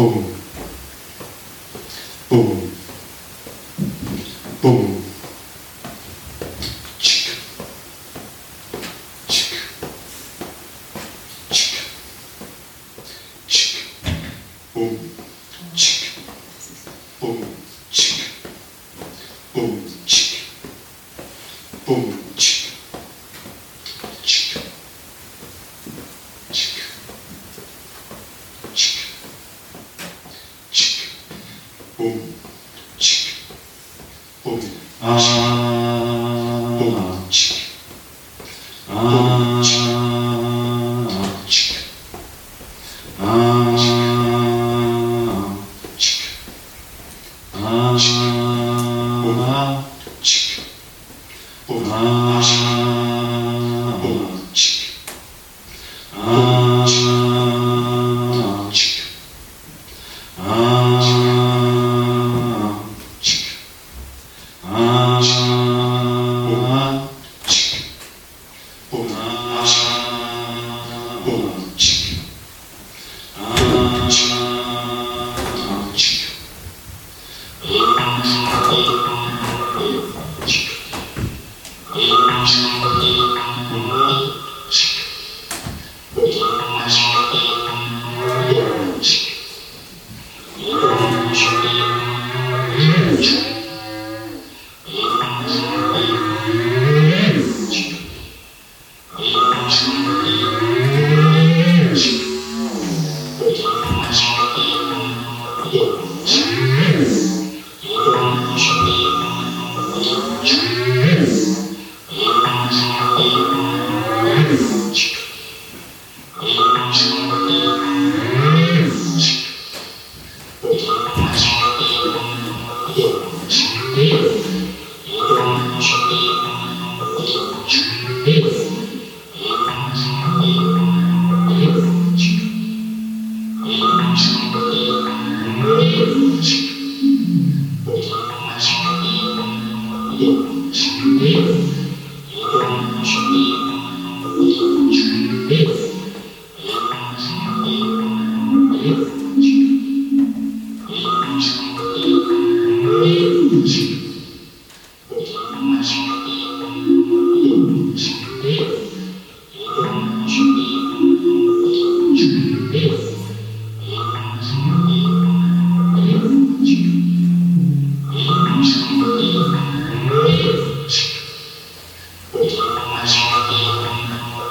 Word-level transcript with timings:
Pum. 0.00 0.24
Pum. 2.30 2.70
Pum. 4.62 4.89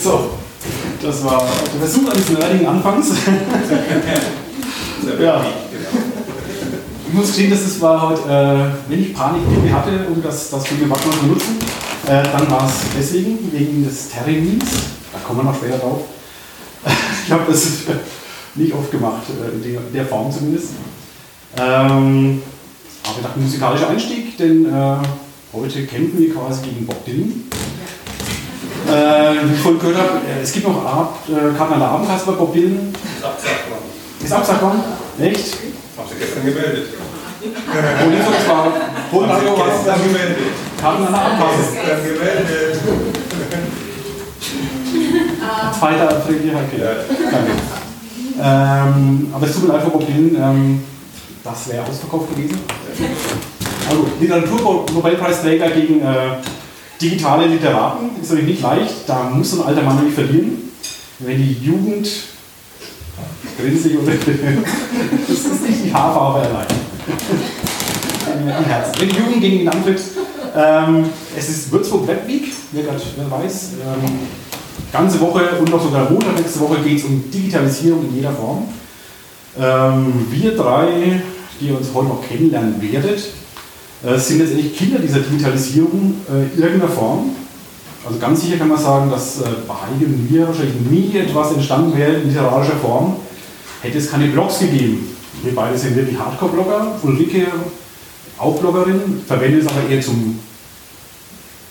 So, 0.02 0.30
das 1.02 1.24
war 1.24 1.42
der 1.72 1.80
Versuch 1.80 2.10
eines 2.10 2.28
nerdigen 2.30 2.66
Anfangs. 2.66 3.08
ja. 5.20 5.46
Ich 7.08 7.14
muss 7.14 7.25
gestehen, 7.36 7.50
dass 7.50 7.66
es 7.66 7.80
war 7.82 8.08
heute, 8.08 8.22
äh, 8.22 8.90
wenn 8.90 9.02
ich 9.02 9.14
Panikpille 9.14 9.74
hatte, 9.74 10.06
um 10.08 10.22
das, 10.22 10.48
das 10.48 10.66
für 10.66 10.74
die 10.74 10.88
Wacken 10.88 11.12
zu 11.12 11.26
nutzen, 11.26 11.58
äh, 12.06 12.22
dann 12.22 12.50
war 12.50 12.66
es 12.66 12.72
deswegen, 12.96 13.52
wegen 13.52 13.84
des 13.84 14.08
Terminins. 14.08 14.64
Da 15.12 15.18
kommen 15.18 15.40
wir 15.40 15.44
noch 15.44 15.54
später 15.54 15.76
drauf. 15.76 16.00
ich 17.26 17.30
habe 17.30 17.42
das 17.46 17.66
nicht 18.54 18.72
oft 18.72 18.90
gemacht, 18.90 19.24
äh, 19.28 19.54
in 19.54 19.62
der, 19.62 19.80
in 19.82 19.92
der 19.92 20.06
Form 20.06 20.32
zumindest. 20.32 20.68
Ähm, 21.58 22.40
aber 23.04 23.16
ich 23.18 23.22
dachte, 23.22 23.38
musikalischer 23.38 23.90
Einstieg, 23.90 24.38
denn 24.38 24.64
äh, 24.64 24.96
heute 25.52 25.84
kämpfen 25.84 26.18
wir 26.18 26.32
quasi 26.32 26.62
gegen 26.62 26.86
Bob 26.86 27.04
Dylan. 27.04 27.50
Äh, 28.88 29.44
wie 29.44 29.54
ich 29.54 29.60
vorhin 29.60 29.80
gehört 29.80 29.98
habe, 29.98 30.20
äh, 30.26 30.42
es 30.42 30.52
gibt 30.52 30.66
noch 30.66 30.82
Art, 30.82 31.16
äh, 31.28 31.32
der 31.32 31.88
Abendkasse 31.88 32.26
bei 32.26 32.32
Bob 32.32 32.54
Dylan. 32.54 32.94
Ist 32.94 33.24
abgesagt 33.24 33.70
worden. 33.70 34.24
Ist 34.24 34.32
abgesagt 34.32 34.62
worden? 34.62 34.80
Echt? 35.18 35.56
Haben 35.98 36.08
sie 36.08 36.18
gestern 36.18 36.44
gemeldet. 36.46 37.05
Vorhin 39.10 39.30
Haben 39.30 39.30
war 39.30 39.40
sie 39.40 39.46
gestern 39.46 40.02
gemeldet. 40.02 40.36
Karten 40.80 41.06
an 41.06 41.12
der 41.12 41.22
Abendkasse. 41.22 41.74
Gestern 41.74 42.04
gemeldet. 42.04 42.80
2. 45.78 46.00
April, 46.00 46.40
ja, 46.46 46.54
okay. 46.54 46.80
Ja. 46.80 46.90
Ähm, 48.38 49.28
aber 49.32 49.46
es 49.46 49.54
tut 49.54 49.68
mir 49.68 49.74
leid 49.74 49.84
Dylan, 49.84 50.36
ähm, 50.36 50.82
das 51.42 51.68
wäre 51.68 51.86
ausverkauft 51.86 52.28
gewesen. 52.34 52.58
Also, 53.88 54.06
Literatur-Nobelpreisträger 54.20 55.70
gegen 55.70 56.02
äh, 56.02 56.36
digitale 57.00 57.46
Literaten 57.46 58.10
ist 58.20 58.28
natürlich 58.30 58.50
nicht 58.50 58.62
leicht. 58.62 58.94
Da 59.06 59.24
muss 59.24 59.54
ein 59.54 59.62
alter 59.66 59.82
Mann 59.82 60.04
nicht 60.04 60.14
verlieren. 60.14 60.70
Wenn 61.18 61.38
die 61.38 61.52
Jugend 61.52 62.06
grinse 63.58 63.88
oder 63.98 64.12
das 64.12 65.38
ist 65.38 65.62
nicht 65.62 65.84
die 65.84 65.94
Haarfarbe 65.94 66.40
allein. 66.40 66.66
Im 67.06 68.48
Herzen. 68.48 68.92
Wenn 69.00 69.08
die 69.08 69.16
Jugend 69.16 69.40
gegen 69.40 69.60
ihn 69.60 69.68
antritt, 69.68 70.00
ähm, 70.56 71.04
es 71.36 71.48
ist 71.48 71.70
Würzburg 71.70 72.08
Web 72.08 72.26
Week, 72.26 72.52
wer, 72.72 72.82
grad, 72.82 73.00
wer 73.16 73.30
weiß. 73.30 73.70
Ähm, 73.74 74.18
ganze 74.92 75.20
Woche 75.20 75.42
und 75.60 75.70
noch 75.70 75.82
sogar 75.82 76.10
Montag 76.10 76.36
nächste 76.36 76.60
Woche 76.60 76.80
geht 76.80 76.98
es 76.98 77.04
um 77.04 77.30
Digitalisierung 77.30 78.08
in 78.08 78.16
jeder 78.16 78.32
Form. 78.32 78.64
Ähm, 79.58 80.26
wir 80.30 80.56
drei, 80.56 81.22
die 81.60 81.68
ihr 81.68 81.78
uns 81.78 81.88
heute 81.94 82.08
noch 82.08 82.26
kennenlernen 82.26 82.80
werdet, 82.80 83.20
äh, 84.04 84.18
sind 84.18 84.38
letztendlich 84.38 84.76
Kinder 84.76 84.98
dieser 84.98 85.20
Digitalisierung 85.20 86.14
äh, 86.28 86.54
in 86.54 86.62
irgendeiner 86.62 86.92
Form. 86.92 87.30
Also 88.04 88.18
ganz 88.18 88.40
sicher 88.40 88.56
kann 88.56 88.68
man 88.68 88.78
sagen, 88.78 89.10
dass 89.10 89.40
äh, 89.40 89.44
bei 89.66 89.74
Heike 89.74 90.06
und 90.06 90.30
mir 90.30 90.46
wahrscheinlich 90.46 90.80
nie 90.90 91.16
etwas 91.18 91.52
entstanden 91.52 91.96
wäre 91.96 92.14
in 92.14 92.28
literarischer 92.28 92.76
Form, 92.76 93.16
hätte 93.82 93.98
es 93.98 94.10
keine 94.10 94.26
Blogs 94.26 94.58
gegeben. 94.58 95.15
Wir 95.42 95.54
beide 95.54 95.78
sind 95.78 95.96
wirklich 95.96 96.18
Hardcore-Blogger. 96.18 96.98
Ulrike, 97.02 97.46
auch 98.38 98.58
Bloggerin, 98.58 99.22
verwendet 99.26 99.62
es 99.62 99.68
aber 99.68 99.88
eher 99.88 100.00
zum 100.00 100.38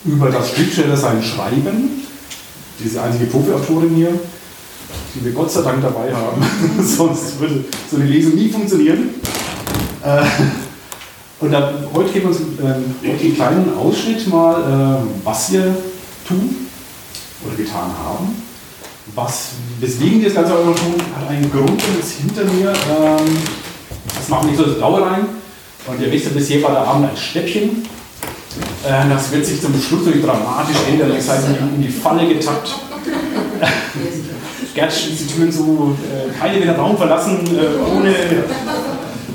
über 0.05 0.29
das 0.29 0.51
Schriftsteller-Sein 0.51 1.21
schreiben. 1.23 2.03
Diese 2.83 3.01
einzige 3.01 3.25
Profi-Autorin 3.25 3.95
hier, 3.95 4.19
die 5.15 5.25
wir 5.25 5.31
Gott 5.31 5.51
sei 5.51 5.61
Dank 5.61 5.81
dabei 5.81 6.13
haben. 6.13 6.43
Sonst 6.83 7.39
würde 7.39 7.65
so 7.89 7.97
eine 7.97 8.05
Lesung 8.05 8.35
nie 8.35 8.49
funktionieren. 8.49 9.09
Äh, 10.03 10.23
und 11.39 11.51
da, 11.51 11.73
heute 11.93 12.11
geben 12.11 12.25
wir 12.25 12.29
uns 12.29 12.39
äh, 12.59 13.09
einen 13.09 13.35
kleinen 13.35 13.77
Ausschnitt 13.77 14.27
mal, 14.27 15.01
äh, 15.03 15.25
was 15.25 15.51
wir 15.51 15.75
tun 16.27 16.67
oder 17.45 17.55
getan 17.55 17.91
haben. 17.97 18.44
Was, 19.15 19.51
weswegen 19.79 20.21
das 20.23 20.33
Ganze 20.33 20.53
auch 20.53 20.75
tun, 20.75 20.95
hat 21.17 21.29
einen 21.29 21.49
Grund 21.49 21.69
und 21.69 21.99
ist 21.99 22.17
hinter 22.19 22.43
mir. 22.43 22.69
Ähm, 22.69 23.37
das 24.13 24.27
machen 24.27 24.47
nicht 24.47 24.57
so 24.57 24.65
das 24.65 24.77
Blaue 24.77 25.01
rein. 25.01 25.25
Und 25.87 26.01
ihr 26.01 26.11
wisst 26.11 26.25
ja, 26.25 26.31
bisher 26.33 26.61
war 26.63 26.71
der 26.71 26.81
Abend 26.81 27.09
ein 27.09 27.17
Stäbchen. 27.17 27.85
Äh, 28.83 29.09
das 29.09 29.31
wird 29.31 29.45
sich 29.45 29.61
zum 29.61 29.73
Schluss 29.81 30.05
natürlich 30.05 30.25
dramatisch 30.25 30.75
ändern. 30.89 31.13
Ihr 31.15 31.21
seid 31.21 31.39
in 31.47 31.81
die 31.81 31.87
Falle 31.87 32.27
getappt. 32.27 32.75
Gerd 34.73 34.91
schließt 34.91 35.21
die 35.21 35.33
Türen 35.33 35.51
zu, 35.51 35.95
äh, 36.11 36.37
keine 36.37 36.59
will 36.59 36.67
den 36.67 36.75
Raum 36.75 36.97
verlassen, 36.97 37.39
äh, 37.55 37.97
ohne, 37.97 38.13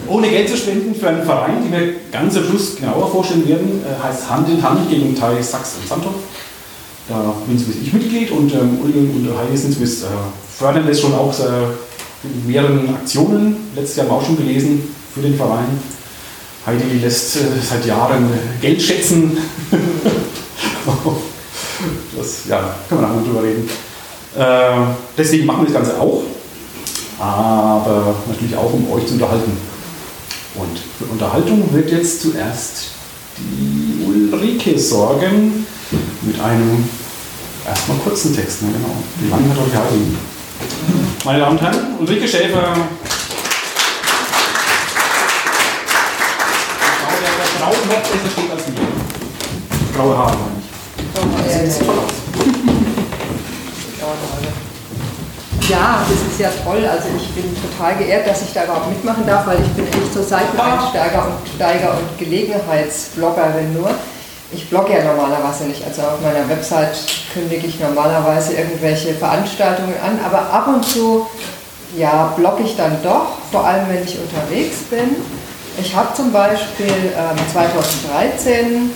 ohne 0.07 0.29
Geld 0.29 0.51
zu 0.51 0.57
spenden 0.59 0.95
für 0.95 1.09
einen 1.09 1.25
Verein, 1.25 1.63
den 1.63 1.73
wir 1.73 1.95
ganz 2.13 2.37
am 2.37 2.45
Schluss 2.45 2.77
genauer 2.77 3.11
vorstellen 3.11 3.49
werden. 3.49 3.83
Äh, 3.83 4.07
heißt 4.07 4.29
Hand 4.29 4.51
in 4.51 4.63
Hand 4.63 4.91
gegen 4.91 5.17
Teil 5.17 5.43
Sachs 5.43 5.77
und 5.81 5.89
Sandhoff. 5.89 6.17
Da 7.09 7.35
bin 7.47 7.59
zumindest 7.59 7.87
ich 7.87 7.93
Mitglied 7.93 8.31
und 8.31 8.53
ähm, 8.55 8.79
Ulrike 8.83 8.99
und 8.99 9.29
Heidi 9.37 9.57
sind 9.57 9.73
zumindest, 9.73 10.05
äh, 10.05 10.07
fördern 10.57 10.87
das 10.87 11.01
schon 11.01 11.15
auch 11.15 11.33
äh, 11.41 11.65
in 12.25 12.47
mehreren 12.47 12.95
Aktionen. 12.95 13.57
Letztes 13.75 13.97
Jahr 13.97 14.07
haben 14.07 14.13
wir 14.13 14.19
auch 14.19 14.27
schon 14.27 14.37
gelesen 14.37 14.83
für 15.15 15.21
den 15.21 15.37
Verein. 15.37 15.67
Heidi 16.67 16.99
lässt 16.99 17.37
äh, 17.37 17.41
seit 17.69 17.87
Jahren 17.87 18.29
Geld 18.61 18.83
schätzen. 18.83 19.39
das, 22.17 22.47
ja, 22.49 22.77
können 22.89 23.01
wir 23.01 23.09
nachher 23.09 23.23
drüber 23.23 23.43
reden. 23.43 23.69
Äh, 24.37 24.95
deswegen 25.17 25.47
machen 25.47 25.63
wir 25.63 25.73
das 25.73 25.75
Ganze 25.75 26.01
auch, 26.01 26.23
aber 27.19 28.15
natürlich 28.29 28.57
auch, 28.57 28.73
um 28.73 28.93
euch 28.93 29.07
zu 29.07 29.15
unterhalten. 29.15 29.57
Und 30.55 30.79
für 30.99 31.05
Unterhaltung 31.11 31.73
wird 31.73 31.91
jetzt 31.91 32.23
zuerst 32.23 32.89
die 33.39 34.05
Ulrike 34.05 34.79
sorgen 34.79 35.67
mit 36.23 36.41
einem 36.41 36.89
erstmal 37.67 37.99
kurzen 37.99 38.35
Text. 38.35 38.63
Ne, 38.63 38.73
genau. 38.73 38.97
Wie 39.21 39.31
lange 39.31 39.51
hat 39.51 39.59
euch 39.59 39.75
Heidi? 39.75 40.17
Meine 41.25 41.39
Damen 41.41 41.59
und 41.59 41.63
Herren, 41.63 41.99
Ulrike 41.99 42.29
Schäfer. 42.29 42.77
Der 47.23 47.67
Frau 47.67 47.71
noch 47.71 48.03
besser 48.03 48.31
steht 48.33 48.51
als 48.51 48.67
mir. 48.69 49.97
Graue 49.97 50.17
Haare 50.17 50.37
meine 51.27 51.69
ich. 51.69 51.89
Aus. 51.89 52.07
Ja, 55.69 56.03
das 56.09 56.33
ist 56.33 56.41
ja 56.41 56.51
toll. 56.65 56.85
Also 56.85 57.09
ich 57.17 57.29
bin 57.31 57.45
total 57.63 57.97
geehrt, 57.97 58.27
dass 58.27 58.43
ich 58.43 58.53
da 58.53 58.65
überhaupt 58.65 58.89
mitmachen 58.89 59.25
darf, 59.27 59.47
weil 59.47 59.61
ich 59.61 59.69
bin 59.69 59.87
echt 59.87 60.13
so 60.13 60.23
Seiteneinsteiger 60.23 61.27
und 61.27 61.49
Steiger 61.55 61.93
und 61.93 62.19
Gelegenheitsbloggerin 62.19 63.75
nur. 63.75 63.91
Ich 64.53 64.69
blogge 64.69 64.93
ja 64.93 65.05
normalerweise 65.05 65.65
nicht. 65.65 65.85
Also 65.87 66.03
auf 66.03 66.21
meiner 66.23 66.49
Website 66.49 66.97
kündige 67.33 67.67
ich 67.67 67.79
normalerweise 67.79 68.55
irgendwelche 68.55 69.15
Veranstaltungen 69.15 69.95
an, 70.05 70.19
aber 70.25 70.53
ab 70.53 70.67
und 70.67 70.85
zu 70.85 71.27
ja, 71.97 72.33
blogge 72.37 72.65
ich 72.65 72.77
dann 72.77 72.97
doch, 73.03 73.39
vor 73.51 73.65
allem 73.65 73.89
wenn 73.89 74.03
ich 74.05 74.19
unterwegs 74.19 74.79
bin. 74.91 75.17
Ich 75.81 75.95
habe 75.95 76.15
zum 76.15 76.33
Beispiel 76.33 76.87
ähm, 76.87 77.37
2013, 77.53 78.67
ähm, 78.67 78.91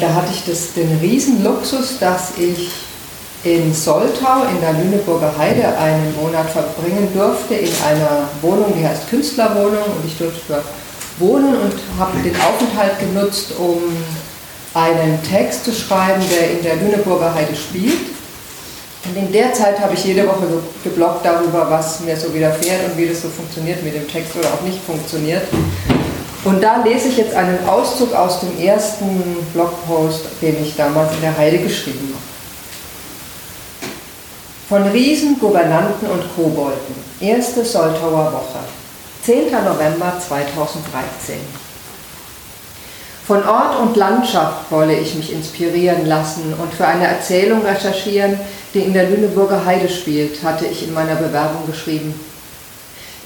da 0.00 0.14
hatte 0.14 0.32
ich 0.32 0.44
das, 0.44 0.74
den 0.74 0.98
Riesenluxus, 1.00 1.98
dass 1.98 2.32
ich 2.36 2.70
in 3.44 3.72
Soltau 3.72 4.44
in 4.50 4.60
der 4.60 4.72
Lüneburger 4.72 5.32
Heide 5.38 5.76
einen 5.78 6.14
Monat 6.20 6.50
verbringen 6.50 7.08
durfte 7.14 7.54
in 7.54 7.70
einer 7.86 8.28
Wohnung, 8.42 8.74
die 8.76 8.86
heißt 8.86 9.08
Künstlerwohnung 9.08 9.84
und 9.96 10.04
ich 10.04 10.18
durfte 10.18 10.62
wohnen 11.18 11.54
und 11.54 11.74
habe 11.98 12.18
den 12.22 12.34
Aufenthalt 12.36 12.98
genutzt, 12.98 13.52
um 13.58 13.80
einen 14.74 15.22
Text 15.22 15.64
zu 15.64 15.72
schreiben, 15.72 16.22
der 16.30 16.50
in 16.50 16.62
der 16.62 16.76
Lüneburger 16.76 17.34
Heide 17.34 17.54
spielt. 17.56 18.18
Und 19.04 19.16
in 19.16 19.32
der 19.32 19.52
Zeit 19.54 19.80
habe 19.80 19.94
ich 19.94 20.04
jede 20.04 20.26
Woche 20.26 20.46
gebloggt 20.84 21.24
darüber, 21.24 21.70
was 21.70 22.00
mir 22.00 22.16
so 22.16 22.32
widerfährt 22.34 22.84
und 22.84 22.98
wie 22.98 23.06
das 23.06 23.22
so 23.22 23.28
funktioniert 23.28 23.82
mit 23.82 23.94
dem 23.94 24.06
Text 24.08 24.36
oder 24.36 24.48
auch 24.48 24.60
nicht 24.62 24.80
funktioniert. 24.84 25.42
Und 26.44 26.62
da 26.62 26.82
lese 26.84 27.08
ich 27.08 27.16
jetzt 27.16 27.34
einen 27.34 27.66
Auszug 27.66 28.12
aus 28.14 28.40
dem 28.40 28.58
ersten 28.60 29.36
Blogpost, 29.54 30.24
den 30.42 30.62
ich 30.62 30.76
damals 30.76 31.12
in 31.14 31.20
der 31.22 31.36
Heide 31.36 31.58
geschrieben 31.58 32.14
habe. 32.14 32.28
Von 34.68 34.92
Riesen, 34.92 35.38
Gouvernanten 35.40 36.08
und 36.08 36.22
Kobolden. 36.36 36.94
Erste 37.20 37.64
Soltauer 37.64 38.32
Woche. 38.32 38.58
10. 39.24 39.50
November 39.50 40.14
2013. 40.20 41.67
Von 43.28 43.46
Ort 43.46 43.78
und 43.78 43.94
Landschaft 43.94 44.70
wolle 44.70 44.98
ich 44.98 45.14
mich 45.14 45.30
inspirieren 45.30 46.06
lassen 46.06 46.54
und 46.58 46.72
für 46.72 46.86
eine 46.86 47.06
Erzählung 47.06 47.60
recherchieren, 47.62 48.40
die 48.72 48.78
in 48.78 48.94
der 48.94 49.10
Lüneburger 49.10 49.66
Heide 49.66 49.90
spielt, 49.90 50.42
hatte 50.42 50.64
ich 50.64 50.88
in 50.88 50.94
meiner 50.94 51.16
Bewerbung 51.16 51.66
geschrieben. 51.66 52.18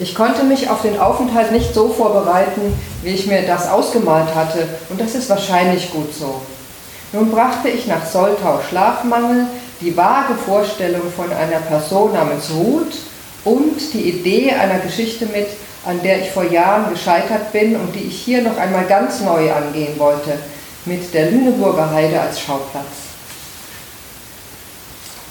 Ich 0.00 0.16
konnte 0.16 0.43
mich 0.43 0.69
auf 0.69 0.82
den 0.82 0.99
Aufenthalt 0.99 1.52
nicht 1.52 1.72
so 1.72 1.88
vorbereiten, 1.88 2.75
wie 3.04 3.10
ich 3.10 3.28
mir 3.28 3.43
das 3.43 3.69
ausgemalt 3.69 4.34
hatte, 4.34 4.66
und 4.88 5.00
das 5.00 5.14
ist 5.14 5.31
wahrscheinlich 5.31 5.93
gut 5.93 6.12
so. 6.12 6.43
Nun 7.12 7.31
brachte 7.31 7.69
ich 7.69 7.87
nach 7.87 8.05
Soltau 8.05 8.58
Schlafmangel, 8.69 9.46
die 9.81 9.96
vage 9.96 10.34
Vorstellung 10.34 11.12
von 11.14 11.32
einer 11.32 11.60
Person 11.60 12.12
namens 12.12 12.50
Ruth 12.50 12.96
und 13.44 13.78
die 13.94 14.08
Idee 14.08 14.50
einer 14.50 14.81
Geschichte 14.81 15.26
mit, 15.26 15.46
an 15.84 16.00
der 16.02 16.20
ich 16.20 16.31
vor 16.31 16.44
Jahren 16.44 16.90
gescheitert 16.90 17.52
bin 17.52 17.76
und 17.76 17.94
die 17.94 18.05
ich 18.05 18.23
hier 18.23 18.43
noch 18.43 18.56
einmal 18.56 18.84
ganz 18.84 19.20
neu 19.20 19.52
angehen 19.52 19.99
wollte, 19.99 20.38
mit 20.84 21.12
der 21.14 21.31
Lüneburger 21.31 21.90
Heide 21.90 22.20
als 22.20 22.40
Schauplatz. 22.40 23.02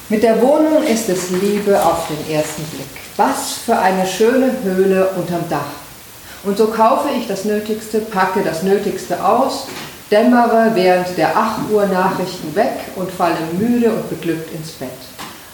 Mit 0.09 0.23
der 0.23 0.41
Wohnung 0.41 0.83
ist 0.83 1.07
es 1.07 1.29
Liebe 1.29 1.81
auf 1.81 2.07
den 2.07 2.35
ersten 2.35 2.63
Blick. 2.63 2.85
Was 3.15 3.53
für 3.65 3.77
eine 3.77 4.05
schöne 4.05 4.51
Höhle 4.63 5.07
unterm 5.15 5.47
Dach. 5.49 5.59
Und 6.43 6.57
so 6.57 6.67
kaufe 6.67 7.09
ich 7.17 7.27
das 7.27 7.45
Nötigste, 7.45 7.99
packe 7.99 8.41
das 8.43 8.63
Nötigste 8.63 9.23
aus, 9.23 9.67
dämmere 10.11 10.71
während 10.73 11.17
der 11.17 11.37
8 11.37 11.71
Uhr 11.71 11.85
Nachrichten 11.85 12.53
weg 12.55 12.73
und 12.95 13.09
falle 13.11 13.37
müde 13.57 13.91
und 13.91 14.09
beglückt 14.09 14.53
ins 14.53 14.71
Bett. 14.71 14.89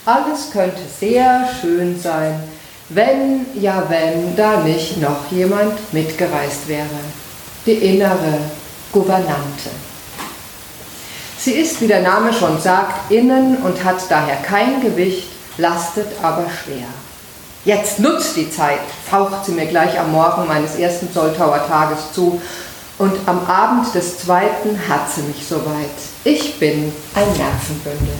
Alles 0.04 0.50
könnte 0.50 0.80
sehr 0.98 1.48
schön 1.60 2.00
sein, 2.00 2.42
wenn, 2.88 3.46
ja 3.54 3.84
wenn, 3.88 4.36
da 4.36 4.60
nicht 4.60 5.00
noch 5.00 5.30
jemand 5.30 5.92
mitgereist 5.92 6.68
wäre. 6.68 6.86
Die 7.66 7.72
innere 7.72 8.38
Gouvernante. 8.92 9.70
Sie 11.38 11.52
ist, 11.52 11.80
wie 11.80 11.86
der 11.86 12.02
Name 12.02 12.32
schon 12.32 12.60
sagt, 12.60 13.10
innen 13.10 13.58
und 13.58 13.84
hat 13.84 13.98
daher 14.08 14.36
kein 14.36 14.80
Gewicht, 14.80 15.28
lastet 15.56 16.08
aber 16.22 16.46
schwer. 16.50 16.86
Jetzt 17.64 18.00
nutzt 18.00 18.36
die 18.36 18.50
Zeit, 18.50 18.80
faucht 19.08 19.44
sie 19.44 19.52
mir 19.52 19.66
gleich 19.66 19.98
am 19.98 20.12
Morgen 20.12 20.46
meines 20.46 20.76
ersten 20.76 21.12
Soltauer 21.12 21.66
Tages 21.68 22.12
zu 22.14 22.40
und 22.98 23.16
am 23.26 23.44
Abend 23.46 23.94
des 23.94 24.18
zweiten 24.18 24.78
hat 24.88 25.10
sie 25.14 25.22
mich 25.22 25.46
soweit. 25.46 25.90
Ich 26.24 26.58
bin 26.58 26.92
ein 27.14 27.28
Nervenbündel. 27.36 28.16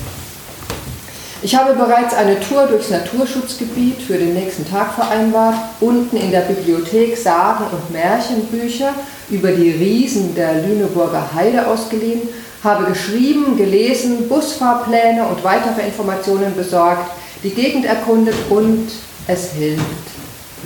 Ich 1.40 1.54
habe 1.54 1.74
bereits 1.74 2.14
eine 2.14 2.40
Tour 2.40 2.66
durchs 2.66 2.90
Naturschutzgebiet 2.90 4.02
für 4.02 4.18
den 4.18 4.34
nächsten 4.34 4.68
Tag 4.68 4.94
vereinbart. 4.94 5.54
Unten 5.78 6.16
in 6.16 6.32
der 6.32 6.40
Bibliothek 6.40 7.16
Sagen- 7.16 7.66
und 7.70 7.92
Märchenbücher 7.92 8.92
über 9.30 9.52
die 9.52 9.70
Riesen 9.70 10.34
der 10.34 10.54
Lüneburger 10.54 11.30
Heide 11.32 11.68
ausgeliehen, 11.68 12.22
habe 12.64 12.86
geschrieben, 12.86 13.56
gelesen, 13.56 14.28
Busfahrpläne 14.28 15.24
und 15.28 15.44
weitere 15.44 15.86
Informationen 15.86 16.56
besorgt, 16.56 17.08
die 17.44 17.50
Gegend 17.50 17.86
erkundet 17.86 18.34
und 18.50 18.88
es 19.28 19.52
hilft 19.52 19.84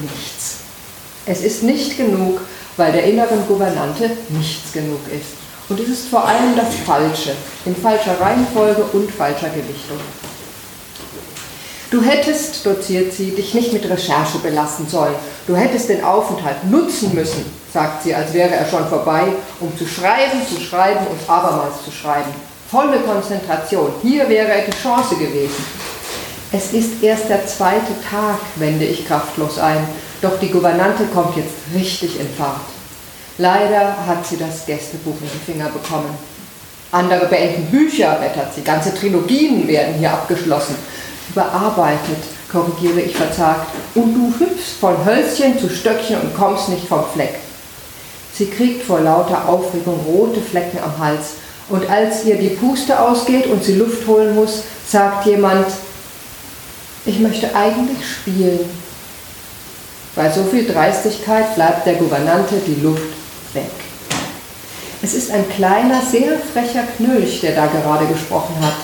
nichts. 0.01 0.61
Es 1.27 1.43
ist 1.43 1.65
nicht 1.65 1.99
genug, 1.99 2.41
weil 2.79 2.93
der 2.93 3.05
inneren 3.05 3.47
Gouvernante 3.47 4.11
nichts 4.31 4.73
genug 4.73 5.01
ist. 5.09 5.37
Und 5.69 5.79
es 5.81 5.89
ist 5.89 6.09
vor 6.09 6.27
allem 6.27 6.57
das 6.57 6.75
Falsche, 6.87 7.33
in 7.67 7.77
falscher 7.77 8.19
Reihenfolge 8.19 8.85
und 8.95 9.11
falscher 9.11 9.51
Gewichtung. 9.51 9.99
Du 11.93 12.01
hättest, 12.01 12.65
doziert 12.65 13.13
sie, 13.13 13.33
dich 13.33 13.53
nicht 13.53 13.71
mit 13.75 13.85
Recherche 13.85 14.39
belassen 14.39 14.89
sollen. 14.89 15.15
Du 15.47 15.55
hättest 15.55 15.91
den 15.91 16.03
Aufenthalt 16.03 16.65
nutzen 16.71 17.15
müssen, 17.15 17.45
sagt 17.71 18.03
sie, 18.03 18.15
als 18.15 18.33
wäre 18.33 18.55
er 18.55 18.67
schon 18.67 18.89
vorbei, 18.89 19.25
um 19.61 19.77
zu 19.77 19.87
schreiben, 19.87 20.41
zu 20.49 20.59
schreiben 20.59 21.07
und 21.07 21.19
abermals 21.29 21.85
zu 21.85 21.93
schreiben. 21.93 22.31
Volle 22.71 22.99
Konzentration. 23.01 23.93
Hier 24.01 24.27
wäre 24.31 24.65
die 24.67 24.83
Chance 24.83 25.17
gewesen. 25.17 25.63
Es 26.51 26.73
ist 26.73 27.03
erst 27.03 27.29
der 27.29 27.47
zweite 27.47 27.93
Tag, 28.11 28.39
wende 28.57 28.87
ich 28.87 29.07
kraftlos 29.07 29.59
ein. 29.59 29.87
Doch 30.23 30.41
die 30.41 30.49
Gouvernante 30.49 31.05
kommt 31.13 31.37
jetzt 31.37 31.53
richtig 31.75 32.19
in 32.19 32.29
Fahrt. 32.39 32.57
Leider 33.37 33.95
hat 34.07 34.27
sie 34.27 34.39
das 34.39 34.65
Gästebuch 34.65 35.21
in 35.21 35.29
die 35.31 35.53
Finger 35.53 35.69
bekommen. 35.69 36.17
Andere 36.91 37.27
beenden 37.27 37.67
Bücher, 37.67 38.19
wettert 38.19 38.55
sie. 38.55 38.63
Ganze 38.63 38.95
Trilogien 38.95 39.69
werden 39.69 39.97
hier 39.99 40.13
abgeschlossen. 40.13 40.77
Überarbeitet, 41.33 42.23
korrigiere 42.51 43.01
ich 43.01 43.17
verzagt. 43.17 43.67
Und 43.95 44.15
du 44.15 44.33
hüpfst 44.39 44.79
von 44.81 45.05
Hölzchen 45.05 45.59
zu 45.59 45.69
Stöckchen 45.69 46.21
und 46.21 46.37
kommst 46.37 46.69
nicht 46.69 46.87
vom 46.87 47.05
Fleck. 47.13 47.35
Sie 48.35 48.47
kriegt 48.47 48.85
vor 48.85 49.01
lauter 49.01 49.49
Aufregung 49.49 50.01
rote 50.07 50.41
Flecken 50.41 50.79
am 50.83 50.99
Hals. 50.99 51.35
Und 51.69 51.89
als 51.89 52.25
ihr 52.25 52.37
die 52.37 52.51
Puste 52.51 52.99
ausgeht 52.99 53.47
und 53.47 53.63
sie 53.63 53.77
Luft 53.77 54.07
holen 54.07 54.35
muss, 54.35 54.63
sagt 54.87 55.27
jemand, 55.27 55.67
ich 57.05 57.19
möchte 57.19 57.55
eigentlich 57.55 57.99
spielen. 58.07 58.61
Bei 60.15 60.31
so 60.31 60.45
viel 60.45 60.67
Dreistigkeit 60.67 61.55
bleibt 61.55 61.87
der 61.87 61.95
Gouvernante 61.95 62.57
die 62.67 62.81
Luft 62.83 63.03
weg. 63.55 63.71
Es 65.03 65.15
ist 65.15 65.31
ein 65.31 65.49
kleiner, 65.49 66.01
sehr 66.03 66.39
frecher 66.53 66.85
Knölch, 66.97 67.41
der 67.41 67.57
da 67.57 67.67
gerade 67.67 68.07
gesprochen 68.07 68.55
hat. 68.61 68.75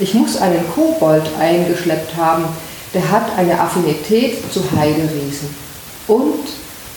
Ich 0.00 0.14
muss 0.14 0.38
einen 0.38 0.64
Kobold 0.74 1.24
eingeschleppt 1.38 2.16
haben, 2.16 2.46
der 2.94 3.10
hat 3.10 3.36
eine 3.36 3.60
Affinität 3.60 4.50
zu 4.50 4.62
Heideriesen 4.74 5.54
und 6.08 6.40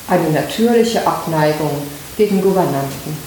eine 0.08 0.30
natürliche 0.30 1.06
Abneigung 1.06 1.70
gegen 2.18 2.42
Gouvernanten. 2.42 3.18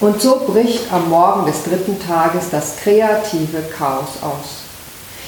Und 0.00 0.22
so 0.22 0.42
bricht 0.46 0.92
am 0.92 1.10
Morgen 1.10 1.44
des 1.46 1.64
dritten 1.64 1.98
Tages 2.00 2.50
das 2.52 2.76
kreative 2.76 3.62
Chaos 3.76 4.22
aus. 4.22 4.62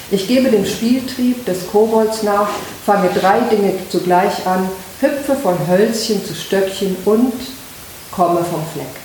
Ich 0.09 0.29
gebe 0.29 0.49
dem 0.49 0.65
Spieltrieb 0.65 1.45
des 1.45 1.69
Kobolds 1.69 2.23
nach, 2.23 2.47
fange 2.85 3.09
drei 3.09 3.41
Dinge 3.41 3.73
zugleich 3.89 4.47
an, 4.47 4.69
hüpfe 5.01 5.35
von 5.35 5.57
Hölzchen 5.67 6.25
zu 6.25 6.33
Stöckchen 6.33 6.95
und 7.03 7.33
komme 8.11 8.45
vom 8.45 8.63
Fleck. 8.73 9.00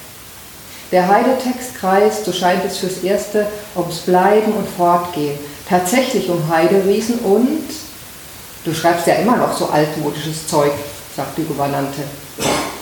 Der 0.92 1.08
Heidetext 1.08 1.74
kreist, 1.74 2.24
so 2.24 2.32
scheint 2.32 2.64
es 2.64 2.78
fürs 2.78 2.98
Erste, 2.98 3.46
ums 3.74 3.98
Bleiben 3.98 4.52
und 4.52 4.68
Fortgehen, 4.68 5.36
tatsächlich 5.68 6.28
um 6.28 6.48
Heideriesen 6.48 7.18
und 7.20 7.64
du 8.64 8.72
schreibst 8.72 9.06
ja 9.08 9.14
immer 9.14 9.36
noch 9.36 9.56
so 9.56 9.66
altmodisches 9.66 10.46
Zeug, 10.46 10.72
sagt 11.16 11.36
die 11.38 11.44
Gouvernante. 11.44 12.02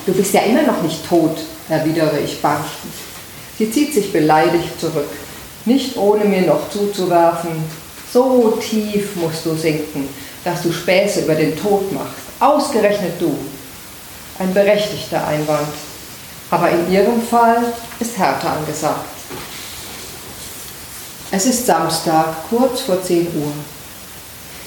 Du 0.05 0.13
bist 0.13 0.35
ja 0.35 0.43
immer 0.43 0.63
noch 0.63 0.83
nicht 0.83 1.09
tot, 1.09 1.39
erwidere 1.71 2.19
ich 2.21 2.43
barschend. 2.43 2.93
Sie 3.59 3.71
zieht 3.71 3.95
sich 3.95 4.13
beleidigt 4.13 4.79
zurück, 4.79 5.09
nicht 5.65 5.97
ohne 5.97 6.27
mir 6.27 6.43
noch 6.43 6.69
zuzuwerfen, 6.69 7.53
so 8.13 8.59
tief 8.61 9.17
musst 9.17 9.47
du 9.47 9.55
sinken, 9.55 10.09
dass 10.45 10.63
du 10.63 10.73
Späße 10.73 11.23
über 11.23 11.35
den 11.35 11.57
Tod 11.57 11.91
machst. 11.93 12.15
Ausgerechnet 12.39 13.19
du. 13.19 13.35
Ein 14.39 14.53
berechtigter 14.53 15.27
Einwand. 15.27 15.69
Aber 16.51 16.71
in 16.71 16.91
ihrem 16.93 17.23
Fall 17.23 17.73
ist 18.01 18.17
Härte 18.17 18.49
angesagt. 18.49 19.07
Es 21.31 21.47
ist 21.47 21.67
Samstag, 21.67 22.49
kurz 22.49 22.83
vor 22.83 23.03
10 23.03 23.27
Uhr. 23.35 23.53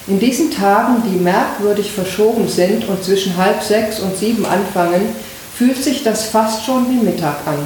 In 0.08 0.20
diesen 0.20 0.52
Tagen, 0.52 1.04
die 1.04 1.18
merkwürdig 1.18 1.92
verschoben 1.92 2.48
sind 2.48 2.88
und 2.88 3.04
zwischen 3.04 3.36
halb 3.38 3.62
sechs 3.62 4.00
und 4.00 4.18
sieben 4.18 4.46
anfangen, 4.46 5.16
fühlt 5.58 5.84
sich 5.84 6.04
das 6.04 6.26
fast 6.26 6.66
schon 6.66 6.90
wie 6.90 7.04
Mittag 7.04 7.38
an. 7.46 7.60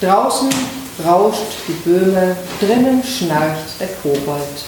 Draußen 0.00 0.48
rauscht 1.04 1.52
die 1.68 1.88
Böhme, 1.88 2.36
drinnen 2.60 3.02
schnarcht 3.04 3.80
der 3.80 3.88
Kobold. 4.02 4.64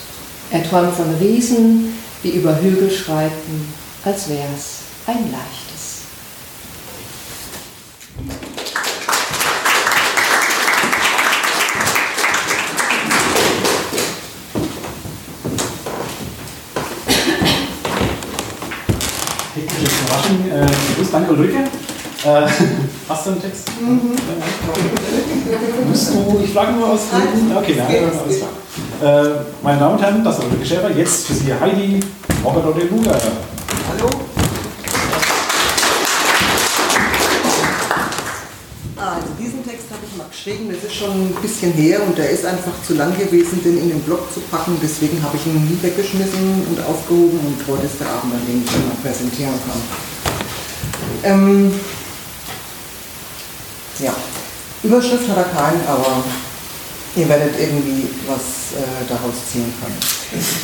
Er 0.50 0.68
träumt 0.68 0.94
von 0.94 1.14
Riesen, 1.20 1.98
die 2.22 2.30
über 2.30 2.60
Hügel 2.60 2.90
schreiten, 2.90 3.72
als 4.04 4.28
wär's 4.28 4.78
ein 5.06 5.32
leichtes. 5.32 5.63
Danke 21.14 21.32
Ulrike. 21.32 21.56
Äh, 21.56 22.26
hast 23.08 23.26
du 23.26 23.30
einen 23.30 23.42
Text? 23.42 23.70
Mhm. 23.80 24.16
Musst 25.88 26.10
du, 26.10 26.40
ich 26.42 26.52
frage 26.52 26.72
nur 26.72 26.90
aus 26.90 27.00
Gründen. 27.10 27.56
Okay, 27.56 27.76
ja, 27.76 27.84
alles 27.86 28.38
klar. 28.38 29.24
Äh, 29.24 29.30
meine 29.62 29.78
Damen 29.78 29.94
und 29.94 30.02
Herren, 30.02 30.24
das 30.24 30.38
ist 30.38 30.44
Ulrike 30.44 30.66
Schäfer. 30.66 30.90
Jetzt 30.90 31.26
für 31.26 31.34
Sie 31.34 31.54
Heidi 31.54 32.00
Robert 32.44 32.76
de 32.76 32.88
Luga. 32.88 33.12
Hallo? 33.12 34.10
Also 38.96 39.28
diesen 39.38 39.62
Text 39.64 39.86
habe 39.90 40.00
ich 40.10 40.16
mal 40.16 40.26
geschrieben, 40.30 40.72
das 40.72 40.82
ist 40.82 40.96
schon 40.96 41.10
ein 41.10 41.36
bisschen 41.42 41.72
her 41.72 42.00
und 42.06 42.16
der 42.16 42.30
ist 42.30 42.46
einfach 42.46 42.72
zu 42.86 42.94
lang 42.94 43.16
gewesen, 43.16 43.62
den 43.62 43.78
in 43.78 43.88
den 43.90 44.00
Blog 44.00 44.32
zu 44.32 44.40
packen. 44.50 44.78
Deswegen 44.82 45.22
habe 45.22 45.36
ich 45.36 45.46
ihn 45.46 45.62
nie 45.62 45.78
weggeschmissen 45.80 46.66
und 46.70 46.80
aufgehoben 46.86 47.38
und 47.38 47.58
heute 47.68 47.86
ist 47.86 48.00
der 48.00 48.08
Abend, 48.08 48.32
an 48.32 48.40
dem 48.48 48.64
ich 48.64 48.72
ihn 48.74 48.88
mal 48.88 48.96
präsentieren 49.02 49.54
kann. 49.68 50.23
Ähm, 51.24 51.72
ja, 53.98 54.12
Überschrift 54.82 55.28
hat 55.28 55.38
er 55.38 55.44
keinen, 55.44 55.80
aber 55.88 56.22
ihr 57.16 57.28
werdet 57.28 57.54
irgendwie 57.58 58.08
was 58.26 58.76
äh, 58.76 59.08
daraus 59.08 59.34
ziehen 59.50 59.72
können. 59.80 59.96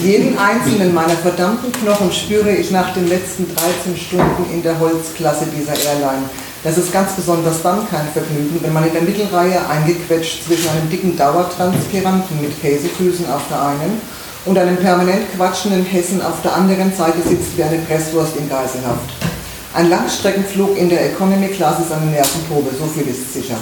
Jeden 0.00 0.37
einzelnen 0.37 0.93
meiner 0.93 1.17
verdammten 1.17 1.73
Knochen 1.73 2.12
spüre 2.12 2.50
ich 2.50 2.71
nach 2.71 2.93
den 2.93 3.09
letzten 3.09 3.47
13 3.55 3.97
Stunden 3.97 4.52
in 4.52 4.62
der 4.62 4.79
Holzklasse 4.79 5.47
dieser 5.47 5.75
Airline. 5.75 6.29
Das 6.62 6.76
ist 6.76 6.93
ganz 6.93 7.12
besonders 7.12 7.62
dann 7.62 7.88
kein 7.88 8.07
Vergnügen, 8.12 8.59
wenn 8.61 8.73
man 8.75 8.87
in 8.87 8.93
der 8.93 9.02
Mittelreihe 9.02 9.67
eingequetscht 9.67 10.45
zwischen 10.45 10.69
einem 10.69 10.90
dicken 10.90 11.17
Dauertranspiranten 11.17 12.38
mit 12.43 12.61
Käsefüßen 12.61 13.31
auf 13.31 13.43
der 13.49 13.62
einen 13.62 14.00
und 14.45 14.59
einem 14.59 14.76
permanent 14.76 15.33
quatschenden 15.35 15.85
Hessen 15.85 16.21
auf 16.21 16.43
der 16.43 16.55
anderen 16.55 16.93
Seite 16.93 17.23
sitzt 17.26 17.57
wie 17.57 17.62
eine 17.62 17.79
Presswurst 17.79 18.37
in 18.37 18.49
Geiselhaft. 18.49 19.29
Ein 19.73 19.89
Langstreckenflug 19.89 20.77
in 20.77 20.89
der 20.89 21.12
Economy 21.12 21.47
Class 21.47 21.79
ist 21.79 21.93
eine 21.93 22.11
Nervenprobe, 22.11 22.71
so 22.77 22.87
viel 22.87 23.07
ist 23.07 23.33
sicher. 23.33 23.55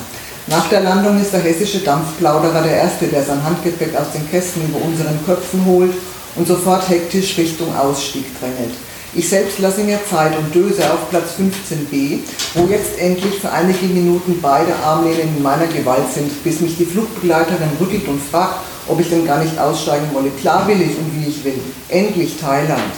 Nach 0.47 0.67
der 0.71 0.81
Landung 0.81 1.21
ist 1.21 1.35
der 1.35 1.41
hessische 1.41 1.81
Dampfplauderer 1.81 2.63
der 2.63 2.77
Erste, 2.79 3.09
der 3.09 3.23
sein 3.23 3.45
Handgepäck 3.45 3.95
aus 3.95 4.13
den 4.15 4.27
Kästen 4.31 4.63
über 4.65 4.83
unseren 4.83 5.23
Köpfen 5.27 5.67
holt 5.67 5.93
und 6.37 6.49
sofort 6.49 6.89
hektisch 6.89 7.37
Richtung 7.37 7.77
Ausstieg 7.77 8.25
drängelt. 8.41 8.75
Ich 9.15 9.29
selbst 9.29 9.59
lasse 9.59 9.83
mir 9.83 9.99
Zeit 10.09 10.33
und 10.39 10.55
döse 10.55 10.91
auf 10.91 11.11
Platz 11.11 11.35
15b, 11.39 12.21
wo 12.55 12.67
jetzt 12.73 12.99
endlich 12.99 13.39
für 13.41 13.53
einige 13.53 13.85
Minuten 13.87 14.39
beide 14.41 14.75
Armlehnen 14.83 15.37
in 15.37 15.43
meiner 15.43 15.67
Gewalt 15.67 16.11
sind, 16.15 16.43
bis 16.43 16.61
mich 16.61 16.79
die 16.79 16.87
Flugbegleiterin 16.87 17.77
rüttelt 17.79 18.09
und 18.09 18.23
fragt, 18.23 18.61
ob 18.87 18.99
ich 18.99 19.11
denn 19.11 19.27
gar 19.27 19.45
nicht 19.45 19.59
aussteigen 19.59 20.09
wolle. 20.15 20.31
Klar 20.41 20.67
will 20.67 20.81
ich 20.81 20.97
und 20.97 21.13
wie 21.17 21.29
ich 21.29 21.45
will. 21.45 21.61
Endlich 21.91 22.39
Thailand. 22.41 22.93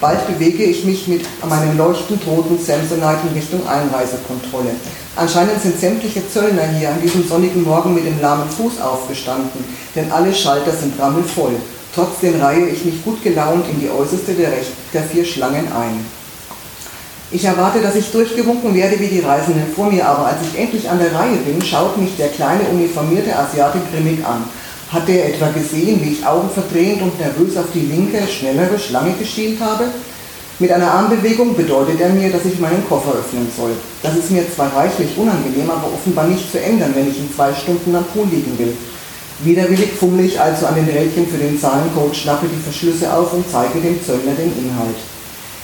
Bald 0.00 0.26
bewege 0.26 0.64
ich 0.64 0.84
mich 0.84 1.08
mit 1.08 1.24
meinem 1.48 1.78
leuchtend 1.78 2.26
roten 2.26 2.58
Samsonite 2.58 3.28
in 3.28 3.34
Richtung 3.34 3.66
Einreisekontrolle. 3.66 4.70
Anscheinend 5.16 5.62
sind 5.62 5.78
sämtliche 5.78 6.28
Zöllner 6.28 6.66
hier 6.76 6.90
an 6.90 7.00
diesem 7.00 7.26
sonnigen 7.26 7.62
Morgen 7.62 7.94
mit 7.94 8.04
dem 8.04 8.20
lahmen 8.20 8.48
Fuß 8.50 8.80
aufgestanden, 8.80 9.64
denn 9.94 10.10
alle 10.10 10.34
Schalter 10.34 10.72
sind 10.72 11.00
rammelvoll. 11.00 11.52
Trotzdem 11.94 12.40
reihe 12.40 12.68
ich 12.68 12.84
mich 12.84 13.04
gut 13.04 13.22
gelaunt 13.22 13.64
in 13.70 13.80
die 13.80 13.88
äußerste 13.88 14.32
der, 14.34 14.50
der 14.92 15.02
vier 15.04 15.24
Schlangen 15.24 15.66
ein. 15.72 16.04
Ich 17.30 17.44
erwarte, 17.44 17.80
dass 17.80 17.94
ich 17.94 18.10
durchgewunken 18.10 18.74
werde 18.74 18.98
wie 19.00 19.08
die 19.08 19.20
Reisenden 19.20 19.72
vor 19.74 19.90
mir, 19.90 20.06
aber 20.06 20.26
als 20.26 20.38
ich 20.42 20.58
endlich 20.60 20.88
an 20.88 20.98
der 20.98 21.14
Reihe 21.14 21.36
bin, 21.36 21.62
schaut 21.62 21.96
mich 21.96 22.16
der 22.16 22.28
kleine 22.28 22.64
uniformierte 22.70 23.36
Asiate 23.36 23.78
grimmig 23.92 24.24
an. 24.24 24.44
Hat 24.94 25.08
er 25.08 25.26
etwa 25.26 25.48
gesehen, 25.48 26.00
wie 26.04 26.12
ich 26.12 26.24
augenverdrehend 26.24 27.02
und 27.02 27.18
nervös 27.18 27.56
auf 27.56 27.66
die 27.74 27.80
linke, 27.80 28.22
schnellere 28.28 28.78
Schlange 28.78 29.12
geschielt 29.18 29.58
habe? 29.58 29.86
Mit 30.60 30.70
einer 30.70 30.88
Armbewegung 30.88 31.56
bedeutet 31.56 32.00
er 32.00 32.10
mir, 32.10 32.30
dass 32.30 32.44
ich 32.44 32.60
meinen 32.60 32.86
Koffer 32.88 33.10
öffnen 33.10 33.48
soll. 33.56 33.72
Das 34.04 34.14
ist 34.14 34.30
mir 34.30 34.44
zwar 34.54 34.72
reichlich 34.72 35.08
unangenehm, 35.16 35.68
aber 35.68 35.88
offenbar 35.92 36.28
nicht 36.28 36.48
zu 36.48 36.60
ändern, 36.60 36.92
wenn 36.94 37.10
ich 37.10 37.18
in 37.18 37.34
zwei 37.34 37.52
Stunden 37.52 37.92
am 37.96 38.04
Pool 38.04 38.26
liegen 38.30 38.56
will. 38.56 38.76
Widerwillig 39.42 39.94
fummle 39.98 40.22
ich 40.22 40.40
also 40.40 40.66
an 40.66 40.76
den 40.76 40.88
Rädchen 40.88 41.26
für 41.26 41.38
den 41.38 41.58
Zahlencode, 41.58 42.14
schnappe 42.14 42.46
die 42.46 42.62
Verschlüsse 42.62 43.12
auf 43.12 43.32
und 43.32 43.50
zeige 43.50 43.80
dem 43.80 43.98
Zöllner 44.00 44.38
den 44.38 44.56
Inhalt. 44.56 44.94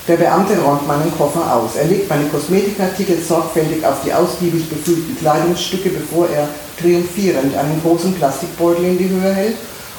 Der 0.09 0.17
Beamte 0.17 0.59
räumt 0.59 0.89
meinen 0.89 1.13
Koffer 1.17 1.55
aus. 1.55 1.77
Er 1.77 1.85
legt 1.85 2.11
meine 2.11 2.25
Kosmetikartikel 2.25 3.23
sorgfältig 3.23 3.87
auf 3.87 3.99
die 4.05 4.13
ausgiebig 4.13 4.69
befüllten 4.69 5.17
Kleidungsstücke, 5.21 5.91
bevor 5.91 6.27
er 6.31 6.49
triumphierend 6.81 7.57
einen 7.57 7.81
großen 7.83 8.15
Plastikbeutel 8.15 8.85
in 8.85 8.99
die 8.99 9.09
Höhe 9.09 9.33
hält 9.33 9.57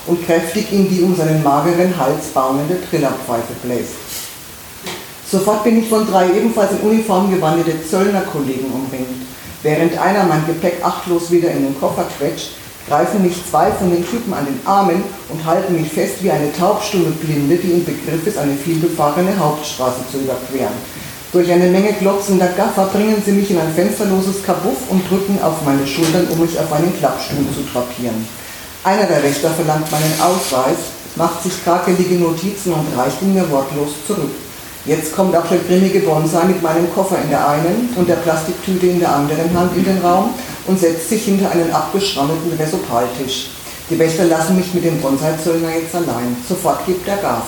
und 0.07 0.25
kräftig 0.25 0.71
in 0.71 0.89
die 0.89 1.01
um 1.01 1.15
seinen 1.15 1.43
mageren 1.43 1.95
Hals 1.97 2.27
baumende 2.33 2.77
Trillerpfeife 2.89 3.53
bläst. 3.63 3.93
Sofort 5.29 5.63
bin 5.63 5.79
ich 5.79 5.87
von 5.87 6.05
drei 6.05 6.27
ebenfalls 6.27 6.71
in 6.71 6.89
Uniform 6.89 7.31
gewandete 7.31 7.87
Zöllnerkollegen 7.87 8.71
umringt. 8.71 9.07
Während 9.63 9.97
einer 9.97 10.25
mein 10.25 10.45
Gepäck 10.45 10.83
achtlos 10.83 11.31
wieder 11.31 11.51
in 11.51 11.63
den 11.63 11.79
Koffer 11.79 12.05
quetscht, 12.17 12.51
greifen 12.87 13.21
mich 13.21 13.35
zwei 13.49 13.71
von 13.71 13.91
den 13.91 14.05
Typen 14.05 14.33
an 14.33 14.45
den 14.45 14.59
Armen 14.65 15.03
und 15.29 15.45
halten 15.45 15.79
mich 15.79 15.89
fest 15.89 16.15
wie 16.21 16.31
eine 16.31 16.51
taubstumme 16.51 17.11
Blinde, 17.11 17.55
die 17.55 17.71
im 17.71 17.85
Begriff 17.85 18.25
ist, 18.25 18.37
eine 18.37 18.55
vielbefahrene 18.55 19.37
Hauptstraße 19.37 20.01
zu 20.11 20.17
überqueren. 20.17 20.75
Durch 21.31 21.49
eine 21.49 21.67
Menge 21.67 21.93
glotzender 21.93 22.49
Gaffer 22.57 22.87
bringen 22.87 23.21
sie 23.25 23.31
mich 23.31 23.49
in 23.51 23.57
ein 23.57 23.73
fensterloses 23.73 24.43
Kabuff 24.43 24.89
und 24.89 25.09
drücken 25.09 25.39
auf 25.41 25.61
meine 25.63 25.87
Schultern, 25.87 26.27
um 26.29 26.41
mich 26.41 26.59
auf 26.59 26.73
einen 26.73 26.93
Klappstuhl 26.99 27.45
zu 27.55 27.63
drapieren. 27.71 28.27
Einer 28.83 29.05
der 29.05 29.23
Wächter 29.23 29.49
verlangt 29.51 29.89
meinen 29.89 30.13
Ausweis, 30.19 30.91
macht 31.15 31.41
sich 31.41 31.63
krakelige 31.63 32.15
Notizen 32.15 32.73
und 32.73 32.85
reicht 32.97 33.21
ihn 33.21 33.33
mir 33.33 33.49
wortlos 33.49 33.91
zurück. 34.05 34.31
Jetzt 34.85 35.15
kommt 35.15 35.33
auch 35.33 35.47
der 35.47 35.59
grimmige 35.59 35.99
Bonsai 35.99 36.45
mit 36.45 36.61
meinem 36.61 36.93
Koffer 36.93 37.17
in 37.23 37.29
der 37.29 37.47
einen 37.47 37.93
und 37.95 38.09
der 38.09 38.15
Plastiktüte 38.15 38.87
in 38.87 38.99
der 38.99 39.15
anderen 39.15 39.57
Hand 39.57 39.77
in 39.77 39.85
den 39.85 39.99
Raum 39.99 40.33
und 40.67 40.79
setzt 40.79 41.07
sich 41.07 41.23
hinter 41.23 41.51
einen 41.51 41.71
abgeschrammelten 41.71 42.51
Resopaltisch. 42.59 43.51
Die 43.89 43.99
Wächter 43.99 44.25
lassen 44.25 44.57
mich 44.57 44.73
mit 44.73 44.83
dem 44.83 44.99
Bonsai-Zöllner 44.99 45.75
jetzt 45.81 45.95
allein. 45.95 46.35
Sofort 46.47 46.85
gibt 46.85 47.07
er 47.07 47.17
Gas. 47.17 47.43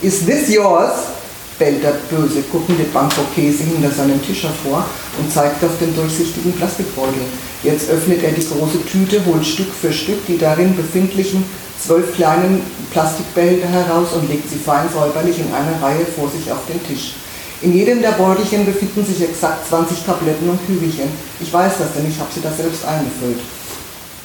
Is 0.00 0.24
this 0.24 0.48
yours? 0.48 1.17
Bellt 1.58 1.82
der 1.82 1.94
böse, 2.10 2.42
guckende 2.52 2.84
Bangkok-Käse 2.84 3.64
hinter 3.64 3.90
seinem 3.90 4.22
Tisch 4.24 4.44
hervor 4.44 4.84
und 5.18 5.32
zeigt 5.32 5.62
auf 5.64 5.78
den 5.80 5.94
durchsichtigen 5.94 6.52
Plastikbeutel. 6.52 7.22
Jetzt 7.62 7.90
öffnet 7.90 8.22
er 8.22 8.32
die 8.32 8.46
große 8.46 8.84
Tüte, 8.86 9.24
holt 9.26 9.44
Stück 9.44 9.72
für 9.72 9.92
Stück 9.92 10.24
die 10.26 10.38
darin 10.38 10.76
befindlichen 10.76 11.44
zwölf 11.80 12.14
kleinen 12.14 12.62
Plastikbehälter 12.90 13.68
heraus 13.68 14.08
und 14.14 14.28
legt 14.28 14.50
sie 14.50 14.58
fein 14.58 14.88
säuberlich 14.92 15.38
in 15.38 15.52
einer 15.52 15.80
Reihe 15.82 16.06
vor 16.06 16.28
sich 16.28 16.50
auf 16.50 16.66
den 16.68 16.84
Tisch. 16.86 17.14
In 17.60 17.74
jedem 17.74 18.00
der 18.00 18.12
Beutelchen 18.12 18.64
befinden 18.64 19.04
sich 19.04 19.22
exakt 19.22 19.68
20 19.68 20.04
Tabletten 20.04 20.48
und 20.48 20.64
Kügelchen. 20.66 21.08
Ich 21.40 21.52
weiß 21.52 21.72
das, 21.78 21.92
denn 21.96 22.08
ich 22.08 22.18
habe 22.18 22.30
sie 22.32 22.40
da 22.40 22.52
selbst 22.52 22.84
eingefüllt. 22.84 23.40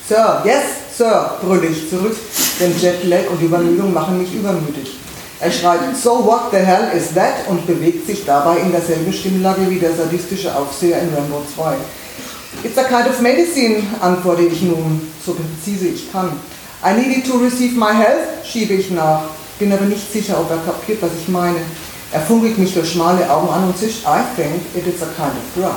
Sir, 0.07 0.43
yes, 0.45 0.63
Sir, 0.95 1.37
brülle 1.41 1.67
ich 1.67 1.89
zurück, 1.89 2.15
denn 2.59 2.77
Jetlag 2.79 3.29
und 3.31 3.41
Übermüdung 3.41 3.93
machen 3.93 4.19
mich 4.19 4.33
übermütig. 4.33 5.02
Er 5.43 5.51
schreit, 5.51 5.79
so 6.01 6.25
what 6.25 6.51
the 6.51 6.57
hell 6.57 6.89
is 6.95 7.13
that? 7.15 7.45
und 7.49 7.67
bewegt 7.67 8.07
sich 8.07 8.23
dabei 8.25 8.59
in 8.59 8.71
derselben 8.71 9.11
Stimmlage 9.11 9.69
wie 9.69 9.77
der 9.77 9.93
sadistische 9.93 10.55
Aufseher 10.55 11.01
in 11.01 11.13
Rambo 11.13 11.43
2. 11.53 11.75
It's 12.63 12.77
a 12.77 12.83
kind 12.83 13.09
of 13.09 13.19
medicine, 13.19 13.83
antworte 13.99 14.43
ich 14.43 14.61
nun, 14.61 15.01
so 15.25 15.33
präzise 15.33 15.89
ich 15.89 16.09
kann. 16.13 16.31
I 16.81 16.93
needed 16.93 17.29
to 17.29 17.37
receive 17.39 17.77
my 17.77 17.91
health, 17.91 18.45
schiebe 18.45 18.75
ich 18.75 18.89
nach, 18.91 19.23
bin 19.59 19.73
aber 19.73 19.83
nicht 19.83 20.13
sicher, 20.13 20.39
ob 20.39 20.49
er 20.49 20.59
kapiert, 20.59 21.01
was 21.01 21.11
ich 21.21 21.27
meine. 21.27 21.59
Er 22.13 22.21
funkelt 22.21 22.57
mich 22.57 22.73
durch 22.73 22.93
schmale 22.93 23.29
Augen 23.29 23.49
an 23.49 23.65
und 23.65 23.77
zischt, 23.77 24.05
I 24.05 24.21
think 24.37 24.61
it 24.73 24.87
is 24.87 25.01
a 25.01 25.07
kind 25.07 25.33
of 25.35 25.61
drug. 25.61 25.75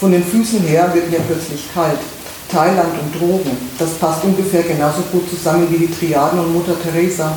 Von 0.00 0.10
den 0.10 0.24
Füßen 0.24 0.60
her 0.62 0.90
wird 0.92 1.08
mir 1.08 1.20
plötzlich 1.20 1.72
kalt. 1.72 2.00
Thailand 2.50 2.94
und 3.00 3.20
Drogen, 3.20 3.56
das 3.78 3.90
passt 3.90 4.24
ungefähr 4.24 4.64
genauso 4.64 5.02
gut 5.12 5.30
zusammen 5.30 5.68
wie 5.70 5.86
die 5.86 5.94
Triaden 5.94 6.40
und 6.40 6.52
Mutter 6.52 6.74
Teresa. 6.82 7.32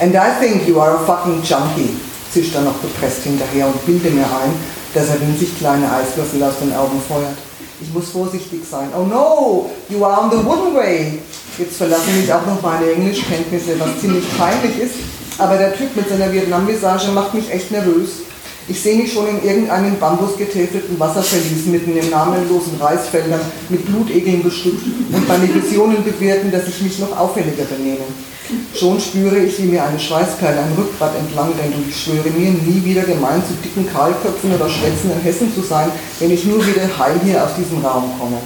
And 0.00 0.14
I 0.14 0.30
think 0.38 0.68
you 0.68 0.78
are 0.78 0.94
a 0.94 0.98
fucking 0.98 1.42
junkie, 1.42 1.90
zischt 2.32 2.54
er 2.54 2.60
noch 2.60 2.80
gepresst 2.80 3.24
hinterher 3.24 3.66
und 3.66 3.84
bilde 3.84 4.10
mir 4.10 4.22
ein, 4.22 4.54
dass 4.94 5.08
er 5.08 5.20
winzig 5.20 5.58
kleine 5.58 5.90
Eiswürfel 5.90 6.40
aus 6.44 6.54
den 6.62 6.72
Augen 6.72 7.02
feuert. 7.08 7.36
Ich 7.80 7.92
muss 7.92 8.10
vorsichtig 8.10 8.60
sein. 8.68 8.90
Oh 8.96 9.02
no, 9.02 9.70
you 9.88 10.04
are 10.04 10.22
on 10.22 10.30
the 10.30 10.36
wooden 10.36 10.74
way. 10.74 11.18
Jetzt 11.58 11.78
verlassen 11.78 12.20
mich 12.20 12.32
auch 12.32 12.46
noch 12.46 12.62
meine 12.62 12.92
Englischkenntnisse, 12.92 13.78
was 13.80 14.00
ziemlich 14.00 14.24
peinlich 14.38 14.78
ist. 14.78 14.94
Aber 15.38 15.56
der 15.56 15.76
Typ 15.76 15.94
mit 15.96 16.08
seiner 16.08 16.32
Vietnam-Visage 16.32 17.10
macht 17.10 17.34
mich 17.34 17.50
echt 17.52 17.72
nervös. 17.72 18.22
Ich 18.68 18.80
sehe 18.80 18.98
mich 18.98 19.12
schon 19.12 19.26
in 19.28 19.42
irgendeinem 19.42 19.98
bambusgetäfelten 19.98 21.00
Wasserverlies 21.00 21.66
mitten 21.66 21.96
in 21.96 22.10
namenlosen 22.10 22.80
Reisfeldern 22.80 23.40
mit 23.68 23.84
Blutegeln 23.86 24.44
bestückt 24.44 24.84
und 25.10 25.26
meine 25.26 25.52
Visionen 25.52 26.04
bewirken, 26.04 26.52
dass 26.52 26.68
ich 26.68 26.82
mich 26.82 26.98
noch 26.98 27.16
auffälliger 27.16 27.64
benehme. 27.64 28.04
Schon 28.74 29.00
spüre 29.00 29.38
ich, 29.38 29.58
wie 29.58 29.66
mir 29.66 29.84
eine 29.84 29.98
Schweißperle 29.98 30.58
am 30.58 30.72
Rückgrat 30.76 31.12
entlang 31.18 31.52
rennt 31.60 31.74
und 31.74 31.88
ich 31.88 32.02
schwöre 32.02 32.30
mir, 32.30 32.50
nie 32.50 32.82
wieder 32.84 33.02
gemein 33.02 33.42
zu 33.46 33.52
dicken 33.62 33.90
Kahlköpfen 33.92 34.54
oder 34.54 34.68
schwätzenden 34.68 35.20
Hessen 35.20 35.52
zu 35.54 35.60
sein, 35.60 35.90
wenn 36.20 36.30
ich 36.30 36.44
nur 36.44 36.64
wieder 36.66 36.88
heil 36.98 37.20
hier 37.24 37.44
aus 37.44 37.50
diesem 37.58 37.84
Raum 37.84 38.12
komme. 38.18 38.38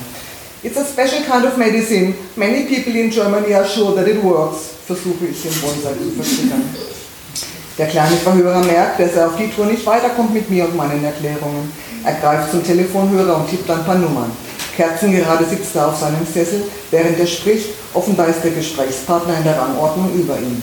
It's 0.64 0.76
a 0.76 0.84
special 0.84 1.22
kind 1.24 1.44
of 1.44 1.56
medicine. 1.56 2.14
Many 2.36 2.64
people 2.64 2.94
in 2.94 3.10
Germany 3.10 3.54
are 3.54 3.66
sure 3.66 3.94
that 3.96 4.06
it 4.06 4.22
works, 4.22 4.70
versuche 4.86 5.26
ich 5.30 5.42
den 5.42 5.52
Bonsai 5.60 5.92
zu 5.92 6.10
versichern. 6.16 6.62
Der 7.78 7.86
kleine 7.86 8.16
Verhörer 8.16 8.62
merkt, 8.64 9.00
dass 9.00 9.14
er 9.14 9.28
auf 9.28 9.36
die 9.36 9.48
Tour 9.48 9.66
nicht 9.66 9.84
weiterkommt 9.86 10.34
mit 10.34 10.48
mir 10.50 10.64
und 10.64 10.76
meinen 10.76 11.04
Erklärungen. 11.04 11.72
Er 12.04 12.14
greift 12.14 12.50
zum 12.50 12.64
Telefonhörer 12.64 13.36
und 13.36 13.48
tippt 13.48 13.70
ein 13.70 13.84
paar 13.84 13.96
Nummern. 13.96 14.30
Kerzengerade 14.76 15.44
sitzt 15.44 15.76
er 15.76 15.88
auf 15.88 15.98
seinem 15.98 16.26
Sessel, 16.26 16.64
während 16.90 17.18
er 17.18 17.26
spricht. 17.26 17.70
Offenbar 17.94 18.28
ist 18.28 18.42
der 18.42 18.52
Gesprächspartner 18.52 19.36
in 19.38 19.44
der 19.44 19.58
Rangordnung 19.58 20.12
über 20.14 20.38
ihm. 20.38 20.62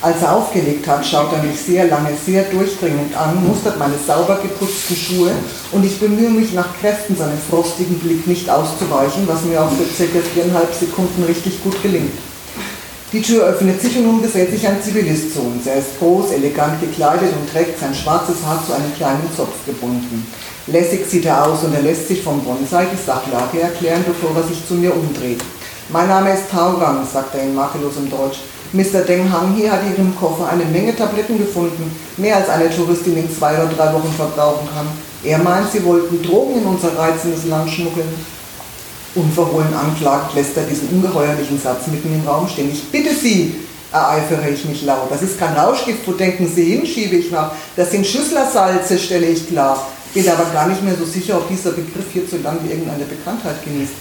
Als 0.00 0.22
er 0.22 0.36
aufgelegt 0.36 0.86
hat, 0.86 1.04
schaut 1.04 1.32
er 1.32 1.42
mich 1.42 1.58
sehr 1.60 1.88
lange, 1.88 2.10
sehr 2.24 2.44
durchdringend 2.44 3.16
an, 3.16 3.44
mustert 3.44 3.80
meine 3.80 3.98
sauber 4.06 4.38
geputzten 4.40 4.94
Schuhe 4.94 5.32
und 5.72 5.84
ich 5.84 5.98
bemühe 5.98 6.30
mich 6.30 6.52
nach 6.52 6.68
Kräften, 6.80 7.16
seinem 7.16 7.38
frostigen 7.50 7.98
Blick 7.98 8.24
nicht 8.28 8.48
auszuweichen, 8.48 9.26
was 9.26 9.42
mir 9.42 9.60
auch 9.60 9.72
für 9.72 9.92
circa 9.92 10.20
viereinhalb 10.20 10.72
Sekunden 10.72 11.24
richtig 11.24 11.64
gut 11.64 11.82
gelingt. 11.82 12.12
Die 13.12 13.22
Tür 13.22 13.46
öffnet 13.46 13.80
sich 13.80 13.96
und 13.96 14.04
nun 14.04 14.22
gesellt 14.22 14.52
sich 14.52 14.68
ein 14.68 14.80
Zivilist 14.80 15.32
zu 15.34 15.40
uns. 15.40 15.66
Er 15.66 15.78
ist 15.78 15.98
groß, 15.98 16.30
elegant 16.30 16.80
gekleidet 16.80 17.32
und 17.32 17.50
trägt 17.50 17.80
sein 17.80 17.94
schwarzes 17.94 18.36
Haar 18.46 18.62
zu 18.64 18.74
einem 18.74 18.94
kleinen 18.94 19.28
Zopf 19.34 19.64
gebunden. 19.66 20.30
Lässig 20.70 21.06
sieht 21.08 21.24
er 21.24 21.46
aus 21.46 21.64
und 21.64 21.74
er 21.74 21.80
lässt 21.80 22.08
sich 22.08 22.22
vom 22.22 22.40
Bonsai 22.44 22.86
die 22.92 23.02
Sachlage 23.02 23.60
erklären, 23.60 24.04
bevor 24.06 24.36
er 24.36 24.46
sich 24.46 24.66
zu 24.66 24.74
mir 24.74 24.94
umdreht. 24.94 25.40
Mein 25.88 26.08
Name 26.08 26.34
ist 26.34 26.50
Taurang, 26.50 27.06
sagt 27.10 27.34
er 27.34 27.44
in 27.44 27.54
makellosem 27.54 28.10
Deutsch. 28.10 28.40
Mr. 28.74 29.00
Deng 29.00 29.32
Hang 29.32 29.54
hier 29.54 29.72
hat 29.72 29.80
in 29.84 29.92
Ihrem 29.92 30.14
Koffer 30.14 30.50
eine 30.50 30.66
Menge 30.66 30.94
Tabletten 30.94 31.38
gefunden, 31.38 31.90
mehr 32.18 32.36
als 32.36 32.50
eine 32.50 32.68
Touristin 32.68 33.16
in 33.16 33.34
zwei 33.34 33.54
oder 33.54 33.72
drei 33.74 33.94
Wochen 33.94 34.12
verbrauchen 34.14 34.68
kann. 34.74 34.86
Er 35.24 35.38
meint, 35.38 35.72
Sie 35.72 35.82
wollten 35.84 36.22
Drogen 36.22 36.58
in 36.58 36.66
unser 36.66 36.96
reizendes 36.98 37.46
Land 37.46 37.70
schmuggeln. 37.70 38.12
Unverhohlen 39.14 39.72
anklagt, 39.72 40.34
lässt 40.34 40.54
er 40.58 40.64
diesen 40.64 40.90
ungeheuerlichen 40.90 41.58
Satz 41.58 41.86
mitten 41.86 42.14
im 42.14 42.28
Raum 42.28 42.46
stehen. 42.46 42.70
Ich 42.70 42.84
bitte 42.90 43.14
Sie, 43.14 43.54
ereifere 43.90 44.50
ich 44.50 44.66
mich 44.66 44.82
laut. 44.82 45.10
Das 45.10 45.22
ist 45.22 45.38
kein 45.38 45.56
Rauschgift, 45.56 46.06
wo 46.06 46.12
denken 46.12 46.46
Sie 46.46 46.64
hin, 46.64 46.86
schiebe 46.86 47.16
ich 47.16 47.30
nach. 47.30 47.52
Das 47.74 47.90
sind 47.90 48.06
Schüsslersalze, 48.06 48.98
stelle 48.98 49.26
ich 49.26 49.48
klar. 49.48 49.86
Bin 50.14 50.28
aber 50.28 50.44
gar 50.52 50.68
nicht 50.68 50.82
mehr 50.82 50.94
so 50.96 51.04
sicher, 51.04 51.36
ob 51.36 51.48
dieser 51.48 51.70
Begriff 51.70 52.06
hierzulande 52.12 52.68
irgendeine 52.68 53.04
Bekanntheit 53.04 53.64
genießt. 53.64 53.92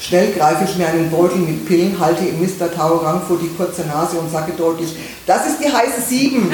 Schnell 0.00 0.32
greife 0.32 0.64
ich 0.64 0.76
mir 0.76 0.88
einen 0.88 1.10
Beutel 1.10 1.38
mit 1.38 1.66
Pillen, 1.66 2.00
halte 2.00 2.24
ihm 2.24 2.40
Mr. 2.40 2.72
Taurang 2.74 3.20
vor 3.28 3.38
die 3.38 3.54
kurze 3.54 3.82
Nase 3.82 4.16
und 4.16 4.30
sage 4.30 4.52
deutlich, 4.56 4.96
das 5.26 5.46
ist 5.46 5.58
die 5.60 5.70
heiße 5.70 6.00
Sieben. 6.08 6.50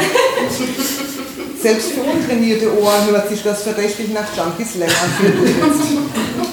Selbst 1.62 1.92
für 1.92 2.03
untrainierte 2.03 2.77
Ohren 2.81 3.07
hört 3.09 3.29
sich 3.29 3.42
das 3.42 3.62
verdächtig 3.62 4.12
nach 4.12 4.27
Junkies 4.37 4.75
länger 4.75 4.92
an. 4.92 6.47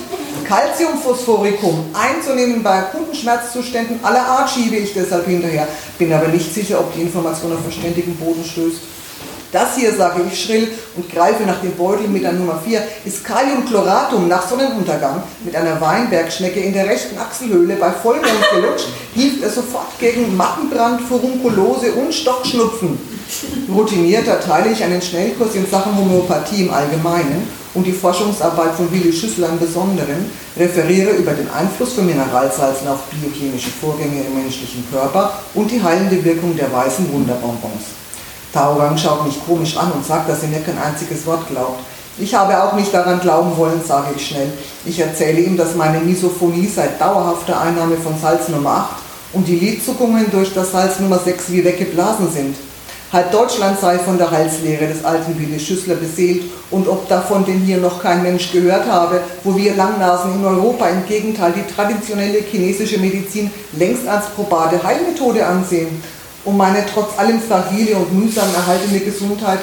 Calciumphosphoricum 0.48 1.86
einzunehmen 1.94 2.62
bei 2.62 2.80
akuten 2.80 3.16
Schmerzzuständen 3.16 4.00
aller 4.04 4.26
Art 4.26 4.50
schiebe 4.50 4.76
ich 4.76 4.94
deshalb 4.94 5.26
hinterher, 5.26 5.68
bin 5.98 6.14
aber 6.14 6.28
nicht 6.28 6.54
sicher, 6.54 6.80
ob 6.80 6.94
die 6.94 7.02
Information 7.02 7.54
auf 7.54 7.62
verständigen 7.64 8.16
Boden 8.18 8.44
stößt. 8.44 8.93
Das 9.54 9.76
hier, 9.76 9.94
sage 9.94 10.22
ich 10.28 10.44
schrill 10.46 10.68
und 10.96 11.08
greife 11.14 11.44
nach 11.44 11.62
dem 11.62 11.74
Beutel 11.74 12.08
mit 12.08 12.24
der 12.24 12.34
Nummer 12.34 12.60
4, 12.66 12.82
ist 13.06 13.24
Kaliumchloratum 13.24 14.28
nach 14.28 14.50
Sonnenuntergang 14.50 15.22
mit 15.46 15.56
einer 15.56 15.80
Weinbergschnecke 15.80 16.60
in 16.60 16.74
der 16.74 16.88
rechten 16.88 17.16
Achselhöhle 17.20 17.76
bei 17.76 17.92
Vollmond 17.92 18.50
gelutscht, 18.52 18.88
hilft 19.14 19.44
es 19.44 19.54
sofort 19.54 20.00
gegen 20.00 20.36
Mattenbrand, 20.36 21.02
Furunkulose 21.02 21.92
und 21.92 22.12
Stockschnupfen. 22.12 22.98
Routiniert 23.72 24.28
erteile 24.28 24.72
ich 24.72 24.84
einen 24.84 25.04
Schnellkurs 25.04 25.54
in 25.54 25.70
Sachen 25.70 25.96
Homöopathie 25.96 26.64
im 26.64 26.74
Allgemeinen 26.74 27.48
und 27.76 27.86
die 27.86 27.94
Forschungsarbeit 27.94 28.74
von 28.74 28.92
Willi 28.92 29.14
Schüssler 29.14 29.50
im 29.50 29.60
Besonderen, 29.60 30.32
referiere 30.58 31.12
über 31.12 31.34
den 31.34 31.50
Einfluss 31.52 31.94
von 31.94 32.08
Mineralsalzen 32.08 32.88
auf 32.88 33.02
biochemische 33.12 33.70
Vorgänge 33.70 34.24
im 34.24 34.34
menschlichen 34.34 34.84
Körper 34.92 35.38
und 35.54 35.70
die 35.70 35.82
heilende 35.82 36.24
Wirkung 36.24 36.56
der 36.56 36.74
weißen 36.74 37.14
Wunderbonbons. 37.14 38.03
Taurang 38.54 38.96
schaut 38.98 39.26
mich 39.26 39.44
komisch 39.46 39.76
an 39.78 39.92
und 39.92 40.06
sagt, 40.06 40.30
dass 40.30 40.44
er 40.44 40.50
mir 40.50 40.60
kein 40.60 40.78
einziges 40.78 41.26
Wort 41.26 41.48
glaubt. 41.50 41.80
Ich 42.20 42.36
habe 42.36 42.62
auch 42.64 42.74
nicht 42.74 42.94
daran 42.94 43.20
glauben 43.20 43.58
wollen, 43.58 43.82
sage 43.84 44.10
ich 44.16 44.28
schnell. 44.28 44.52
Ich 44.86 45.00
erzähle 45.00 45.40
ihm, 45.40 45.58
dass 45.58 45.76
meine 45.76 46.00
Misophonie 46.00 46.68
seit 46.68 47.02
dauerhafter 47.02 47.60
Einnahme 47.60 47.98
von 47.98 48.14
Salz 48.22 48.50
Nummer 48.50 48.70
8 48.70 48.90
und 49.34 49.48
die 49.48 49.56
Lidzuckungen 49.56 50.30
durch 50.30 50.54
das 50.54 50.72
Salz 50.72 51.00
Nummer 51.00 51.18
6 51.18 51.52
wie 51.52 51.66
weggeblasen 51.66 52.32
sind. 52.32 52.56
Halb 53.12 53.32
Deutschland 53.32 53.80
sei 53.80 54.00
von 54.00 54.18
der 54.18 54.30
Heilslehre 54.30 54.88
des 54.88 55.04
alten 55.04 55.40
Willi 55.40 55.60
Schüssler 55.60 55.96
beseelt 55.96 56.44
und 56.72 56.88
ob 56.88 57.08
davon 57.08 57.46
denn 57.46 57.60
hier 57.60 57.78
noch 57.78 58.02
kein 58.02 58.24
Mensch 58.24 58.52
gehört 58.52 58.88
habe, 58.88 59.22
wo 59.44 59.56
wir 59.56 59.76
Langnasen 59.76 60.36
in 60.36 60.46
Europa 60.46 60.88
im 60.88 61.06
Gegenteil 61.08 61.54
die 61.56 61.74
traditionelle 61.76 62.40
chinesische 62.40 63.00
Medizin 63.00 63.52
längst 63.74 64.08
als 64.08 64.30
probate 64.30 64.82
Heilmethode 64.84 65.46
ansehen 65.46 66.02
um 66.46 66.58
meine 66.58 66.86
trotz 66.94 67.18
allem 67.18 67.42
fragile 67.42 67.96
und 67.96 68.14
mühsam 68.14 68.54
erhaltene 68.54 69.00
Gesundheit, 69.00 69.60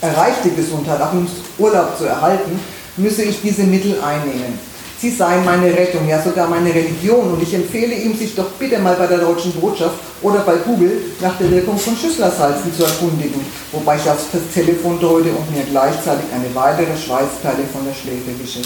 erreichte 0.00 0.50
Gesundheit 0.50 1.00
auch 1.00 1.12
im 1.12 1.26
Urlaub 1.58 1.96
zu 1.98 2.04
erhalten, 2.04 2.58
müsse 2.96 3.22
ich 3.22 3.40
diese 3.42 3.64
Mittel 3.64 4.00
einnehmen. 4.00 4.58
Sie 4.98 5.10
seien 5.10 5.44
meine 5.44 5.66
Rettung, 5.66 6.08
ja 6.08 6.22
sogar 6.22 6.48
meine 6.48 6.74
Religion 6.74 7.32
und 7.32 7.42
ich 7.42 7.52
empfehle 7.52 7.94
ihm, 7.94 8.16
sich 8.16 8.34
doch 8.34 8.48
bitte 8.58 8.78
mal 8.78 8.94
bei 8.94 9.06
der 9.06 9.18
Deutschen 9.18 9.52
Botschaft 9.52 9.96
oder 10.22 10.38
bei 10.38 10.56
Google 10.56 11.02
nach 11.20 11.36
der 11.36 11.50
Wirkung 11.50 11.76
von 11.76 11.94
Schüsslersalzen 11.94 12.74
zu 12.74 12.84
erkundigen, 12.84 13.42
wobei 13.72 13.96
ich 13.96 14.08
aufs 14.08 14.24
Telefon 14.54 14.98
deute 14.98 15.28
und 15.28 15.54
mir 15.54 15.64
gleichzeitig 15.64 16.24
eine 16.34 16.54
weitere 16.54 16.96
Schweißperle 16.96 17.64
von 17.70 17.84
der 17.84 17.92
Schläfe 17.92 18.30
wische. 18.42 18.62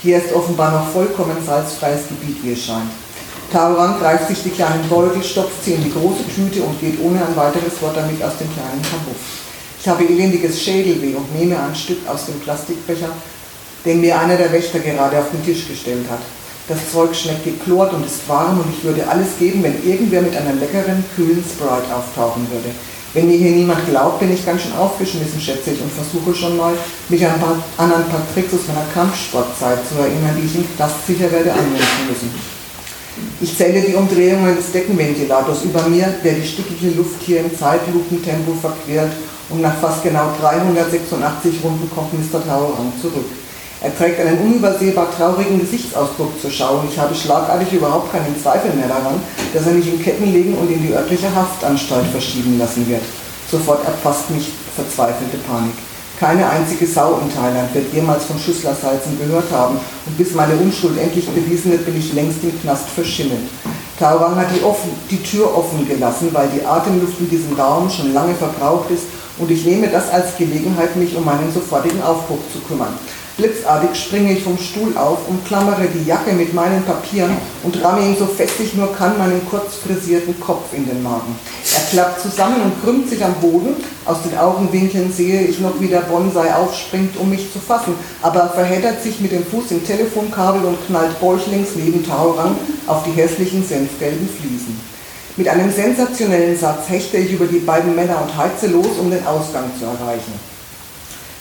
Hier 0.00 0.18
ist 0.18 0.32
offenbar 0.32 0.70
noch 0.70 0.88
vollkommen 0.92 1.36
salzfreies 1.44 2.02
Gebiet, 2.08 2.36
wie 2.44 2.52
es 2.52 2.64
scheint. 2.64 2.90
Taurang 3.52 3.98
greift 3.98 4.28
sich 4.28 4.42
die 4.42 4.50
kleinen 4.50 4.88
Beutel, 4.88 5.22
stopft 5.22 5.62
sie 5.62 5.74
in 5.74 5.84
die 5.84 5.92
große 5.92 6.24
Tüte 6.34 6.62
und 6.62 6.80
geht 6.80 6.98
ohne 7.02 7.18
ein 7.18 7.36
weiteres 7.36 7.80
Wort 7.82 7.96
damit 7.96 8.22
aus 8.22 8.38
dem 8.38 8.48
kleinen 8.52 8.80
Kabuff. 8.80 9.20
Ich 9.78 9.86
habe 9.86 10.04
elendiges 10.04 10.62
Schädelweh 10.62 11.14
und 11.14 11.38
nehme 11.38 11.60
ein 11.60 11.74
Stück 11.74 12.08
aus 12.08 12.26
dem 12.26 12.40
Plastikbecher, 12.40 13.10
den 13.84 14.00
mir 14.00 14.18
einer 14.18 14.36
der 14.36 14.52
Wächter 14.52 14.78
gerade 14.78 15.18
auf 15.18 15.30
den 15.32 15.44
Tisch 15.44 15.68
gestellt 15.68 16.06
hat. 16.10 16.20
Das 16.68 16.78
Zeug 16.90 17.14
schmeckt 17.14 17.44
geklort 17.44 17.92
und 17.92 18.06
ist 18.06 18.26
warm 18.28 18.60
und 18.60 18.72
ich 18.72 18.84
würde 18.84 19.06
alles 19.06 19.36
geben, 19.38 19.62
wenn 19.62 19.84
irgendwer 19.84 20.22
mit 20.22 20.34
einer 20.34 20.54
leckeren, 20.54 21.04
kühlen 21.14 21.44
Sprite 21.44 21.94
auftauchen 21.94 22.46
würde. 22.50 22.70
Wenn 23.12 23.28
mir 23.28 23.36
hier 23.36 23.50
niemand 23.50 23.84
glaubt, 23.86 24.20
bin 24.20 24.32
ich 24.32 24.46
ganz 24.46 24.62
schön 24.62 24.72
aufgeschmissen, 24.72 25.40
schätze 25.40 25.72
ich, 25.72 25.80
und 25.82 25.92
versuche 25.92 26.34
schon 26.34 26.56
mal, 26.56 26.72
mich 27.10 27.26
an 27.26 27.34
ein 27.34 27.40
paar, 27.40 27.62
an 27.76 27.92
ein 27.92 28.08
paar 28.08 28.22
Tricks 28.32 28.54
aus 28.54 28.68
meiner 28.68 28.86
Kampfsportzeit 28.94 29.80
zu 29.86 30.00
erinnern, 30.00 30.38
die 30.40 30.46
ich 30.46 30.54
im 30.54 30.76
Knast 30.76 31.06
sicher 31.06 31.30
werde 31.30 31.52
anwenden 31.52 32.08
müssen. 32.08 32.61
Ich 33.40 33.56
zähle 33.56 33.80
die 33.80 33.94
Umdrehungen 33.94 34.56
des 34.56 34.72
Deckenventilators 34.72 35.64
über 35.64 35.82
mir, 35.88 36.14
der 36.24 36.34
die 36.34 36.46
stückige 36.46 36.96
Luft 36.96 37.20
hier 37.20 37.40
im 37.40 37.56
Zeitlupentempo 37.56 38.54
verquert 38.54 39.12
und 39.50 39.60
nach 39.60 39.76
fast 39.76 40.02
genau 40.02 40.32
386 40.40 41.56
Runden 41.62 41.90
kommt 41.94 42.14
Mr. 42.14 42.42
Tauerang 42.44 42.92
zurück. 43.00 43.26
Er 43.82 43.96
trägt 43.96 44.20
einen 44.20 44.38
unübersehbar 44.38 45.08
traurigen 45.16 45.58
Gesichtsausdruck 45.60 46.40
zur 46.40 46.50
Schau 46.50 46.78
und 46.78 46.90
ich 46.90 46.98
habe 46.98 47.14
schlagartig 47.14 47.72
überhaupt 47.72 48.12
keinen 48.12 48.40
Zweifel 48.40 48.72
mehr 48.74 48.86
daran, 48.86 49.20
dass 49.52 49.66
er 49.66 49.72
mich 49.72 49.88
in 49.88 50.00
Ketten 50.00 50.32
legen 50.32 50.54
und 50.54 50.70
in 50.70 50.86
die 50.86 50.94
örtliche 50.94 51.34
Haftanstalt 51.34 52.06
verschieben 52.06 52.58
lassen 52.58 52.88
wird. 52.88 53.02
Sofort 53.50 53.84
erfasst 53.84 54.30
mich 54.30 54.52
verzweifelte 54.76 55.36
Panik. 55.38 55.74
Keine 56.22 56.48
einzige 56.48 56.86
Sau 56.86 57.18
in 57.18 57.34
Thailand 57.34 57.74
wird 57.74 57.92
jemals 57.92 58.26
von 58.26 58.38
Schüsslersalzen 58.38 59.18
gehört 59.18 59.50
haben 59.50 59.74
und 60.06 60.16
bis 60.16 60.36
meine 60.36 60.54
Unschuld 60.54 60.96
endlich 60.96 61.28
bewiesen 61.28 61.72
wird, 61.72 61.84
bin 61.84 61.98
ich 61.98 62.12
längst 62.12 62.44
im 62.44 62.62
Knast 62.62 62.88
verschimmelt. 62.90 63.48
Taiwan 63.98 64.36
hat 64.36 64.46
die, 64.54 64.62
offen, 64.62 64.90
die 65.10 65.20
Tür 65.20 65.52
offen 65.52 65.84
gelassen, 65.88 66.28
weil 66.30 66.48
die 66.50 66.64
Atemluft 66.64 67.18
in 67.18 67.28
diesem 67.28 67.54
Raum 67.54 67.90
schon 67.90 68.14
lange 68.14 68.36
verbraucht 68.36 68.88
ist 68.92 69.06
und 69.38 69.50
ich 69.50 69.64
nehme 69.64 69.88
das 69.88 70.10
als 70.10 70.36
Gelegenheit, 70.38 70.94
mich 70.94 71.16
um 71.16 71.24
meinen 71.24 71.52
sofortigen 71.52 72.00
Aufbruch 72.00 72.38
zu 72.52 72.60
kümmern. 72.68 72.94
Blitzartig 73.38 73.98
springe 73.98 74.34
ich 74.34 74.44
vom 74.44 74.58
Stuhl 74.58 74.94
auf, 74.94 75.26
umklammere 75.26 75.86
die 75.86 76.06
Jacke 76.06 76.32
mit 76.32 76.52
meinen 76.52 76.84
Papieren 76.84 77.34
und 77.62 77.82
ramme 77.82 78.06
ihm 78.06 78.14
so 78.18 78.26
fest 78.26 78.54
ich 78.62 78.74
nur 78.74 78.94
kann 78.94 79.16
meinen 79.16 79.40
kurz 79.48 79.76
frisierten 79.76 80.38
Kopf 80.38 80.74
in 80.74 80.86
den 80.86 81.02
Magen. 81.02 81.34
Er 81.74 81.80
klappt 81.90 82.20
zusammen 82.20 82.60
und 82.60 82.84
krümmt 82.84 83.08
sich 83.08 83.24
am 83.24 83.32
Boden. 83.34 83.74
Aus 84.04 84.18
den 84.22 84.36
Augenwinkeln 84.36 85.10
sehe 85.10 85.42
ich 85.46 85.60
noch, 85.60 85.80
wie 85.80 85.88
der 85.88 86.00
Bonsai 86.00 86.54
aufspringt, 86.54 87.16
um 87.16 87.30
mich 87.30 87.50
zu 87.50 87.58
fassen, 87.58 87.94
aber 88.20 88.50
verheddert 88.50 89.02
sich 89.02 89.18
mit 89.20 89.32
dem 89.32 89.46
Fuß 89.46 89.70
im 89.70 89.86
Telefonkabel 89.86 90.66
und 90.66 90.86
knallt 90.86 91.18
bäuchlings 91.18 91.70
neben 91.74 92.06
Taurang 92.06 92.54
auf 92.86 93.02
die 93.04 93.12
hässlichen 93.12 93.64
senfgelben 93.66 94.28
Fliesen. 94.28 94.78
Mit 95.38 95.48
einem 95.48 95.72
sensationellen 95.72 96.58
Satz 96.58 96.90
hechte 96.90 97.16
ich 97.16 97.32
über 97.32 97.46
die 97.46 97.60
beiden 97.60 97.94
Männer 97.94 98.20
und 98.20 98.36
heize 98.36 98.66
los, 98.66 98.98
um 99.00 99.10
den 99.10 99.26
Ausgang 99.26 99.70
zu 99.78 99.86
erreichen. 99.86 100.51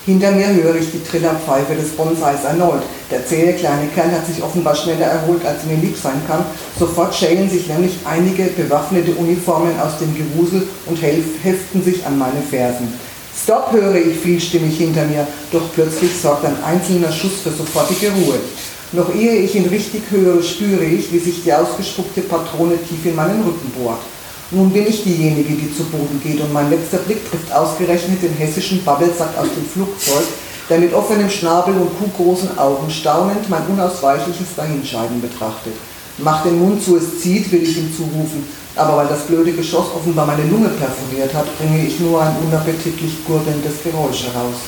Hinter 0.03 0.31
mir 0.31 0.47
höre 0.47 0.77
ich 0.77 0.91
die 0.91 1.03
Trillerpfeife 1.03 1.75
des 1.75 1.89
Bonsais 1.91 2.43
erneut. 2.43 2.81
Der 3.11 3.23
zähe 3.23 3.53
kleine 3.53 3.87
Kerl 3.93 4.11
hat 4.11 4.25
sich 4.25 4.41
offenbar 4.41 4.75
schneller 4.75 5.05
erholt, 5.05 5.45
als 5.45 5.63
mir 5.65 5.77
lieb 5.77 5.95
sein 5.95 6.19
kann. 6.27 6.43
Sofort 6.79 7.13
schälen 7.13 7.47
sich 7.47 7.67
nämlich 7.67 7.99
einige 8.03 8.45
bewaffnete 8.45 9.11
Uniformen 9.11 9.79
aus 9.79 9.99
dem 9.99 10.15
Gewusel 10.15 10.67
und 10.87 10.99
heften 10.99 11.83
sich 11.83 12.03
an 12.03 12.17
meine 12.17 12.41
Fersen. 12.49 12.91
Stopp, 13.43 13.71
höre 13.71 13.95
ich 13.95 14.17
vielstimmig 14.17 14.75
hinter 14.77 15.05
mir, 15.05 15.27
doch 15.51 15.71
plötzlich 15.73 16.11
sorgt 16.19 16.45
ein 16.45 16.63
einzelner 16.63 17.11
Schuss 17.11 17.41
für 17.43 17.51
sofortige 17.51 18.09
Ruhe. 18.11 18.39
Noch 18.93 19.13
ehe 19.13 19.35
ich 19.35 19.55
ihn 19.55 19.67
richtig 19.67 20.01
höre, 20.09 20.41
spüre 20.41 20.83
ich, 20.83 21.13
wie 21.13 21.19
sich 21.19 21.43
die 21.43 21.53
ausgespuckte 21.53 22.21
Patrone 22.21 22.75
tief 22.77 23.05
in 23.05 23.15
meinen 23.15 23.43
Rücken 23.43 23.71
bohrt. 23.77 24.01
Nun 24.53 24.69
bin 24.69 24.85
ich 24.85 25.03
diejenige, 25.03 25.53
die 25.53 25.73
zu 25.73 25.85
Boden 25.85 26.19
geht 26.21 26.41
und 26.41 26.51
mein 26.51 26.69
letzter 26.69 26.97
Blick 26.97 27.29
trifft 27.29 27.53
ausgerechnet 27.53 28.21
den 28.21 28.33
hessischen 28.33 28.83
Babbelsack 28.83 29.37
aus 29.37 29.47
dem 29.55 29.65
Flugzeug, 29.65 30.27
der 30.69 30.79
mit 30.79 30.93
offenem 30.93 31.29
Schnabel 31.29 31.73
und 31.75 31.97
kuhgroßen 31.97 32.57
Augen 32.57 32.91
staunend 32.91 33.49
mein 33.49 33.65
unausweichliches 33.67 34.53
Dahinscheiden 34.57 35.21
betrachtet. 35.21 35.73
Mach 36.17 36.43
den 36.43 36.59
Mund 36.59 36.83
zu, 36.83 36.97
es 36.97 37.21
zieht, 37.21 37.49
will 37.49 37.63
ich 37.63 37.77
ihm 37.77 37.95
zurufen, 37.95 38.43
aber 38.75 38.97
weil 38.97 39.07
das 39.07 39.21
blöde 39.21 39.53
Geschoss 39.53 39.87
offenbar 39.95 40.25
meine 40.27 40.43
Lunge 40.43 40.67
perforiert 40.69 41.33
hat, 41.33 41.47
bringe 41.57 41.85
ich 41.85 41.97
nur 42.01 42.21
ein 42.21 42.35
unappetitlich 42.45 43.25
gurgelndes 43.25 43.81
Geräusch 43.81 44.23
heraus. 44.23 44.59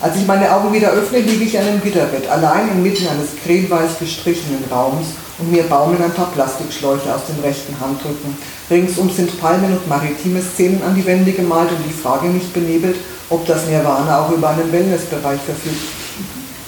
Als 0.00 0.16
ich 0.16 0.26
meine 0.26 0.52
Augen 0.52 0.72
wieder 0.72 0.90
öffne, 0.90 1.20
liege 1.20 1.44
ich 1.44 1.56
an 1.56 1.66
einem 1.66 1.80
Gitterbett, 1.80 2.28
allein 2.28 2.70
inmitten 2.70 3.06
eines 3.06 3.36
cremeweiß 3.44 4.00
gestrichenen 4.00 4.64
Raums 4.68 5.06
und 5.38 5.50
mir 5.50 5.64
baumeln 5.64 6.02
ein 6.02 6.14
paar 6.14 6.30
Plastikschläuche 6.32 7.14
aus 7.14 7.26
dem 7.28 7.42
rechten 7.44 7.78
Handrücken. 7.78 8.36
Ringsum 8.70 9.10
sind 9.10 9.38
Palmen 9.40 9.72
und 9.72 9.88
maritime 9.88 10.40
Szenen 10.40 10.82
an 10.82 10.94
die 10.94 11.04
Wände 11.06 11.32
gemalt 11.32 11.70
und 11.70 11.84
die 11.86 11.92
Frage 11.92 12.28
mich 12.28 12.52
benebelt, 12.52 12.96
ob 13.28 13.46
das 13.46 13.66
Nirvana 13.66 14.20
auch 14.20 14.30
über 14.30 14.50
einen 14.50 14.72
Wellnessbereich 14.72 15.40
verfügt. 15.40 15.82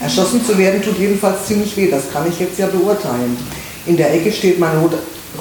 Erschossen 0.01 0.45
zu 0.45 0.57
werden 0.59 0.83
tut 0.83 0.99
jedenfalls 0.99 1.47
ziemlich 1.47 1.77
weh, 1.77 1.91
das 1.91 2.13
kann 2.13 2.29
ich 2.29 2.39
jetzt 2.39 2.59
ja 2.59 2.67
beurteilen. 2.67 3.37
In 3.87 3.97
der 3.97 4.13
Ecke 4.13 4.31
steht 4.31 4.59
mein 4.59 4.77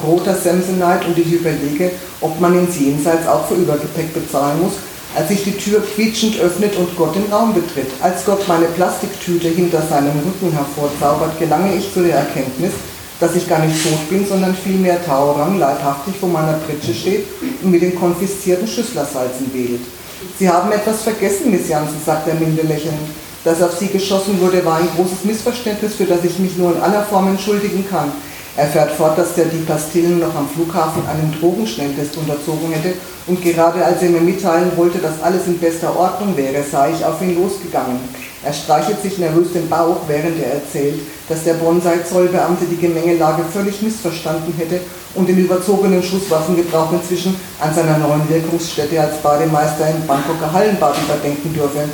roter 0.02 0.34
Samsonite 0.34 1.06
und 1.06 1.18
ich 1.18 1.32
überlege, 1.32 1.92
ob 2.20 2.40
man 2.40 2.58
ins 2.58 2.78
Jenseits 2.78 3.26
auch 3.26 3.46
für 3.46 3.54
Übergepäck 3.54 4.14
bezahlen 4.14 4.62
muss, 4.62 4.72
als 5.16 5.28
sich 5.28 5.44
die 5.44 5.56
Tür 5.56 5.82
quietschend 5.94 6.38
öffnet 6.40 6.76
und 6.76 6.96
Gott 6.96 7.14
den 7.14 7.32
Raum 7.32 7.54
betritt. 7.54 7.90
Als 8.00 8.24
Gott 8.24 8.46
meine 8.48 8.66
Plastiktüte 8.66 9.48
hinter 9.48 9.82
seinem 9.82 10.18
Rücken 10.18 10.52
hervorzaubert, 10.52 11.38
gelange 11.38 11.76
ich 11.76 11.92
zu 11.92 12.02
der 12.02 12.16
Erkenntnis, 12.16 12.72
dass 13.20 13.34
ich 13.34 13.48
gar 13.48 13.58
nicht 13.60 13.82
tot 13.82 14.08
bin, 14.08 14.26
sondern 14.26 14.54
vielmehr 14.54 15.04
Taurang 15.04 15.58
leibhaftig 15.58 16.14
vor 16.18 16.28
meiner 16.28 16.54
Pritsche 16.54 16.94
steht 16.94 17.26
und 17.62 17.70
mit 17.70 17.82
den 17.82 17.94
konfiszierten 17.94 18.66
Schüsslersalzen 18.66 19.52
wedelt. 19.52 19.80
Sie 20.38 20.48
haben 20.48 20.70
etwas 20.72 21.02
vergessen, 21.02 21.50
Miss 21.50 21.68
Jansen, 21.68 22.00
sagt 22.04 22.28
er 22.28 22.34
milde 22.34 22.62
lächelnd. 22.62 22.98
Dass 23.44 23.62
auf 23.62 23.76
Sie 23.76 23.88
geschossen 23.88 24.40
wurde, 24.40 24.64
war 24.64 24.78
ein 24.78 24.88
großes 24.96 25.24
Missverständnis, 25.24 25.94
für 25.94 26.04
das 26.04 26.24
ich 26.24 26.38
mich 26.38 26.56
nur 26.56 26.74
in 26.74 26.80
aller 26.80 27.04
Form 27.04 27.28
entschuldigen 27.28 27.84
kann. 27.88 28.12
Er 28.58 28.66
fährt 28.66 28.90
fort, 28.90 29.16
dass 29.16 29.36
der 29.36 29.44
die 29.44 29.62
Pastillen 29.62 30.18
noch 30.18 30.34
am 30.34 30.48
Flughafen 30.48 31.06
einem 31.06 31.32
Drogenschnelltest 31.38 32.16
unterzogen 32.16 32.72
hätte 32.72 32.94
und 33.28 33.40
gerade 33.40 33.84
als 33.84 34.02
er 34.02 34.10
mir 34.10 34.20
mitteilen 34.20 34.72
wollte, 34.74 34.98
dass 34.98 35.22
alles 35.22 35.46
in 35.46 35.60
bester 35.60 35.96
Ordnung 35.96 36.36
wäre, 36.36 36.64
sei 36.68 36.90
ich 36.90 37.04
auf 37.04 37.22
ihn 37.22 37.40
losgegangen. 37.40 38.00
Er 38.42 38.52
streichelt 38.52 39.00
sich 39.00 39.16
nervös 39.18 39.52
den 39.52 39.68
Bauch, 39.68 39.98
während 40.08 40.42
er 40.42 40.54
erzählt, 40.54 40.98
dass 41.28 41.44
der 41.44 41.54
Bonsai-Zollbeamte 41.54 42.64
die 42.64 42.78
Gemengelage 42.84 43.44
völlig 43.44 43.80
missverstanden 43.80 44.52
hätte 44.58 44.80
und 45.14 45.28
den 45.28 45.38
überzogenen 45.38 46.02
Schusswaffengebrauch 46.02 46.92
inzwischen 46.92 47.36
an 47.60 47.72
seiner 47.72 47.98
neuen 47.98 48.28
Wirkungsstätte 48.28 49.00
als 49.00 49.18
Bademeister 49.18 49.88
im 49.88 50.04
Bangkoker 50.04 50.52
Hallenbad 50.52 50.96
überdenken 51.04 51.54
dürfe. 51.54 51.84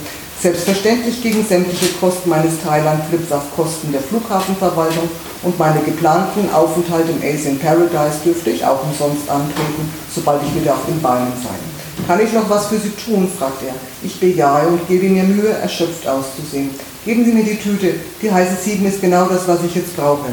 Selbstverständlich 0.40 1.22
gegen 1.22 1.44
sämtliche 1.46 1.92
Kosten 2.00 2.31
meines 2.31 2.55
Thailand-Trips 2.62 3.33
auf 3.33 3.55
Kosten 3.55 3.92
der 3.92 4.00
Flughafenverwaltung 4.00 5.11
und 5.45 5.59
meine 5.59 5.81
geplanten 5.81 6.49
Aufenthalte 6.53 7.13
im 7.13 7.23
Asian 7.23 7.59
Paradise 7.59 8.19
dürfte 8.25 8.51
ich 8.51 8.65
auch 8.65 8.83
umsonst 8.83 9.29
antreten, 9.29 9.93
sobald 10.13 10.43
ich 10.43 10.61
wieder 10.61 10.73
auf 10.73 10.87
den 10.87 11.01
Beinen 11.01 11.33
sei. 11.43 12.05
Kann 12.07 12.21
ich 12.21 12.33
noch 12.33 12.49
was 12.51 12.67
für 12.67 12.79
Sie 12.79 12.91
tun? 12.91 13.29
fragt 13.39 13.63
er. 13.63 13.75
Ich 14.03 14.19
bejahe 14.19 14.67
und 14.69 14.89
gebe 14.89 15.09
mir 15.09 15.23
Mühe, 15.23 15.51
erschöpft 15.51 16.07
auszusehen. 16.07 16.71
Geben 17.05 17.25
Sie 17.25 17.33
mir 17.33 17.45
die 17.45 17.57
Tüte. 17.57 17.95
Die 18.21 18.33
heiße 18.33 18.57
Sieben 18.63 18.87
ist 18.87 19.01
genau 19.01 19.27
das, 19.27 19.47
was 19.47 19.63
ich 19.65 19.75
jetzt 19.75 19.97
brauche. 19.97 20.33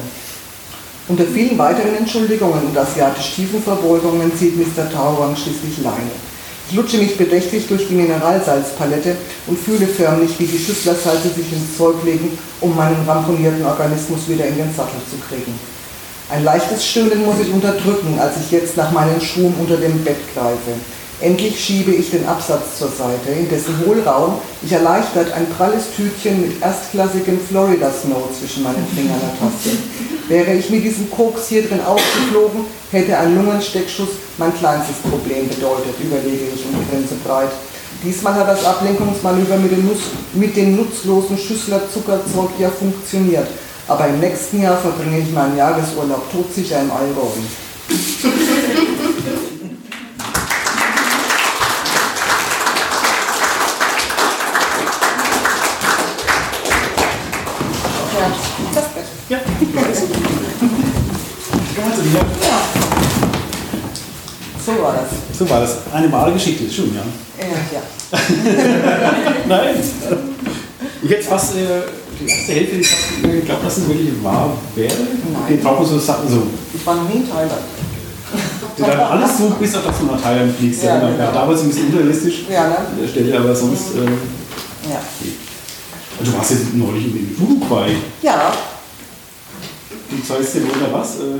Unter 1.07 1.25
vielen 1.25 1.57
weiteren 1.57 1.95
Entschuldigungen 1.97 2.67
und 2.67 2.77
asiatisch 2.77 3.35
tiefen 3.35 3.61
Verbeugungen 3.61 4.31
zieht 4.35 4.55
Mr. 4.57 4.89
Tauwang 4.91 5.35
schließlich 5.35 5.83
Leine. 5.83 6.30
Ich 6.71 6.77
lutsche 6.77 6.99
mich 6.99 7.17
bedächtig 7.17 7.67
durch 7.67 7.85
die 7.89 7.95
Mineralsalzpalette 7.95 9.17
und 9.45 9.59
fühle 9.59 9.85
förmlich, 9.85 10.39
wie 10.39 10.45
die 10.45 10.57
Schüsslersalze 10.57 11.27
sich 11.27 11.51
ins 11.51 11.77
Zeug 11.77 11.95
legen, 12.05 12.37
um 12.61 12.73
meinen 12.73 13.05
ramponierten 13.05 13.65
Organismus 13.65 14.29
wieder 14.29 14.45
in 14.45 14.55
den 14.55 14.73
Sattel 14.73 15.01
zu 15.11 15.17
kriegen. 15.27 15.59
Ein 16.29 16.45
leichtes 16.45 16.87
Stöhnen 16.87 17.25
muss 17.25 17.41
ich 17.41 17.51
unterdrücken, 17.51 18.17
als 18.17 18.37
ich 18.37 18.51
jetzt 18.51 18.77
nach 18.77 18.89
meinen 18.93 19.19
Schuhen 19.19 19.53
unter 19.59 19.75
dem 19.75 20.01
Bett 20.05 20.15
greife. 20.33 20.71
Endlich 21.21 21.63
schiebe 21.63 21.91
ich 21.91 22.09
den 22.09 22.27
Absatz 22.27 22.79
zur 22.79 22.87
Seite, 22.87 23.29
in 23.37 23.47
dessen 23.47 23.75
Hohlraum 23.85 24.39
ich 24.63 24.71
erleichtert 24.71 25.31
ein 25.33 25.47
pralles 25.55 25.83
Tütchen 25.95 26.41
mit 26.41 26.61
erstklassigem 26.63 27.39
Florida 27.47 27.91
Snow 27.91 28.27
zwischen 28.37 28.63
meinen 28.63 28.85
Fingern 28.95 29.21
ertaste. 29.21 29.77
Wäre 30.27 30.53
ich 30.55 30.71
mit 30.71 30.83
diesem 30.83 31.11
Koks 31.11 31.49
hier 31.49 31.61
drin 31.61 31.81
aufgeflogen, 31.85 32.61
hätte 32.91 33.15
ein 33.15 33.35
Lungensteckschuss 33.35 34.09
mein 34.39 34.51
kleinstes 34.57 34.97
Problem 34.97 35.47
bedeutet, 35.47 35.93
überlege 36.01 36.45
ich 36.55 36.65
um 36.65 36.73
die 36.79 36.89
Grenze 36.89 37.13
breit. 37.23 37.51
Diesmal 38.03 38.33
hat 38.33 38.47
das 38.47 38.65
Ablenkungsmanöver 38.65 39.57
mit 39.57 39.71
dem, 39.73 39.89
mit 40.33 40.55
dem 40.57 40.75
nutzlosen 40.75 41.37
Schüssler 41.37 41.81
Zuckerzeug 41.93 42.49
ja 42.57 42.69
funktioniert. 42.69 43.47
Aber 43.87 44.07
im 44.07 44.19
nächsten 44.19 44.63
Jahr 44.63 44.77
verbringe 44.77 45.19
ich 45.19 45.31
meinen 45.31 45.55
Jahresurlaub 45.55 46.31
todsicher 46.31 46.81
im 46.81 46.89
Allgäu. 46.89 47.29
So 64.81 64.87
war 64.87 64.93
das. 64.95 65.37
So 65.37 65.49
war 65.49 65.59
das. 65.61 65.77
Eine 65.93 66.11
wahre 66.11 66.33
Geschichte, 66.33 66.71
schön, 66.71 66.91
ja. 66.95 67.03
Ja, 67.39 67.47
ja. 67.71 68.17
Nein. 69.47 69.75
Ich 71.03 71.09
hätte 71.11 71.23
fast 71.23 71.55
äh, 71.55 71.59
die 72.19 72.27
erste 72.27 72.51
Hälfte 72.53 72.83
fast 72.83 73.23
äh, 73.23 73.27
geglaubt, 73.41 73.63
dass 73.65 73.77
es 73.77 73.87
wirklich 73.87 74.23
wahr 74.23 74.57
wäre. 74.75 74.93
Nein. 75.31 75.59
Den 75.61 75.85
so 75.85 75.99
Sachen 75.99 76.27
so. 76.29 76.43
Ich 76.73 76.83
war 76.85 76.95
noch 76.95 77.07
nie 77.09 77.17
in 77.21 77.29
Thailand. 77.29 77.51
Dann 78.77 78.99
alles 78.99 79.37
so, 79.37 79.49
bis 79.51 79.75
auf 79.75 79.85
das 79.85 79.99
du 79.99 80.05
nach 80.05 80.19
Thailand 80.21 80.55
fliegst. 80.57 80.83
Ja, 80.83 80.95
Ja, 80.99 81.09
genau. 81.11 81.31
Damals 81.31 81.61
ein 81.61 81.67
bisschen 81.67 81.87
unrealistisch 81.93 82.45
Ja, 82.49 82.67
ne? 82.69 82.77
an 82.77 82.85
der 82.99 83.07
Stelle, 83.07 83.37
aber 83.37 83.55
sonst. 83.55 83.95
Äh, 83.95 84.89
Ja. 84.89 84.99
du 86.23 86.37
warst 86.37 86.51
jetzt 86.51 86.73
neulich 86.73 87.05
in 87.05 87.35
Uruguay. 87.39 87.95
Ja, 88.23 88.51
Du 90.09 90.17
zeigst 90.27 90.55
dir 90.55 90.61
oder 90.63 90.91
was? 90.91 91.15
Äh, 91.17 91.39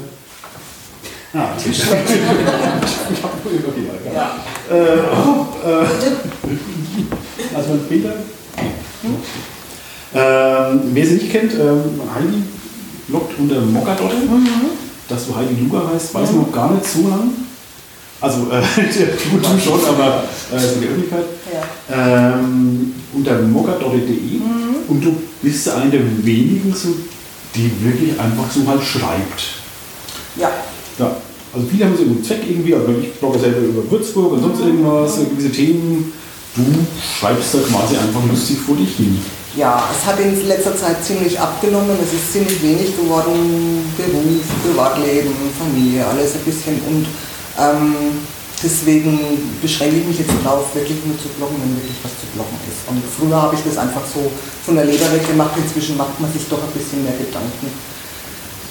ah, 1.34 1.50
ich 1.58 1.86
hab 1.86 1.94
okay, 1.94 3.84
weiter. 3.88 4.14
ja. 4.14 4.40
Äh, 4.70 4.98
äh, 4.98 5.86
also 7.56 7.70
mein 7.70 7.80
Bilder. 7.90 8.14
Ähm, 10.14 10.82
wer 10.94 11.06
sie 11.06 11.14
nicht 11.14 11.32
kennt, 11.32 11.54
ähm, 11.54 12.02
Heidi 12.14 12.44
bloggt 13.08 13.40
unter 13.40 13.62
Mokkadotte. 13.62 14.16
Dass 15.08 15.28
du 15.28 15.36
Heidi 15.36 15.56
Luger 15.62 15.90
heißt, 15.94 16.14
weiß 16.14 16.32
man 16.32 16.42
noch 16.42 16.52
gar 16.52 16.72
nicht 16.74 16.86
so 16.86 17.08
lang. 17.08 17.32
Also, 18.20 18.42
äh, 18.52 18.62
du, 18.76 19.38
du 19.38 19.60
schon, 19.60 19.86
aber 19.86 20.24
äh, 20.54 20.60
so 20.60 20.80
die 20.80 20.88
Öffentlichkeit. 20.88 21.26
ja. 21.52 22.34
Ähm, 22.34 22.94
unter 23.14 23.40
mokkadotte.de 23.42 24.40
und 24.88 25.04
du 25.04 25.16
bist 25.42 25.68
einer 25.70 25.90
der 25.90 26.02
wenigen, 26.24 26.74
so, 26.74 26.90
die 27.56 27.72
wirklich 27.84 28.20
einfach 28.20 28.50
so 28.52 28.66
halt 28.68 28.84
schreibt. 28.84 29.44
Ja, 30.36 30.50
Ja, 31.02 31.16
also 31.52 31.68
viele 31.68 31.86
haben 31.86 31.98
so 31.98 32.04
einen 32.04 32.24
Zweck 32.24 32.42
irgendwie, 32.48 32.76
aber 32.76 32.90
ich 33.02 33.14
blogge 33.16 33.40
selber 33.40 33.60
über 33.60 33.90
Würzburg 33.90 34.34
und 34.34 34.42
sonst 34.42 34.60
irgendwas, 34.60 35.16
so 35.16 35.24
gewisse 35.24 35.52
Themen. 35.52 36.14
Du 36.56 36.64
schreibst 37.20 37.56
da 37.56 37.60
quasi 37.60 37.96
einfach 37.98 38.22
lustig 38.30 38.58
vor 38.60 38.76
dich 38.76 38.96
hin. 38.98 39.18
ja, 39.56 39.84
es 39.90 40.06
hat 40.06 40.20
in 40.20 40.48
letzter 40.48 40.78
Zeit 40.78 41.04
ziemlich 41.04 41.40
abgenommen. 41.40 41.98
Es 42.04 42.14
ist 42.14 42.32
ziemlich 42.34 42.62
wenig 42.62 42.96
geworden. 42.96 43.82
Beruf, 43.98 44.46
Privatleben, 44.62 45.34
Familie, 45.58 46.06
alles 46.06 46.36
ein 46.36 46.46
bisschen. 46.46 46.76
Und 46.86 47.08
ähm, 47.58 47.96
deswegen 48.62 49.18
beschränke 49.62 49.98
ich 49.98 50.06
mich 50.06 50.20
jetzt 50.20 50.32
darauf, 50.44 50.76
wirklich 50.76 51.00
nur 51.06 51.18
zu 51.18 51.30
bloggen, 51.40 51.58
wenn 51.64 51.76
wirklich 51.82 51.98
was 52.04 52.14
zu 52.20 52.28
bloggen 52.36 52.60
ist. 52.70 52.86
Und 52.86 53.02
früher 53.10 53.42
habe 53.42 53.56
ich 53.56 53.64
das 53.66 53.78
einfach 53.78 54.04
so 54.06 54.30
von 54.64 54.76
der 54.76 54.86
Leber 54.86 55.12
weg 55.12 55.26
gemacht. 55.26 55.58
Inzwischen 55.58 55.98
macht 55.98 56.20
man 56.20 56.32
sich 56.32 56.48
doch 56.48 56.62
ein 56.62 56.76
bisschen 56.78 57.04
mehr 57.04 57.18
Gedanken, 57.18 57.74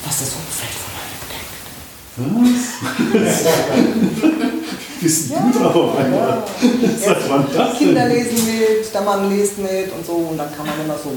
was 0.07 0.21
das 0.21 0.31
Umfeld 0.37 0.77
von 0.79 0.89
Was? 2.20 3.40
Bist 5.00 5.30
du 5.30 5.35
drauf? 5.59 5.96
Alter? 5.98 6.44
Was 7.06 7.28
war 7.30 7.46
das 7.56 7.72
Die 7.78 7.85
Kinder 7.85 8.04
denn? 8.06 8.12
lesen 8.12 8.37
mit, 8.46 8.92
der 8.94 9.00
Mann 9.00 9.30
liest 9.30 9.59
mit 9.59 9.88
und 9.96 10.04
so 10.06 10.12
und 10.12 10.37
dann 10.37 10.48
kann 10.54 10.66
man 10.66 10.74
immer 10.85 10.94
so 11.02 11.11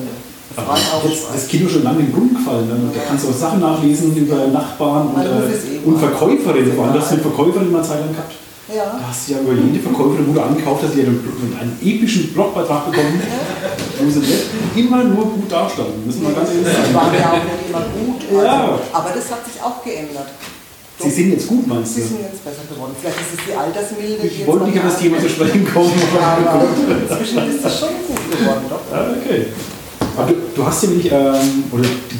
Aber 0.56 0.78
ist 1.12 1.24
das 1.34 1.48
Kino 1.50 1.68
schon 1.68 1.84
lange 1.84 2.00
in 2.00 2.06
den 2.06 2.14
Brunnen 2.14 2.34
gefallen. 2.36 2.68
ne? 2.70 2.76
Da 2.94 3.02
kannst 3.10 3.26
du 3.26 3.30
auch 3.30 3.34
Sachen 3.36 3.60
nachlesen 3.60 4.16
über 4.16 4.48
Nachbarn 4.48 5.08
und, 5.08 5.18
Mein 5.18 5.28
Ruf 5.28 5.50
äh, 5.50 5.54
ist 5.54 5.66
eh 5.68 5.80
und. 5.86 5.98
Verkäuferinnen. 6.00 6.74
Vor 6.76 6.86
allem, 6.86 6.94
hast 7.00 7.10
du 7.12 7.14
eine 7.16 7.24
Verkäuferin 7.24 7.72
mal 7.72 7.84
Zeit 7.84 8.00
lang 8.00 8.12
gehabt? 8.12 8.34
Ja. 8.74 8.86
Da 8.86 9.08
hast 9.10 9.28
du 9.28 9.34
ja 9.34 9.40
über 9.42 9.52
jede 9.54 9.80
Verkäuferin, 9.84 10.28
wo 10.30 10.34
du 10.34 10.42
angekauft 10.42 10.84
hast, 10.86 10.96
die 10.96 11.02
hat 11.02 11.08
einen, 11.08 11.58
einen 11.60 11.78
epischen 11.84 12.32
Blogbeitrag 12.34 12.90
bekommen, 12.90 13.22
wo 14.00 14.10
sie 14.10 14.20
nicht 14.20 14.46
immer 14.78 15.04
nur 15.04 15.26
gut 15.26 15.52
dastanden. 15.52 16.06
Müssen 16.08 16.22
wir 16.26 16.32
ganz 16.34 16.50
ehrlich 16.50 16.68
Die 16.68 16.72
sagen. 16.72 16.94
waren 16.96 17.14
ja 17.14 17.28
auch 17.36 17.44
nicht 17.44 17.68
immer 17.68 17.84
gut. 17.92 18.22
Ja. 18.46 18.80
Aber 18.94 19.10
das 19.14 19.30
hat 19.30 19.44
sich 19.44 19.62
auch 19.62 19.84
geändert. 19.84 20.28
Sie 21.04 21.10
sind 21.10 21.32
jetzt 21.32 21.48
gut, 21.48 21.68
meinst 21.68 21.96
Sie 21.96 22.02
du? 22.02 22.08
sind 22.08 22.20
jetzt 22.22 22.44
besser 22.44 22.64
geworden. 22.70 22.94
Vielleicht 23.00 23.18
ist 23.20 23.40
es 23.40 23.46
die 23.48 23.54
Altersmilde. 23.58 24.28
Ich 24.28 24.48
wollte 24.48 24.66
nicht 24.66 24.78
auf 24.80 24.86
das 24.86 25.00
Thema 25.00 25.20
zu 25.20 25.30
sprechen 25.30 25.68
kommen. 25.74 25.92
Aber 26.20 26.66
inzwischen 27.02 27.50
ist 27.50 27.66
es 27.66 27.80
schon 27.80 27.90
gut 28.08 28.40
geworden, 28.40 28.64
doch. 28.70 28.82
Ja, 28.92 29.08
okay. 29.12 29.46
Aber 30.18 30.28
du, 30.32 30.34
du 30.56 30.66
hast 30.66 30.82
wirklich, 30.88 31.12
ähm, 31.12 31.64
oder 31.72 31.84
die, 31.84 32.20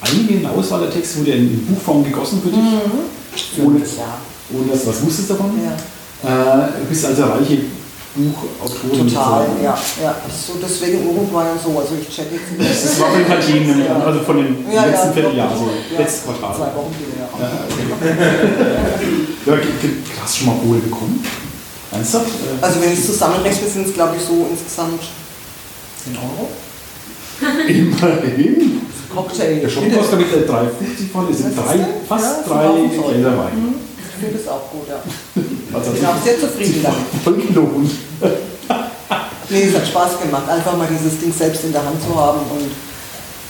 einige 0.00 0.48
Auswahl 0.50 0.80
der 0.80 0.90
Texte 0.90 1.20
wurde 1.20 1.32
in, 1.32 1.50
in 1.50 1.66
Buchform 1.66 2.04
gegossen 2.04 2.40
für 2.42 2.48
dich. 2.48 3.64
Ohne, 3.64 3.78
Ja. 3.80 4.18
ohne 4.56 4.70
dass 4.72 4.82
du 4.82 4.88
was 4.88 5.02
wusstest 5.04 5.30
davon. 5.30 5.50
Ja. 5.62 5.76
Äh, 6.24 6.68
du 6.80 6.86
bist 6.88 7.04
also 7.04 7.24
reiche 7.24 7.58
Buchautorin. 8.16 9.08
Total, 9.08 9.46
sozusagen. 9.46 9.62
ja. 9.62 9.78
ja. 10.02 10.16
So 10.28 10.54
deswegen 10.62 11.06
Uruguay 11.06 11.46
und 11.52 11.60
so. 11.62 11.78
Also 11.78 11.94
ich 12.00 12.08
check 12.08 12.26
jetzt 12.32 12.50
nicht. 12.58 12.84
Das 12.84 13.00
war 13.00 13.10
von 13.10 13.18
den 13.18 13.28
Partien, 13.28 13.82
also 14.04 14.20
von 14.20 14.36
dem 14.38 14.70
Ja, 14.72 14.84
letzten 14.86 15.08
ja, 15.08 15.12
Vierteljahr, 15.12 15.50
so 15.56 15.64
ja. 15.92 15.98
letztes 16.00 16.24
Quartal. 16.24 16.56
Zwei 16.56 16.74
Wochen 16.74 16.94
wieder, 16.98 17.16
ja. 17.20 17.28
Ja, 19.46 19.58
hast 20.22 20.34
du 20.34 20.38
schon 20.38 20.46
mal 20.48 20.56
Kohle 20.64 20.80
bekommen? 20.80 21.22
Ernsthaft? 21.92 22.26
Äh, 22.26 22.64
Also 22.64 22.80
wenn 22.82 22.92
ich 22.92 22.98
es 22.98 23.06
zusammenrechne, 23.06 23.68
sind 23.68 23.86
es 23.88 23.94
glaube 23.94 24.16
ich 24.16 24.22
so 24.22 24.46
insgesamt 24.50 25.02
10 26.04 26.16
Euro. 26.16 26.48
immerhin. 27.68 28.80
Cocktail. 29.14 29.60
Der 29.60 29.68
Shop 29.68 29.84
kostet, 29.94 30.18
glaube 30.18 30.24
ich, 30.24 30.32
äh, 30.32 30.50
3,50 30.50 31.10
von, 31.12 31.28
es 31.30 31.38
sind 31.38 31.50
ist 31.50 31.56
drei, 31.58 31.78
fast 32.08 32.46
Ja, 32.46 32.54
drei 32.54 32.66
so 32.94 33.02
Gläser 33.02 33.38
Wein. 33.38 33.54
Mhm. 33.56 33.74
Ich 34.16 34.24
finde 34.24 34.38
es 34.40 34.48
auch 34.48 34.70
gut, 34.70 34.88
ja. 34.88 34.96
Also 35.76 35.92
Ich 35.92 36.00
bin 36.00 36.08
auch 36.08 36.22
sehr 36.24 36.40
zufrieden 36.40 36.82
damit. 36.82 37.48
gelohnt. 37.48 37.90
Nee, 39.48 39.62
es 39.62 39.76
hat 39.76 39.86
Spaß 39.86 40.18
gemacht, 40.18 40.48
einfach 40.48 40.76
mal 40.76 40.88
dieses 40.90 41.20
Ding 41.20 41.32
selbst 41.32 41.62
in 41.62 41.70
der 41.70 41.84
Hand 41.84 42.02
zu 42.02 42.18
haben. 42.18 42.40
Und 42.50 42.66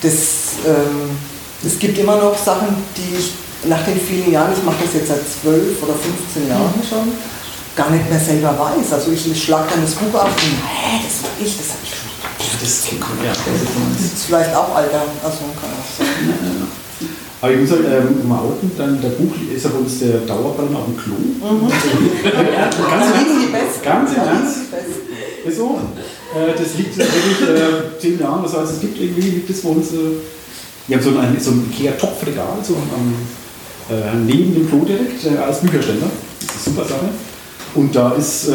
das, 0.02 0.60
ähm, 0.66 1.16
es 1.64 1.78
gibt 1.78 1.96
immer 1.96 2.18
noch 2.18 2.36
Sachen, 2.36 2.68
die 2.94 3.16
ich 3.16 3.32
nach 3.64 3.82
den 3.82 3.98
vielen 3.98 4.30
Jahren, 4.30 4.52
ich 4.52 4.62
mache 4.62 4.76
das 4.84 4.92
jetzt 4.92 5.08
seit 5.08 5.22
12 5.42 5.82
oder 5.82 5.94
15 5.94 6.48
Jahren 6.50 6.74
schon, 6.86 7.12
gar 7.74 7.88
nicht 7.90 8.10
mehr 8.10 8.20
selber 8.20 8.52
weiß. 8.58 8.92
Also 8.92 9.10
ich 9.10 9.24
schlage 9.42 9.70
dann 9.70 9.80
das 9.82 9.94
Buch 9.94 10.12
auf 10.20 10.28
und 10.28 10.60
hä, 10.68 11.00
das 11.00 11.22
war 11.24 11.30
ich, 11.40 11.56
das 11.56 11.68
habe 11.72 11.80
ich 11.82 11.90
schon. 11.96 12.06
Das 12.60 12.70
ist 12.70 12.92
ja, 12.92 12.98
das 13.32 13.62
ist 13.62 13.72
Das 13.96 14.04
ist 14.04 14.24
vielleicht 14.26 14.54
auch 14.54 14.74
Alter, 14.76 15.00
also 15.24 15.38
kann 15.56 15.72
auch 15.72 15.88
sein. 15.96 16.52
Aber 17.46 17.54
ich 17.54 17.60
muss 17.60 17.70
halt 17.70 17.84
ähm, 17.86 18.26
mal 18.28 18.40
outen, 18.40 18.72
dann 18.76 19.00
der 19.00 19.10
Buch 19.10 19.32
ist 19.54 19.64
ja 19.64 19.70
bei 19.70 19.78
uns 19.78 20.00
der 20.00 20.18
Dauerbrenner 20.26 20.78
auf 20.78 20.86
dem 20.86 20.96
Klo. 20.96 21.14
Die 21.22 21.38
Besten. 23.52 23.84
Ganz 23.84 24.16
Ernst? 24.16 24.56
die 24.56 24.74
Besten. 24.74 25.48
Ist 25.48 25.56
so. 25.56 25.78
Äh, 26.34 26.54
das 26.58 26.74
liegt 26.76 26.96
wirklich 26.96 27.48
äh, 27.48 27.96
zehn 28.00 28.18
Jahren. 28.18 28.42
Das 28.42 28.56
heißt, 28.56 28.72
es 28.72 28.80
gibt 28.80 29.00
irgendwie, 29.00 29.30
liegt 29.30 29.48
es 29.48 29.62
bei 29.62 29.68
uns. 29.68 29.92
Äh, 29.92 30.16
wir 30.88 30.96
haben 30.96 31.04
so 31.04 31.10
ein, 31.10 31.36
so 31.38 31.52
ein 31.52 31.70
Ikea-Topfregal 31.70 32.58
so 32.64 32.74
am, 32.74 33.14
äh, 33.96 34.16
neben 34.26 34.52
dem 34.52 34.68
Klo 34.68 34.84
direkt 34.84 35.24
äh, 35.24 35.36
als 35.38 35.60
Bücherständer. 35.60 36.10
Das 36.40 36.50
ist 36.50 36.66
eine 36.66 36.74
super 36.74 36.88
Sache. 36.88 37.10
Und 37.76 37.94
da 37.94 38.10
ist 38.14 38.48
äh, 38.48 38.54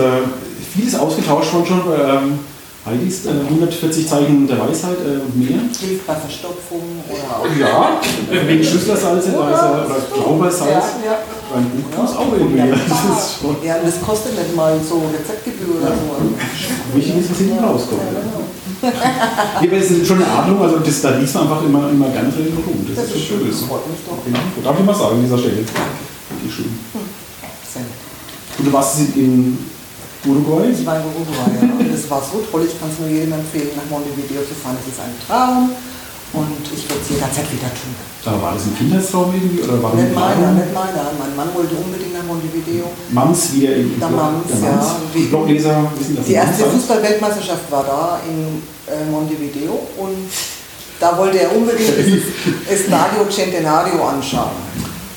vieles 0.75 0.95
ausgetauscht 0.95 1.53
worden 1.53 1.65
schon. 1.65 1.83
Ähm, 1.97 2.39
Heidis 2.83 3.25
äh, 3.27 3.29
140 3.29 4.07
Zeichen 4.07 4.47
der 4.47 4.57
Weisheit 4.59 4.97
äh, 5.05 5.21
und 5.21 5.37
mehr. 5.37 5.59
Hilft 5.79 6.07
bei 6.07 6.15
Verstopfung 6.15 6.81
oder 7.09 7.37
auch. 7.37 7.45
Ja, 7.59 8.01
wegen 8.47 8.63
Schlüsselsalz 8.63 9.27
in 9.27 9.35
oder 9.35 9.85
Glaubersalz. 10.13 10.69
Ja, 11.05 11.11
ja. 11.11 11.17
Beim 11.53 11.65
Buch 11.69 12.03
ist 12.03 12.17
auch 12.17 12.33
irgendwie. 12.33 12.57
Das 12.71 12.79
ist 12.79 13.39
schon 13.41 13.55
Ja, 13.63 13.75
und 13.77 13.85
das 13.85 14.01
kostet 14.01 14.33
nicht 14.37 14.55
mal 14.55 14.79
so 14.81 15.03
Rezeptgebühr 15.13 15.77
oder 15.81 15.91
so. 15.93 16.97
wichtig, 16.97 17.17
ist, 17.19 17.29
was 17.31 17.37
hinten 17.37 17.63
rauskommt. 17.63 18.01
Ja, 18.01 18.17
Ja. 18.17 18.23
genau. 18.25 18.41
Ja, 18.81 19.69
aber 19.69 19.77
es 19.77 19.91
ist 19.91 20.07
schon 20.07 20.17
eine 20.23 20.25
Ahnung, 20.31 20.59
also 20.63 20.79
das, 20.79 21.01
da 21.01 21.11
liest 21.11 21.35
man 21.35 21.43
einfach 21.43 21.63
immer, 21.63 21.87
immer 21.89 22.09
ganz 22.09 22.33
drin 22.33 22.51
rum. 22.65 22.83
Das, 22.87 22.95
Das 22.95 23.05
ist 23.13 23.15
ist 23.17 23.27
schön. 23.27 23.45
das 23.47 23.59
freut 23.61 23.85
mich 23.87 23.99
doch. 24.09 24.17
Genau. 24.25 24.39
Darf 24.63 24.79
ich 24.79 24.85
mal 24.85 24.95
sagen 24.95 25.17
an 25.17 25.23
dieser 25.23 25.37
Stelle? 25.37 25.57
Richtig 25.57 26.49
schön. 26.55 26.79
Sehr 27.71 27.83
nett. 27.83 27.91
Und 28.57 28.65
du 28.67 28.73
warst 28.73 28.97
in 29.15 29.57
Uruguay? 30.25 30.69
Ich 30.71 30.85
war 30.85 30.97
in 30.97 31.05
Uruguay, 31.05 31.49
ja. 31.57 31.67
Und 31.79 31.93
es 31.93 32.09
war 32.09 32.21
so 32.21 32.43
toll, 32.51 32.65
ich 32.67 32.79
kann 32.79 32.89
es 32.89 32.99
nur 32.99 33.09
jedem 33.09 33.33
empfehlen, 33.33 33.69
nach 33.75 33.89
Montevideo 33.89 34.41
zu 34.45 34.53
fahren. 34.53 34.77
Es 34.81 34.93
ist 34.93 34.99
ein 35.01 35.13
Traum 35.25 35.71
und 36.33 36.61
ich 36.69 36.83
würde 36.89 37.01
es 37.01 37.09
jederzeit 37.09 37.47
wieder 37.51 37.69
tun. 37.73 37.93
Da 38.23 38.37
war 38.39 38.53
das 38.53 38.63
ein 38.69 38.77
Kindheitstraum 38.77 39.33
irgendwie? 39.33 39.63
Oder 39.65 39.81
war 39.81 39.95
Nicht 39.95 40.07
ein 40.09 40.13
meiner, 40.13 40.51
nicht 40.53 40.73
meiner. 40.73 41.09
Mein 41.17 41.33
Mann 41.35 41.49
wollte 41.57 41.73
unbedingt 41.75 42.13
nach 42.13 42.23
Montevideo. 42.29 42.85
Mams 43.09 43.53
wieder 43.53 43.75
im 43.75 43.99
Der 43.99 44.07
Blog- 44.07 44.21
Mams, 44.21 44.45
der 44.61 44.69
ja. 44.69 44.95
Die 45.15 45.25
Blogleser 45.25 45.91
wissen 45.97 46.15
das. 46.17 46.25
Die 46.25 46.33
erste. 46.37 46.63
Fußball-Weltmeisterschaft 46.69 47.65
war 47.71 47.83
da 47.83 48.19
in 48.29 48.61
äh, 48.85 49.09
Montevideo 49.09 49.73
und 49.97 50.29
da 50.99 51.17
wollte 51.17 51.39
er 51.41 51.49
unbedingt 51.55 51.89
Estadio 52.69 53.25
Centenario 53.27 54.03
anschauen. 54.05 54.51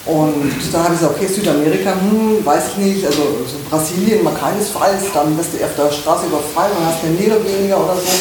Und 0.04 0.52
da 0.70 0.84
habe 0.84 0.92
ich 0.92 1.00
gesagt, 1.00 1.16
okay, 1.16 1.26
Südamerika, 1.26 1.96
hm, 1.96 2.44
weiß 2.44 2.64
ich 2.72 2.76
nicht, 2.76 3.06
also 3.06 3.40
so 3.48 3.56
Brasilien 3.70 4.22
mal 4.22 4.34
keinesfalls, 4.34 5.04
dann 5.14 5.32
wirst 5.38 5.56
du 5.56 5.64
auf 5.64 5.72
der 5.80 5.90
Straße 5.90 6.26
überfallen 6.26 6.76
und 6.76 6.84
hast 6.84 7.04
eine 7.04 7.16
Niere 7.16 7.40
weniger 7.40 7.80
oder 7.80 7.96
so. 7.96 8.12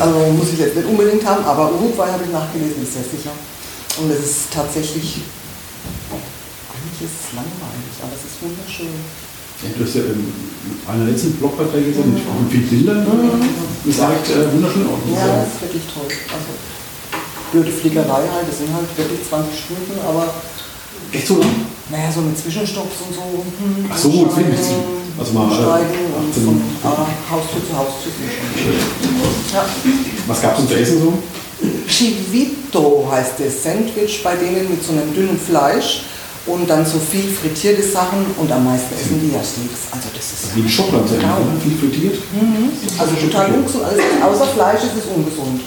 Also 0.00 0.32
muss 0.32 0.48
ich 0.54 0.58
jetzt 0.58 0.76
nicht 0.76 0.88
unbedingt 0.88 1.26
haben, 1.26 1.44
aber 1.44 1.72
Uruguay 1.76 2.08
habe 2.08 2.24
ich 2.24 2.32
nachgelesen, 2.32 2.80
ist 2.82 2.94
sehr 2.96 3.04
sicher. 3.04 3.36
Und 4.00 4.10
es 4.12 4.24
ist 4.24 4.40
tatsächlich, 4.48 5.28
eigentlich 6.72 7.04
ist 7.04 7.20
es 7.20 7.28
langweilig, 7.36 7.94
aber 8.00 8.16
es 8.16 8.24
ist 8.24 8.40
wunderschön. 8.40 8.96
Du 9.60 9.84
hast 9.84 9.94
ja 9.96 10.08
in 10.08 10.32
einer 10.88 11.04
letzten 11.04 11.32
Blogbeiträge 11.36 11.92
auch 12.00 12.04
mit 12.04 12.48
vielen 12.48 12.68
Bildern. 12.68 13.04
Das 13.84 13.96
sah 13.96 14.08
echt 14.12 14.32
äh, 14.32 14.52
wunderschön 14.52 14.88
aus. 14.88 15.00
Ja, 15.12 15.44
das 15.44 15.52
ist 15.52 15.60
wirklich 15.68 15.84
toll. 15.92 16.08
Also, 16.08 16.52
blöde 17.52 17.72
Fliegerei 17.72 18.24
halt, 18.24 18.48
das 18.48 18.58
sind 18.58 18.72
halt 18.72 18.88
wirklich 18.96 19.20
20 19.28 19.52
Stunden, 19.52 19.96
aber 20.00 20.28
Echt 21.12 21.26
so 21.26 21.38
lang? 21.38 21.50
naja, 21.90 22.10
so 22.12 22.20
mit 22.20 22.36
Zwischenstopps 22.38 22.96
und 23.06 23.14
so. 23.14 23.22
hm, 23.22 23.90
Ach 23.92 23.96
so, 23.96 24.10
Zwischenstopps. 24.10 24.68
Also 25.18 25.32
mal, 25.32 25.44
äh, 25.44 25.46
umsteigen 25.46 26.12
und 26.18 26.28
18 26.30 26.44
von 26.44 26.60
ah, 26.84 27.06
Haustür 27.30 27.62
zu 27.66 27.76
Haustür. 27.76 28.12
Ja. 29.54 29.64
Was 30.26 30.42
gab 30.42 30.52
es 30.52 30.58
denn 30.58 30.68
zu 30.68 30.74
essen 30.82 31.00
so? 31.00 31.12
Chivito 31.88 33.08
heißt 33.10 33.32
das 33.38 33.62
Sandwich 33.62 34.22
bei 34.22 34.36
denen 34.36 34.68
mit 34.70 34.84
so 34.84 34.92
einem 34.92 35.14
dünnen 35.14 35.38
Fleisch 35.38 36.02
und 36.46 36.68
dann 36.68 36.84
so 36.84 36.98
viel 36.98 37.30
frittierte 37.32 37.82
Sachen 37.82 38.26
und 38.36 38.52
am 38.52 38.64
meisten 38.64 38.94
essen 38.94 39.20
die 39.22 39.32
ja 39.34 39.40
Steaks. 39.42 39.88
Also 39.90 40.08
das 40.14 40.24
ist 40.32 40.54
Wie 40.54 40.60
ein 40.60 40.68
Schottland, 40.68 41.08
ja. 41.10 41.16
Genau. 41.16 41.38
viel 41.62 41.76
frittiert. 41.78 42.18
also 42.98 43.12
total 43.16 43.52
ungesund. 43.52 43.84
Alles, 43.84 44.02
außer 44.22 44.46
Fleisch 44.52 44.82
ist 44.84 44.96
es 44.98 45.06
ungesund. 45.16 45.62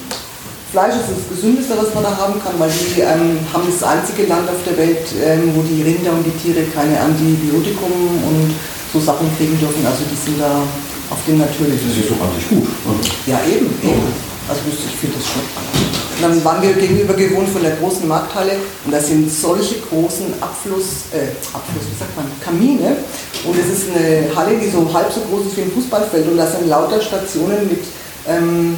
Fleisch 0.71 1.01
ist 1.01 1.09
das 1.09 1.25
Gesündeste, 1.33 1.73
was 1.73 1.93
man 1.95 2.03
da 2.03 2.13
haben 2.15 2.37
kann, 2.37 2.53
weil 2.59 2.69
die 2.69 3.01
ähm, 3.01 3.41
haben 3.49 3.65
das 3.65 3.81
einzige 3.81 4.29
Land 4.29 4.45
auf 4.49 4.61
der 4.69 4.77
Welt, 4.77 5.01
ähm, 5.17 5.49
wo 5.55 5.65
die 5.65 5.81
Rinder 5.81 6.13
und 6.13 6.21
die 6.21 6.35
Tiere 6.37 6.61
keine 6.69 6.93
Antibiotikum 7.01 7.89
und 7.89 8.53
so 8.93 8.99
Sachen 8.99 9.25
kriegen 9.37 9.57
dürfen. 9.57 9.81
Also 9.81 10.05
die 10.05 10.15
sind 10.15 10.37
da 10.39 10.61
auf 11.09 11.17
dem 11.25 11.39
natürlichen 11.39 11.89
Das 11.89 11.97
ist 11.97 12.11
doch 12.13 12.21
an 12.21 12.29
sich 12.37 12.49
gut. 12.49 12.69
Ja, 13.25 13.41
eben, 13.49 13.65
eben. 13.81 14.13
Also 14.45 14.61
ich 14.69 14.93
finde 14.93 15.17
das 15.17 15.25
schon. 15.25 15.41
Und 15.41 16.21
dann 16.21 16.43
waren 16.45 16.61
wir 16.61 16.73
gegenüber 16.73 17.13
gewohnt 17.13 17.49
von 17.49 17.61
der 17.61 17.77
großen 17.77 18.07
Markthalle 18.07 18.53
und 18.85 18.91
da 18.91 18.99
sind 18.99 19.31
solche 19.31 19.79
großen 19.89 20.37
Abfluss, 20.41 21.09
äh, 21.13 21.33
Abfluss, 21.49 21.85
wie 21.89 21.97
sagt 21.97 22.13
man, 22.15 22.25
Kamine. 22.45 22.97
Und 23.45 23.57
es 23.57 23.73
ist 23.73 23.89
eine 23.89 24.29
Halle, 24.35 24.57
die 24.57 24.69
so 24.69 24.85
halb 24.93 25.11
so 25.13 25.21
groß 25.21 25.47
ist 25.47 25.57
wie 25.57 25.61
ein 25.61 25.71
Fußballfeld 25.71 26.29
und 26.29 26.37
da 26.37 26.45
sind 26.45 26.67
lauter 26.67 27.01
Stationen 27.01 27.69
mit 27.69 27.81
ähm, 28.27 28.77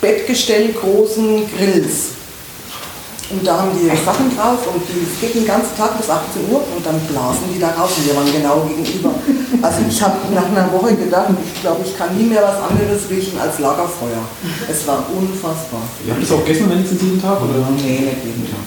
Bettgestell 0.00 0.72
großen 0.72 1.44
Grills. 1.56 2.18
Und 3.30 3.46
da 3.46 3.58
haben 3.58 3.70
die 3.76 3.88
Sachen 3.88 4.34
drauf 4.34 4.64
und 4.72 4.80
die 4.88 5.04
es 5.04 5.20
geht 5.20 5.34
den 5.34 5.46
ganzen 5.46 5.76
Tag 5.76 5.98
bis 5.98 6.08
18 6.08 6.48
Uhr 6.48 6.64
und 6.64 6.80
dann 6.80 6.98
blasen 7.12 7.44
die 7.52 7.60
da 7.60 7.68
raus 7.76 7.92
und 7.98 8.06
wir 8.06 8.16
waren 8.16 8.32
genau 8.32 8.64
gegenüber. 8.64 9.12
Also 9.60 9.84
ich 9.86 10.00
habe 10.00 10.16
nach 10.32 10.46
einer 10.46 10.72
Woche 10.72 10.96
gedacht, 10.96 11.28
ich 11.36 11.60
glaube, 11.60 11.84
ich 11.84 11.92
kann 11.98 12.16
nie 12.16 12.24
mehr 12.24 12.42
was 12.42 12.56
anderes 12.56 13.04
riechen 13.10 13.38
als 13.38 13.58
Lagerfeuer. 13.58 14.24
Es 14.64 14.86
war 14.86 15.04
unfassbar. 15.12 15.82
ihr 16.06 16.14
habt 16.14 16.22
das 16.22 16.32
auch 16.32 16.42
gegessen 16.44 16.70
wenigstens 16.70 17.02
jeden 17.02 17.20
Tag? 17.20 17.36
Oder? 17.42 17.68
Nee, 17.76 18.08
nicht 18.08 18.24
jeden 18.24 18.48
Tag. 18.48 18.64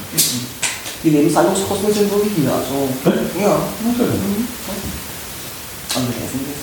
Die 1.04 1.10
Lebenshaltungskosten 1.10 1.92
sind 1.92 2.12
so 2.12 2.22
wie 2.22 2.42
hier. 2.42 2.54
Also, 2.54 2.86
ja. 3.42 3.58
Okay. 3.82 4.10
Also 5.90 6.08
Essen 6.22 6.46
nicht. 6.46 6.61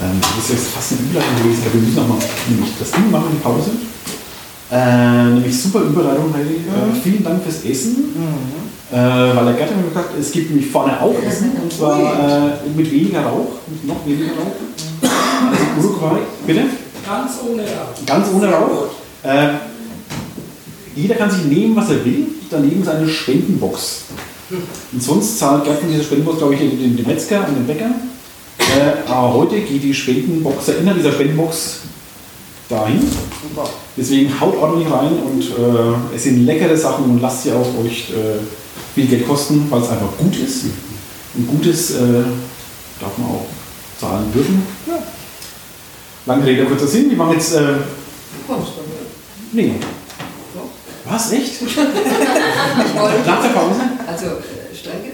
Ähm, 0.00 0.20
das 0.20 0.44
ist 0.44 0.50
jetzt 0.50 0.68
fast 0.68 0.92
eine 0.92 1.10
Überleitung 1.10 1.36
gewesen, 1.44 1.62
aber 1.66 1.74
wir 1.74 1.80
müssen 1.80 1.96
noch 1.96 2.08
mal 2.08 2.18
nämlich 2.48 2.70
das 2.78 2.90
Ding 2.90 3.10
machen, 3.10 3.28
die 3.32 3.42
Pause. 3.42 3.70
Äh, 4.72 5.34
nämlich 5.34 5.60
super 5.60 5.80
Überleitung, 5.80 6.32
Heidi. 6.32 6.64
Äh, 6.64 7.02
vielen 7.02 7.22
Dank 7.22 7.42
fürs 7.42 7.64
Essen. 7.64 8.14
Äh, 8.92 8.96
weil 8.96 9.54
der 9.54 9.66
hat 9.66 9.76
mir 9.76 9.88
gesagt, 9.88 10.18
es 10.18 10.32
gibt 10.32 10.50
nämlich 10.50 10.70
vorne 10.70 11.00
auch 11.00 11.14
Essen 11.22 11.52
und 11.62 11.72
zwar 11.72 12.00
äh, 12.00 12.68
mit 12.74 12.90
weniger 12.90 13.22
Rauch, 13.22 13.60
mit 13.68 13.86
noch 13.86 14.04
weniger 14.06 14.32
Rauch. 14.32 14.56
Also 15.50 15.88
Uruguay, 15.88 16.20
bitte? 16.46 16.62
Ganz 17.06 17.32
ohne 17.46 17.62
Rauch. 17.62 18.06
Ganz 18.06 18.26
ohne 18.34 18.46
Rauch. 18.52 18.86
Äh, 19.22 19.48
jeder 20.96 21.14
kann 21.14 21.30
sich 21.30 21.44
nehmen, 21.44 21.76
was 21.76 21.90
er 21.90 22.04
will. 22.04 22.26
Daneben 22.50 22.82
ist 22.82 22.88
eine 22.88 23.08
Spendenbox. 23.08 24.02
Und 24.92 25.02
sonst 25.02 25.38
zahlt 25.38 25.64
Gerd 25.64 25.78
von 25.78 25.90
dieser 25.90 26.02
Spendenbox, 26.02 26.38
glaube 26.38 26.54
ich, 26.54 26.60
den, 26.60 26.96
den 26.96 27.06
Metzger 27.06 27.46
und 27.46 27.54
den 27.54 27.66
Bäcker. 27.66 27.90
Äh, 28.60 29.08
aber 29.10 29.34
heute 29.34 29.60
geht 29.60 29.82
die 29.82 29.94
Spendenbox, 29.94 30.68
Inhalt 30.68 30.98
dieser 30.98 31.12
Spendenbox 31.12 31.80
dahin. 32.68 33.00
Super. 33.00 33.68
Deswegen 33.96 34.40
haut 34.40 34.56
ordentlich 34.56 34.90
rein 34.90 35.12
und 35.24 35.42
äh, 35.42 36.14
es 36.16 36.24
sind 36.24 36.46
leckere 36.46 36.76
Sachen 36.76 37.04
und 37.04 37.20
lasst 37.20 37.42
sie 37.42 37.52
auch 37.52 37.66
euch 37.84 38.10
äh, 38.10 38.38
viel 38.94 39.06
Geld 39.06 39.26
kosten, 39.26 39.66
weil 39.70 39.82
es 39.82 39.88
einfach 39.88 40.16
gut 40.18 40.36
ist. 40.36 40.66
Und 41.34 41.48
Gutes 41.48 41.92
äh, 41.92 42.22
darf 43.00 43.16
man 43.18 43.28
auch 43.28 43.46
zahlen 43.98 44.32
dürfen. 44.32 44.62
Ja. 44.86 45.02
Lange 46.26 46.46
Rede, 46.46 46.64
kurzer 46.64 46.86
Sinn. 46.86 47.10
Wir 47.10 47.16
machen 47.16 47.34
jetzt. 47.34 47.54
Äh, 47.54 47.74
nee. 49.52 49.74
Was? 51.08 51.32
Echt? 51.32 51.62
Nach 53.26 53.42
der 53.42 53.48
Pause? 53.48 53.80
Also 54.06 54.26
äh, 54.26 54.76
streng 54.76 55.02
genommen. 55.02 55.09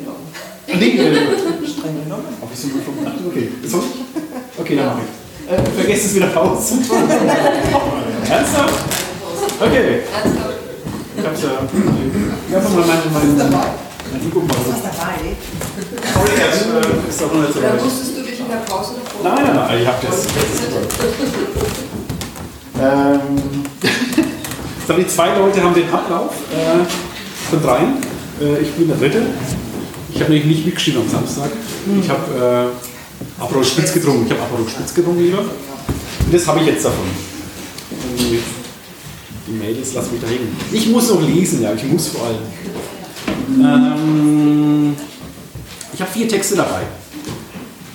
Nee, 0.78 0.98
äh, 0.98 1.16
Streng 1.66 1.96
genommen. 2.04 2.24
Hab 2.40 2.52
ich 2.52 2.58
so 2.58 2.68
gut 2.68 2.84
gemacht? 2.84 3.16
Okay. 3.28 3.48
So? 3.66 3.82
Okay, 4.58 4.76
dann 4.76 4.86
mach 4.86 4.98
ich. 4.98 5.52
Äh, 5.52 5.62
vergesst 5.76 6.06
es 6.06 6.14
wieder 6.16 6.34
raus. 6.34 6.72
Ernsthaft? 8.28 8.74
Okay. 9.60 10.00
Ich 11.18 11.24
hab's 11.24 11.42
ja. 11.42 11.48
Ich 12.48 12.54
hab 12.54 12.62
mal 12.64 12.70
mein, 12.78 12.88
mein, 13.12 13.36
mein, 13.38 13.50
mein 13.50 14.22
E-Book 14.26 14.48
mal. 14.48 14.56
dabei? 14.66 15.36
Sorry, 16.12 16.30
jetzt 16.36 16.62
äh, 16.66 17.08
ist 17.08 17.20
doch 17.20 17.32
noch 17.32 17.40
nicht 17.42 17.54
so 17.54 17.62
weit. 17.62 17.82
musstest 17.82 18.16
du 18.18 18.22
dich 18.22 18.40
in 18.40 18.48
der 18.48 18.56
Pause 18.56 18.94
davor? 19.02 19.30
Nein, 19.34 19.44
nein, 19.44 19.56
nein, 19.56 19.78
ich 19.80 19.86
hab 19.86 20.00
das. 20.00 20.26
Ähm, 22.78 23.20
jetzt 23.82 24.88
haben 24.88 24.98
die 24.98 25.06
zwei 25.06 25.36
Leute 25.38 25.62
haben 25.62 25.74
den 25.74 25.90
Ablauf 25.90 26.32
äh, 26.52 27.50
von 27.50 27.62
dreien. 27.62 27.94
Äh, 28.40 28.62
ich 28.62 28.72
bin 28.72 28.88
der 28.88 28.96
dritte. 28.96 29.22
Ich 30.16 30.22
habe 30.22 30.32
nämlich 30.32 30.46
nicht 30.46 30.64
mitgeschrieben 30.64 31.02
am 31.02 31.08
Samstag. 31.10 31.50
Ich 32.00 32.08
habe 32.08 32.72
äh, 33.38 33.42
Aperol 33.42 33.62
Spitz 33.62 33.92
getrunken. 33.92 34.24
Ich 34.24 34.32
habe 34.32 34.44
Aperol 34.44 34.66
Spitz 34.66 34.94
getrunken, 34.94 35.22
lieber. 35.22 35.40
Und 35.40 36.32
das 36.32 36.46
habe 36.46 36.60
ich 36.60 36.66
jetzt 36.68 36.86
davon. 36.86 37.04
Die 38.18 39.52
Mädels 39.52 39.92
lassen 39.92 40.12
mich 40.12 40.22
da 40.22 40.26
hängen. 40.26 40.56
Ich 40.72 40.88
muss 40.88 41.10
noch 41.10 41.20
lesen, 41.20 41.60
ja, 41.60 41.74
ich 41.74 41.84
muss 41.84 42.08
vor 42.08 42.28
allem. 42.28 42.38
Ähm, 43.62 44.96
ich 45.92 46.00
habe 46.00 46.10
vier 46.10 46.26
Texte 46.26 46.56
dabei. 46.56 46.80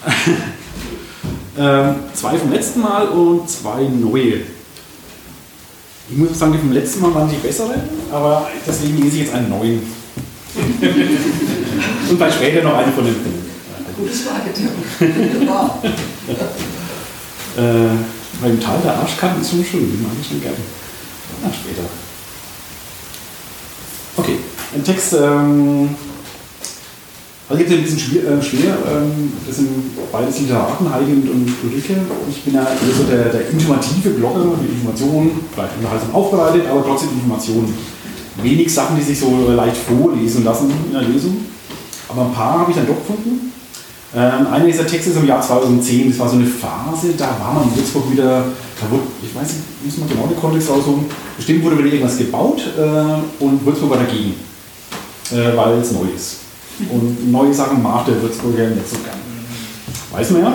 ähm, 1.58 1.96
zwei 2.14 2.38
vom 2.38 2.52
letzten 2.52 2.82
Mal 2.82 3.08
und 3.08 3.50
zwei 3.50 3.82
neue. 3.82 4.42
Ich 6.08 6.18
muss 6.18 6.38
sagen, 6.38 6.54
die 6.54 6.60
vom 6.60 6.72
letzten 6.72 7.02
Mal 7.02 7.16
waren 7.16 7.32
die 7.32 7.38
bessere, 7.38 7.82
aber 8.12 8.48
deswegen 8.68 9.02
lese 9.02 9.18
ich 9.18 9.24
jetzt 9.24 9.34
einen 9.34 9.50
neuen. 9.50 9.82
und 12.12 12.20
dann 12.20 12.32
später 12.32 12.64
noch 12.64 12.78
einen 12.78 12.94
von 12.94 13.06
den 13.06 13.16
Gutes 13.98 14.26
Marketing. 14.26 14.68
Äh, 17.58 17.62
weil 18.40 18.52
im 18.52 18.60
Tal 18.62 18.80
der 18.82 18.96
Arschkanten 18.96 19.42
ist 19.42 19.50
schon 19.50 19.64
schön, 19.64 19.92
die 19.92 20.02
mag 20.02 20.14
ich 20.20 20.28
schon 20.28 20.42
gerne. 20.42 20.56
Na, 21.44 21.52
später. 21.52 21.84
Okay, 24.16 24.38
ein 24.74 24.84
Text, 24.84 25.14
ähm, 25.14 25.90
also 27.50 27.62
jetzt 27.62 27.74
ein 27.74 27.84
bisschen 27.84 28.00
schwer, 28.00 28.24
äh, 28.24 28.42
schwer 28.42 28.78
ähm, 28.90 29.34
das 29.46 29.58
sind 29.58 29.70
beides 30.12 30.40
Literaten, 30.40 30.94
Heidi 30.94 31.12
und, 31.12 31.30
und 31.30 31.54
Ulrike. 31.64 31.98
Ich 32.30 32.44
bin 32.44 32.54
ja 32.54 32.62
eher 32.62 32.96
so 32.98 33.04
der, 33.04 33.26
der 33.26 33.50
informative 33.50 34.12
Blogger, 34.12 34.56
die 34.64 34.74
Informationen, 34.74 35.42
vielleicht 35.54 35.76
unterhaltsam 35.78 36.16
aufbereitet, 36.16 36.64
aber 36.72 36.84
trotzdem 36.86 37.10
Informationen. 37.10 37.74
Wenig 38.42 38.74
Sachen, 38.74 38.96
die 38.96 39.04
sich 39.04 39.20
so 39.20 39.52
leicht 39.52 39.76
vorlesen 39.76 40.46
lassen 40.46 40.72
in 40.88 40.94
der 40.94 41.02
Lesung. 41.02 41.52
Aber 42.12 42.26
ein 42.26 42.34
paar 42.34 42.60
habe 42.60 42.72
ich 42.72 42.78
dann 42.78 42.88
doch 42.88 42.96
gefunden. 42.96 43.52
Ähm, 44.14 44.48
einer 44.52 44.66
dieser 44.66 44.86
Texte 44.86 45.12
ist 45.12 45.18
im 45.18 45.26
Jahr 45.26 45.42
2010, 45.42 46.10
das 46.10 46.20
war 46.20 46.28
so 46.28 46.36
eine 46.36 46.46
Phase, 46.46 47.14
da 47.18 47.30
war 47.40 47.54
man 47.54 47.64
in 47.64 47.78
Würzburg 47.78 48.12
wieder, 48.12 48.44
da 48.80 48.92
wurde, 48.92 49.04
ich 49.24 49.34
weiß 49.34 49.54
nicht, 49.54 49.86
muss 49.86 49.98
man 50.00 50.10
genau 50.10 50.28
den 50.28 50.38
Kontext 50.38 50.70
raussuchen, 50.70 51.06
bestimmt 51.38 51.64
wurde 51.64 51.78
wieder 51.78 51.88
irgendwas 51.88 52.18
gebaut 52.18 52.62
äh, 52.78 53.44
und 53.44 53.66
Würzburg 53.66 53.92
war 53.92 54.00
dagegen, 54.00 54.36
äh, 55.32 55.56
weil 55.56 55.78
es 55.80 55.94
neu 55.94 56.08
ist. 56.14 56.40
Und 56.92 57.32
neue 57.32 57.54
Sachen 57.54 57.82
mag 57.82 58.06
der 58.06 58.22
Würzburger 58.22 58.68
nicht 58.72 58.90
so 58.90 58.98
gern. 58.98 59.16
Weiß 60.12 60.32
man 60.32 60.42
ja. 60.42 60.54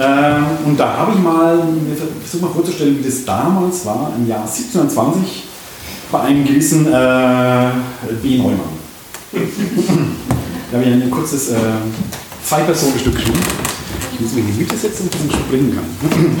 Ähm, 0.00 0.44
und 0.66 0.78
da 0.78 0.94
habe 0.94 1.12
ich 1.12 1.18
mal, 1.18 1.56
mir 1.56 1.96
versucht 1.96 2.42
mal 2.42 2.52
vorzustellen, 2.52 2.98
wie 2.98 3.04
das 3.04 3.24
damals 3.24 3.86
war, 3.86 4.12
im 4.14 4.28
Jahr 4.28 4.42
1720, 4.42 5.44
bei 6.12 6.20
einem 6.20 6.44
gewissen 6.44 6.86
äh, 6.86 7.70
B. 8.22 8.36
Neumann. 8.36 8.76
Da 10.70 10.78
habe 10.78 10.88
ich 10.88 10.92
ein 10.92 11.10
kurzes 11.10 11.50
äh, 11.50 11.56
Zwei-Personen-Stück 12.44 13.14
geschrieben. 13.14 13.40
Ich 14.14 14.20
muss 14.20 14.32
mich 14.32 14.44
in 14.44 14.52
die 14.52 14.60
Mitte 14.60 14.76
setzen, 14.76 15.08
damit 15.10 15.30
ich 15.30 15.36
ein 15.36 15.44
springen 15.44 15.74
kann. 15.74 16.40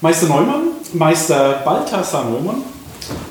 Meister 0.00 0.26
Neumann, 0.26 0.62
Meister 0.94 1.62
Balthasar 1.64 2.24
Neumann. 2.24 2.62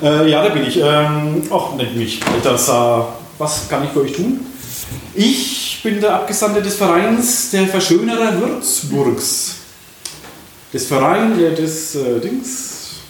Äh, 0.02 0.30
ja, 0.30 0.42
da 0.42 0.50
bin 0.50 0.64
ich. 0.64 0.78
Ähm, 0.78 1.42
nennt 1.76 1.96
mich 1.96 2.20
Balthasar. 2.20 3.16
Was 3.38 3.68
kann 3.68 3.84
ich 3.84 3.90
für 3.90 4.02
euch 4.02 4.12
tun? 4.12 4.46
Ich 5.14 5.80
bin 5.82 6.00
der 6.00 6.14
Abgesandte 6.14 6.62
des 6.62 6.76
Vereins 6.76 7.50
der 7.50 7.66
Verschönerer 7.66 8.40
Würzburgs. 8.40 9.56
Des 10.72 10.86
Vereins, 10.86 11.38
äh, 11.38 11.54
des 11.54 11.94
äh, 11.96 12.20
Dings, 12.20 13.00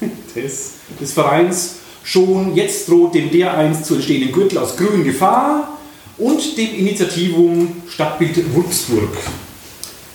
des, 0.36 0.70
des 1.00 1.12
Vereins. 1.12 1.76
Schon 2.04 2.54
jetzt 2.56 2.88
droht 2.88 3.14
dem 3.14 3.30
der 3.30 3.56
einst 3.56 3.86
zu 3.86 3.94
entstehenden 3.94 4.32
Gürtel 4.32 4.58
aus 4.58 4.76
Grün 4.76 5.04
Gefahr 5.04 5.78
und 6.18 6.56
dem 6.56 6.74
Initiativum 6.74 7.82
Stadtbild 7.88 8.54
Würzburg 8.54 9.16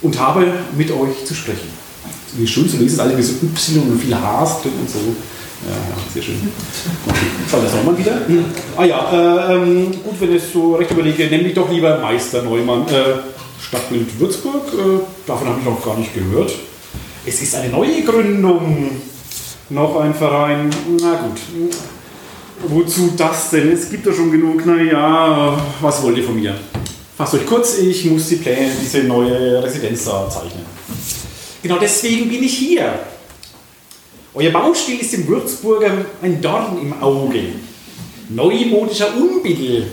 und 0.02 0.20
habe 0.20 0.52
mit 0.78 0.92
euch 0.92 1.26
zu 1.26 1.34
sprechen. 1.34 1.70
Wie 2.38 2.48
schön 2.48 2.70
zu 2.70 2.78
lesen 2.78 3.00
alle 3.00 3.18
wie 3.18 3.24
so 3.24 3.34
Y 3.42 3.90
und 3.90 4.02
viel 4.02 4.14
Hs 4.14 4.62
drin 4.62 4.74
und 4.80 4.90
so. 4.90 5.00
Ja, 5.66 5.74
sehr 6.14 6.22
schön. 6.22 6.36
Okay, 7.08 7.26
soll 7.50 7.62
das 7.64 7.74
nochmal 7.74 7.98
wieder? 7.98 8.22
Ah 8.76 8.86
ja, 8.86 9.50
äh, 9.50 9.56
ähm, 9.56 9.92
gut, 10.04 10.14
wenn 10.20 10.36
ich 10.36 10.44
so 10.54 10.76
recht 10.76 10.92
überlege, 10.92 11.26
nenne 11.26 11.44
mich 11.44 11.56
doch 11.56 11.70
lieber 11.70 11.98
Meister 12.00 12.44
Neumann. 12.44 12.88
Äh, 12.90 13.16
Stadtbild 13.60 14.20
Würzburg, 14.20 14.68
äh, 14.74 15.00
davon 15.26 15.48
habe 15.48 15.60
ich 15.60 15.66
noch 15.66 15.84
gar 15.84 15.98
nicht 15.98 16.14
gehört. 16.14 16.54
Es 17.26 17.42
ist 17.42 17.56
eine 17.56 17.70
neue 17.70 18.04
Gründung. 18.04 18.92
Noch 19.70 20.00
ein 20.00 20.14
Verein. 20.14 20.70
Na 21.02 21.16
gut. 21.16 21.40
Wozu 22.68 23.12
das 23.18 23.50
denn? 23.50 23.72
Es 23.74 23.90
gibt 23.90 24.08
doch 24.08 24.14
schon 24.14 24.32
genug. 24.32 24.66
Naja, 24.66 25.62
was 25.82 26.02
wollt 26.04 26.18
ihr 26.18 26.24
von 26.24 26.40
mir? 26.40 26.56
Fasst 27.18 27.34
euch 27.34 27.46
kurz, 27.46 27.78
ich 27.80 28.06
muss 28.06 28.28
die 28.28 28.38
Pläne, 28.38 28.72
diese 28.82 29.00
neue 29.00 29.62
Residenz 29.62 30.06
da 30.06 30.30
zeichnen. 30.30 30.66
Genau 31.62 31.78
deswegen 31.80 32.30
bin 32.30 32.44
ich 32.44 32.58
hier. 32.58 33.00
Euer 34.34 34.52
Baustil 34.52 35.00
ist 35.00 35.14
dem 35.14 35.28
Würzburger 35.28 35.92
ein 36.22 36.42
Dorn 36.42 36.78
im 36.80 37.02
Auge. 37.02 37.42
Neumodischer 38.30 39.18
Unbill 39.18 39.88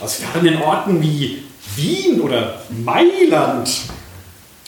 aus 0.00 0.16
fernen 0.16 0.60
Orten 0.62 1.02
wie 1.02 1.42
Wien 1.76 2.20
oder 2.20 2.62
Mailand. 2.84 3.70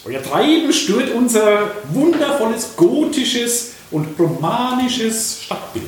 Euer 0.04 0.22
Treiben 0.22 0.72
stört 0.72 1.10
unser 1.14 1.72
wundervolles 1.92 2.74
gotisches 2.74 3.72
und 3.90 4.18
romanisches 4.18 5.42
Stadtbild. 5.42 5.86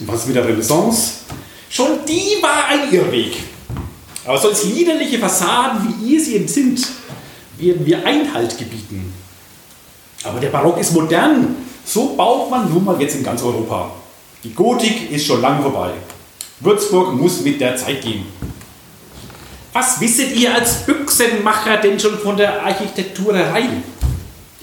Was 0.00 0.26
mit 0.26 0.36
der 0.36 0.46
Renaissance? 0.46 1.12
Schon 1.68 1.98
die 2.06 2.42
war 2.42 2.66
ein 2.68 2.92
Irrweg. 2.92 3.36
Aber 4.24 4.38
solch 4.38 4.64
liederliche 4.64 5.18
Fassaden, 5.18 5.94
wie 6.00 6.12
ihr 6.12 6.20
sie 6.20 6.46
sind, 6.48 6.86
werden 7.58 7.86
wir 7.86 8.04
Einhalt 8.04 8.56
gebieten. 8.58 9.12
Aber 10.24 10.40
der 10.40 10.48
Barock 10.48 10.78
ist 10.78 10.92
modern. 10.92 11.56
So 11.84 12.16
baut 12.16 12.50
man 12.50 12.72
nun 12.72 12.84
mal 12.84 13.00
jetzt 13.00 13.14
in 13.16 13.22
ganz 13.22 13.42
Europa. 13.42 13.92
Die 14.42 14.52
Gotik 14.52 15.10
ist 15.10 15.26
schon 15.26 15.40
lang 15.40 15.62
vorbei. 15.62 15.92
Würzburg 16.60 17.14
muss 17.14 17.40
mit 17.42 17.60
der 17.60 17.76
Zeit 17.76 18.02
gehen. 18.02 18.26
Was 19.72 20.00
wisset 20.00 20.34
ihr 20.34 20.54
als 20.54 20.86
Büchsenmacher 20.86 21.76
denn 21.76 22.00
schon 22.00 22.18
von 22.18 22.36
der 22.36 22.64
Architekturerei? 22.64 23.68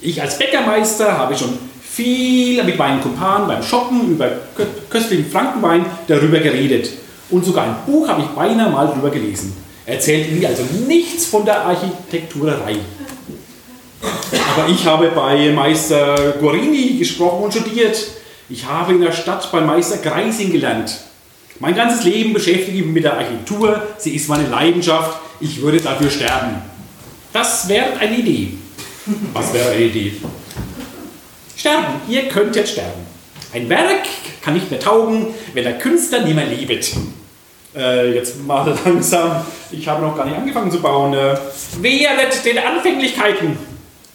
Ich 0.00 0.20
als 0.20 0.38
Bäckermeister 0.38 1.16
habe 1.16 1.36
schon 1.36 1.58
viel 1.94 2.62
mit 2.64 2.76
meinen 2.76 3.00
Kumpanen 3.00 3.46
beim 3.46 3.62
Shoppen 3.62 4.10
über 4.12 4.26
kö- 4.56 4.66
köstlichen 4.90 5.30
Frankenwein 5.30 5.86
darüber 6.08 6.38
geredet. 6.38 6.90
Und 7.30 7.44
sogar 7.44 7.64
ein 7.64 7.76
Buch 7.86 8.08
habe 8.08 8.22
ich 8.22 8.28
beinahe 8.28 8.70
mal 8.70 8.86
darüber 8.86 9.10
gelesen. 9.10 9.56
Erzählt 9.86 10.32
mir 10.32 10.48
also 10.48 10.62
nichts 10.86 11.26
von 11.26 11.44
der 11.44 11.60
Architekturerei. 11.64 12.76
Aber 14.02 14.68
ich 14.68 14.84
habe 14.86 15.08
bei 15.14 15.50
Meister 15.50 16.34
Gorini 16.40 16.96
gesprochen 16.98 17.44
und 17.44 17.54
studiert. 17.54 17.96
Ich 18.48 18.66
habe 18.66 18.92
in 18.94 19.00
der 19.00 19.12
Stadt 19.12 19.50
bei 19.52 19.60
Meister 19.60 19.98
Greising 19.98 20.52
gelernt. 20.52 21.00
Mein 21.60 21.74
ganzes 21.74 22.04
Leben 22.04 22.32
beschäftige 22.32 22.78
ich 22.78 22.84
mich 22.84 22.94
mit 22.94 23.04
der 23.04 23.14
Architektur. 23.14 23.82
Sie 23.98 24.14
ist 24.14 24.28
meine 24.28 24.48
Leidenschaft. 24.48 25.18
Ich 25.40 25.60
würde 25.62 25.80
dafür 25.80 26.10
sterben. 26.10 26.56
Das 27.32 27.68
wäre 27.68 27.96
eine 27.98 28.16
Idee. 28.18 28.54
Was 29.32 29.52
wäre 29.54 29.70
eine 29.70 29.84
Idee? 29.84 30.12
Sterben. 31.64 31.94
Ihr 32.10 32.28
könnt 32.28 32.54
jetzt 32.56 32.72
sterben. 32.72 33.06
Ein 33.54 33.70
Werk 33.70 34.02
kann 34.42 34.52
nicht 34.52 34.70
mehr 34.70 34.78
taugen, 34.78 35.28
wenn 35.54 35.64
der 35.64 35.78
Künstler 35.78 36.20
nicht 36.20 36.34
mehr 36.34 36.44
lebt. 36.44 36.92
Äh, 37.74 38.12
jetzt 38.12 38.38
mal 38.44 38.78
langsam. 38.84 39.42
Ich 39.70 39.88
habe 39.88 40.02
noch 40.02 40.14
gar 40.14 40.26
nicht 40.26 40.36
angefangen 40.36 40.70
zu 40.70 40.82
bauen. 40.82 41.14
Äh, 41.14 41.38
wehret 41.80 42.44
den 42.44 42.58
Anfänglichkeiten. 42.58 43.56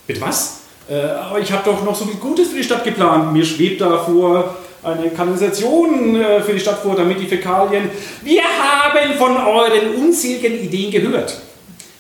Bitte 0.06 0.22
was? 0.22 0.60
Äh, 0.88 1.02
aber 1.02 1.40
ich 1.40 1.52
habe 1.52 1.64
doch 1.66 1.84
noch 1.84 1.96
so 1.96 2.06
viel 2.06 2.18
Gutes 2.18 2.50
für 2.50 2.58
die 2.58 2.64
Stadt 2.64 2.84
geplant. 2.84 3.34
Mir 3.34 3.44
schwebt 3.44 3.82
da 3.82 3.98
vor 3.98 4.56
eine 4.84 5.10
Kanalisation 5.10 6.22
äh, 6.22 6.42
für 6.42 6.54
die 6.54 6.60
Stadt 6.60 6.84
vor, 6.84 6.96
damit 6.96 7.20
die 7.20 7.26
Fäkalien. 7.26 7.90
Wir 8.22 8.44
haben 8.44 9.18
von 9.18 9.36
euren 9.36 9.96
unzähligen 9.96 10.54
Ideen 10.54 10.92
gehört. 10.92 11.42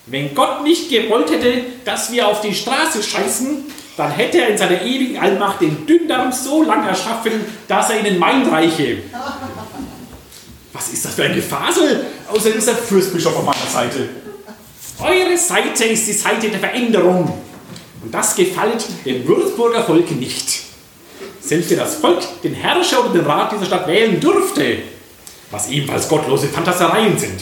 Wenn 0.05 0.35
Gott 0.35 0.63
nicht 0.63 0.91
gewollt 0.91 1.31
hätte, 1.31 1.61
dass 1.85 2.11
wir 2.11 2.27
auf 2.27 2.41
die 2.41 2.53
Straße 2.53 3.01
scheißen, 3.01 3.65
dann 3.99 4.11
hätte 4.11 4.39
er 4.39 4.47
in 4.47 4.57
seiner 4.57 4.81
ewigen 4.81 5.17
Allmacht 5.19 5.59
den 5.59 5.85
Dünndarm 5.85 6.31
so 6.31 6.63
lang 6.63 6.87
erschaffen, 6.87 7.33
dass 7.67 7.89
er 7.89 7.99
ihnen 7.99 8.17
Main 8.17 8.47
reiche. 8.47 8.99
Was 10.71 10.87
ist 10.87 11.03
das 11.03 11.15
für 11.15 11.23
ein 11.25 11.35
Gefasel? 11.35 12.05
Außerdem 12.31 12.59
ist 12.59 12.67
der 12.69 12.75
Fürstbischof 12.75 13.35
auf 13.35 13.43
meiner 13.43 13.57
Seite. 13.69 14.07
Eure 14.99 15.37
Seite 15.37 15.83
ist 15.83 16.07
die 16.07 16.13
Seite 16.13 16.47
der 16.47 16.59
Veränderung. 16.59 17.41
Und 18.01 18.13
das 18.13 18.35
gefällt 18.35 18.85
dem 19.03 19.27
Würzburger 19.27 19.83
Volk 19.83 20.09
nicht. 20.11 20.61
Selbst 21.41 21.69
wenn 21.69 21.79
das 21.79 21.95
Volk 21.95 22.21
den 22.41 22.53
Herrscher 22.53 23.01
oder 23.03 23.19
den 23.19 23.25
Rat 23.25 23.51
dieser 23.51 23.65
Stadt 23.65 23.85
wählen 23.85 24.17
dürfte, 24.17 24.77
was 25.51 25.69
ebenfalls 25.69 26.07
gottlose 26.07 26.47
Fantasereien 26.47 27.17
sind. 27.17 27.41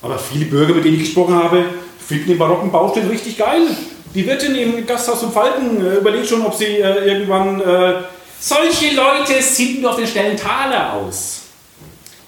Aber 0.00 0.18
viele 0.18 0.46
Bürger, 0.46 0.72
mit 0.72 0.86
denen 0.86 0.96
ich 0.96 1.04
gesprochen 1.04 1.34
habe, 1.34 1.66
finden 1.98 2.28
den 2.28 2.38
barocken 2.38 2.72
Baustil 2.72 3.06
richtig 3.08 3.36
geil. 3.36 3.66
Die 4.14 4.24
Wirtin 4.24 4.54
im 4.54 4.86
Gasthaus 4.86 5.20
zum 5.20 5.32
Falken 5.32 5.84
äh, 5.84 5.96
überlegt 5.96 6.28
schon, 6.28 6.46
ob 6.46 6.54
sie 6.54 6.66
äh, 6.66 7.06
irgendwann... 7.06 7.60
Äh, 7.60 7.94
solche 8.38 8.94
Leute 8.94 9.40
sind 9.40 9.80
nur 9.80 9.90
auf 9.90 9.96
den 9.96 10.06
Stellen 10.06 10.36
Taler 10.36 10.92
aus. 10.92 11.40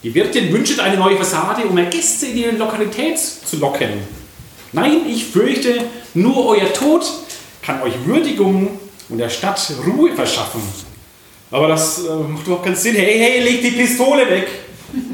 Die 0.03 0.15
Wirtin 0.15 0.53
wünscht 0.53 0.81
eine 0.81 0.97
neue 0.97 1.17
Fassade, 1.17 1.63
um 1.67 1.75
mehr 1.75 1.87
Gäste 1.87 2.27
in 2.27 2.37
ihre 2.39 2.53
Lokalität 2.53 3.19
zu 3.19 3.59
locken. 3.59 3.91
Nein, 4.73 5.03
ich 5.09 5.27
fürchte, 5.27 5.85
nur 6.15 6.47
euer 6.47 6.73
Tod 6.73 7.05
kann 7.63 7.83
euch 7.83 7.93
Würdigung 8.05 8.81
und 9.09 9.19
der 9.19 9.29
Stadt 9.29 9.73
Ruhe 9.87 10.13
verschaffen. 10.15 10.63
Aber 11.51 11.69
das 11.69 12.05
äh, 12.05 12.15
macht 12.15 12.47
überhaupt 12.47 12.65
keinen 12.65 12.77
Sinn. 12.77 12.97
Hey, 12.97 13.19
hey, 13.19 13.43
leg 13.43 13.63
die 13.63 13.71
Pistole 13.71 14.29
weg. 14.29 14.49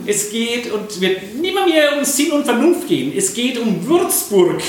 Es 0.06 0.30
geht 0.30 0.72
und 0.72 1.00
wird 1.00 1.34
nimmer 1.34 1.66
mehr 1.66 1.98
um 1.98 2.04
Sinn 2.04 2.32
und 2.32 2.44
Vernunft 2.44 2.88
gehen. 2.88 3.12
Es 3.16 3.34
geht 3.34 3.58
um 3.58 3.86
Würzburg. 3.86 4.62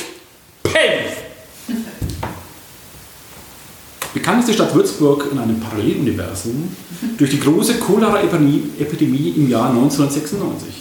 Bekannt 4.24 4.39
ist 4.39 4.47
die 4.47 4.53
Stadt 4.53 4.74
Würzburg 4.74 5.28
in 5.34 5.38
einem 5.38 5.59
Paralleluniversum 5.59 6.74
durch 7.17 7.30
die 7.30 7.41
große 7.41 7.74
Cholera-Epidemie 7.74 9.34
im 9.36 9.49
Jahr 9.49 9.71
1996. 9.71 10.76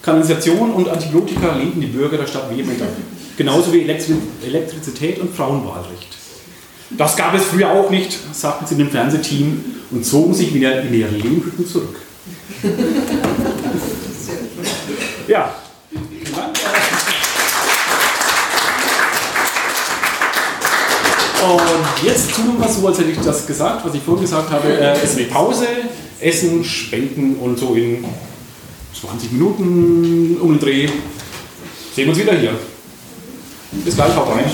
Kanalisation 0.00 0.70
und 0.70 0.88
Antibiotika 0.88 1.56
lehnten 1.56 1.80
die 1.80 1.88
Bürger 1.88 2.16
der 2.16 2.28
Stadt 2.28 2.48
vehement 2.48 2.80
ab. 2.80 2.90
Genauso 3.36 3.72
wie 3.72 3.82
Elektri 3.82 4.14
Elektrizität 4.46 5.18
und 5.18 5.34
Frauenwahlrecht. 5.34 6.16
Das 6.90 7.16
gab 7.16 7.34
es 7.34 7.42
früher 7.42 7.72
auch 7.72 7.90
nicht, 7.90 8.16
sagten 8.32 8.66
sie 8.66 8.76
dem 8.76 8.88
Fernsehteam 8.88 9.60
und 9.90 10.06
zogen 10.06 10.32
sich 10.32 10.54
wieder 10.54 10.80
in 10.82 10.94
ihre 10.94 11.10
Lehmhütten 11.10 11.66
zurück. 11.66 11.96
Ja. 15.26 15.54
Und 21.44 22.04
jetzt 22.04 22.34
tun 22.34 22.56
wir 22.58 22.68
so, 22.68 22.86
als 22.86 22.98
hätte 22.98 23.10
ich 23.10 23.20
das 23.20 23.46
gesagt, 23.46 23.84
was 23.84 23.94
ich 23.94 24.02
vorhin 24.02 24.22
gesagt 24.22 24.50
habe. 24.50 24.68
Äh, 24.68 24.96
es 25.02 25.16
wird 25.16 25.30
Pause, 25.30 25.66
Essen, 26.20 26.64
Spenden 26.64 27.36
und 27.36 27.58
so 27.58 27.74
in 27.74 28.04
20 29.00 29.32
Minuten 29.32 30.36
um 30.40 30.50
den 30.50 30.60
Dreh 30.60 30.88
sehen 31.98 32.06
wir 32.06 32.08
uns 32.10 32.18
wieder 32.20 32.34
hier. 32.34 32.54
Bis 33.72 33.96
gleich, 33.96 34.14
haut 34.14 34.28
rein. 34.28 34.44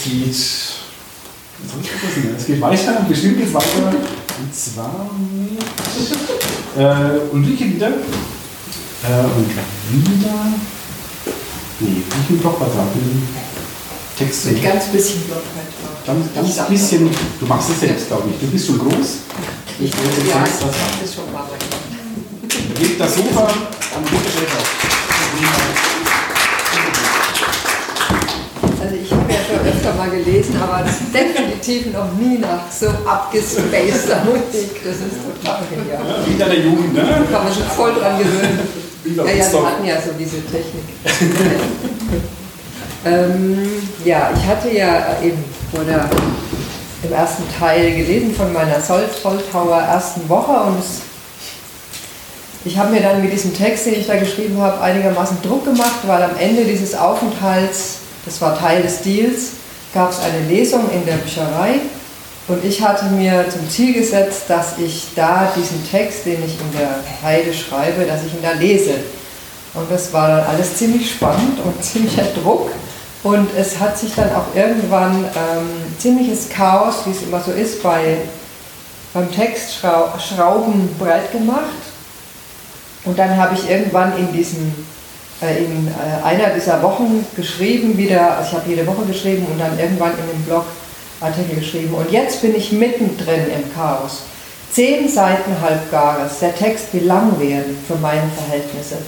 Es 0.00 0.04
geht. 0.04 0.26
Ich 1.82 1.90
vergessen? 1.90 2.34
Es 2.38 2.46
geht 2.46 2.60
weiter, 2.60 3.04
bestimmt 3.06 3.38
geht 3.38 3.48
es 3.48 3.54
weiter. 3.54 3.92
Und 4.40 4.54
zwar 4.54 5.10
mit 5.32 5.60
äh, 6.78 7.34
Ulrike 7.34 7.74
wieder. 7.74 7.88
Äh, 7.88 7.92
und 9.36 9.48
wieder. 9.48 9.62
Nee, 11.80 12.02
Blogbeitrag, 12.36 12.94
mit 12.94 13.04
dem 13.04 13.28
Text. 14.18 14.46
Mit 14.46 14.62
ganz 14.62 14.84
bisschen 14.86 15.20
Blockheit 15.22 15.68
drauf. 15.82 16.06
Ganz, 16.06 16.48
Ich 16.48 16.56
ganz 16.56 16.68
bisschen. 16.68 17.10
Du 17.38 17.46
machst 17.46 17.70
es 17.70 17.80
selbst, 17.80 18.08
glaube 18.08 18.30
ich. 18.30 18.40
Du 18.40 18.46
bist 18.50 18.66
schon 18.66 18.78
groß. 18.78 19.08
Ich 19.80 19.92
will 19.92 20.10
jetzt 20.16 20.28
Ja, 20.28 20.40
das 20.40 21.08
ist 21.08 21.14
schon 21.14 21.32
mal 21.32 21.44
liegt 22.80 23.00
das 23.00 23.14
Sofa 23.14 23.48
gelesen, 30.30 30.56
aber 30.62 30.84
definitiv 31.12 31.92
noch 31.92 32.12
nie 32.14 32.38
nach 32.38 32.70
so 32.70 32.86
abgespaceter 33.04 34.24
Musik. 34.24 34.82
Das 34.84 34.96
ist 34.96 35.42
total 35.42 35.60
genial. 35.68 36.00
Ja, 36.06 36.32
wieder 36.32 36.46
der 36.46 36.60
Jugend, 36.60 36.94
ne? 36.94 37.02
Da 37.02 37.36
kann 37.36 37.44
man 37.44 37.52
sich 37.52 37.64
voll 37.64 37.94
dran 37.94 38.18
gewöhnen. 38.18 38.60
Ja, 39.04 39.24
ja, 39.24 39.52
wir 39.52 39.66
hatten 39.66 39.84
ja 39.84 40.00
so 40.00 40.10
diese 40.18 40.36
Technik. 40.42 40.84
ähm, 43.06 43.58
ja, 44.04 44.30
ich 44.36 44.46
hatte 44.46 44.70
ja 44.70 45.16
eben 45.22 45.42
vor 45.74 45.84
der, 45.84 46.08
im 47.02 47.12
ersten 47.12 47.44
Teil 47.58 47.96
gelesen 47.96 48.34
von 48.34 48.52
meiner 48.52 48.80
Sol 48.80 49.04
Soltauer 49.22 49.80
ersten 49.80 50.28
Woche 50.28 50.52
und 50.52 50.78
es, 50.78 51.00
ich 52.66 52.76
habe 52.76 52.90
mir 52.90 53.00
dann 53.00 53.22
mit 53.22 53.32
diesem 53.32 53.56
Text, 53.56 53.86
den 53.86 53.94
ich 53.94 54.06
da 54.06 54.16
geschrieben 54.16 54.60
habe, 54.60 54.82
einigermaßen 54.82 55.38
Druck 55.42 55.64
gemacht, 55.64 56.00
weil 56.06 56.22
am 56.22 56.36
Ende 56.38 56.64
dieses 56.64 56.94
Aufenthalts, 56.94 58.00
das 58.26 58.38
war 58.42 58.58
Teil 58.58 58.82
des 58.82 59.00
Deals, 59.00 59.52
gab 59.92 60.10
es 60.10 60.20
eine 60.20 60.46
Lesung 60.48 60.90
in 60.90 61.04
der 61.04 61.14
Bücherei 61.14 61.80
und 62.48 62.64
ich 62.64 62.82
hatte 62.82 63.04
mir 63.06 63.44
zum 63.48 63.68
Ziel 63.68 63.94
gesetzt, 63.94 64.42
dass 64.48 64.76
ich 64.78 65.08
da 65.14 65.52
diesen 65.56 65.88
Text, 65.88 66.26
den 66.26 66.44
ich 66.44 66.58
in 66.60 66.78
der 66.78 66.96
Heide 67.22 67.54
schreibe, 67.54 68.04
dass 68.04 68.24
ich 68.24 68.34
ihn 68.34 68.42
da 68.42 68.52
lese. 68.52 68.94
Und 69.72 69.88
das 69.88 70.12
war 70.12 70.28
dann 70.28 70.46
alles 70.46 70.76
ziemlich 70.76 71.10
spannend 71.10 71.60
und 71.64 71.80
ziemlicher 71.84 72.24
Druck. 72.42 72.70
Und 73.22 73.48
es 73.56 73.78
hat 73.78 73.98
sich 73.98 74.14
dann 74.16 74.34
auch 74.34 74.46
irgendwann 74.54 75.24
ähm, 75.24 75.68
ziemliches 75.98 76.48
Chaos, 76.48 77.02
wie 77.04 77.10
es 77.10 77.22
immer 77.22 77.40
so 77.40 77.52
ist, 77.52 77.82
bei, 77.82 78.16
beim 79.12 79.30
Text 79.30 79.76
Schrau 79.76 80.08
Schrauben 80.18 80.88
breit 80.98 81.30
gemacht. 81.30 81.62
Und 83.04 83.18
dann 83.18 83.36
habe 83.36 83.54
ich 83.54 83.70
irgendwann 83.70 84.16
in 84.18 84.32
diesen 84.32 84.66
äh, 84.68 84.99
in 85.46 85.88
äh, 85.88 86.24
einer 86.24 86.50
dieser 86.50 86.82
Wochen 86.82 87.24
geschrieben, 87.34 87.96
wieder, 87.96 88.36
also 88.36 88.50
ich 88.50 88.54
habe 88.56 88.68
jede 88.68 88.86
Woche 88.86 89.04
geschrieben 89.06 89.46
und 89.50 89.58
dann 89.58 89.78
irgendwann 89.78 90.12
in 90.12 90.38
dem 90.38 90.42
Blog 90.42 90.64
Artikel 91.20 91.56
geschrieben. 91.56 91.94
Und 91.94 92.10
jetzt 92.10 92.40
bin 92.42 92.54
ich 92.54 92.72
mittendrin 92.72 93.46
im 93.54 93.74
Chaos. 93.74 94.22
Zehn 94.72 95.08
Seiten 95.08 95.60
Halbgares. 95.60 96.38
Der 96.40 96.54
Text 96.54 96.92
will 96.92 97.04
lang 97.04 97.38
werden 97.38 97.76
für 97.86 97.96
meine 97.96 98.30
Verhältnisse. 98.36 98.98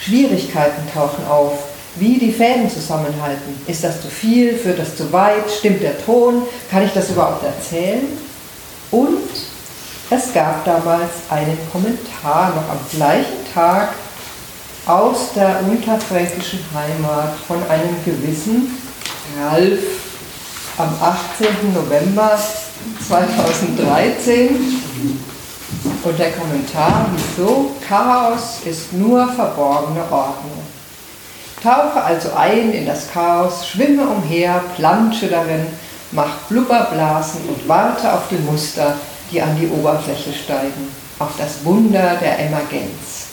Schwierigkeiten 0.00 0.82
tauchen 0.92 1.26
auf. 1.28 1.52
Wie 1.96 2.18
die 2.18 2.32
Fäden 2.32 2.68
zusammenhalten. 2.68 3.58
Ist 3.66 3.82
das 3.82 4.02
zu 4.02 4.08
viel? 4.08 4.54
Führt 4.56 4.78
das 4.78 4.96
zu 4.96 5.10
weit? 5.12 5.50
Stimmt 5.50 5.82
der 5.82 6.04
Ton? 6.04 6.42
Kann 6.70 6.84
ich 6.84 6.92
das 6.92 7.10
überhaupt 7.10 7.42
erzählen? 7.42 8.02
Und 8.90 9.22
es 10.10 10.32
gab 10.34 10.64
damals 10.64 11.10
einen 11.30 11.58
Kommentar 11.72 12.50
noch 12.50 12.70
am 12.70 12.78
gleichen 12.92 13.52
Tag 13.52 13.94
aus 14.86 15.32
der 15.34 15.60
unterfränkischen 15.68 16.60
Heimat 16.72 17.34
von 17.48 17.58
einem 17.68 17.96
gewissen 18.04 18.70
Ralf 19.40 19.80
am 20.78 20.94
18. 21.02 21.74
November 21.74 22.38
2013. 23.08 24.80
Und 26.04 26.18
der 26.18 26.30
Kommentar 26.32 27.06
wieso? 27.16 27.72
Chaos 27.86 28.60
ist 28.64 28.92
nur 28.92 29.26
verborgene 29.32 30.02
Ordnung. 30.02 30.62
Tauche 31.60 32.00
also 32.00 32.28
ein 32.36 32.70
in 32.72 32.86
das 32.86 33.10
Chaos, 33.10 33.66
schwimme 33.66 34.06
umher, 34.06 34.62
plansche 34.76 35.26
darin, 35.26 35.66
mach 36.12 36.42
Blubberblasen 36.48 37.40
und 37.48 37.68
warte 37.68 38.12
auf 38.12 38.28
die 38.30 38.38
Muster, 38.38 38.94
die 39.32 39.42
an 39.42 39.58
die 39.60 39.66
Oberfläche 39.66 40.32
steigen, 40.32 40.92
auf 41.18 41.30
das 41.38 41.64
Wunder 41.64 42.16
der 42.20 42.38
Emergenz. 42.38 43.25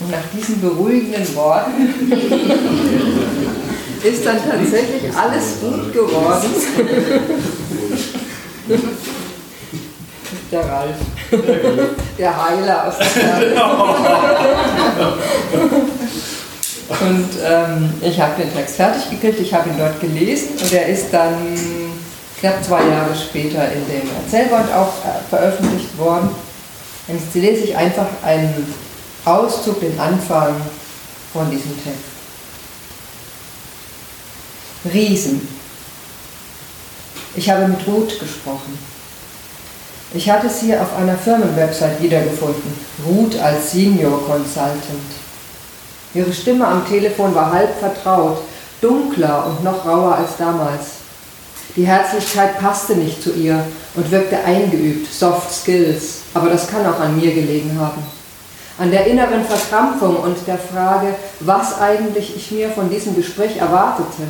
Und 0.00 0.10
nach 0.10 0.18
diesen 0.36 0.60
beruhigenden 0.60 1.34
Worten 1.34 1.88
ist 4.02 4.26
dann 4.26 4.36
tatsächlich 4.36 5.16
alles 5.16 5.60
gut 5.60 5.92
geworden. 5.92 6.50
Der 10.52 10.60
Ralf, 10.60 10.96
der 12.18 12.44
Heiler 12.44 12.86
aus 12.86 12.94
der. 12.98 13.56
Und 16.88 17.28
ähm, 17.44 17.92
ich 18.00 18.20
habe 18.20 18.40
den 18.40 18.52
Text 18.54 18.76
fertig 18.76 19.10
gekriegt, 19.10 19.40
ich 19.40 19.52
habe 19.52 19.68
ihn 19.70 19.78
dort 19.78 20.00
gelesen 20.00 20.50
und 20.62 20.72
er 20.72 20.86
ist 20.86 21.06
dann 21.10 21.34
knapp 22.38 22.62
zwei 22.62 22.86
Jahre 22.86 23.14
später 23.14 23.64
in 23.72 23.84
dem 23.88 24.08
Erzählband 24.22 24.72
auch 24.72 24.92
äh, 25.04 25.28
veröffentlicht 25.28 25.98
worden. 25.98 26.30
Jetzt 27.08 27.34
lese 27.34 27.64
ich 27.64 27.76
einfach 27.76 28.06
einen 28.24 28.72
Auszug, 29.26 29.80
den 29.80 29.98
Anfang 29.98 30.54
von 31.32 31.50
diesem 31.50 31.72
Text. 31.82 32.00
Riesen. 34.92 35.48
Ich 37.34 37.50
habe 37.50 37.66
mit 37.66 37.84
Ruth 37.88 38.20
gesprochen. 38.20 38.78
Ich 40.14 40.30
hatte 40.30 40.48
sie 40.48 40.76
auf 40.76 40.96
einer 40.96 41.18
Firmenwebsite 41.18 42.00
wiedergefunden, 42.00 42.72
Ruth 43.04 43.36
als 43.40 43.72
Senior 43.72 44.24
Consultant. 44.24 44.80
Ihre 46.14 46.32
Stimme 46.32 46.66
am 46.66 46.88
Telefon 46.88 47.34
war 47.34 47.52
halb 47.52 47.78
vertraut, 47.80 48.38
dunkler 48.80 49.46
und 49.46 49.64
noch 49.64 49.84
rauer 49.84 50.14
als 50.14 50.36
damals. 50.38 50.84
Die 51.74 51.86
Herzlichkeit 51.86 52.58
passte 52.60 52.94
nicht 52.94 53.20
zu 53.22 53.32
ihr 53.32 53.66
und 53.96 54.10
wirkte 54.10 54.38
eingeübt, 54.44 55.12
Soft 55.12 55.52
Skills, 55.52 56.20
aber 56.32 56.48
das 56.48 56.68
kann 56.68 56.86
auch 56.86 57.00
an 57.00 57.16
mir 57.16 57.34
gelegen 57.34 57.76
haben. 57.78 58.02
An 58.78 58.90
der 58.90 59.06
inneren 59.06 59.44
Verkrampfung 59.44 60.16
und 60.16 60.36
der 60.46 60.58
Frage, 60.58 61.14
was 61.40 61.80
eigentlich 61.80 62.36
ich 62.36 62.50
mir 62.50 62.70
von 62.70 62.90
diesem 62.90 63.16
Gespräch 63.16 63.56
erwartete. 63.56 64.22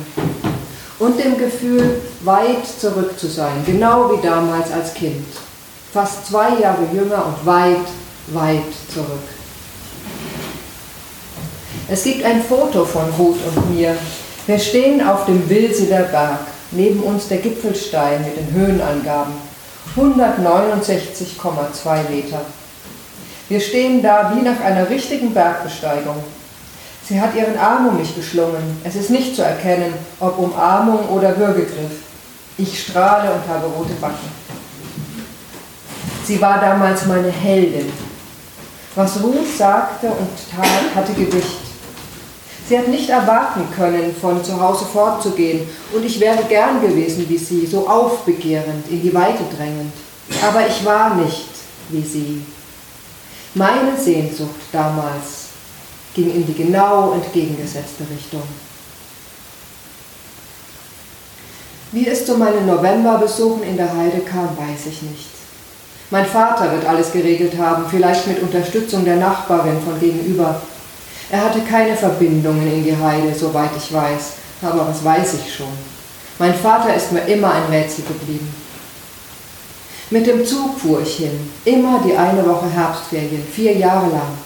Und 0.99 1.19
dem 1.19 1.37
Gefühl, 1.37 2.01
weit 2.21 2.65
zurück 2.79 3.19
zu 3.19 3.27
sein, 3.27 3.63
genau 3.65 4.09
wie 4.11 4.25
damals 4.25 4.71
als 4.71 4.93
Kind. 4.93 5.25
Fast 5.93 6.27
zwei 6.27 6.59
Jahre 6.59 6.87
jünger 6.93 7.25
und 7.25 7.45
weit, 7.45 7.85
weit 8.27 8.63
zurück. 8.93 9.27
Es 11.89 12.03
gibt 12.03 12.23
ein 12.23 12.41
Foto 12.41 12.85
von 12.85 13.09
Ruth 13.17 13.39
und 13.47 13.75
mir. 13.75 13.95
Wir 14.45 14.59
stehen 14.59 15.05
auf 15.05 15.25
dem 15.25 15.49
Wilseder 15.49 16.03
Berg, 16.03 16.39
neben 16.71 17.01
uns 17.01 17.27
der 17.27 17.37
Gipfelstein 17.37 18.23
mit 18.23 18.37
den 18.37 18.53
Höhenangaben. 18.53 19.33
169,2 19.95 22.09
Meter. 22.09 22.41
Wir 23.49 23.59
stehen 23.61 24.01
da 24.01 24.33
wie 24.35 24.41
nach 24.41 24.59
einer 24.59 24.89
richtigen 24.89 25.33
Bergbesteigung. 25.33 26.17
Sie 27.07 27.21
hat 27.21 27.33
ihren 27.35 27.57
Arm 27.57 27.87
um 27.87 27.97
mich 27.97 28.13
geschlungen. 28.13 28.81
Es 28.83 28.95
ist 28.95 29.09
nicht 29.09 29.35
zu 29.35 29.41
erkennen, 29.41 29.93
ob 30.19 30.37
Umarmung 30.37 31.07
oder 31.09 31.37
Würgegriff. 31.37 32.03
Ich 32.57 32.83
strahle 32.83 33.31
und 33.31 33.47
habe 33.47 33.67
rote 33.67 33.93
Backen. 34.01 34.29
Sie 36.25 36.41
war 36.41 36.59
damals 36.59 37.05
meine 37.05 37.29
Heldin. 37.29 37.89
Was 38.95 39.23
Ruth 39.23 39.57
sagte 39.57 40.07
und 40.07 40.29
tat, 40.53 40.95
hatte 40.95 41.13
Gewicht. 41.13 41.59
Sie 42.67 42.77
hat 42.77 42.89
nicht 42.89 43.09
erwarten 43.09 43.61
können, 43.73 44.13
von 44.19 44.43
zu 44.43 44.59
Hause 44.59 44.83
fortzugehen, 44.83 45.69
und 45.93 46.03
ich 46.03 46.19
wäre 46.19 46.43
gern 46.49 46.81
gewesen 46.81 47.25
wie 47.29 47.37
sie, 47.37 47.65
so 47.65 47.87
aufbegehrend, 47.87 48.89
in 48.89 49.01
die 49.01 49.13
Weite 49.13 49.43
drängend. 49.55 49.93
Aber 50.45 50.67
ich 50.67 50.83
war 50.83 51.15
nicht 51.15 51.47
wie 51.89 52.01
sie. 52.01 52.41
Meine 53.57 53.97
Sehnsucht 53.97 54.69
damals 54.71 55.47
ging 56.13 56.31
in 56.31 56.45
die 56.45 56.53
genau 56.53 57.13
entgegengesetzte 57.13 58.03
Richtung. 58.07 58.43
Wie 61.91 62.07
es 62.07 62.23
zu 62.23 62.37
meinen 62.37 62.67
Novemberbesuchen 62.67 63.63
in 63.63 63.75
der 63.75 63.91
Heide 63.97 64.19
kam, 64.19 64.49
weiß 64.55 64.85
ich 64.91 65.01
nicht. 65.01 65.29
Mein 66.11 66.27
Vater 66.27 66.71
wird 66.71 66.85
alles 66.85 67.11
geregelt 67.11 67.57
haben, 67.57 67.85
vielleicht 67.89 68.27
mit 68.27 68.43
Unterstützung 68.43 69.03
der 69.03 69.15
Nachbarin 69.15 69.81
von 69.81 69.99
gegenüber. 69.99 70.61
Er 71.31 71.45
hatte 71.45 71.61
keine 71.61 71.97
Verbindungen 71.97 72.71
in 72.71 72.83
die 72.83 72.95
Heide, 72.95 73.33
soweit 73.33 73.71
ich 73.75 73.91
weiß, 73.91 74.33
aber 74.61 74.87
was 74.87 75.03
weiß 75.03 75.33
ich 75.33 75.55
schon. 75.55 75.73
Mein 76.37 76.53
Vater 76.53 76.93
ist 76.93 77.11
mir 77.11 77.21
immer 77.21 77.51
ein 77.53 77.65
Rätsel 77.71 78.03
geblieben. 78.05 78.66
Mit 80.09 80.25
dem 80.25 80.45
Zug 80.45 80.79
fuhr 80.79 81.01
ich 81.01 81.17
hin, 81.17 81.51
immer 81.65 82.01
die 82.05 82.15
eine 82.15 82.45
Woche 82.45 82.69
Herbstferien, 82.69 83.45
vier 83.53 83.75
Jahre 83.75 84.09
lang, 84.09 84.37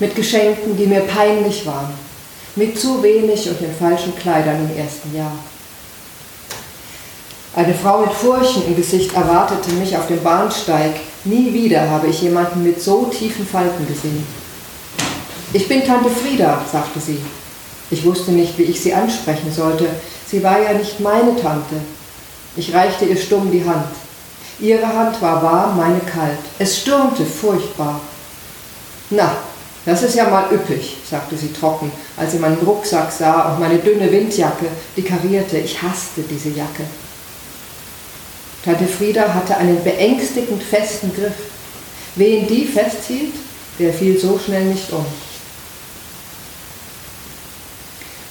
mit 0.00 0.16
Geschenken, 0.16 0.76
die 0.76 0.86
mir 0.86 1.00
peinlich 1.00 1.64
waren, 1.64 1.94
mit 2.56 2.76
zu 2.76 3.00
wenig 3.02 3.48
und 3.48 3.60
den 3.60 3.72
falschen 3.72 4.16
Kleidern 4.16 4.68
im 4.68 4.76
ersten 4.76 5.14
Jahr. 5.16 5.38
Eine 7.54 7.72
Frau 7.72 8.00
mit 8.00 8.12
Furchen 8.12 8.66
im 8.66 8.74
Gesicht 8.74 9.14
erwartete 9.14 9.70
mich 9.74 9.96
auf 9.96 10.08
dem 10.08 10.22
Bahnsteig. 10.22 10.92
Nie 11.24 11.52
wieder 11.54 11.88
habe 11.88 12.08
ich 12.08 12.20
jemanden 12.20 12.64
mit 12.64 12.82
so 12.82 13.04
tiefen 13.04 13.46
Falten 13.46 13.86
gesehen. 13.86 14.26
Ich 15.52 15.68
bin 15.68 15.84
Tante 15.84 16.10
Frieda, 16.10 16.60
sagte 16.70 17.00
sie. 17.00 17.18
Ich 17.90 18.04
wusste 18.04 18.32
nicht, 18.32 18.58
wie 18.58 18.64
ich 18.64 18.80
sie 18.80 18.92
ansprechen 18.92 19.50
sollte. 19.52 19.86
Sie 20.26 20.42
war 20.42 20.60
ja 20.60 20.72
nicht 20.72 21.00
meine 21.00 21.40
Tante. 21.40 21.76
Ich 22.56 22.74
reichte 22.74 23.04
ihr 23.04 23.16
stumm 23.16 23.50
die 23.50 23.64
Hand. 23.64 23.86
Ihre 24.58 24.86
Hand 24.86 25.20
war 25.20 25.42
warm, 25.42 25.76
meine 25.76 26.00
kalt. 26.00 26.38
Es 26.58 26.78
stürmte 26.78 27.24
furchtbar. 27.26 28.00
Na, 29.10 29.36
das 29.84 30.02
ist 30.02 30.16
ja 30.16 30.28
mal 30.28 30.50
üppig, 30.52 30.96
sagte 31.08 31.36
sie 31.36 31.52
trocken, 31.52 31.92
als 32.16 32.32
sie 32.32 32.38
meinen 32.38 32.58
Rucksack 32.58 33.12
sah 33.12 33.52
und 33.52 33.60
meine 33.60 33.78
dünne 33.78 34.10
Windjacke, 34.10 34.66
die 34.96 35.02
karierte. 35.02 35.58
Ich 35.58 35.80
hasste 35.80 36.22
diese 36.22 36.48
Jacke. 36.48 36.84
Tante 38.64 38.86
Frieda 38.86 39.32
hatte 39.32 39.56
einen 39.56 39.84
beängstigend 39.84 40.62
festen 40.62 41.14
Griff. 41.14 41.34
Wen 42.16 42.48
die 42.48 42.64
festhielt, 42.64 43.34
der 43.78 43.92
fiel 43.92 44.18
so 44.18 44.38
schnell 44.38 44.64
nicht 44.64 44.90
um. 44.90 45.06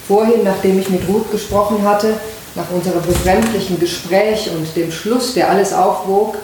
Vorhin, 0.08 0.44
nachdem 0.44 0.80
ich 0.80 0.90
mit 0.90 1.08
Ruth 1.08 1.32
gesprochen 1.32 1.84
hatte, 1.84 2.20
nach 2.56 2.70
unserem 2.72 3.02
befremdlichen 3.02 3.80
Gespräch 3.80 4.50
und 4.50 4.76
dem 4.76 4.92
Schluss, 4.92 5.34
der 5.34 5.50
alles 5.50 5.74
aufwog, 5.74 6.38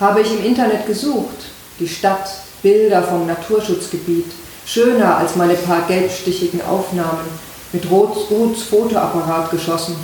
habe 0.00 0.22
ich 0.22 0.32
im 0.32 0.44
Internet 0.44 0.86
gesucht. 0.86 1.36
Die 1.78 1.88
Stadt, 1.88 2.28
Bilder 2.62 3.02
vom 3.02 3.26
Naturschutzgebiet, 3.26 4.32
schöner 4.66 5.18
als 5.18 5.36
meine 5.36 5.54
paar 5.54 5.82
gelbstichigen 5.86 6.62
Aufnahmen, 6.62 7.28
mit 7.72 7.88
Ruths 7.90 8.62
Fotoapparat 8.62 9.50
geschossen. 9.50 9.96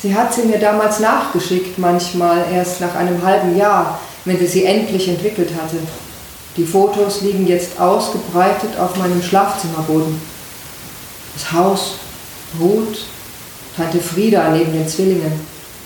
Sie 0.00 0.14
hat 0.14 0.34
sie 0.34 0.42
mir 0.42 0.58
damals 0.58 0.98
nachgeschickt, 0.98 1.78
manchmal 1.78 2.44
erst 2.52 2.80
nach 2.80 2.94
einem 2.96 3.22
halben 3.22 3.56
Jahr, 3.56 4.00
wenn 4.24 4.38
sie 4.38 4.46
sie 4.46 4.64
endlich 4.64 5.08
entwickelt 5.08 5.50
hatte. 5.60 5.76
Die 6.56 6.66
Fotos 6.66 7.20
liegen 7.20 7.46
jetzt 7.46 7.78
ausgebreitet 7.80 8.78
auf 8.78 8.96
meinem 8.96 9.22
Schlafzimmerboden. 9.22 10.20
Das 11.34 11.52
Haus, 11.52 11.94
Ruth, 12.60 12.98
Tante 13.76 14.00
Frieda 14.00 14.50
neben 14.50 14.72
den 14.72 14.88
Zwillingen, 14.88 15.32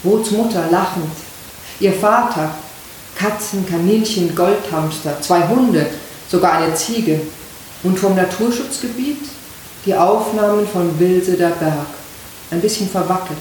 Ruths 0.05 0.31
Mutter 0.33 0.65
lachend, 0.71 1.13
ihr 1.81 1.93
Vater, 1.93 2.51
Katzen, 3.17 3.67
Kaninchen, 3.67 4.35
Goldhamster, 4.35 5.21
zwei 5.21 5.47
Hunde, 5.49 5.87
sogar 6.29 6.55
eine 6.55 6.75
Ziege. 6.75 7.21
Und 7.83 7.99
vom 7.99 8.17
Naturschutzgebiet 8.17 9.19
die 9.85 9.95
Aufnahmen 9.95 10.67
von 10.67 10.99
Wilseder 10.99 11.51
Berg, 11.51 11.87
ein 12.51 12.61
bisschen 12.61 12.89
verwackelt, 12.89 13.39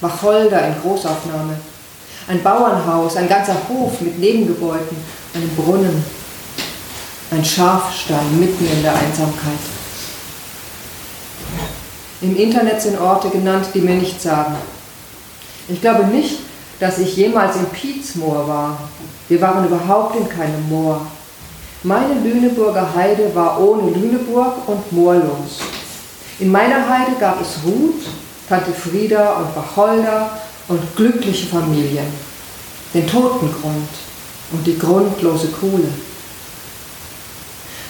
Wacholder 0.00 0.66
in 0.68 0.74
Großaufnahme, 0.82 1.56
ein 2.28 2.42
Bauernhaus, 2.42 3.16
ein 3.16 3.28
ganzer 3.28 3.56
Hof 3.68 4.00
mit 4.00 4.18
Nebengebäuden, 4.18 4.96
einem 5.34 5.50
Brunnen, 5.56 6.04
ein 7.30 7.44
Schafstall 7.44 8.24
mitten 8.38 8.66
in 8.66 8.82
der 8.82 8.94
Einsamkeit. 8.94 9.58
Im 12.24 12.34
Internet 12.36 12.80
sind 12.80 12.98
Orte 12.98 13.28
genannt, 13.28 13.66
die 13.74 13.80
mir 13.80 13.96
nichts 13.96 14.22
sagen. 14.22 14.54
Ich 15.68 15.82
glaube 15.82 16.06
nicht, 16.06 16.38
dass 16.80 16.98
ich 16.98 17.14
jemals 17.16 17.56
in 17.56 17.66
Pietzmoor 17.66 18.48
war. 18.48 18.78
Wir 19.28 19.42
waren 19.42 19.66
überhaupt 19.66 20.16
in 20.16 20.26
keinem 20.26 20.66
Moor. 20.70 21.06
Meine 21.82 22.14
Lüneburger 22.24 22.94
Heide 22.94 23.34
war 23.34 23.60
ohne 23.60 23.90
Lüneburg 23.90 24.66
und 24.66 24.90
moorlos. 24.90 25.60
In 26.38 26.50
meiner 26.50 26.88
Heide 26.88 27.12
gab 27.20 27.42
es 27.42 27.58
Ruth, 27.62 28.06
Tante 28.48 28.72
Frieda 28.72 29.34
und 29.34 29.54
Wacholder 29.54 30.30
und 30.68 30.80
glückliche 30.96 31.46
Familien. 31.46 32.06
Den 32.94 33.06
Totengrund, 33.06 33.88
und 34.52 34.66
die 34.66 34.78
grundlose 34.78 35.48
Kohle. 35.48 35.88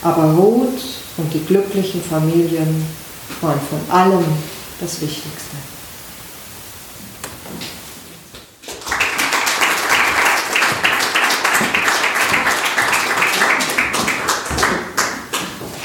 Aber 0.03 0.33
Ruth 0.33 0.81
und 1.17 1.33
die 1.33 1.45
glücklichen 1.45 2.03
Familien 2.03 2.85
waren 3.41 3.61
von 3.69 3.91
allem 3.91 4.25
das 4.81 5.01
Wichtigste. 5.01 5.57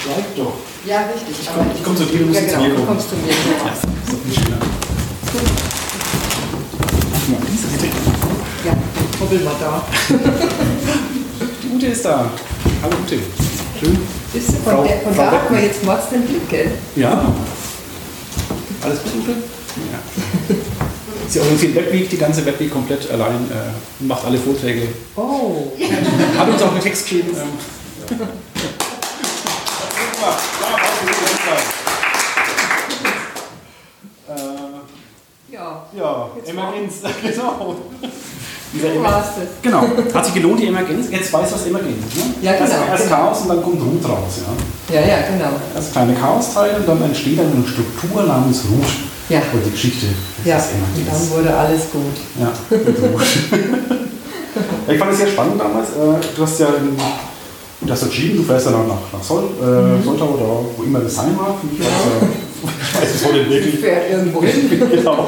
Bleib 0.06 0.36
doch. 0.36 0.54
Ja, 0.86 1.02
richtig. 1.14 1.36
Ich 1.42 1.50
komm- 1.54 1.72
ich 1.76 1.84
komm 1.84 1.98
zu 1.98 2.06
dir, 2.06 2.20
du 2.20 2.26
musst 2.26 2.42
ja, 2.42 2.48
zu 2.48 2.54
genau, 2.56 2.62
mir 2.64 2.70
du 2.70 2.76
kommen. 2.76 2.88
kommst 2.88 3.10
zu 3.10 3.16
mir. 3.16 3.28
Genau. 3.28 3.72
Ist 3.72 3.84
doch 4.14 4.20
viel 4.24 4.34
schöner. 4.34 4.58
Ach, 7.14 7.28
mal 7.30 7.42
diese 7.52 7.68
Seite. 7.70 7.88
Ja, 8.66 8.74
hoppel 9.20 9.40
mal 9.40 9.56
da. 9.60 9.86
Die 11.64 11.76
Ute 11.76 11.86
ist 11.88 12.06
da. 12.06 12.30
Hallo 12.82 12.96
Ute. 13.06 13.20
Schön. 13.80 13.98
Ist, 14.34 14.52
von 14.58 14.64
Frau- 14.64 14.84
der, 14.84 15.00
von 15.02 15.14
Frau 15.14 15.24
da 15.26 15.32
hat 15.32 15.52
man 15.52 15.64
jetzt 15.64 15.84
Mords 15.84 16.10
den 16.10 16.24
Blick, 16.26 16.50
gell? 16.50 16.72
Ja. 16.96 17.34
Alles 18.82 19.00
gut, 19.04 19.14
Ute? 19.22 19.32
Ja. 19.32 20.56
Sie 21.30 21.40
organisiert 21.40 21.76
Webweek, 21.76 22.10
die 22.10 22.18
ganze 22.18 22.46
Webweek 22.46 22.72
komplett 22.72 23.10
allein, 23.12 23.50
äh, 23.52 24.04
macht 24.04 24.26
alle 24.26 24.38
Vorträge. 24.38 24.88
Oh, 25.16 25.72
Hat 26.38 26.50
uns 26.50 26.62
auch 26.62 26.72
einen 26.72 26.82
Text 26.82 27.08
gegeben. 27.08 27.30
Ähm. 27.38 28.20
Ja, 35.52 35.58
ja. 35.60 35.86
ja, 35.98 36.30
Jetzt 36.38 36.50
Emergenz, 36.50 36.94
genau. 37.22 37.76
Dieser 38.74 38.90
Du 38.94 39.04
warst 39.04 39.32
es. 39.38 39.50
Genau, 39.64 39.84
hat 40.14 40.26
sich 40.26 40.34
gelohnt, 40.36 40.60
die 40.60 40.68
Emergenz. 40.68 41.08
Jetzt 41.10 41.34
weiß 41.34 41.52
was 41.54 41.66
Emergenz 41.66 41.98
ist. 42.08 42.18
Ne? 42.18 42.34
Ja, 42.44 42.52
genau, 42.54 42.64
Erst, 42.66 42.74
erst 42.90 43.04
genau. 43.06 43.16
Chaos 43.16 43.38
und 43.42 43.50
dann 43.50 43.64
kommt 43.64 43.82
Ruth 43.82 44.06
raus. 44.06 44.34
Ja? 44.92 45.00
Ja, 45.02 45.08
ja, 45.08 45.18
genau. 45.28 45.52
Das 45.74 45.92
kleine 45.92 46.14
Chaosteil 46.14 46.76
und 46.78 46.88
dann 46.88 47.02
entsteht 47.04 47.40
dann 47.40 47.52
eine 47.52 47.66
Struktur 47.68 48.24
namens 48.24 48.64
Ruth. 48.70 48.86
Ja. 49.30 49.40
Und 49.54 49.66
die 49.66 49.72
Geschichte 49.72 50.08
Ja, 50.46 50.56
des 50.58 50.66
und 50.66 50.82
dann 50.82 51.02
Emergenz. 51.02 51.32
wurde 51.32 51.56
alles 51.58 51.82
gut. 51.92 52.16
Ja, 52.40 52.52
mit 52.70 52.88
Ruth. 52.88 53.22
Ja, 54.88 54.94
ich 54.94 55.00
fand 55.00 55.12
es 55.14 55.18
sehr 55.20 55.28
spannend 55.28 55.60
damals. 55.60 55.90
Äh, 55.90 56.26
Du 56.36 56.42
hast 56.44 56.60
ja 56.60 56.68
in, 56.68 56.98
du 57.88 57.92
hast 57.94 58.04
entschieden, 58.04 58.38
du 58.38 58.44
fährst 58.44 58.66
ja 58.66 58.72
nach, 58.72 58.80
nach, 59.14 59.24
Sol, 59.24 59.44
äh, 59.62 60.04
Soltau 60.04 60.26
oder 60.30 60.66
wo 60.78 60.84
immer 60.84 61.00
das 61.00 61.16
sein 61.16 61.36
mag. 61.36 61.56
Das, 61.78 61.88
ich 62.92 63.02
weiß 63.02 63.16
es 63.16 63.26
heute 63.26 63.50
wirklich. 63.50 63.80
Fährt 63.80 64.12
irgendwo 64.12 64.42
hin. 64.44 64.70
genau. 64.92 65.28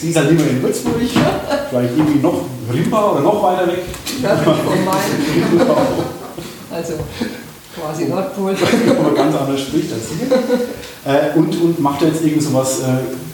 Sie 0.00 0.10
ist 0.10 0.16
halt 0.16 0.30
immer 0.30 0.46
in 0.46 0.62
Würzburg, 0.62 0.94
vielleicht 0.98 1.96
irgendwie 1.96 2.20
noch 2.20 2.44
Rimba 2.72 3.12
oder 3.12 3.20
noch 3.20 3.42
weiter 3.42 3.66
weg. 3.66 3.82
Main. 4.22 5.58
Genau. 5.58 5.76
Also 6.70 6.94
quasi 7.78 8.04
Nordpol. 8.06 8.56
aber 8.98 9.14
ganz 9.14 9.36
anders 9.36 9.60
spricht 9.60 9.92
als 9.92 10.02
hier. 10.18 10.38
Äh, 11.04 11.36
und, 11.38 11.54
und 11.60 11.80
macht 11.80 12.02
jetzt 12.02 12.22
irgend 12.24 12.42
so 12.42 12.54
was 12.54 12.80
äh, 12.80 12.84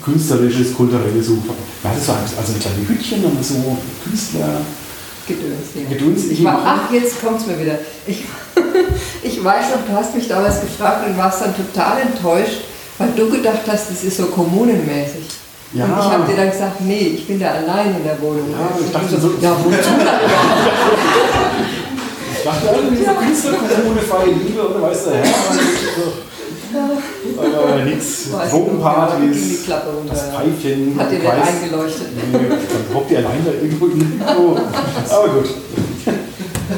Künstlerisches, 0.03 0.73
Kulturelles. 0.73 1.27
So. 1.27 1.33
Ja, 1.83 1.91
das 1.95 2.07
war 2.07 2.17
also 2.17 2.51
eine 2.51 2.59
kleine 2.59 2.87
Hütchen 2.87 3.23
und 3.23 3.43
so 3.45 3.77
Künstler. 4.03 4.61
Gedöns. 5.27 5.67
ja. 5.75 5.89
Gedöns. 5.89 6.25
Ich 6.25 6.43
war, 6.43 6.61
ach, 6.65 6.91
jetzt 6.91 7.21
kommt 7.21 7.41
es 7.41 7.47
mir 7.47 7.59
wieder. 7.59 7.79
Ich, 8.05 8.23
ich 9.23 9.43
weiß 9.43 9.71
noch, 9.71 9.85
du 9.87 9.93
hast 9.93 10.15
mich 10.15 10.27
damals 10.27 10.61
gefragt 10.61 11.07
und 11.07 11.17
warst 11.17 11.41
dann 11.41 11.53
total 11.55 12.01
enttäuscht, 12.01 12.61
weil 12.97 13.09
du 13.15 13.29
gedacht 13.29 13.61
hast, 13.67 13.91
das 13.91 14.03
ist 14.03 14.17
so 14.17 14.27
kommunenmäßig. 14.27 15.36
Ja. 15.73 15.83
Und 15.85 15.91
ich 15.99 16.11
habe 16.11 16.23
dir 16.31 16.37
dann 16.37 16.49
gesagt, 16.51 16.81
nee, 16.81 17.11
ich 17.15 17.27
bin 17.27 17.39
da 17.39 17.47
allein 17.51 17.95
in 17.97 18.03
der 18.03 18.19
Wohnung. 18.21 18.49
Ja, 18.51 18.69
ich 18.79 18.91
dachte 18.91 19.19
so- 19.19 19.33
ja, 19.41 19.51
wozu 19.63 19.71
dann 19.83 19.99
überhaupt? 19.99 20.67
Ich 22.37 22.43
dachte 22.43 22.67
irgendwie 22.75 23.03
so 23.03 23.11
Künstlerkommune, 23.11 24.01
freie 24.01 24.31
Liebe 24.31 24.61
und 24.63 24.81
weißt 24.81 25.07
du, 25.07 25.09
ja, 25.11 25.17
aber 27.59 27.83
nichts. 27.83 28.27
Ich 28.27 28.53
runter. 28.53 29.09
das 30.09 30.21
Pfeifchen, 30.29 30.95
Hat 30.99 31.11
dir 31.11 31.19
Kreis. 31.19 31.47
eingeleuchtet. 31.47 32.07
Nee, 32.15 32.39
dann 32.47 32.95
hockt 32.95 33.11
ihr 33.11 33.17
allein 33.19 33.43
da 33.45 33.51
irgendwo 33.51 33.85
irgendwo. 33.87 34.55
Aber 35.09 35.27
gut. 35.29 35.49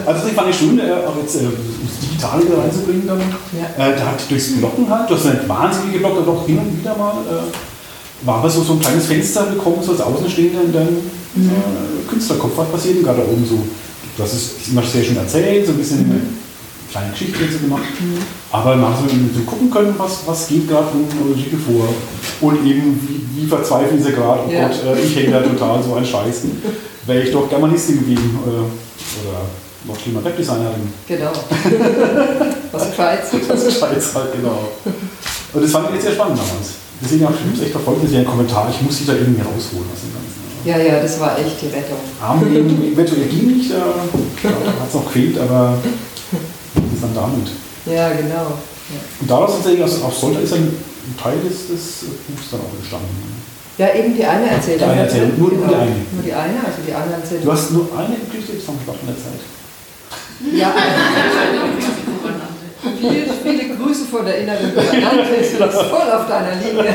Also 0.06 0.22
das 0.28 0.32
fand 0.36 0.50
ich 0.50 0.56
schön, 0.58 0.80
auch 0.80 1.18
jetzt 1.22 1.36
äh, 1.36 1.40
das 1.46 2.00
Digitale 2.10 2.44
wieder 2.46 2.58
reinzubringen 2.60 3.08
dann. 3.08 3.20
Ja. 3.20 3.86
Äh, 3.88 3.96
da 3.98 4.06
hat 4.06 4.30
durchs 4.30 4.58
Blocken 4.58 4.90
halt, 4.90 5.10
du 5.10 5.16
hast 5.16 5.26
nicht 5.26 5.50
wahnsinnige 5.50 6.00
Blocker, 6.00 6.22
doch 6.26 6.46
hin 6.46 6.60
und 6.60 6.80
wieder 6.80 6.96
mal, 6.96 7.14
äh, 7.30 7.44
war 8.24 8.38
aber 8.40 8.50
so, 8.50 8.62
so 8.64 8.74
ein 8.74 8.80
kleines 8.80 9.06
Fenster 9.06 9.44
bekommen, 9.46 9.78
so 9.82 9.92
als 9.92 10.02
Außenstehender 10.02 10.62
in 10.64 10.74
deinem 10.74 10.98
Mhm. 11.36 11.50
äh, 11.50 12.10
Künstlerkopf, 12.10 12.54
was 12.58 12.68
passiert 12.70 12.96
denn 12.98 13.04
gerade 13.04 13.20
da 13.22 13.26
oben 13.32 13.46
so. 13.48 13.60
Das 14.18 14.34
ist 14.34 14.52
immer 14.72 14.82
sehr 14.84 15.04
schön 15.04 15.16
erzählt, 15.18 15.66
so 15.66 15.72
ein 15.74 15.78
bisschen 15.78 16.06
Mhm. 16.08 16.12
eine 16.12 16.22
kleine 16.92 17.12
Geschichte 17.12 17.38
so 17.54 17.60
gemacht. 17.60 17.84
Aber 18.52 18.76
man 18.76 18.92
hat 18.92 19.00
so, 19.00 19.06
so 19.08 19.42
gucken 19.46 19.70
können, 19.70 19.94
was, 19.98 20.20
was 20.26 20.48
geht 20.48 20.68
gerade 20.68 20.88
in 20.94 21.30
Ulrike 21.32 21.56
vor. 21.58 21.88
Und 22.42 22.66
eben, 22.66 23.00
wie, 23.08 23.44
wie 23.44 23.48
verzweifeln 23.48 24.02
sie 24.04 24.12
gerade, 24.12 24.42
oh 24.48 24.52
Ja. 24.52 24.68
Gott, 24.68 24.84
äh, 24.98 25.00
ich 25.02 25.16
hänge 25.16 25.32
da 25.32 25.42
total 25.42 25.84
so 25.84 25.94
ein 25.94 26.04
Scheiß. 26.06 26.42
Wäre 27.06 27.22
ich 27.24 27.32
doch 27.32 27.48
Germanistin 27.48 28.00
geblieben 28.00 28.40
äh, 28.46 28.50
oder 28.50 29.42
noch 29.86 30.00
schlimmer 30.00 30.24
Webdesignerin. 30.26 30.92
Genau. 31.08 31.32
Was 32.72 32.90
Gescheites. 32.90 33.34
Ist 33.68 33.80
Scheiß 33.80 34.16
halt, 34.16 34.34
genau. 34.34 34.70
Und 35.54 35.64
das 35.64 35.72
fand 35.72 35.88
ich 35.90 35.94
jetzt 35.96 36.04
sehr 36.06 36.14
spannend 36.14 36.38
damals. 36.40 36.70
Deswegen 37.02 37.26
habe 37.26 37.36
ich 37.56 37.62
echt 37.62 37.72
verfolgt, 37.72 38.04
dass 38.04 38.12
ich 38.12 38.18
einen 38.18 38.26
Kommentar, 38.28 38.68
ich 38.70 38.82
muss 38.82 38.98
dich 38.98 39.08
da 39.08 39.14
irgendwie 39.14 39.42
rausholen 39.42 39.88
aus 39.94 40.02
dem 40.04 40.12
Ganzen. 40.14 40.40
Ja, 40.66 40.78
ja, 40.78 41.02
das 41.02 41.20
war 41.20 41.38
echt 41.40 41.62
die 41.62 41.68
Rettung. 41.68 41.98
Arm 42.22 42.44
gegen 42.44 42.94
eventuell 42.94 43.28
ging 43.28 43.48
nicht, 43.58 43.72
äh, 43.72 43.76
hat 44.48 44.88
es 44.88 44.94
noch 44.94 45.10
quält, 45.12 45.38
aber 45.40 45.78
ist 46.94 47.02
dann 47.04 47.16
damit. 47.16 47.48
Ja, 47.86 48.10
genau. 48.10 48.52
Ja. 48.92 49.00
Und 49.22 49.30
daraus 49.32 49.54
tatsächlich 49.54 49.84
aus, 49.84 50.02
aus 50.04 50.20
Solta 50.20 50.40
ist 50.40 50.54
ein 50.54 50.76
Teil 51.22 51.38
des, 51.40 51.68
des 51.70 52.10
Buchs 52.28 52.52
dann 52.52 52.60
auch 52.62 52.76
entstanden. 52.78 53.08
Ja, 53.78 53.94
eben 53.96 54.14
die 54.14 54.26
eine 54.26 54.50
erzählt. 54.50 54.82
Die 54.82 54.84
eine 54.84 55.02
erzählt, 55.04 55.38
nur- 55.40 55.54
nur 55.54 55.68
die 55.68 55.74
eine. 55.76 55.92
Nur 56.12 56.24
die 56.26 56.34
eine, 56.34 56.60
also 56.60 56.80
die 56.86 56.94
anderen 56.94 57.22
erzählt. 57.22 57.46
Du 57.46 57.52
hast 57.52 57.72
nur 57.72 57.88
eine 57.98 58.16
Geschichte 58.30 58.52
in 58.54 59.08
der 59.08 59.16
Zeit. 59.16 59.40
Ja. 60.54 60.74
viele, 63.00 63.26
viele 63.44 63.76
Grüße 63.76 64.06
von 64.06 64.26
der 64.26 64.38
inneren 64.38 64.74
Gouvernante. 64.74 65.26
Du 65.58 65.66
bist 65.66 65.82
voll 65.82 66.12
auf 66.12 66.28
deiner 66.28 66.56
Linie. 66.56 66.94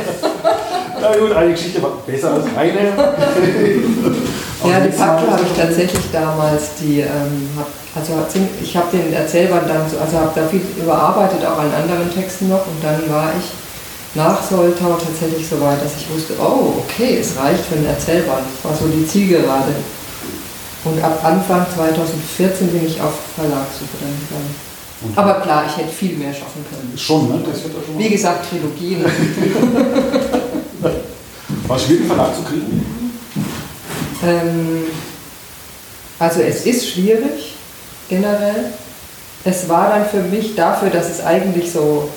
Ja 1.01 1.17
gut, 1.17 1.33
eine 1.33 1.53
Geschichte 1.53 1.83
war 1.83 1.93
besser 2.07 2.35
als 2.35 2.45
eine. 2.57 2.93
Ja, 4.65 4.81
die 4.81 4.97
Pakte 4.97 5.31
habe 5.31 5.43
ich 5.43 5.61
tatsächlich 5.61 6.05
damals, 6.11 6.77
die, 6.81 7.01
ähm, 7.01 7.51
also 7.95 8.13
ich 8.63 8.75
habe 8.75 8.97
den 8.97 9.13
Erzählband 9.13 9.69
dann, 9.69 9.85
so, 9.91 9.99
also 9.99 10.17
habe 10.17 10.33
da 10.35 10.49
viel 10.49 10.63
überarbeitet, 10.81 11.45
auch 11.45 11.59
an 11.59 11.69
anderen 11.71 12.11
Texten 12.11 12.49
noch 12.49 12.67
und 12.67 12.83
dann 12.83 12.97
war 13.13 13.31
ich 13.39 13.45
nach 14.15 14.43
Soltau 14.43 14.97
tatsächlich 14.97 15.47
so 15.47 15.61
weit, 15.61 15.85
dass 15.85 16.01
ich 16.01 16.09
wusste, 16.09 16.35
oh, 16.41 16.81
okay, 16.81 17.19
es 17.21 17.37
reicht 17.37 17.65
für 17.67 17.75
einen 17.75 17.87
Erzählband. 17.87 18.41
Das 18.63 18.71
war 18.71 18.79
so 18.79 18.87
die 18.87 19.07
Zielgerade. 19.07 19.75
Und 20.85 21.03
ab 21.03 21.21
Anfang 21.23 21.67
2014 21.75 22.69
bin 22.69 22.87
ich 22.87 23.01
auf 23.01 23.13
Verlagssuche 23.35 23.99
dann 24.01 24.17
gegangen. 24.17 24.55
Und 25.05 25.17
Aber 25.19 25.35
klar, 25.41 25.65
ich 25.69 25.77
hätte 25.77 25.93
viel 25.93 26.17
mehr 26.17 26.33
schaffen 26.33 26.65
können. 26.71 26.97
schon, 26.97 27.29
ne? 27.29 27.41
Das 27.47 27.63
wird 27.63 27.75
auch 27.77 27.85
schon 27.87 27.99
Wie 27.99 28.09
gesagt, 28.09 28.49
Trilogien. 28.49 29.05
War 31.67 31.79
schwierig, 31.79 32.01
einen 32.01 32.09
Verlag 32.09 32.35
zu 32.35 32.43
kriegen. 32.43 32.85
Ähm, 34.23 34.85
also 36.19 36.41
es 36.41 36.65
ist 36.67 36.91
schwierig, 36.91 37.55
generell. 38.09 38.73
Es 39.45 39.69
war 39.69 39.91
dann 39.91 40.07
für 40.07 40.23
mich 40.23 40.55
dafür, 40.55 40.89
dass 40.91 41.11
es 41.11 41.25
eigentlich 41.25 41.71
so, 41.71 42.09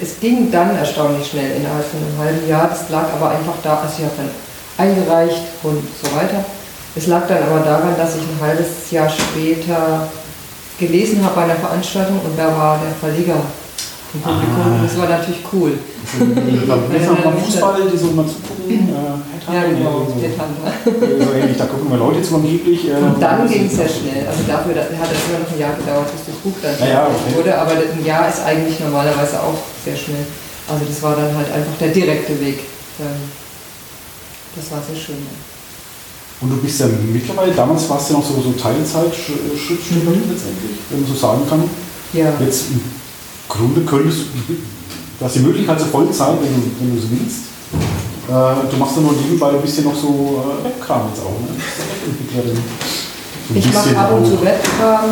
es 0.00 0.20
ging 0.20 0.50
dann 0.50 0.76
erstaunlich 0.76 1.26
schnell 1.28 1.56
innerhalb 1.56 1.84
von 1.86 2.00
einem 2.00 2.18
halben 2.18 2.48
Jahr. 2.48 2.68
Das 2.68 2.90
lag 2.90 3.06
aber 3.14 3.30
einfach 3.30 3.54
da, 3.62 3.80
also 3.80 3.94
ich 3.98 4.04
habe 4.04 4.14
dann 4.16 4.30
eingereicht 4.76 5.42
und 5.62 5.82
so 6.02 6.14
weiter. 6.14 6.44
Es 6.96 7.06
lag 7.06 7.26
dann 7.26 7.42
aber 7.42 7.60
daran, 7.60 7.96
dass 7.96 8.16
ich 8.16 8.22
ein 8.22 8.38
halbes 8.40 8.90
Jahr 8.90 9.08
später 9.08 10.08
gelesen 10.78 11.24
habe 11.24 11.34
bei 11.36 11.44
einer 11.44 11.56
Veranstaltung 11.56 12.18
und 12.24 12.38
da 12.38 12.46
war 12.56 12.78
der 12.82 12.94
Verleger 12.94 13.36
im 14.14 14.20
Publikum. 14.20 14.62
Ah. 14.62 14.82
Das 14.82 14.98
war 14.98 15.08
natürlich 15.08 15.40
cool. 15.52 15.72
Beim 16.18 17.22
beim 17.24 17.38
Fußball, 17.38 17.88
die 17.90 17.96
so 17.96 18.06
mal 18.12 18.26
zugucken, 18.26 18.88
äh, 18.88 18.92
Ja, 18.92 19.60
Headhunter, 19.60 19.68
genau, 19.74 20.06
so, 20.06 20.20
Tante. 20.36 21.24
so 21.24 21.32
ähnlich, 21.32 21.56
da 21.58 21.64
gucken 21.66 21.90
wir 21.90 21.96
Leute 21.98 22.22
zu 22.22 22.34
angeblich. 22.36 22.88
Äh, 22.88 22.94
Und 22.94 23.20
dann 23.20 23.42
das 23.42 23.50
ging 23.50 23.66
es 23.66 23.74
sehr 23.74 23.86
auch- 23.86 23.90
schnell. 23.90 24.22
Also 24.28 24.40
dafür 24.46 24.74
da- 24.74 24.82
hat 25.00 25.10
es 25.10 25.18
immer 25.28 25.40
noch 25.42 25.50
ein 25.52 25.58
Jahr 25.58 25.74
gedauert, 25.74 26.08
bis 26.12 26.26
das 26.28 26.36
Buch 26.44 26.52
dann 26.62 26.76
Ja, 26.78 26.86
ja, 26.86 27.00
fertig 27.06 27.22
okay. 27.26 27.36
wurde. 27.36 27.58
Aber 27.58 27.72
ein 27.72 28.04
Jahr 28.04 28.28
ist 28.28 28.40
eigentlich 28.44 28.78
normalerweise 28.80 29.40
auch 29.40 29.58
sehr 29.84 29.96
schnell. 29.96 30.26
Also 30.68 30.84
das 30.84 31.02
war 31.02 31.16
dann 31.16 31.34
halt 31.36 31.50
einfach 31.50 31.74
der 31.80 31.88
direkte 31.88 32.38
Weg. 32.40 32.60
Ähm, 33.00 33.20
Das 34.54 34.70
war 34.70 34.78
sehr 34.86 34.94
schön. 34.96 35.18
Und 36.40 36.50
du 36.50 36.56
bist 36.56 36.80
ja 36.80 36.86
mittlerweile, 37.12 37.52
damals 37.52 37.88
warst 37.88 38.10
du 38.10 38.14
ja 38.14 38.18
noch 38.20 38.26
so, 38.26 38.34
so 38.42 38.52
Teilzeit-Schriftstellerin 38.52 40.20
Mhm. 40.24 40.30
letztendlich, 40.30 40.76
wenn 40.90 41.00
man 41.02 41.10
so 41.10 41.16
sagen 41.18 41.42
kann. 41.48 41.62
Ja, 42.12 42.32
Jetzt 42.40 42.70
im 42.70 42.80
Grunde 43.48 43.80
könntest 43.82 44.18
du, 44.48 44.54
du 45.18 45.24
hast 45.24 45.36
die 45.36 45.40
Möglichkeit 45.40 45.78
zur 45.80 45.88
vollen 45.88 46.12
Zeit, 46.12 46.36
wenn 46.42 46.54
du, 46.54 46.70
wenn 46.80 46.94
du 46.94 47.00
so 47.00 47.08
willst. 47.10 47.38
Äh, 48.28 48.70
du 48.70 48.76
machst 48.78 48.96
ja 48.96 49.02
nur 49.02 49.12
nebenbei 49.12 49.50
ein 49.50 49.60
bisschen 49.62 49.84
noch 49.84 49.94
so 49.94 50.42
äh, 50.60 50.64
Webkram 50.64 51.08
jetzt 51.08 51.22
auch, 51.22 51.38
ne? 51.40 51.48
Webentwicklerin. 52.04 52.58
So 53.48 53.54
Ich 53.54 53.72
mache 53.72 53.96
ab 53.98 54.12
und 54.16 54.24
zu 54.26 54.40
Webkram 54.42 55.10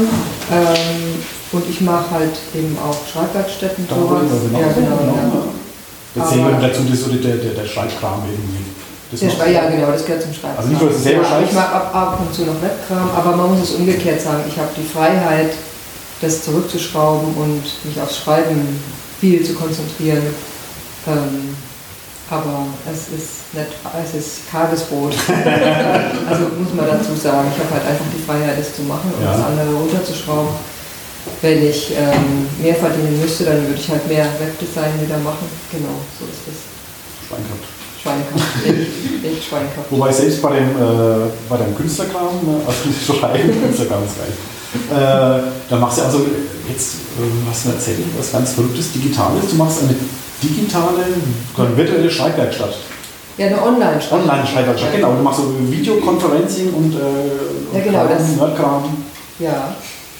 ähm, 0.50 1.14
und 1.52 1.64
ich 1.68 1.80
mache 1.82 2.10
halt 2.10 2.34
eben 2.54 2.76
auch 2.78 2.96
Schreibwerkstätten. 3.06 3.86
Darüber, 3.88 4.20
sowas. 4.20 4.42
genau, 4.48 4.58
Ja, 4.60 4.72
genau. 4.72 4.96
genau. 4.96 5.14
Ja. 5.16 6.22
Jetzt 6.22 6.30
sehen 6.30 6.44
wir 6.46 6.68
dazu, 6.68 6.82
das 6.90 7.00
so 7.00 7.10
der, 7.10 7.36
der, 7.36 7.52
der 7.52 7.66
Schreibkram 7.66 8.22
irgendwie. 8.30 8.64
Das 9.12 9.22
macht- 9.22 9.36
Schrei- 9.36 9.52
ja, 9.52 9.68
genau, 9.68 9.90
das 9.92 10.04
gehört 10.04 10.22
zum 10.22 10.32
Schreiben. 10.34 10.56
Also 10.56 10.68
nicht 10.70 10.80
nur, 10.82 10.92
selber 10.92 11.22
ja, 11.22 11.28
schreibst? 11.28 11.50
Ich 11.50 11.54
mache 11.56 11.72
ab, 11.74 11.94
ab 11.94 12.20
und 12.20 12.34
zu 12.34 12.42
noch 12.42 12.60
Webkram, 12.62 13.10
aber 13.14 13.36
man 13.36 13.50
muss 13.58 13.68
es 13.68 13.74
umgekehrt 13.76 14.20
sagen. 14.20 14.42
Ich 14.48 14.56
habe 14.58 14.70
die 14.76 14.82
Freiheit, 14.88 15.52
das 16.20 16.42
zurückzuschrauben 16.44 17.34
und 17.34 17.62
mich 17.84 18.00
aufs 18.02 18.18
Schreiben 18.18 18.80
viel 19.20 19.44
zu 19.44 19.54
konzentrieren. 19.54 20.22
Ähm, 21.06 21.54
aber 22.30 22.64
es 22.90 23.08
ist 23.12 23.52
nicht, 23.52 23.68
es 24.02 24.14
ist 24.14 24.30
Tagesbrot. 24.50 25.12
also 26.30 26.42
muss 26.56 26.72
man 26.74 26.86
dazu 26.86 27.14
sagen, 27.14 27.48
ich 27.54 27.60
habe 27.62 27.74
halt 27.74 27.86
einfach 27.86 28.06
die 28.16 28.22
Freiheit, 28.22 28.58
das 28.58 28.74
zu 28.76 28.82
machen 28.82 29.12
und 29.18 29.22
Ja. 29.24 29.32
das 29.36 29.44
andere 29.44 29.74
runterzuschrauben. 29.74 30.54
Wenn 31.42 31.62
ich 31.68 31.92
ähm, 31.96 32.48
mehr 32.62 32.74
verdienen 32.74 33.20
müsste, 33.20 33.44
dann 33.44 33.62
würde 33.66 33.78
ich 33.78 33.88
halt 33.90 34.08
mehr 34.08 34.24
Webdesign 34.40 34.94
wieder 35.04 35.18
machen. 35.18 35.46
Genau, 35.70 36.00
so 36.18 36.24
ist 36.24 36.42
das. 36.46 36.71
Schwein 38.12 38.22
gehabt. 38.28 38.52
Schweinekopf. 38.62 38.66
Echt, 38.66 39.24
echt 39.32 39.48
Schweinekopf. 39.48 39.86
Wobei 39.90 40.12
selbst 40.12 40.42
bei 40.42 40.50
dem, 40.56 40.68
äh, 40.70 41.30
bei 41.48 41.56
deinem 41.56 41.76
Künstlerkram, 41.76 42.34
ne, 42.44 42.54
also 42.66 42.88
nicht 42.88 43.04
schreiben, 43.06 43.62
Künstlerkram 43.62 44.02
ist 44.06 44.16
geil. 44.18 44.32
Äh, 44.90 45.42
da 45.68 45.76
machst 45.76 45.98
du 45.98 46.02
also 46.02 46.18
jetzt, 46.68 46.94
äh, 47.18 47.48
was 47.48 47.62
du 47.64 47.70
erzählt, 47.70 47.98
was 48.18 48.32
ganz 48.32 48.52
Verrücktes, 48.52 48.92
Digitales. 48.92 49.44
Du 49.50 49.56
machst 49.56 49.82
eine 49.82 49.94
digitale, 50.42 51.04
eine 51.56 51.76
virtuelle 51.76 52.10
Schreibwerkstatt. 52.10 52.74
Ja, 53.38 53.46
eine 53.46 53.62
Online-Schreibwerkstatt. 53.62 54.20
Online-Schreibwerkstatt, 54.20 54.90
Ja. 54.92 54.96
genau. 54.96 55.12
Du 55.16 55.22
machst 55.22 55.40
so 55.40 55.54
Videoconferencing 55.70 56.72
und, 56.74 56.94
äh, 56.94 57.76
Ja, 57.78 57.84
genau, 57.84 58.04
Nerdkram. 58.04 58.84
Ja. 59.38 59.74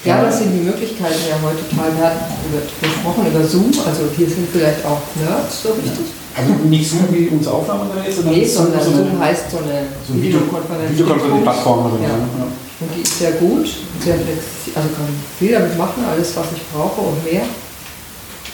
Ja, 0.05 0.21
das 0.21 0.39
sind 0.39 0.51
die 0.51 0.65
Möglichkeiten 0.65 1.21
ja 1.29 1.35
heutzutage. 1.41 1.95
Wir 1.97 2.05
hatten 2.05 2.19
wird 2.51 2.67
gesprochen 2.81 3.25
über 3.25 3.43
Zoom, 3.47 3.71
also 3.87 4.03
hier 4.17 4.27
sind 4.27 4.49
vielleicht 4.51 4.83
auch 4.85 4.99
Nerds, 5.15 5.63
so 5.63 5.69
richtig? 5.69 6.11
Also 6.35 6.53
nicht 6.65 6.89
so 6.89 6.97
wie 7.11 7.27
unser 7.27 7.53
Aufnahmegerät, 7.53 8.13
sondern, 8.15 8.33
Nee, 8.33 8.45
sondern 8.45 8.81
so 8.83 8.91
Zoom 8.91 9.19
heißt 9.19 9.51
so 9.51 9.57
eine 9.57 9.85
so 10.07 10.13
eine 10.13 10.21
Video- 10.23 10.39
Videokonferenz. 10.41 10.91
Videokonferenzplattform. 10.91 11.79
oder 11.85 11.97
so, 11.97 12.03
Ja. 12.03 12.09
ja. 12.09 12.47
Und 12.79 12.89
die 12.97 13.01
ist 13.01 13.19
sehr 13.19 13.31
gut, 13.33 13.65
sehr 14.03 14.15
flexibel, 14.15 14.73
also 14.75 14.89
kann 14.97 15.07
viel 15.39 15.51
damit 15.53 15.77
machen, 15.77 16.03
alles 16.11 16.35
was 16.35 16.45
ich 16.55 16.61
brauche 16.73 17.01
und 17.01 17.23
mehr. 17.23 17.43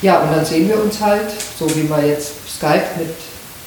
Ja, 0.01 0.19
und 0.21 0.31
dann 0.35 0.45
sehen 0.45 0.67
wir 0.67 0.81
uns 0.83 0.99
halt, 1.01 1.31
so 1.57 1.65
wie 1.75 1.83
man 1.83 2.05
jetzt 2.05 2.31
Skype 2.47 2.99
mit, 2.99 3.09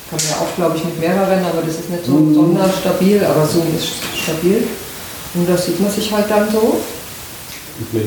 kann 0.08 0.18
man 0.20 0.28
ja 0.28 0.36
auch 0.44 0.54
glaube 0.56 0.76
ich 0.76 0.84
mit 0.84 1.00
mehreren, 1.00 1.40
aber 1.44 1.62
das 1.66 1.76
ist 1.80 1.90
nicht 1.90 2.04
so 2.06 2.12
Mhm. 2.12 2.34
sonderstabil, 2.34 3.24
aber 3.24 3.46
Zoom 3.46 3.64
ist 3.76 3.88
stabil. 4.22 4.64
Und 5.34 5.48
da 5.48 5.56
sieht 5.56 5.80
man 5.80 5.90
sich 5.90 6.12
halt 6.12 6.30
dann 6.30 6.50
so. 6.50 6.76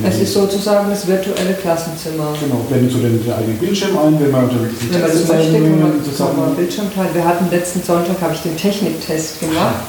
Es 0.07 0.19
ist 0.19 0.33
sozusagen 0.33 0.89
das 0.89 1.07
virtuelle 1.07 1.53
Klassenzimmer. 1.53 2.33
Genau, 2.39 2.61
blenden 2.69 2.89
zu 2.89 2.97
den, 2.99 3.23
den 3.23 3.33
eigenen 3.33 3.57
Bildschirm 3.57 3.97
ein, 3.97 4.19
wenn 4.19 4.31
man 4.31 4.43
unter 4.43 4.57
diesen 4.65 4.93
Wenn 4.93 5.01
man 5.01 5.09
das 5.09 5.27
möchte, 5.27 5.53
kann 5.53 5.79
man, 5.79 6.17
kann 6.17 6.37
man. 6.37 6.55
Bildschirm 6.55 6.93
teilen. 6.93 7.09
Wir 7.13 7.25
hatten 7.25 7.49
letzten 7.49 7.83
Sonntag, 7.83 8.21
habe 8.21 8.33
ich 8.33 8.41
den 8.41 8.55
Techniktest 8.55 9.39
gemacht 9.39 9.83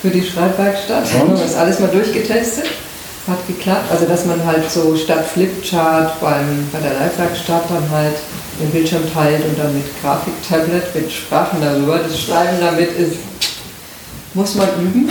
für 0.00 0.10
die 0.10 0.22
Schreibwerkstatt. 0.22 1.04
Und? 1.20 1.38
Das 1.38 1.56
alles 1.56 1.78
mal 1.80 1.88
durchgetestet. 1.88 2.66
Hat 3.26 3.46
geklappt. 3.46 3.90
Also 3.90 4.06
dass 4.06 4.24
man 4.24 4.44
halt 4.46 4.70
so 4.70 4.96
statt 4.96 5.26
Flipchart 5.26 6.18
beim, 6.20 6.66
bei 6.72 6.80
der 6.80 6.94
Live-Werkstatt 6.94 7.64
dann 7.68 7.90
halt 7.90 8.14
den 8.58 8.70
Bildschirm 8.70 9.02
teilt 9.12 9.44
und 9.44 9.58
dann 9.58 9.74
mit 9.74 9.84
Grafiktablet, 10.00 10.94
mit 10.94 11.12
Sprachen 11.12 11.60
darüber. 11.60 11.98
Das 11.98 12.18
Schreiben 12.18 12.56
damit 12.60 12.90
ist, 12.96 13.16
muss 14.32 14.54
man 14.54 14.68
üben. 14.80 15.08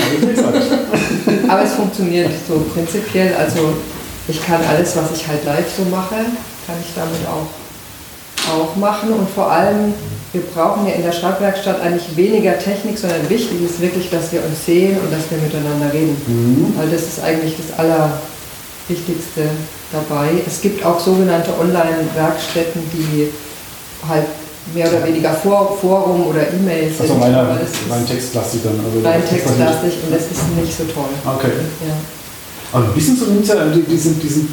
Aber 1.47 1.63
es 1.63 1.73
funktioniert 1.75 2.31
so 2.47 2.65
prinzipiell. 2.73 3.35
Also 3.35 3.73
ich 4.27 4.45
kann 4.45 4.59
alles, 4.69 4.95
was 4.95 5.11
ich 5.15 5.27
halt 5.27 5.43
live 5.45 5.65
so 5.75 5.83
mache, 5.83 6.15
kann 6.65 6.75
ich 6.81 6.93
damit 6.95 7.21
auch, 7.27 7.47
auch 8.53 8.75
machen. 8.75 9.13
Und 9.13 9.29
vor 9.29 9.49
allem, 9.51 9.93
wir 10.33 10.41
brauchen 10.53 10.85
ja 10.87 10.93
in 10.93 11.03
der 11.03 11.11
Schreibwerkstatt 11.13 11.81
eigentlich 11.81 12.15
weniger 12.15 12.57
Technik, 12.59 12.97
sondern 12.97 13.29
wichtig 13.29 13.61
ist 13.63 13.79
wirklich, 13.79 14.09
dass 14.09 14.31
wir 14.31 14.43
uns 14.43 14.65
sehen 14.65 14.97
und 14.99 15.11
dass 15.11 15.29
wir 15.31 15.37
miteinander 15.37 15.93
reden. 15.93 16.15
Mhm. 16.27 16.73
Weil 16.77 16.89
das 16.89 17.01
ist 17.03 17.23
eigentlich 17.23 17.55
das 17.57 17.77
Allerwichtigste 17.79 19.43
dabei. 19.91 20.29
Es 20.45 20.61
gibt 20.61 20.85
auch 20.85 20.99
sogenannte 20.99 21.51
Online-Werkstätten, 21.59 22.81
die 22.93 23.29
halt 24.07 24.25
mehr 24.73 24.89
oder 24.89 25.05
weniger 25.07 25.33
For 25.33 25.77
Forum 25.79 26.27
oder 26.27 26.41
E-Mails 26.51 26.99
Also 26.99 27.13
sind. 27.13 27.23
reiner, 27.23 27.39
aber 27.39 27.53
das 27.55 27.69
ist 27.69 27.89
rein 27.89 28.05
Textlastig 28.05 28.61
dann. 28.63 28.79
Also 28.83 29.07
rein 29.07 29.21
textlastig 29.25 29.93
und 30.05 30.13
das 30.13 30.23
ist 30.23 30.43
nicht 30.59 30.77
so 30.77 30.83
toll. 30.83 31.05
nicht- 31.07 31.25
Okay. 31.25 31.51
Ja. 31.87 31.95
Aber 32.73 32.85
ein 32.85 32.93
bisschen 32.93 33.17
ja 33.45 33.65
diesen, 33.89 34.19
diesen, 34.19 34.47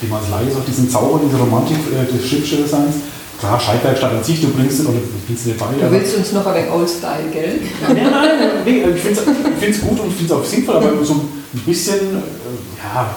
wie 0.00 0.06
man 0.08 0.22
es 0.22 0.30
leise 0.30 0.52
sagt, 0.56 0.68
diesen 0.68 0.88
Zauber, 0.90 1.20
diese 1.24 1.36
Romantik 1.38 1.76
äh, 1.92 2.10
des 2.12 2.26
Schriftstellerseins. 2.28 2.94
Klar, 3.38 3.60
Schreibwerkstatt 3.60 4.12
an 4.14 4.24
sich, 4.24 4.40
du 4.40 4.48
bringst 4.48 4.78
den, 4.78 4.86
oder 4.86 4.96
du 4.96 5.26
bringst 5.26 5.44
den 5.44 5.58
dabei. 5.58 5.74
Du 5.78 5.90
willst 5.92 6.16
uns 6.16 6.32
noch 6.32 6.46
ein 6.46 6.54
wenig 6.54 6.70
Old-Style, 6.72 7.28
gell? 7.30 7.60
Ja, 7.82 7.92
nein, 8.10 8.30
nee, 8.64 8.82
ich 8.94 9.00
finde 9.02 9.20
es 9.68 9.80
gut 9.82 10.00
und 10.00 10.10
finde 10.14 10.32
es 10.32 10.40
auch 10.40 10.42
sinnvoll, 10.44 10.76
aber 10.76 11.04
so 11.04 11.12
ein 11.12 11.20
bisschen, 11.66 11.96
äh, 11.98 12.82
ja, 12.94 13.14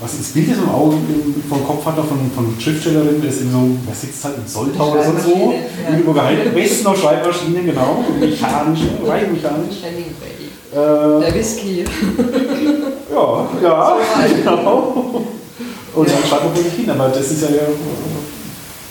was 0.00 0.14
ins 0.14 0.28
Bild 0.30 0.48
ist 0.48 0.58
im 0.58 0.68
Auge 0.68 0.96
im- 0.96 1.40
vom 1.48 1.64
Kopf 1.64 1.86
hat, 1.86 1.96
er 1.98 2.02
von, 2.02 2.18
von 2.34 2.52
Schriftstellerin, 2.60 3.20
der 3.22 3.30
ist 3.30 3.42
in 3.42 3.52
so, 3.52 3.76
wer 3.86 3.94
sitzt 3.94 4.24
halt 4.24 4.38
in 4.38 4.46
Soltau 4.48 4.90
oder 4.90 5.04
so, 5.04 5.10
Schreibmaschine, 5.12 5.54
ja. 5.54 5.90
Lüneburger 5.92 6.24
Heide, 6.24 6.50
besten 6.50 6.82
noch 6.84 6.96
Schreibmaschine, 6.96 7.62
genau, 7.62 8.04
mechanisch, 8.18 8.80
rein 9.06 9.32
mechanisch. 9.32 9.76
Äh, 10.72 10.74
Der 10.74 11.32
Whisky. 11.34 11.84
Ja, 13.16 13.48
ja, 13.62 13.96
genau. 14.36 15.24
Und 15.94 16.08
Ja. 16.08 16.14
dann 16.14 16.28
schreibt 16.28 16.44
man 16.44 16.54
vor 16.54 16.62
sich 16.62 16.72
hin, 16.74 16.90
aber 16.90 17.08
das 17.08 17.30
ist 17.30 17.42
ja 17.42 17.48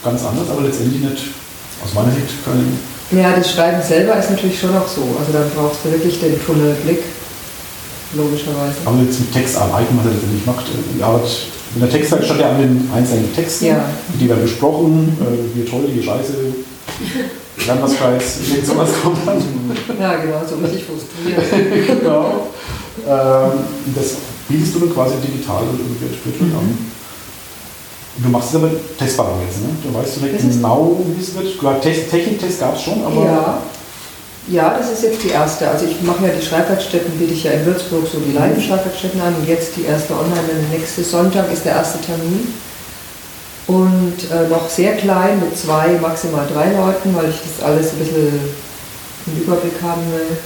ganz 0.04 0.26
anders, 0.26 0.50
aber 0.50 0.62
letztendlich 0.64 1.02
nicht, 1.02 1.24
aus 1.84 1.94
meiner 1.94 2.12
Sicht, 2.12 2.34
kein, 2.44 2.80
Ja, 3.20 3.36
das 3.36 3.52
Schreiben 3.52 3.82
selber 3.82 4.18
ist 4.18 4.32
natürlich 4.32 4.60
schon 4.60 4.76
auch 4.76 4.88
so. 4.88 5.02
Also 5.20 5.32
dann 5.32 5.50
brauchst 5.56 5.86
du 5.86 5.92
wirklich 5.92 6.20
den 6.20 6.44
Tunnelblick, 6.44 7.04
logischerweise. 8.16 8.82
Aber 8.86 8.98
jetzt 9.02 9.20
mit 9.20 9.32
Text 9.32 9.58
arbeiten, 9.58 9.98
was 10.00 10.06
er 10.08 10.14
letztendlich 10.14 10.46
macht. 10.46 10.66
äh, 10.66 11.76
in 11.76 11.82
der 11.82 11.90
Textwerkstatt 11.90 12.40
ja 12.40 12.50
an 12.52 12.58
den 12.58 12.90
einzelnen 12.96 13.34
Texten. 13.36 13.66
Ja. 13.66 13.86
Die 14.20 14.30
werden 14.30 14.44
besprochen, 14.44 15.18
äh, 15.20 15.58
wie 15.58 15.66
toll, 15.70 15.84
wie 15.94 16.02
scheiße, 16.02 16.34
irgend 17.58 18.66
sowas 18.66 18.90
kommt 19.04 19.28
dann. 19.28 19.42
Ja, 20.00 20.16
genau, 20.16 20.42
so 20.50 20.56
richtig 20.64 20.86
frustriert. 20.86 21.44
genau. 22.02 22.48
Ähm, 23.08 23.52
das 23.96 24.16
bietest 24.48 24.76
du 24.76 24.80
dann 24.80 24.94
quasi 24.94 25.16
digital 25.18 25.64
und 25.64 25.80
wird 26.02 26.42
Mhm. 26.42 26.56
an. 26.58 26.60
Und 28.18 28.24
Du 28.26 28.30
machst 28.30 28.50
es 28.50 28.56
aber 28.56 28.70
testbar 28.98 29.32
jetzt, 29.46 29.62
ne? 29.62 29.70
Du 29.84 29.94
weißt 29.94 30.16
direkt 30.22 30.36
Das 30.36 30.56
genau, 30.56 30.98
wie 31.06 31.22
es 31.22 31.36
wird. 31.36 31.60
Klar, 31.60 31.82
Test, 31.82 32.10
Techniktest 32.10 32.60
gab 32.62 32.76
es 32.76 32.82
schon, 32.84 33.04
aber 33.04 33.26
Ja. 33.26 33.58
ja, 34.48 34.78
das 34.78 34.92
ist 34.94 35.04
jetzt 35.04 35.22
die 35.24 35.30
erste. 35.32 35.70
Also 35.70 35.86
ich 35.86 36.02
mache 36.02 36.26
ja 36.28 36.34
die 36.34 36.46
Schreibwerkstätten, 36.46 37.12
biete 37.20 37.34
ich 37.34 37.44
ja 37.44 37.52
in 37.52 37.66
Würzburg 37.66 38.04
so 38.10 38.20
die 38.20 38.32
Live-Schreibwerkstätten 38.32 39.20
an 39.20 39.36
und 39.36 39.46
jetzt 39.48 39.76
die 39.76 39.84
erste 39.84 40.14
online. 40.14 40.64
Nächste 40.72 41.04
Sonntag 41.04 41.52
ist 41.52 41.66
der 41.66 41.74
erste 41.74 42.00
Termin. 42.00 42.54
Und 43.68 44.16
äh, 44.32 44.48
noch 44.48 44.70
sehr 44.70 44.96
klein 44.96 45.40
mit 45.40 45.58
zwei, 45.58 45.98
maximal 46.00 46.48
drei 46.54 46.72
Leuten, 46.72 47.16
weil 47.16 47.30
ich 47.32 47.36
das 47.42 47.66
alles 47.66 47.92
ein 47.94 47.98
bisschen 47.98 48.40
im 49.26 49.42
Überblick 49.42 49.82
haben 49.82 50.04
will. 50.14 50.38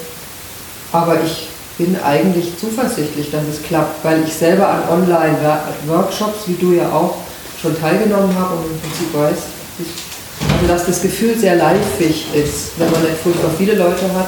Aber 0.93 1.21
ich 1.23 1.49
bin 1.79 1.95
eigentlich 2.03 2.51
zuversichtlich, 2.59 3.31
dass 3.31 3.43
es 3.47 3.63
klappt, 3.63 4.03
weil 4.03 4.21
ich 4.27 4.33
selber 4.33 4.67
an 4.67 4.83
Online-Workshops, 4.89 6.39
wie 6.47 6.55
du 6.59 6.73
ja 6.73 6.91
auch, 6.91 7.15
schon 7.59 7.79
teilgenommen 7.79 8.35
habe 8.37 8.55
und 8.55 8.65
im 8.65 8.79
Prinzip 8.79 9.13
weiß, 9.13 9.39
also 9.79 10.67
dass 10.67 10.85
das 10.85 11.01
Gefühl 11.01 11.37
sehr 11.37 11.55
leifig 11.55 12.27
ist. 12.33 12.77
Wenn 12.77 12.91
man 12.91 13.01
nicht 13.01 13.17
furchtbar 13.23 13.51
viele 13.57 13.75
Leute 13.75 14.03
hat, 14.13 14.27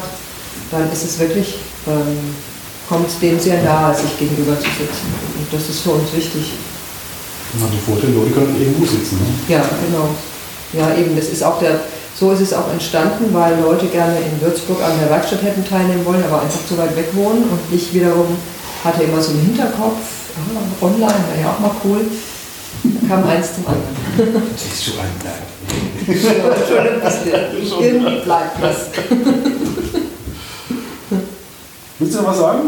dann 0.71 0.91
ist 0.91 1.03
es 1.03 1.19
wirklich, 1.19 1.55
ähm, 1.87 2.35
kommt 2.87 3.07
es 3.07 3.19
dem 3.19 3.39
sehr 3.39 3.61
nahe, 3.63 3.93
sich 3.95 4.17
gegenüber 4.17 4.55
zu 4.55 4.67
sitzen. 4.67 5.11
Und 5.37 5.47
das 5.51 5.69
ist 5.69 5.81
für 5.81 5.91
uns 5.91 6.11
wichtig. 6.13 6.53
man 7.53 7.63
hat 7.63 7.73
den 7.73 7.81
Vorteil, 7.81 8.11
Leute 8.11 8.31
können 8.31 8.55
irgendwo 8.59 8.85
sitzen. 8.85 9.19
Ne? 9.19 9.55
Ja, 9.55 9.63
genau. 9.85 10.09
Ja, 10.73 10.95
eben, 10.97 11.15
das 11.17 11.27
ist 11.27 11.43
auch 11.43 11.59
der, 11.59 11.81
so 12.17 12.31
ist 12.31 12.41
es 12.41 12.53
auch 12.53 12.71
entstanden, 12.71 13.33
weil 13.33 13.59
Leute 13.61 13.87
gerne 13.87 14.17
in 14.19 14.41
Würzburg 14.41 14.77
an 14.83 14.91
der 14.99 15.09
Werkstatt 15.09 15.41
hätten 15.43 15.65
teilnehmen 15.67 16.05
wollen, 16.05 16.23
aber 16.23 16.41
einfach 16.41 16.65
zu 16.67 16.77
weit 16.77 16.95
weg 16.95 17.09
wohnen. 17.13 17.43
Und 17.43 17.59
ich 17.71 17.93
wiederum 17.93 18.37
hatte 18.83 19.03
immer 19.03 19.21
so 19.21 19.31
einen 19.31 19.41
Hinterkopf, 19.41 19.97
ah, 20.37 20.85
online 20.85 21.23
wäre 21.33 21.41
ja 21.41 21.51
auch 21.51 21.59
mal 21.59 21.71
cool. 21.83 22.01
Da 22.83 23.07
kam 23.07 23.23
eins 23.27 23.55
zum 23.55 23.65
anderen. 23.67 24.41
Das 24.53 24.65
ist 24.65 24.83
schon 24.85 24.95
ein 24.99 25.13
Berg. 25.21 25.41
Ja, 26.07 26.13
schon 26.67 26.79
ein 26.79 27.01
bisschen. 27.01 27.81
Irgendwie 27.81 28.21
bleibt 28.23 28.63
das. 28.63 28.77
Willst 31.99 32.15
du 32.15 32.21
noch 32.21 32.27
was 32.29 32.37
sagen? 32.37 32.59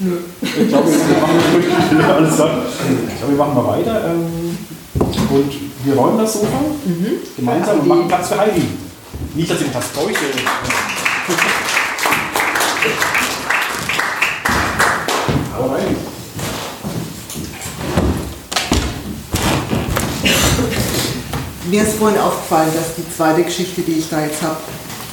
Nö. 0.00 0.16
Ich 0.40 0.68
glaube, 0.68 0.88
wir 0.88 1.18
machen, 1.20 2.16
alles. 2.16 2.32
Ich 2.32 2.38
glaube, 2.38 3.32
wir 3.32 3.36
machen 3.36 3.54
mal 3.54 3.66
weiter. 3.66 4.04
Ähm, 4.06 4.58
und 5.30 5.52
wir 5.84 5.94
räumen 5.94 6.18
das 6.18 6.32
Sofa 6.32 6.58
gemeinsam 7.36 7.80
und 7.80 7.86
machen 7.86 8.08
Platz 8.08 8.28
für 8.28 8.38
Heidi. 8.40 8.62
Nicht, 9.34 9.50
dass 9.50 9.60
ich 9.60 9.74
was 9.74 9.92
täusche. 9.92 10.18
Aber. 15.56 15.78
Mir 21.70 21.82
ist 21.82 21.94
vorhin 21.98 22.18
aufgefallen, 22.18 22.70
dass 22.74 22.96
die 22.96 23.16
zweite 23.16 23.44
Geschichte, 23.44 23.82
die 23.82 23.98
ich 24.00 24.08
da 24.08 24.22
jetzt 24.22 24.42
habe, 24.42 24.56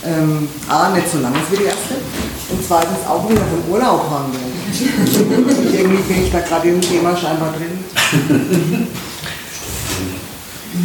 ähm, 0.03 0.49
A, 0.67 0.89
nicht 0.89 1.11
so 1.11 1.19
lang 1.19 1.33
ist 1.35 1.51
wie 1.51 1.57
die 1.57 1.65
erste 1.65 1.95
und 2.49 2.65
zweitens 2.65 3.05
auch 3.07 3.29
wieder 3.29 3.41
von 3.41 3.71
Urlaub 3.71 4.09
haben 4.09 4.33
will. 4.33 4.39
irgendwie 5.73 6.01
bin 6.03 6.23
ich 6.25 6.31
da 6.31 6.39
gerade 6.39 6.69
im 6.69 6.81
Thema 6.81 7.15
scheinbar 7.15 7.53
drin. 7.53 8.87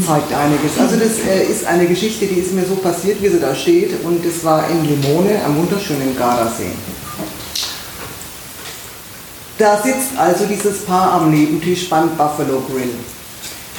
Zeigt 0.07 0.33
einiges. 0.33 0.79
Also 0.79 0.97
das 0.97 1.19
äh, 1.27 1.45
ist 1.45 1.67
eine 1.67 1.87
Geschichte, 1.87 2.27
die 2.27 2.41
ist 2.41 2.53
mir 2.53 2.65
so 2.65 2.77
passiert, 2.77 3.23
wie 3.23 3.29
sie 3.29 3.41
da 3.41 3.55
steht 3.55 4.03
und 4.05 4.25
das 4.25 4.43
war 4.45 4.69
in 4.71 4.85
Limone 4.85 5.41
am 5.45 5.57
wunderschönen 5.57 6.17
Gardasee. 6.17 6.73
Da 9.59 9.81
sitzt 9.83 10.17
also 10.17 10.47
dieses 10.47 10.85
Paar 10.85 11.13
am 11.13 11.31
Nebentisch 11.31 11.89
beim 11.89 12.17
Buffalo 12.17 12.63
Grill. 12.69 12.95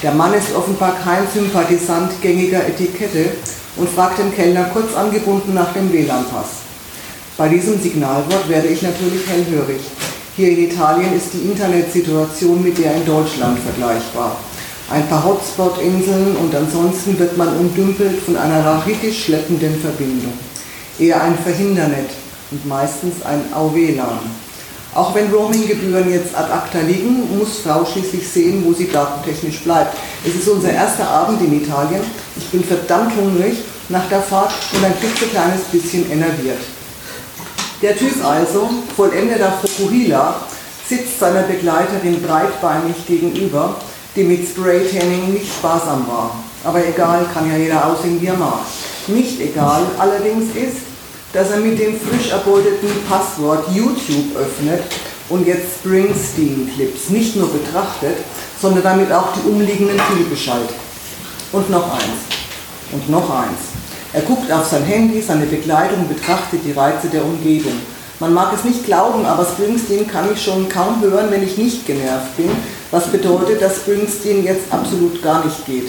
Der 0.01 0.13
Mann 0.13 0.33
ist 0.33 0.53
offenbar 0.55 0.95
kein 1.03 1.27
Sympathisant 1.33 2.21
gängiger 2.21 2.65
Etikette 2.67 3.31
und 3.77 3.89
fragt 3.89 4.19
den 4.19 4.33
Kellner 4.35 4.65
kurz 4.65 4.93
angebunden 4.95 5.53
nach 5.53 5.73
dem 5.73 5.91
WLAN-Pass. 5.91 6.63
Bei 7.37 7.49
diesem 7.49 7.81
Signalwort 7.81 8.47
werde 8.47 8.67
ich 8.67 8.81
natürlich 8.81 9.27
hellhörig. 9.27 9.81
Hier 10.35 10.49
in 10.49 10.69
Italien 10.69 11.15
ist 11.15 11.33
die 11.33 11.49
Internetsituation 11.49 12.63
mit 12.63 12.77
der 12.77 12.95
in 12.95 13.05
Deutschland 13.05 13.57
vergleichbar. 13.59 14.37
Ein 14.89 15.07
paar 15.07 15.23
Hotspot-Inseln 15.23 16.35
und 16.35 16.53
ansonsten 16.53 17.17
wird 17.17 17.37
man 17.37 17.57
umdümpelt 17.57 18.21
von 18.21 18.35
einer 18.35 18.65
rachitisch 18.65 19.25
schleppenden 19.25 19.79
Verbindung. 19.79 20.33
Eher 20.99 21.21
ein 21.23 21.37
Verhindernet 21.37 22.09
und 22.51 22.67
meistens 22.67 23.23
ein 23.23 23.41
AUWLAN. 23.53 24.19
Auch 24.93 25.15
wenn 25.15 25.31
Roaminggebühren 25.33 26.11
jetzt 26.11 26.35
ad 26.37 26.51
acta 26.51 26.79
liegen, 26.81 27.37
muss 27.37 27.59
Frau 27.63 27.83
schließlich 27.83 28.27
sehen, 28.27 28.63
wo 28.63 28.73
sie 28.73 28.89
datentechnisch 28.89 29.61
bleibt. 29.61 29.97
Es 30.23 30.35
ist 30.35 30.47
unser 30.47 30.71
erster 30.71 31.07
Abend 31.09 31.41
in 31.41 31.63
Italien. 31.63 32.01
Ich 32.37 32.47
bin 32.49 32.63
verdammt 32.63 33.13
hungrig 33.15 33.57
nach 33.89 34.07
der 34.09 34.21
Fahrt 34.21 34.53
und 34.73 34.85
ein 34.85 34.93
klitzekleines 34.99 35.63
bisschen 35.71 36.11
enerviert. 36.11 36.59
Der 37.81 37.97
Typ 37.97 38.23
also, 38.23 38.69
vollendeter 38.95 39.51
Fokuhila, 39.53 40.35
sitzt 40.87 41.19
seiner 41.19 41.41
Begleiterin 41.41 42.21
breitbeinig 42.21 43.07
gegenüber, 43.07 43.75
die 44.15 44.23
mit 44.23 44.47
Spray-Tanning 44.47 45.33
nicht 45.33 45.51
sparsam 45.51 46.05
war. 46.07 46.35
Aber 46.63 46.85
egal, 46.85 47.25
kann 47.33 47.49
ja 47.49 47.57
jeder 47.57 47.85
aussehen, 47.87 48.21
wie 48.21 48.27
er 48.27 48.37
mag. 48.37 48.59
Nicht 49.07 49.39
egal 49.41 49.83
allerdings 49.97 50.55
ist, 50.55 50.77
dass 51.33 51.49
er 51.51 51.57
mit 51.57 51.79
dem 51.79 51.99
frisch 51.99 52.31
erbeuteten 52.31 52.89
Passwort 53.09 53.65
YouTube 53.73 54.35
öffnet 54.37 54.83
und 55.29 55.47
jetzt 55.47 55.79
Springsteen-Clips 55.79 57.09
nicht 57.09 57.35
nur 57.35 57.49
betrachtet, 57.49 58.17
sondern 58.61 58.83
damit 58.83 59.11
auch 59.11 59.29
die 59.33 59.49
umliegenden 59.49 59.97
Klippe 59.97 60.37
schaltet. 60.37 60.75
Und 61.51 61.69
noch 61.69 61.91
eins. 61.91 62.21
Und 62.91 63.09
noch 63.09 63.29
eins. 63.29 63.59
Er 64.13 64.21
guckt 64.21 64.51
auf 64.51 64.67
sein 64.67 64.83
Handy, 64.83 65.21
seine 65.21 65.47
Begleitung, 65.47 66.07
betrachtet 66.07 66.61
die 66.63 66.71
Reize 66.71 67.07
der 67.07 67.25
Umgebung. 67.25 67.73
Man 68.19 68.33
mag 68.33 68.53
es 68.53 68.63
nicht 68.63 68.85
glauben, 68.85 69.25
aber 69.25 69.43
Springsteen 69.43 70.07
kann 70.07 70.31
ich 70.31 70.41
schon 70.41 70.69
kaum 70.69 71.01
hören, 71.01 71.31
wenn 71.31 71.43
ich 71.43 71.57
nicht 71.57 71.85
genervt 71.87 72.37
bin, 72.37 72.51
was 72.93 73.07
bedeutet, 73.07 73.59
dass 73.59 73.77
Springsteen 73.77 74.43
jetzt 74.43 74.71
absolut 74.71 75.19
gar 75.23 75.43
nicht 75.43 75.65
geht. 75.65 75.87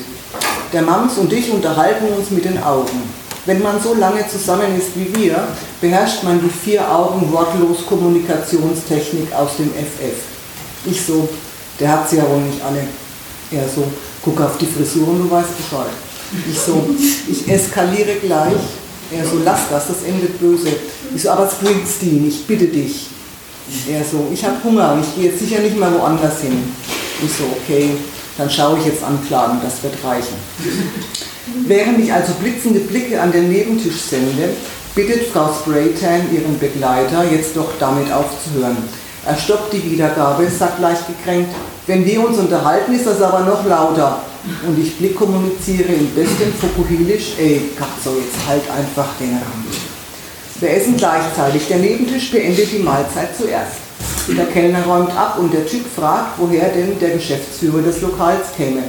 Der 0.72 0.80
Mams 0.80 1.18
und 1.18 1.30
ich 1.34 1.50
unterhalten 1.52 2.06
uns 2.16 2.30
mit 2.30 2.46
den 2.46 2.62
Augen. 2.62 3.02
Wenn 3.44 3.62
man 3.62 3.78
so 3.78 3.92
lange 3.92 4.26
zusammen 4.26 4.74
ist 4.78 4.96
wie 4.96 5.14
wir, 5.14 5.46
beherrscht 5.82 6.24
man 6.24 6.40
die 6.40 6.48
vier 6.48 6.90
Augen 6.90 7.30
wortlos 7.30 7.84
Kommunikationstechnik 7.86 9.34
aus 9.34 9.58
dem 9.58 9.70
FF. 9.70 10.16
Ich 10.86 11.04
so, 11.04 11.28
der 11.78 11.92
hat 11.92 12.08
sie 12.08 12.16
ja 12.16 12.22
wohl 12.26 12.40
nicht 12.40 12.64
alle. 12.64 12.84
Er 13.50 13.68
so, 13.68 13.84
guck 14.24 14.40
auf 14.40 14.56
die 14.56 14.66
Frisur 14.66 15.06
und 15.06 15.24
du 15.24 15.30
weißt 15.30 15.58
Bescheid. 15.58 15.92
Ich 16.50 16.58
so, 16.58 16.88
ich 17.30 17.46
eskaliere 17.46 18.14
gleich. 18.14 18.62
Er 19.12 19.26
so, 19.26 19.40
lass 19.44 19.68
das, 19.70 19.88
das 19.88 20.02
endet 20.04 20.40
böse. 20.40 20.68
Ich 21.14 21.20
so, 21.20 21.28
aber 21.28 21.50
Springsteen, 21.50 22.26
ich 22.26 22.46
bitte 22.46 22.64
dich. 22.64 23.08
Er 23.90 24.04
so, 24.04 24.28
ich 24.32 24.44
habe 24.44 24.56
Hunger, 24.64 24.98
ich 25.00 25.14
gehe 25.14 25.30
jetzt 25.30 25.40
sicher 25.40 25.60
nicht 25.60 25.78
mal 25.78 25.92
woanders 25.94 26.40
hin. 26.40 26.74
Ich 27.24 27.32
so, 27.32 27.44
okay, 27.44 27.90
dann 28.36 28.50
schaue 28.50 28.78
ich 28.78 28.86
jetzt 28.86 29.02
anklagen, 29.02 29.58
das 29.62 29.82
wird 29.82 29.94
reichen. 30.04 30.34
Während 31.66 32.00
ich 32.00 32.12
also 32.12 32.32
blitzende 32.34 32.80
Blicke 32.80 33.20
an 33.20 33.32
den 33.32 33.50
Nebentisch 33.50 34.00
sende, 34.00 34.50
bittet 34.94 35.28
Frau 35.28 35.50
Spraytan 35.52 36.32
ihren 36.34 36.58
Begleiter, 36.58 37.24
jetzt 37.30 37.56
doch 37.56 37.70
damit 37.78 38.12
aufzuhören. 38.12 38.76
Er 39.26 39.36
stoppt 39.36 39.72
die 39.72 39.90
Wiedergabe, 39.90 40.46
sagt 40.50 40.80
leicht 40.80 41.06
gekränkt, 41.06 41.54
wenn 41.86 42.04
wir 42.04 42.26
uns 42.26 42.38
unterhalten, 42.38 42.94
ist 42.94 43.06
das 43.06 43.22
aber 43.22 43.40
noch 43.40 43.64
lauter. 43.64 44.20
Und 44.66 44.78
ich 44.78 44.98
blickkommuniziere 44.98 45.92
im 45.92 46.10
besten 46.14 46.52
Fokuhilisch, 46.60 47.34
ey, 47.38 47.70
Katzo, 47.78 48.16
jetzt 48.18 48.46
halt 48.46 48.62
einfach 48.70 49.08
den 49.18 49.30
Rahmen. 49.30 49.66
Wir 50.60 50.70
essen 50.70 50.96
gleichzeitig, 50.96 51.66
der 51.68 51.78
Nebentisch 51.78 52.30
beendet 52.30 52.70
die 52.70 52.78
Mahlzeit 52.80 53.36
zuerst. 53.36 53.83
Der 54.36 54.46
Kellner 54.46 54.84
räumt 54.84 55.10
ab 55.16 55.38
und 55.38 55.52
der 55.52 55.66
Typ 55.66 55.84
fragt, 55.94 56.38
woher 56.38 56.70
denn 56.70 56.98
der 56.98 57.10
Geschäftsführer 57.10 57.82
des 57.82 58.00
Lokals 58.00 58.54
käme. 58.56 58.82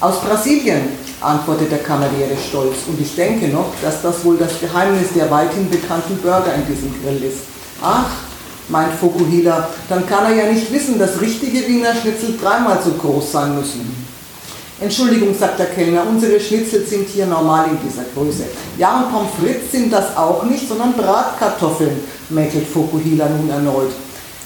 Aus 0.00 0.20
Brasilien, 0.20 0.82
antwortet 1.22 1.70
der 1.70 1.78
Kammerlehrer 1.78 2.36
stolz. 2.36 2.76
Und 2.88 3.00
ich 3.00 3.14
denke 3.14 3.48
noch, 3.48 3.72
dass 3.80 4.02
das 4.02 4.24
wohl 4.24 4.36
das 4.36 4.60
Geheimnis 4.60 5.12
der 5.14 5.30
weithin 5.30 5.70
bekannten 5.70 6.16
Burger 6.18 6.54
in 6.54 6.66
diesem 6.66 6.92
Grill 7.02 7.22
ist. 7.22 7.44
Ach, 7.80 8.10
meint 8.68 8.94
Fokuhila, 8.94 9.68
dann 9.88 10.06
kann 10.06 10.24
er 10.24 10.44
ja 10.44 10.52
nicht 10.52 10.72
wissen, 10.72 10.98
dass 10.98 11.20
richtige 11.20 11.66
Wiener 11.66 11.94
Schnitzel 11.94 12.36
dreimal 12.40 12.80
so 12.82 12.90
groß 12.92 13.32
sein 13.32 13.56
müssen. 13.56 14.12
Entschuldigung, 14.80 15.32
sagt 15.38 15.60
der 15.60 15.66
Kellner, 15.66 16.04
unsere 16.08 16.40
Schnitzel 16.40 16.84
sind 16.84 17.08
hier 17.08 17.26
normal 17.26 17.66
in 17.70 17.78
dieser 17.88 18.02
Größe. 18.14 18.44
Ja, 18.78 18.96
und 18.96 19.12
Pommes 19.12 19.30
frites 19.40 19.70
sind 19.70 19.92
das 19.92 20.16
auch 20.16 20.42
nicht, 20.42 20.68
sondern 20.68 20.92
Bratkartoffeln, 20.94 22.00
mäkelt 22.30 22.66
Fokuhila 22.66 23.28
nun 23.28 23.48
erneut. 23.48 23.92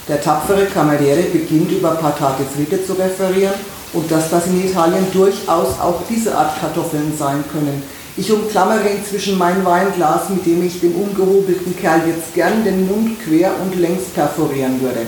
Der 0.09 0.21
tapfere 0.21 0.67
Kameriere 0.67 1.23
beginnt 1.33 1.73
über 1.73 1.91
Patate 1.91 2.45
Fritte 2.45 2.85
zu 2.85 2.93
referieren 2.93 3.55
und 3.93 4.09
dass 4.11 4.31
das 4.31 4.47
in 4.47 4.65
Italien 4.65 5.05
durchaus 5.13 5.81
auch 5.81 6.03
diese 6.09 6.37
Art 6.37 6.61
Kartoffeln 6.61 7.13
sein 7.19 7.43
können. 7.51 7.83
Ich 8.17 8.31
umklammere 8.31 8.89
inzwischen 8.89 9.37
mein 9.37 9.65
Weinglas, 9.65 10.31
mit 10.31 10.47
dem 10.47 10.65
ich 10.65 10.81
dem 10.81 10.95
ungehobelten 10.95 11.77
Kerl 11.77 12.03
jetzt 12.07 12.35
gern 12.35 12.65
den 12.65 12.87
Mund 12.87 13.19
quer 13.25 13.51
und 13.63 13.75
längs 13.79 14.05
perforieren 14.15 14.81
würde. 14.81 15.07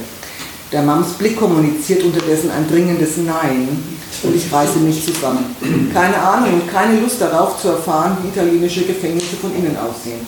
Der 0.72 0.82
Mams 0.82 1.12
Blick 1.12 1.38
kommuniziert 1.38 2.02
unterdessen 2.02 2.50
ein 2.50 2.68
dringendes 2.68 3.16
Nein 3.18 3.97
und 4.24 4.34
ich 4.34 4.52
reiße 4.52 4.78
mich 4.78 5.04
zusammen. 5.04 5.56
Keine 5.92 6.16
Ahnung 6.18 6.54
und 6.54 6.72
keine 6.72 7.00
Lust 7.00 7.20
darauf 7.20 7.60
zu 7.60 7.68
erfahren, 7.68 8.16
wie 8.22 8.28
italienische 8.28 8.84
Gefängnisse 8.84 9.36
von 9.40 9.54
innen 9.54 9.76
aussehen. 9.76 10.20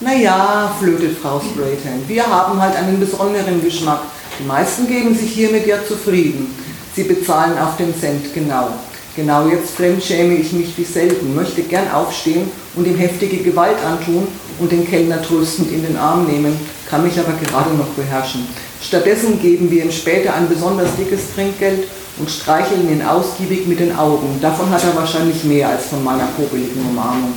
Naja, 0.00 0.74
flötet 0.78 1.18
Frau 1.18 1.40
Sprayton, 1.40 2.02
wir 2.08 2.26
haben 2.26 2.60
halt 2.60 2.76
einen 2.76 2.98
besonderen 2.98 3.62
Geschmack. 3.62 4.00
Die 4.38 4.44
meisten 4.44 4.86
geben 4.86 5.16
sich 5.16 5.32
hiermit 5.32 5.66
ja 5.66 5.76
zufrieden. 5.86 6.54
Sie 6.94 7.04
bezahlen 7.04 7.58
auf 7.58 7.76
den 7.76 7.98
Cent 7.98 8.34
genau. 8.34 8.68
Genau 9.14 9.46
jetzt 9.46 9.76
fremdschäme 9.76 10.34
ich 10.34 10.52
mich 10.52 10.76
wie 10.78 10.84
selten, 10.84 11.34
möchte 11.34 11.62
gern 11.62 11.90
aufstehen 11.92 12.50
und 12.74 12.86
ihm 12.86 12.96
heftige 12.96 13.38
Gewalt 13.38 13.76
antun 13.84 14.26
und 14.58 14.72
den 14.72 14.88
Kellner 14.88 15.22
tröstend 15.22 15.70
in 15.70 15.82
den 15.82 15.98
Arm 15.98 16.26
nehmen, 16.26 16.56
kann 16.88 17.02
mich 17.02 17.18
aber 17.18 17.32
gerade 17.32 17.74
noch 17.74 17.88
beherrschen. 17.88 18.46
Stattdessen 18.82 19.40
geben 19.40 19.70
wir 19.70 19.84
ihm 19.84 19.92
später 19.92 20.34
ein 20.34 20.48
besonders 20.48 20.96
dickes 20.96 21.32
Trinkgeld 21.34 21.88
und 22.18 22.30
streicheln 22.30 22.90
ihn 22.90 23.02
ausgiebig 23.02 23.66
mit 23.66 23.80
den 23.80 23.96
Augen. 23.96 24.38
Davon 24.40 24.70
hat 24.70 24.84
er 24.84 24.94
wahrscheinlich 24.96 25.44
mehr 25.44 25.68
als 25.68 25.86
von 25.86 26.04
meiner 26.04 26.26
popeligen 26.36 26.86
Umarmung. 26.90 27.32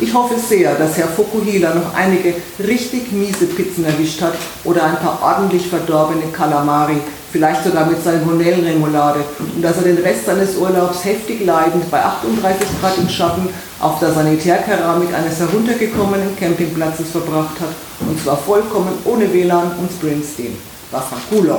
Ich 0.00 0.12
hoffe 0.14 0.34
sehr, 0.38 0.74
dass 0.74 0.96
Herr 0.96 1.08
Fukuhila 1.08 1.74
noch 1.74 1.94
einige 1.94 2.34
richtig 2.62 3.10
miese 3.10 3.46
Pizzen 3.46 3.84
erwischt 3.84 4.20
hat 4.20 4.34
oder 4.64 4.84
ein 4.84 4.96
paar 4.96 5.18
ordentlich 5.22 5.66
verdorbene 5.66 6.26
Kalamari, 6.30 6.98
vielleicht 7.32 7.64
sogar 7.64 7.86
mit 7.86 8.02
Salmonellenremoulade 8.04 9.20
und 9.56 9.62
dass 9.62 9.76
er 9.78 9.82
den 9.84 9.98
Rest 9.98 10.26
seines 10.26 10.56
Urlaubs 10.56 11.04
heftig 11.04 11.44
leidend 11.44 11.90
bei 11.90 12.02
38 12.02 12.68
Grad 12.80 12.98
im 12.98 13.08
Schatten 13.08 13.48
auf 13.80 13.98
der 13.98 14.12
Sanitärkeramik 14.12 15.08
eines 15.14 15.38
heruntergekommenen 15.40 16.36
Campingplatzes 16.38 17.10
verbracht 17.10 17.58
hat 17.60 17.70
und 18.06 18.22
zwar 18.22 18.36
vollkommen 18.36 18.92
ohne 19.04 19.32
WLAN 19.32 19.72
und 19.78 19.90
Springsteen. 19.90 20.56
Vaffanculo. 20.90 21.58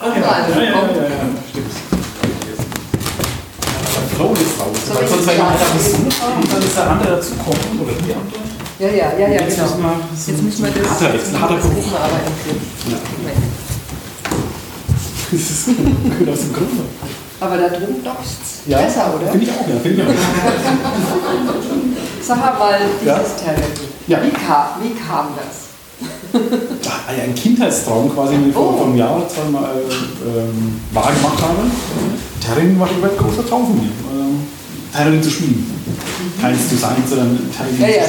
Ah, 0.00 0.06
ja, 0.06 0.14
ja, 0.14 0.48
ja, 0.48 0.64
ja, 0.64 1.02
ja, 1.02 1.26
stimmt. 1.50 1.72
Der 3.94 4.16
Flow 4.16 4.32
ist 4.32 4.60
raus. 4.60 4.76
Soll 4.86 4.96
Weil 4.96 5.04
ich 5.04 5.10
sonst 5.10 5.26
jetzt 5.26 5.38
wenn 5.38 5.40
einer 5.40 5.56
gleich 5.56 5.72
das 5.74 5.86
reden? 5.86 6.04
und 6.42 6.52
dann 6.52 6.62
ist 6.62 6.76
der 6.76 6.90
andere 6.90 7.10
dazukommen 7.16 7.80
oder 7.82 7.92
die 7.92 8.12
andere. 8.14 8.67
Ja, 8.78 8.88
ja, 8.88 8.94
ja, 9.18 9.28
ja, 9.28 9.40
Jetzt 9.42 9.56
genau. 9.56 9.68
müssen 9.68 9.82
wir- 9.82 10.00
das 10.10 10.20
ist 10.20 10.28
Jetzt 10.28 10.42
müssen 10.42 10.64
wir 10.64 10.70
das. 10.70 10.88
harter- 10.90 11.14
jetzt 11.14 11.34
ein 11.34 11.40
harter 11.40 11.54
das 11.56 11.64
im 11.64 11.70
Griff. 11.74 11.86
Moment. 13.18 13.44
Das 15.30 15.40
ist 15.40 15.66
gut 16.18 16.28
aus 16.28 16.38
dem 16.40 16.52
Grund. 16.52 16.70
Aber 17.40 17.56
da 17.56 17.68
drüben 17.68 18.02
doch 18.04 18.16
Ja, 18.66 18.78
besser, 18.82 19.14
oder? 19.14 19.30
Finde 19.30 19.46
ich 19.46 19.52
auch, 19.52 19.68
ja. 19.68 19.78
Finde 19.82 20.02
ich 20.02 20.08
auch. 20.08 20.12
Sag 22.22 22.58
mal, 22.58 22.78
dieses 23.00 23.06
Ja. 23.06 23.18
Therapie. 23.18 23.88
Ja. 24.06 24.18
Wie, 24.22 24.30
kam, 24.30 24.66
wie 24.82 24.94
kam 24.94 25.28
das? 25.36 25.68
Ein 27.08 27.34
Kindheitstraum 27.34 28.12
quasi, 28.14 28.34
den 28.34 28.48
ich 28.48 28.54
vor, 28.54 28.74
Oh. 28.74 28.76
vor 28.78 28.86
einem 28.86 28.96
Jahr 28.96 29.16
oder 29.16 29.28
zwei 29.28 29.48
Mal 29.50 29.64
äh, 29.64 30.38
ähm, 30.40 30.80
wahr 30.92 31.10
gemacht 31.12 31.42
habe. 31.42 31.70
Terrain 32.44 32.78
war 32.78 32.86
ein 32.88 33.00
großer 33.18 33.46
Traum 33.48 33.66
von 33.66 33.76
mir. 33.76 33.90
Ähm, 34.12 34.46
Terrain 34.92 35.22
zu 35.22 35.30
spielen. 35.30 35.77
Keins 36.40 36.68
zu 36.68 36.76
sein, 36.76 37.02
sondern 37.08 37.38
Terrain 37.50 37.80
Ja, 37.80 37.88
ja. 37.88 38.02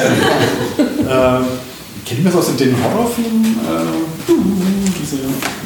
Äh, 1.40 1.42
kennt 2.06 2.20
ihr 2.20 2.26
das 2.26 2.36
aus 2.36 2.56
den 2.56 2.76
Horrorfilmen? 2.84 3.46
Äh, 3.46 4.34
diese 5.02 5.18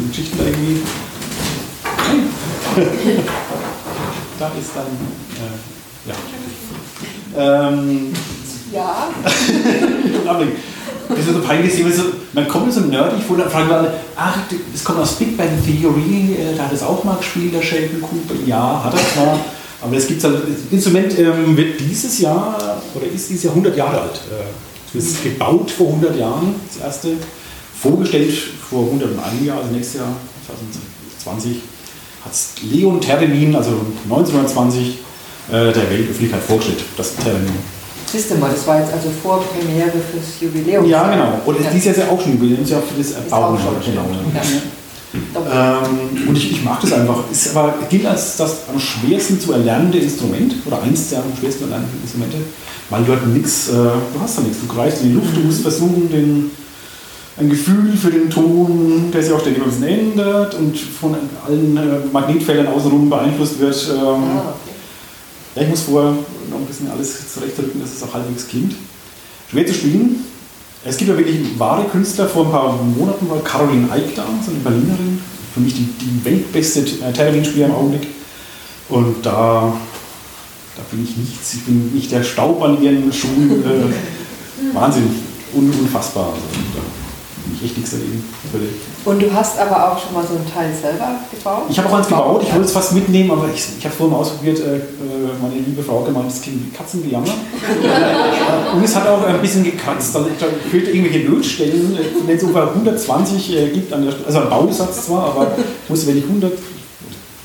Geschichten 0.08 0.38
da 0.38 0.46
irgendwie? 0.46 0.82
da 4.40 4.48
ist 4.60 4.72
dann, 4.76 4.86
äh, 5.40 5.58
ja. 6.10 6.16
Ähm, 7.36 8.14
ja. 8.72 9.10
das 11.10 11.20
ist 11.20 11.34
so 11.34 11.42
peinlich, 11.42 11.74
so, 11.96 12.04
man 12.34 12.48
kommt 12.48 12.74
so 12.74 12.82
nerdig 12.82 13.24
vor, 13.28 13.38
dann 13.38 13.50
fragen 13.50 13.70
wir 13.70 13.78
alle, 13.78 13.94
ach, 14.16 14.38
das 14.72 14.84
kommt 14.84 15.00
aus 15.00 15.14
Big 15.14 15.38
Bang 15.38 15.50
Theory, 15.64 16.34
äh, 16.34 16.56
da 16.58 16.64
hat 16.64 16.74
es 16.74 16.84
auch 16.84 17.04
mal 17.04 17.18
gespielt, 17.18 17.54
der 17.54 17.62
Sheldon 17.62 18.02
Cooper. 18.02 18.36
Ja, 18.46 18.82
hat 18.84 18.94
er 18.94 19.00
zwar, 19.14 19.40
aber 19.84 19.98
es 19.98 20.08
gibt 20.08 20.24
halt, 20.24 20.36
das 20.36 20.72
Instrument 20.72 21.18
ähm, 21.20 21.56
wird 21.58 21.80
dieses 21.80 22.20
Jahr, 22.20 22.82
oder 22.96 23.06
ist 23.08 23.30
dieses 23.30 23.44
Jahr 23.44 23.54
100 23.54 23.76
Jahre 23.76 24.02
alt. 24.02 24.22
Äh, 24.32 24.98
es 24.98 25.06
ist 25.06 25.24
gebaut 25.24 25.72
vor 25.72 25.88
100 25.88 26.18
Jahren, 26.18 26.56
das 26.68 26.84
erste, 26.86 27.10
vorgestellt 27.82 28.32
vor 28.70 28.84
101 28.86 29.46
Jahren, 29.46 29.60
also 29.60 29.72
nächstes 29.74 30.00
Jahr, 30.02 30.16
2020, 31.26 31.62
hat 32.24 32.32
es 32.32 32.52
Leon 32.72 33.02
Terremin, 33.02 33.56
also 33.56 33.72
1920, 34.10 35.00
äh, 35.50 35.52
der 35.52 35.90
Weltöffentlichkeit 35.90 36.42
vorgestellt, 36.42 36.84
das 36.96 37.16
Terremin. 37.16 37.52
Siehst 38.12 38.30
du 38.30 38.36
mal, 38.36 38.52
das 38.52 38.66
war 38.68 38.80
jetzt 38.80 38.94
also 38.94 39.10
Vorpremiere 39.24 39.90
fürs 39.90 40.40
Jubiläum. 40.40 40.86
Ja, 40.86 41.10
genau. 41.12 41.42
Und 41.46 41.60
Ja. 41.64 41.72
dieses 41.72 41.86
Jahr 41.86 41.96
ist 41.96 42.02
ja 42.04 42.10
auch 42.10 42.22
schon 42.22 42.34
Jubiläumsjahr 42.34 42.82
für 42.82 42.96
das 42.96 43.08
Ist 43.10 43.18
Erbauen. 43.18 43.58
Genau. 43.84 44.06
Ja. 44.36 44.42
Ähm, 45.14 46.28
und 46.28 46.36
ich, 46.38 46.52
ich 46.52 46.64
mag 46.64 46.82
das 46.82 46.94
einfach. 46.94 47.30
Ist 47.32 47.56
aber 47.56 47.76
gilt 47.90 48.06
als 48.06 48.38
das 48.38 48.62
am 48.72 48.80
schwersten 48.80 49.40
zu 49.40 49.52
erlernende 49.54 50.00
Instrument 50.00 50.56
oder 50.66 50.82
eins 50.82 51.10
der 51.10 51.20
am 51.20 51.26
schwersten 51.40 51.60
zu 51.60 51.66
erlernenden 51.66 52.02
Instrumente, 52.02 52.38
weil 52.90 53.04
du 53.04 53.12
halt 53.12 53.28
nichts, 53.28 53.70
äh, 53.70 53.74
du 53.74 54.20
hast 54.20 54.38
da 54.38 54.42
nichts. 54.42 54.58
Du 54.60 54.74
greifst 54.74 55.04
in 55.04 55.10
die 55.10 55.16
Luft, 55.16 55.36
du 55.36 55.42
musst 55.42 55.62
versuchen, 55.62 56.10
den, 56.12 56.52
ein 57.38 57.50
Gefühl 57.50 57.96
für 57.96 58.10
den 58.10 58.30
Ton, 58.30 59.10
der 59.14 59.22
sich 59.24 59.32
auch 59.32 59.40
ständig 59.40 59.62
ein 59.62 59.70
bisschen 59.70 59.84
ändert 59.84 60.56
und 60.56 60.78
von 60.78 61.16
allen 61.48 61.78
äh, 61.78 61.82
Magnetfeldern 62.12 62.68
außenrum 62.68 63.10
beeinflusst 63.10 63.60
wird. 63.60 63.90
Ähm, 63.92 64.00
Ah, 64.00 64.54
okay. 64.56 64.74
ja, 65.56 65.62
ich 65.64 65.70
muss 65.70 65.82
vorher 65.82 66.12
noch 66.50 66.58
ein 66.60 66.66
bisschen 66.66 66.90
alles 66.90 67.34
zurechtrücken, 67.34 67.80
dass 67.82 67.94
es 67.94 68.04
auch 68.04 68.14
halbwegs 68.14 68.48
klingt. 68.48 68.76
Schwer 69.50 69.66
zu 69.68 69.74
spielen. 69.76 70.26
Es 70.86 70.98
gibt 70.98 71.10
ja 71.10 71.18
wirklich 71.18 71.58
wahre 71.58 71.86
Künstler. 71.86 72.28
Vor 72.28 72.46
ein 72.46 72.52
paar 72.52 72.74
Monaten 72.84 73.30
war 73.30 73.40
Caroline 73.40 73.90
Eick 73.92 74.16
da, 74.16 74.26
so 74.44 74.52
eine 74.52 74.60
Berlinerin. 74.60 75.20
Für 75.54 75.60
mich 75.60 75.74
die, 75.74 75.88
die 76.02 76.26
weltbeste 76.26 76.82
äh, 76.82 77.14
Theremin-Spieler 77.14 77.68
im 77.68 77.76
Augenblick. 77.76 78.08
Und 78.90 79.26
da, 79.26 79.74
da 80.76 80.82
bin 80.92 81.04
ich 81.04 81.16
nichts. 81.16 81.54
Ich 81.54 81.64
bin 81.64 81.94
nicht 81.94 82.12
der 82.12 82.24
Staub 82.24 82.62
an 82.62 82.82
ihren 82.82 83.12
Schuhen. 83.12 83.64
Äh, 84.64 84.76
Wahnsinn. 84.76 85.10
Un, 85.54 85.70
unfassbar. 85.82 86.28
Also, 86.28 86.46
da 86.74 86.82
bin 87.46 87.56
ich 87.58 87.66
echt 87.66 87.78
nichts 87.78 87.92
dagegen. 87.92 88.24
Völlig. 88.52 88.70
Und 89.06 89.22
du 89.22 89.34
hast 89.34 89.60
aber 89.60 89.92
auch 89.92 90.00
schon 90.00 90.14
mal 90.14 90.24
so 90.24 90.36
ein 90.36 90.54
Teil 90.54 90.74
selber 90.74 91.16
gebaut? 91.30 91.64
Ich 91.70 91.78
habe 91.78 91.90
auch 91.90 91.98
eins 91.98 92.08
gebaut, 92.08 92.42
ich 92.42 92.52
wollte 92.54 92.66
es 92.66 92.72
fast 92.72 92.94
mitnehmen, 92.94 93.32
aber 93.32 93.50
ich, 93.54 93.66
ich 93.78 93.84
habe 93.84 93.94
vorhin 93.94 94.14
mal 94.14 94.22
ausprobiert, 94.22 94.60
äh, 94.60 94.78
äh, 94.78 94.82
meine 95.42 95.56
liebe 95.56 95.84
Frau 95.84 96.00
hat 96.00 96.06
gemeint, 96.06 96.28
das 96.28 96.42
klingt 96.42 96.66
wie 96.66 96.70
Katzengejammer. 96.70 97.28
und 98.76 98.84
es 98.84 98.96
hat 98.96 99.06
auch 99.08 99.26
ein 99.26 99.42
bisschen 99.42 99.64
gekratzt, 99.66 100.16
also 100.16 100.30
ich 100.30 100.38
glaube, 100.38 100.54
es 100.64 100.72
fehlt 100.72 100.88
irgendwelche 100.88 101.28
Lötstellen, 101.28 101.98
äh, 101.98 102.28
wenn 102.28 102.38
es 102.38 102.44
ungefähr 102.44 102.70
120 102.70 103.56
äh, 103.56 103.70
gibt, 103.72 103.92
an 103.92 104.06
der, 104.06 104.14
also 104.26 104.40
ein 104.40 104.50
Bausatz 104.50 105.06
zwar, 105.08 105.26
aber 105.26 105.48
ich 105.58 105.90
musste 105.90 106.08
wirklich 106.08 106.26
100, 106.26 106.54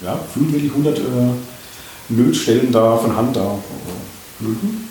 ja, 0.04 0.18
fühlen 0.32 0.52
wirklich 0.52 0.70
100 0.70 0.98
äh, 0.98 1.02
Lötstellen 2.10 2.70
da 2.70 2.96
von 2.98 3.16
Hand 3.16 3.34
da 3.34 3.42
äh, 3.42 4.44
löten. 4.44 4.88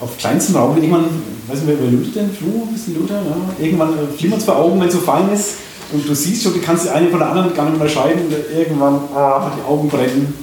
Auf 0.00 0.16
kleinsten 0.16 0.56
Raum, 0.56 0.74
irgendwann, 0.76 1.04
weiß 1.46 1.60
nicht, 1.60 1.68
wer, 1.68 1.76
wer 1.80 1.90
lötet 1.90 2.16
denn? 2.16 2.30
Flo, 2.32 2.66
ein 2.66 2.72
bisschen 2.72 2.94
Löter, 2.94 3.22
ja? 3.22 3.64
Irgendwann 3.64 3.94
flimmert 4.16 4.40
es 4.40 4.46
vor 4.46 4.56
Augen, 4.56 4.80
wenn 4.80 4.88
es 4.88 4.94
so 4.94 5.00
fein 5.00 5.30
ist. 5.32 5.50
Und 5.92 6.08
du 6.08 6.14
siehst 6.14 6.42
schon, 6.42 6.54
du 6.54 6.60
kannst 6.60 6.84
die 6.86 6.90
eine 6.90 7.08
von 7.08 7.18
der 7.18 7.28
anderen 7.28 7.54
gar 7.54 7.64
nicht 7.64 7.74
unterscheiden. 7.74 8.26
Und 8.26 8.32
irgendwann 8.56 9.00
ah, 9.14 9.50
die 9.56 9.62
Augen 9.70 9.88
brennen. 9.88 10.34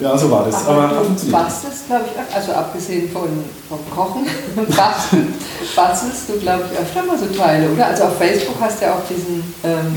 Ja, 0.00 0.18
so 0.18 0.30
war 0.30 0.44
das. 0.46 0.66
Aber, 0.66 0.82
Aber 0.84 1.02
du 1.04 1.30
bastelst, 1.30 1.86
glaube 1.86 2.04
ich, 2.06 2.34
also 2.36 2.52
abgesehen 2.52 3.10
von, 3.12 3.28
vom 3.68 3.78
Kochen, 3.94 4.26
basteln, 4.76 5.34
bastelst 5.76 6.28
du, 6.28 6.40
glaube 6.40 6.64
ich, 6.72 6.78
öfter 6.78 7.04
mal 7.04 7.16
so 7.18 7.26
Teile, 7.26 7.70
oder? 7.70 7.86
Also 7.86 8.04
auf 8.04 8.16
Facebook 8.18 8.56
hast 8.60 8.80
du 8.80 8.86
ja 8.86 8.94
auch 8.94 9.02
diesen, 9.08 9.44
ähm, 9.62 9.92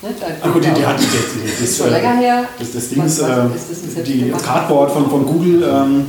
ne, 0.00 0.08
Ach 0.40 0.52
gut, 0.52 0.64
die, 0.64 0.70
die 0.70 0.86
hat 0.86 0.98
die, 0.98 1.04
Das 1.04 1.58
die, 1.58 1.64
ist 1.64 1.90
länger 1.90 2.16
her. 2.16 2.44
Das, 2.58 2.72
das 2.72 2.88
Ding 2.88 3.02
Was- 3.04 3.12
ist, 3.18 3.22
was- 3.22 3.28
äh, 3.28 3.72
ist 3.72 3.96
das 3.96 4.04
die, 4.04 4.30
das 4.30 4.42
Cardboard 4.42 4.92
von, 4.92 5.10
von 5.10 5.26
Google, 5.26 5.62
ähm, 5.62 6.06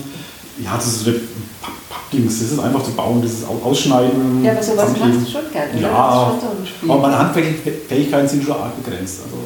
ja, 0.64 0.76
das 0.76 0.88
ist 0.88 1.00
so 1.00 1.12
der 1.12 1.20
Papp- 1.20 1.80
Pappdings, 1.90 2.40
das 2.40 2.52
ist 2.52 2.60
einfach 2.60 2.84
zu 2.84 2.92
bauen, 2.92 3.22
das 3.22 3.32
ist 3.34 3.46
au- 3.48 3.62
ausschneiden. 3.70 4.44
Ja, 4.44 4.52
aber 4.54 4.64
sowas 4.64 4.90
machst 5.00 5.28
du 5.28 5.32
schon 5.32 5.52
gerne, 5.52 5.72
oder? 5.74 5.82
Ja, 5.82 6.32
Das 6.32 6.36
ist 6.36 6.42
schon 6.42 6.56
so 6.56 6.62
ein 6.62 6.68
Spiel. 6.68 6.92
aber 6.92 7.02
meine 7.02 7.20
Handfähigkeiten 7.20 8.28
sind 8.28 8.44
schon 8.44 8.54
arg 8.54 8.84
begrenzt. 8.84 9.20
Also, 9.24 9.38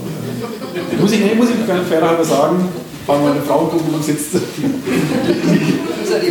äh, 0.97 1.01
muss 1.01 1.11
ich, 1.11 1.19
nee, 1.19 1.35
muss 1.35 1.49
ich 1.49 1.67
ganz 1.67 1.87
fairerhalber 1.87 2.23
sagen, 2.25 2.67
weil 3.05 3.19
meine 3.19 3.41
Frau 3.41 3.61
im 3.63 3.69
Publikum 3.77 4.01
sitzt, 4.01 4.33
die 4.33 6.29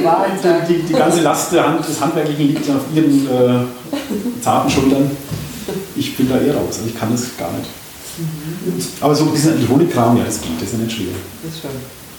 die, 0.69 0.83
die 0.89 0.93
ganze 0.93 1.21
Last 1.23 1.53
der 1.53 1.67
Hand, 1.67 1.87
des 1.87 2.01
Handwerklichen 2.01 2.47
liegt 2.49 2.69
auf 2.71 2.83
ihren 2.95 3.27
äh, 3.27 3.65
zarten 4.43 4.71
Schultern. 4.71 5.11
Ich 5.97 6.17
bin 6.17 6.29
da 6.29 6.37
eher 6.39 6.55
raus, 6.55 6.79
also 6.79 6.87
ich 6.87 6.99
kann 6.99 7.11
das 7.13 7.23
gar 7.39 7.51
nicht. 7.53 7.69
Aber 9.01 9.15
so 9.15 9.27
diesen 9.27 9.55
Elektronikkram, 9.57 10.17
ja, 10.19 10.25
das 10.25 10.41
geht, 10.41 10.51
das 10.61 10.69
ist 10.69 10.73
ja 10.75 10.79
nicht 10.85 10.93
schwer. 10.97 11.07
Das 11.43 11.55
ist 11.55 11.61
schon. 11.63 11.71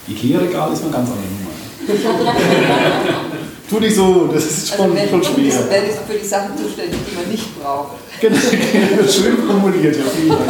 Ikea-Regal 0.07 0.73
ist 0.73 0.81
eine 0.83 0.91
ganz 0.91 1.09
andere 1.09 1.25
Nummer. 1.27 1.51
tu 3.69 3.79
nicht 3.79 3.95
so, 3.95 4.29
das 4.33 4.45
ist 4.45 4.75
schon, 4.75 4.97
Also 4.97 5.09
schon 5.09 5.23
schwer. 5.23 5.53
wer 5.69 5.83
ist 5.87 5.99
für 6.07 6.17
die 6.17 6.25
Sachen 6.27 6.57
zuständig, 6.57 6.99
die 7.09 7.15
man 7.15 7.29
nicht 7.29 7.61
braucht. 7.61 7.97
Genau, 8.21 8.37
schön 9.09 9.37
formuliert, 9.45 9.95
ja, 9.95 10.03
vielen 10.15 10.29
Dank. 10.29 10.41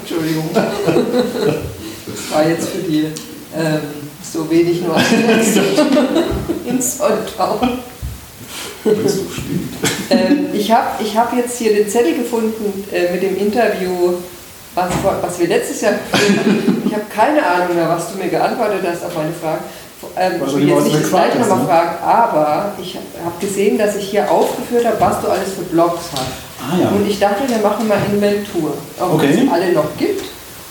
Entschuldigung. 0.00 0.50
Das 0.54 2.30
war 2.32 2.48
jetzt 2.48 2.68
für 2.68 2.82
die 2.88 3.06
ähm, 3.56 3.80
so 4.22 4.48
wenig 4.50 4.82
nur 4.82 4.96
in 6.66 6.80
Sonntag. 6.82 7.60
Das. 8.84 9.18
Ähm, 10.10 10.46
ich 10.52 10.70
habe 10.70 11.02
ich 11.02 11.16
hab 11.16 11.36
jetzt 11.36 11.58
hier 11.58 11.74
den 11.74 11.88
Zettel 11.88 12.14
gefunden 12.14 12.84
äh, 12.92 13.12
mit 13.12 13.22
dem 13.22 13.36
Interview, 13.36 14.14
was, 14.76 14.90
was 15.22 15.38
wir 15.40 15.48
letztes 15.48 15.80
Jahr. 15.80 15.94
Ich 16.84 16.92
habe 16.92 17.04
keine 17.12 17.44
Ahnung 17.44 17.74
mehr, 17.74 17.88
was 17.88 18.12
du 18.12 18.18
mir 18.18 18.28
geantwortet 18.28 18.82
hast 18.88 19.04
auf 19.04 19.16
meine 19.16 19.32
Fragen. 19.32 19.64
Ähm, 20.16 20.40
ich 20.46 20.54
will 20.54 20.68
jetzt 20.68 20.84
nicht 20.84 21.02
das 21.02 21.08
gleiche 21.08 21.38
nochmal 21.38 21.58
ne? 21.58 21.64
fragen, 21.66 22.04
aber 22.04 22.72
ich 22.80 22.96
habe 22.96 23.34
gesehen, 23.40 23.78
dass 23.78 23.96
ich 23.96 24.10
hier 24.10 24.30
aufgeführt 24.30 24.86
habe, 24.86 25.00
was 25.00 25.20
du 25.22 25.28
alles 25.28 25.54
für 25.54 25.62
Blogs 25.62 26.04
hast. 26.12 26.70
Ah 26.70 26.80
ja. 26.80 26.88
Und 26.90 27.08
ich 27.08 27.18
dachte, 27.18 27.42
wir 27.48 27.58
machen 27.58 27.88
mal 27.88 27.98
Inventur, 28.12 28.74
ob 29.00 29.14
Okay. 29.14 29.42
es 29.46 29.52
alle 29.52 29.72
noch 29.72 29.96
gibt 29.98 30.22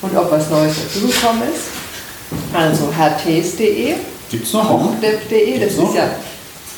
und 0.02 0.16
ob 0.16 0.32
was 0.32 0.50
Neues 0.50 0.76
dazugekommen 0.84 1.44
ist. 1.44 2.56
Also 2.56 2.92
herrtes.de, 2.96 3.96
Gibt's 4.30 4.54
noch? 4.54 4.68
kochdepp.de, 4.68 5.60
das 5.66 5.76
noch? 5.78 5.90
ist 5.90 5.96
ja 5.96 6.04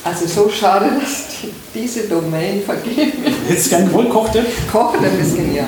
also 0.04 0.26
so 0.26 0.48
schade, 0.48 0.86
dass 1.00 1.24
die, 1.42 1.50
diese 1.78 2.08
Domain 2.08 2.62
vergeben 2.62 3.24
ist. 3.24 3.48
Hättest 3.48 3.66
du 3.66 3.70
gern 3.70 3.88
gewollt, 3.88 4.10
kocht 4.10 4.34
der? 4.34 4.44
Kochdepp 4.70 5.20
ist 5.20 5.36
genial. 5.36 5.66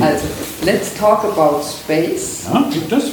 Also, 0.00 0.24
let's 0.64 0.94
talk 0.98 1.24
about 1.24 1.60
space, 1.62 2.44
Ja, 2.52 2.64
gibt 2.72 2.92
es. 2.92 3.04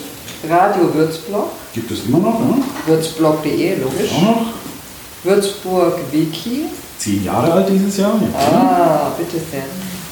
Radio 0.48 0.94
Würzblog, 0.94 1.50
Gibt 1.74 1.90
es 1.92 2.06
immer 2.08 2.20
noch, 2.20 2.40
ja. 2.40 2.58
würzblog.de, 2.86 3.76
logisch, 3.82 4.12
Auch 4.16 4.22
noch. 4.22 4.46
Würzburg 5.24 5.96
Wiki, 6.12 6.66
Zehn 7.00 7.24
Jahre 7.26 7.52
alt 7.54 7.70
dieses 7.70 7.98
Jahr. 7.98 8.14
Ja. 8.22 8.40
ah, 8.40 9.12
bitte 9.18 9.44
sehr, 9.52 9.64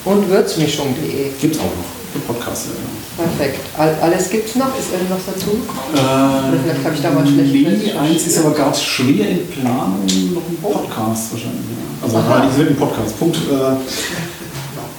und 0.04 0.28
würzmischung.de. 0.30 1.30
Gibt's 1.40 1.60
auch 1.60 1.64
noch. 1.64 1.95
Den 2.16 2.22
Podcast. 2.22 2.68
Ja. 2.68 3.24
Perfekt. 3.26 3.60
All, 3.78 3.94
alles 4.02 4.30
gibt's 4.30 4.56
noch? 4.56 4.68
Ist 4.80 4.94
irgendwas 4.94 5.20
dazu? 5.28 5.50
Äh, 5.94 6.58
vielleicht 6.64 6.86
habe 6.86 6.96
ich 6.96 7.02
da 7.02 7.12
mal 7.12 7.28
schlecht 7.28 7.52
Nee, 7.52 7.92
eins 7.92 8.26
ist 8.26 8.38
aber 8.40 8.52
gerade 8.52 8.78
schwer 8.78 9.30
in 9.30 9.48
Planung, 9.48 10.06
noch 10.34 10.42
ein 10.48 10.58
Podcast 10.62 11.34
wahrscheinlich. 11.34 11.66
Ja. 11.70 12.06
Also 12.06 12.18
Aha. 12.18 12.40
nein, 12.40 12.50
es 12.50 12.58
wird 12.58 12.70
ein 12.70 12.76
Podcast. 12.78 13.20
Punkt. 13.20 13.36
Äh, 13.36 13.76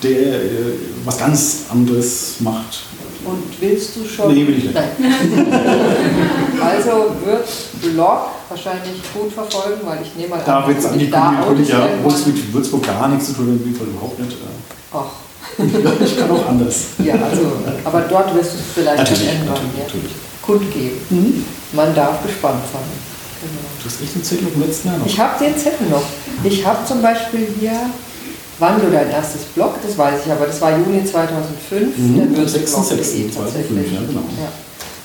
der 0.02 0.42
äh, 0.42 0.72
was 1.04 1.18
ganz 1.18 1.64
anderes 1.70 2.34
macht. 2.40 2.82
Und 3.24 3.42
willst 3.60 3.96
du 3.96 4.04
schon? 4.04 4.34
Nee, 4.34 4.46
will 4.46 4.58
ich 4.58 4.64
nicht. 4.64 4.74
Nein. 4.74 4.90
also 6.62 6.90
wird 7.24 7.48
Blog 7.94 8.28
wahrscheinlich 8.48 9.00
gut 9.14 9.32
verfolgen, 9.32 9.80
weil 9.84 10.00
ich 10.02 10.14
nehme 10.14 10.36
mal 10.36 10.42
Da 10.44 10.60
an, 10.60 10.68
wird 10.68 10.78
es 10.78 11.10
da 11.10 11.22
angekündigt, 11.22 11.70
ja, 11.70 11.88
obwohl 11.98 12.12
es 12.12 12.26
mit 12.26 12.52
Würzburg 12.52 12.86
gar 12.86 13.08
nichts 13.08 13.28
zu 13.28 13.32
tun 13.32 13.58
hat, 13.58 13.86
überhaupt 13.88 14.18
nicht. 14.20 14.32
Äh, 14.32 14.94
Ach, 14.94 15.25
Ich 16.04 16.18
kann 16.18 16.30
auch 16.30 16.46
anders. 16.48 16.76
ja, 17.02 17.14
also, 17.14 17.52
aber 17.84 18.00
dort 18.02 18.34
wirst 18.34 18.52
du 18.52 18.56
es 18.58 18.64
vielleicht 18.74 18.98
Natürlich, 18.98 19.24
irgendwann 19.32 19.54
natürlich, 19.54 19.78
ja, 19.78 19.84
natürlich. 19.84 20.12
kundgeben. 20.42 21.44
Man 21.72 21.94
darf 21.94 22.22
gespannt 22.24 22.62
sein. 22.72 22.82
Genau. 23.42 23.68
Du 23.80 23.84
hast 23.88 24.02
echt 24.02 24.14
einen 24.14 24.24
Zettel 24.24 24.48
vom 24.48 24.62
letzten 24.62 24.88
Jahr 24.88 24.98
noch. 24.98 25.06
Ich 25.06 25.18
habe 25.20 25.44
den 25.44 25.56
Zettel 25.56 25.88
noch. 25.88 26.02
Ich 26.44 26.64
habe 26.66 26.78
zum 26.86 27.02
Beispiel 27.02 27.48
hier, 27.60 27.72
wann 28.58 28.80
du 28.80 28.90
dein 28.90 29.10
erstes 29.10 29.42
Blog, 29.54 29.74
das 29.86 29.96
weiß 29.96 30.20
ich, 30.26 30.32
aber 30.32 30.46
das 30.46 30.60
war 30.60 30.70
Juni 30.76 31.04
2005, 31.04 31.96
Mhm, 31.96 32.14
der 32.16 32.24
am 32.24 32.32
Börsenblog.de 32.34 32.96
6.6.2005, 32.98 33.34
tatsächlich. 33.36 33.92
ja, 33.92 34.00
genau. 34.06 34.20
Ja. 34.40 34.48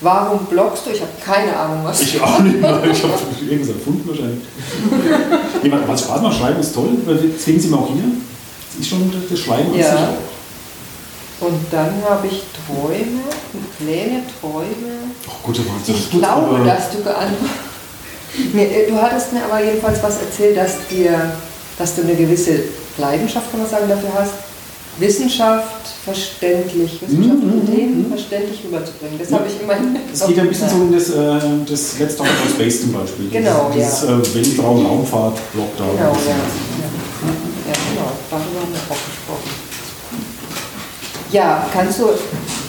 Warum 0.04 0.46
bloggst 0.46 0.86
du? 0.88 0.92
Ich 0.92 1.02
habe 1.02 1.12
keine 1.24 1.56
Ahnung, 1.56 1.82
was 1.84 2.02
Ich 2.02 2.20
auch 2.22 2.40
nicht 2.40 2.60
mehr. 2.60 2.82
Ich 2.92 3.04
habe 3.04 3.14
irgendwas 3.50 3.76
erfunden 3.76 4.04
wahrscheinlich. 4.08 4.40
Nee, 5.64 5.72
was- 5.88 6.02
Spaß 6.02 6.22
macht, 6.22 6.38
Schreiben 6.38 6.60
ist 6.60 6.74
toll. 6.74 6.90
Deswegen 7.06 7.60
sind 7.60 7.72
wir 7.72 7.78
auch 7.78 7.88
hier. 7.94 8.04
Das 8.72 8.80
ist 8.82 8.88
schon 8.90 9.12
das 9.30 9.40
Schreiben 9.40 9.72
an 9.74 9.78
Ja. 9.80 9.86
sich 9.92 10.00
auch. 10.00 10.31
Und 11.42 11.60
dann 11.72 11.90
habe 12.08 12.28
ich 12.28 12.44
Träume, 12.68 13.22
Pläne, 13.80 14.22
Träume. 14.40 15.12
Ach 15.28 15.44
gut, 15.44 15.60
aber 15.60 15.70
Ich 15.88 16.12
glaube, 16.12 16.64
dass 16.66 16.92
du 16.92 16.98
geantwortet 17.04 17.50
nee, 18.54 18.66
äh, 18.66 18.88
Du 18.90 19.02
hattest 19.02 19.34
mir 19.34 19.44
aber 19.46 19.64
jedenfalls 19.64 20.02
was 20.04 20.22
erzählt, 20.22 20.56
dass, 20.58 20.88
dir, 20.90 21.34
dass 21.80 21.96
du 21.96 22.04
eine 22.04 22.16
gewisse 22.16 22.64
Leidenschaft, 22.98 23.50
kann 23.52 23.60
man 23.62 23.70
sagen, 23.70 23.90
dafür 23.90 24.10
hast, 24.20 24.34
Wissenschaft 25.00 25.88
verständlich, 26.04 27.02
Wissenschaft 27.02 27.40
Mhm, 27.44 27.54
und 27.54 27.70
mhm, 27.70 27.76
Themen 27.76 28.04
mhm. 28.04 28.10
verständlich 28.10 28.60
rüberzubringen. 28.64 29.18
Das 29.18 29.30
Ja. 29.32 29.38
habe 29.40 29.48
ich 29.48 29.62
immerhin. 29.62 29.98
Es 30.14 30.28
geht 30.28 30.38
ja 30.38 30.44
ein 30.44 30.50
bisschen 30.50 30.70
so 30.70 30.76
in 30.76 30.94
das, 30.94 31.10
äh, 31.10 31.40
das 31.68 31.98
Let's 32.00 32.16
Talk 32.18 32.28
About 32.28 32.54
Space 32.54 32.82
zum 32.82 32.92
Beispiel. 32.94 33.30
Genau, 33.32 33.72
Dieses 33.74 34.04
ja. 34.04 34.20
äh, 34.20 34.36
Weltraum-Raumfahrt-Blog 34.36 35.70
da. 35.78 35.86
Genau, 35.86 35.98
ja. 35.98 36.12
ja. 36.12 36.36
Ja, 37.68 37.74
genau, 37.74 38.12
darüber 38.30 38.60
haben 38.62 38.74
wir 38.74 38.96
auch. 38.96 39.11
Ja, 41.32 41.66
kannst 41.74 42.00
du, 42.00 42.08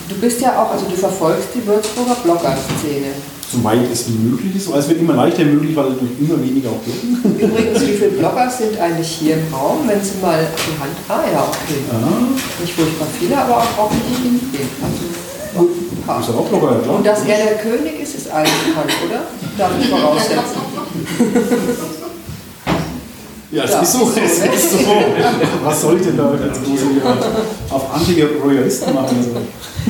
du 0.09 0.14
bist 0.20 0.40
ja 0.40 0.62
auch, 0.62 0.70
also 0.70 0.86
du 0.86 0.94
verfolgst 0.94 1.48
die 1.55 1.66
Würzburger 1.66 2.14
Blogger-Szene. 2.22 3.09
Soweit 3.51 3.80
es 3.93 4.09
möglich 4.09 4.56
ist. 4.56 4.68
Also 4.68 4.78
es 4.78 4.89
wird 4.89 5.01
immer 5.01 5.14
leichter 5.14 5.44
möglich, 5.44 5.76
weil 5.76 5.93
durch 5.93 6.12
immer 6.20 6.43
weniger 6.43 6.70
auch 6.70 6.78
bloggen. 6.78 7.39
Übrigens, 7.39 7.80
wie 7.82 7.93
viele 7.93 8.10
Blogger 8.10 8.48
sind 8.48 8.78
eigentlich 8.78 9.09
hier 9.09 9.34
im 9.34 9.52
Raum, 9.52 9.80
wenn 9.86 10.02
sie 10.02 10.18
mal 10.22 10.47
die 10.56 10.80
Hand. 10.80 10.97
Ah 11.09 11.28
ja, 11.30 11.43
okay. 11.43 11.80
Ah, 11.93 12.60
Nicht 12.60 12.72
furchtbar 12.74 13.09
viele, 13.18 13.36
aber 13.36 13.59
auch, 13.59 13.78
auch 13.78 13.90
nicht 13.90 14.05
viele. 14.22 14.64
Also, 14.80 15.68
paar. 16.06 16.20
ist 16.20 16.28
ja 16.28 16.34
auch 16.34 16.47
Blogger, 16.47 16.76
ja 16.76 16.78
klar. 16.82 16.97
Und 16.97 17.06
dass 17.06 17.20
er 17.24 17.36
der 17.36 17.59
König 17.59 18.01
ist, 18.01 18.14
ist 18.14 18.30
allen 18.30 18.48
bekannt, 18.66 18.93
oder? 19.06 19.22
Darf 19.59 19.72
ich 19.78 19.89
voraussetzen. 19.89 20.62
Ja, 23.53 23.65
es 23.65 23.70
Ja, 23.70 23.83
ist 23.83 23.93
so. 23.93 24.11
Es 24.24 24.39
ist 24.39 24.70
so. 24.73 24.79
Was 25.62 25.81
soll 25.83 25.99
ich 26.01 26.07
denn 26.07 26.16
da 26.16 26.33
jetzt 26.45 26.65
groß 26.65 26.81
hier 26.93 27.16
auf 27.70 27.95
Anti-Royalisten 27.95 28.95
machen? 28.95 29.16
Also, 29.19 29.31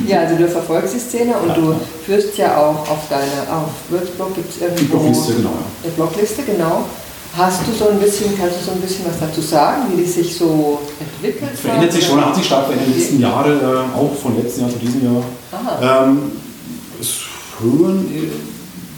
Ja, 0.07 0.19
also 0.21 0.35
du 0.35 0.47
verfolgst 0.49 0.93
die 0.95 0.99
Szene 0.99 1.33
und 1.37 1.55
du 1.55 1.75
führst 2.05 2.37
ja 2.37 2.57
auch 2.57 2.87
auf 2.89 3.07
deiner, 3.09 3.57
auf 3.57 3.69
Würzburg 3.89 4.35
gibt 4.35 4.49
es 4.49 4.57
die 4.57 4.63
irgendwo 4.65 4.97
Blogliste, 4.97 5.33
genau. 5.35 5.49
eine 5.83 5.91
Blogliste, 5.93 6.41
genau. 6.43 6.83
Hast 7.35 7.61
du 7.65 7.71
so 7.73 7.89
ein 7.89 7.99
bisschen, 7.99 8.37
kannst 8.37 8.59
du 8.59 8.65
so 8.65 8.71
ein 8.73 8.81
bisschen 8.81 9.05
was 9.07 9.17
dazu 9.19 9.41
sagen, 9.41 9.83
wie 9.91 10.03
die 10.03 10.07
sich 10.09 10.35
so 10.37 10.79
entwickelt 10.99 11.49
hat? 11.49 11.57
Verändert 11.57 11.91
sich 11.93 12.05
schon, 12.05 12.23
hat 12.23 12.35
sich 12.35 12.45
stark 12.45 12.65
verändert 12.65 12.87
in 12.89 12.93
den 12.93 12.99
letzten 13.01 13.19
Jahren, 13.21 13.59
äh, 13.59 13.97
auch 13.97 14.11
von 14.21 14.37
letzten 14.43 14.61
Jahr 14.61 14.69
zu 14.69 14.77
diesem 14.77 15.03
Jahr. 15.05 15.23
Aha. 15.51 16.03
Ähm, 16.05 16.31
es 17.01 17.21
hören 17.59 18.05
äh, 18.13 18.27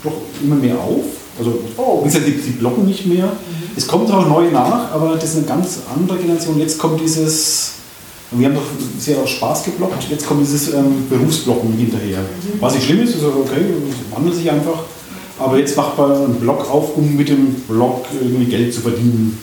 doch 0.03 0.13
immer 0.43 0.55
mehr 0.55 0.75
auf. 0.75 1.05
Also, 1.37 1.59
Oh. 1.77 1.99
wie 2.01 2.05
gesagt, 2.05 2.25
die, 2.27 2.31
die 2.33 2.51
blocken 2.51 2.85
nicht 2.85 3.05
mehr. 3.05 3.29
Es 3.77 3.87
kommt 3.87 4.09
auch 4.11 4.25
neu 4.27 4.49
nach, 4.51 4.91
aber 4.93 5.15
das 5.15 5.31
ist 5.31 5.37
eine 5.37 5.45
ganz 5.47 5.79
andere 5.93 6.17
Generation. 6.17 6.57
Jetzt 6.59 6.77
kommt 6.79 6.99
dieses, 7.01 7.71
wir 8.31 8.47
haben 8.47 8.55
doch 8.55 8.61
sehr 8.99 9.17
aus 9.19 9.29
Spaß 9.31 9.65
geblockt, 9.65 10.09
jetzt 10.09 10.25
kommt 10.27 10.41
dieses 10.41 10.73
ähm, 10.73 11.07
Berufsblocken 11.09 11.73
hinterher. 11.73 12.19
Was 12.59 12.75
nicht 12.75 12.85
schlimm 12.85 13.01
ist, 13.03 13.15
ist 13.15 13.23
okay, 13.23 13.61
es 13.89 14.15
wandelt 14.15 14.35
sich 14.35 14.49
einfach. 14.49 14.83
Aber 15.37 15.57
jetzt 15.57 15.75
macht 15.75 15.97
man 15.97 16.11
einen 16.13 16.35
Blog 16.35 16.69
auf, 16.71 16.95
um 16.95 17.15
mit 17.17 17.27
dem 17.27 17.53
Blog 17.67 18.05
irgendwie 18.13 18.45
Geld 18.45 18.73
zu 18.73 18.79
verdienen. 18.81 19.37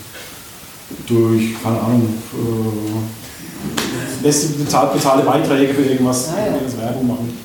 Durch, 1.06 1.62
keine 1.62 1.80
Ahnung, 1.80 2.08
äh, 2.32 4.24
lässt 4.26 4.58
bezahlt, 4.58 4.94
bezahlte 4.94 5.24
Beiträge 5.26 5.74
für 5.74 5.82
irgendwas, 5.82 6.28
Ah, 6.28 6.38
ja. 6.38 6.46
irgendwas 6.54 6.78
Werbung 6.78 7.06
machen. 7.08 7.38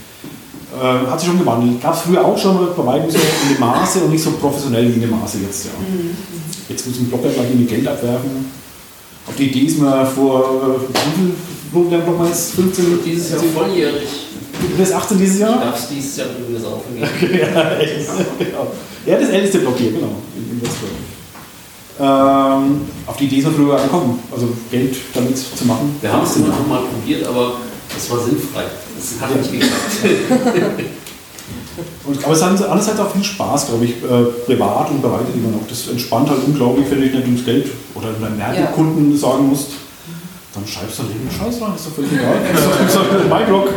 Äh, 0.82 1.08
hat 1.10 1.20
sich 1.20 1.30
schon 1.30 1.40
gewandelt. 1.40 1.82
Gab 1.82 1.94
es 1.94 2.02
früher 2.02 2.24
auch 2.24 2.38
schon, 2.38 2.58
aber 2.58 2.68
bei 2.68 2.86
weitem 2.86 3.10
so 3.12 3.18
in 3.18 3.56
dem 3.56 3.60
Maße 3.60 3.99
und 4.02 4.12
nicht 4.12 4.24
so 4.24 4.32
professionell 4.32 4.88
wie 4.90 4.94
in 4.94 5.02
dem 5.02 5.12
Maße 5.12 5.38
jetzt. 5.40 5.66
Ja. 5.66 5.72
Jetzt 6.70 6.88
muss 6.88 6.99
ein 6.99 7.08
Blogger 7.08 7.30
gleich 7.30 7.48
irgendwie 7.49 7.66
Geld 7.66 7.88
abwerfen. 7.88 8.52
Auf 9.28 9.36
die 9.36 9.48
Idee 9.48 9.66
ist 9.68 9.80
man 9.80 10.06
vor, 10.08 10.41
äh, 10.41 10.80
wie 10.94 11.22
viel 11.22 11.32
wo 11.72 11.84
der 11.84 11.98
Blog 11.98 12.18
mal 12.20 12.28
jetzt? 12.28 12.54
15? 12.54 12.99
Dieses 13.06 13.32
Jahr 13.32 13.40
volljährig. 13.54 14.08
Du 14.62 14.78
bist 14.78 14.94
18 14.94 15.18
dieses 15.20 15.36
Ich 15.36 15.41
Jahr? 15.41 15.60
darf 15.60 15.78
es 15.78 15.90
dieses 15.90 16.18
Jahr 16.18 16.28
übrigens 16.40 16.66
aufgeben. 16.66 16.99
ja, 17.38 17.78
echt. 17.78 18.08
genau. 18.40 18.72
Ja, 19.06 19.20
das 19.20 19.30
älteste 19.30 19.60
Blog 19.60 19.76
hier, 19.78 19.91
genau. 19.91 20.16
In, 20.36 20.60
in. 20.60 20.62
Ähm, 21.99 22.82
auf 23.08 23.18
die 23.18 23.26
Idee 23.26 23.38
ist 23.38 23.45
man 23.45 23.56
früher 23.56 23.76
angekommen, 23.76 24.20
also 24.32 24.49
Geld 24.70 24.95
damit 25.16 25.36
zu 25.38 25.66
machen. 25.66 25.95
Wir 25.99 26.12
haben 26.14 26.24
es 26.24 26.36
immer 26.36 26.49
noch 26.49 26.68
mal 26.68 26.82
probiert, 26.82 27.26
aber 27.28 27.54
es 27.98 28.10
war 28.10 28.19
sinnfrei. 28.19 28.64
Es 28.98 29.19
hat 29.19 29.36
nicht 29.36 29.52
geklappt. 29.52 30.84
Und, 32.06 32.24
aber 32.24 32.34
es 32.34 32.41
hat 32.41 32.52
andererseits 32.52 32.99
auch 32.99 33.11
viel 33.11 33.24
Spaß, 33.24 33.68
glaube 33.68 33.86
ich, 33.86 33.91
äh, 33.91 34.24
privat 34.45 34.90
und 34.90 35.02
bereitet 35.02 35.36
immer 35.36 35.49
noch. 35.49 35.68
Das 35.69 35.88
entspannt 35.88 36.30
halt 36.30 36.40
unglaublich, 36.45 36.90
wenn 36.90 37.02
du 37.02 37.06
nicht 37.06 37.26
ums 37.26 37.45
Geld 37.45 37.68
oder 37.94 38.14
deinem 38.14 38.40
Werbekunden 38.40 39.15
sagen 39.15 39.49
musst, 39.49 39.72
dann 40.56 40.65
schreibst 40.65 40.98
du 40.98 41.03
halt 41.03 41.11
irgendeinen 41.11 41.40
Scheiß 41.40 41.61
rein, 41.61 41.76
ist 41.76 41.86
doch 41.86 41.94
völlig 41.94 42.14
egal. 42.14 42.34
Das 42.53 42.90
ist 42.90 42.98
halt 42.98 43.30
mein 43.30 43.45
Blog. 43.45 43.69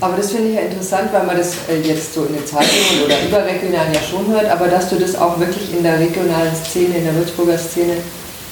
Aber 0.00 0.16
das 0.16 0.30
finde 0.30 0.50
ich 0.50 0.54
ja 0.54 0.60
interessant, 0.62 1.10
weil 1.12 1.26
man 1.26 1.36
das 1.36 1.54
äh, 1.68 1.80
jetzt 1.80 2.14
so 2.14 2.24
in 2.24 2.34
den 2.34 2.46
Zeitungen 2.46 3.04
oder 3.04 3.16
überregional 3.26 3.86
ja 3.92 4.00
schon 4.00 4.26
hört, 4.32 4.50
aber 4.50 4.68
dass 4.68 4.90
du 4.90 4.96
das 4.96 5.16
auch 5.16 5.38
wirklich 5.40 5.74
in 5.74 5.82
der 5.82 5.98
regionalen 5.98 6.54
Szene, 6.54 6.98
in 6.98 7.04
der 7.04 7.14
Würzburger 7.16 7.58
Szene, 7.58 7.94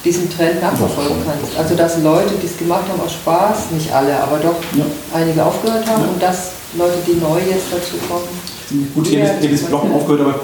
diesen 0.07 0.31
Trend 0.31 0.63
nachverfolgen 0.63 1.17
kannst. 1.27 1.59
Also 1.59 1.75
dass 1.75 2.01
Leute, 2.03 2.31
die 2.41 2.47
es 2.47 2.57
gemacht 2.57 2.85
haben 2.89 3.01
aus 3.05 3.13
Spaß, 3.15 3.73
nicht 3.75 3.93
alle, 3.93 4.15
aber 4.23 4.39
doch 4.39 4.55
Ja. 4.79 4.87
einige 5.13 5.45
aufgehört 5.45 5.85
haben 5.87 6.03
Ja. 6.05 6.09
und 6.09 6.23
dass 6.23 6.53
Leute, 6.79 6.99
die 7.07 7.19
neu 7.19 7.39
jetzt 7.43 7.67
dazu 7.73 7.99
kommen. 8.09 8.31
Gut, 8.95 9.09
ich 9.11 9.19
habe 9.19 9.49
das 9.49 9.63
Bloggen 9.63 9.93
aufgehört, 9.93 10.21
aber 10.23 10.35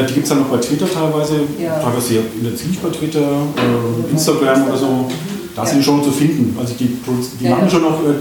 äh, 0.00 0.06
die 0.06 0.14
gibt 0.14 0.24
es 0.24 0.30
dann 0.30 0.40
noch 0.40 0.48
bei 0.48 0.58
Twitter 0.58 0.86
teilweise, 0.90 1.40
Ja. 1.60 1.78
teilweise 1.78 2.24
intensiv 2.40 2.80
bei 2.80 2.88
Twitter, 2.88 3.20
äh, 3.20 4.10
Instagram 4.10 4.68
oder 4.68 4.76
so. 4.76 5.06
Da 5.54 5.66
sind 5.66 5.78
die 5.78 5.84
schon 5.84 6.02
zu 6.02 6.10
finden. 6.10 6.56
Also 6.58 6.72
die, 6.78 6.96
die 7.40 7.48
machen 7.48 7.68
schon 7.70 7.82
noch 7.82 8.00
äh, 8.00 8.14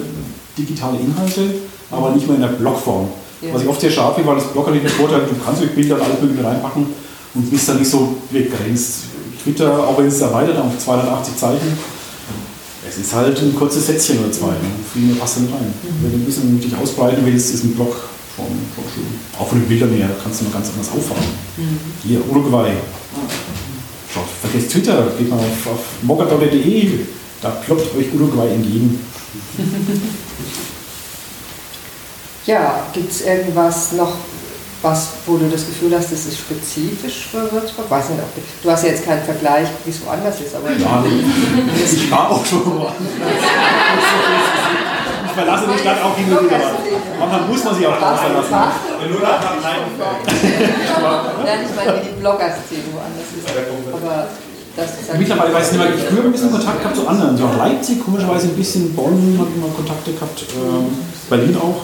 digitale 0.57 0.97
Inhalte, 0.99 1.41
aber 1.89 2.11
nicht 2.11 2.27
mehr 2.27 2.35
in 2.35 2.41
der 2.41 2.49
Blogform. 2.49 3.07
Was 3.53 3.63
ich 3.63 3.67
oft 3.67 3.81
sehr 3.81 3.89
scharf 3.89 4.15
finde, 4.15 4.29
weil 4.29 4.35
das 4.37 4.47
Blog 4.47 4.67
hat 4.67 4.75
den 4.75 4.87
Vorteil, 4.87 5.21
du 5.21 5.35
kannst 5.43 5.61
durch 5.61 5.71
Bilder 5.73 5.95
und 5.95 6.01
alles 6.03 6.21
mögliche 6.21 6.43
reinpacken 6.45 6.85
und 7.33 7.49
bist 7.49 7.67
dann 7.69 7.79
nicht 7.79 7.89
so 7.89 8.15
begrenzt. 8.29 9.05
Twitter, 9.43 9.87
auch 9.87 9.97
wenn 9.97 10.07
es 10.07 10.21
erweitert 10.21 10.57
auf 10.57 10.77
280 10.77 11.35
Zeichen, 11.35 11.77
es 12.87 12.97
ist 12.97 13.13
halt 13.13 13.39
ein 13.39 13.55
kurzes 13.55 13.87
Sätzchen 13.87 14.19
oder 14.19 14.31
zwei. 14.31 14.47
Ne? 14.47 14.69
Viel 14.91 15.03
mehr 15.03 15.15
passt 15.15 15.37
da 15.37 15.41
nicht 15.41 15.53
rein. 15.53 15.73
Wenn 16.01 16.11
du 16.11 16.17
ein 16.17 16.25
bisschen 16.25 16.59
dich 16.59 16.75
ausbreiten 16.75 17.25
willst, 17.25 17.53
ist 17.53 17.63
ein 17.63 17.73
Blog 17.75 17.95
schon, 18.35 18.45
schön. 18.93 19.05
Auch 19.39 19.47
von 19.47 19.59
den 19.59 19.67
Bildern 19.67 19.91
her 19.91 20.09
kannst 20.21 20.41
du 20.41 20.45
noch 20.45 20.53
ganz 20.53 20.69
anders 20.69 20.89
auffahren. 20.89 21.23
Hier, 22.03 22.19
Uruguay. 22.29 22.71
Schaut, 24.13 24.25
vergesst 24.41 24.71
Twitter, 24.71 25.07
geht 25.17 25.29
mal 25.29 25.37
auf, 25.37 25.67
auf 25.73 25.79
mogador.de, 26.01 26.89
da 27.41 27.49
ploppt 27.49 27.95
euch 27.97 28.13
Uruguay 28.13 28.49
entgegen. 28.49 28.99
Ja, 32.47 32.87
gibt 32.91 33.11
es 33.11 33.21
irgendwas 33.21 33.91
noch, 33.91 34.15
was, 34.81 35.09
wo 35.25 35.37
du 35.37 35.47
das 35.47 35.65
Gefühl 35.65 35.95
hast, 35.95 36.11
das 36.11 36.25
ist 36.25 36.39
spezifisch 36.39 37.27
für 37.31 37.51
Würzburg? 37.51 37.89
Weiß 37.89 38.09
nicht, 38.09 38.19
ob 38.19 38.33
du, 38.35 38.41
du 38.63 38.71
hast 38.71 38.83
ja 38.83 38.89
jetzt 38.89 39.05
keinen 39.05 39.23
Vergleich, 39.23 39.67
wie 39.85 39.91
es 39.91 40.03
woanders 40.05 40.41
ist, 40.41 40.55
aber 40.55 40.71
Ja, 40.71 41.03
ich 41.05 42.11
war 42.11 42.31
auch 42.31 42.45
schon 42.45 42.77
mal. 42.77 42.91
Ich 45.25 45.31
verlasse 45.31 45.65
die 45.71 45.79
Stadt 45.79 46.01
auch 46.03 46.17
hin 46.17 46.25
und 46.35 46.45
wieder 46.45 46.57
mal. 46.57 46.75
Manchmal 47.19 47.41
muss 47.47 47.63
man 47.63 47.75
sich 47.75 47.87
auch 47.87 47.99
da 47.99 48.15
verlassen. 48.17 48.55
Nur 49.11 49.21
nach 49.21 49.39
Nein, 51.45 51.59
ich 51.63 51.75
meine, 51.75 52.01
wie 52.01 52.05
die 52.05 52.19
Blogger-Szene 52.19 52.89
woanders 52.91 53.29
ist. 53.37 53.47
Aber 53.93 54.27
das 54.75 54.99
ist 54.99 55.09
halt 55.09 55.19
Mittlerweile 55.19 55.53
weiß 55.53 55.71
ich 55.71 55.77
nicht 55.77 55.83
mehr, 55.83 55.95
ich 55.95 56.01
habe 56.01 56.15
früher 56.15 56.25
ein 56.25 56.31
bisschen 56.31 56.51
Kontakt 56.51 56.79
gehabt 56.81 56.95
zu 56.95 57.07
anderen. 57.07 57.37
So 57.37 57.45
auch 57.45 57.57
Leipzig, 57.57 58.03
komischerweise 58.03 58.47
ein 58.47 58.55
bisschen, 58.55 58.93
Bonn 58.95 59.33
ich 59.33 59.37
mal 59.61 59.69
Kontakte 59.75 60.11
gehabt, 60.13 60.45
ähm, 60.55 60.97
Berlin 61.29 61.57
auch. 61.57 61.81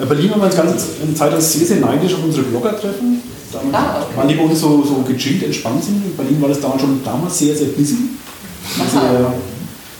Äh, 0.00 0.06
Berlin 0.06 0.30
war 0.30 0.38
mal 0.38 0.46
eine 0.46 0.54
ganze 0.54 0.86
eine 1.02 1.14
Zeit 1.14 1.32
lang 1.32 1.40
sehr, 1.40 1.66
sehr 1.66 1.78
neidisch 1.78 2.14
auf 2.14 2.24
unsere 2.24 2.44
Blogger-Treffen. 2.44 3.22
Damals 3.52 3.74
Ah, 3.74 4.02
okay. 4.02 4.16
Waren 4.16 4.28
die 4.28 4.34
bei 4.34 4.44
uns 4.44 4.60
so, 4.60 4.82
so 4.82 5.02
gechillt, 5.06 5.42
entspannt 5.42 5.84
sind. 5.84 6.04
In 6.04 6.16
Berlin 6.16 6.40
war 6.40 6.48
das 6.48 6.60
damals 6.60 6.80
schon 6.80 7.02
damals 7.04 7.38
sehr, 7.38 7.54
sehr 7.54 7.68
busy. 7.68 7.96
Also, 8.80 8.98
äh, 8.98 9.30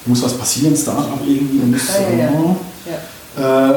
muss 0.07 0.23
was 0.23 0.35
passieren, 0.35 0.77
Start-up 0.77 1.21
irgendwie, 1.27 1.59
muss, 1.59 1.83
Ja, 1.89 2.25
ja, 2.25 2.31
ja. 3.37 3.71
äh, 3.71 3.75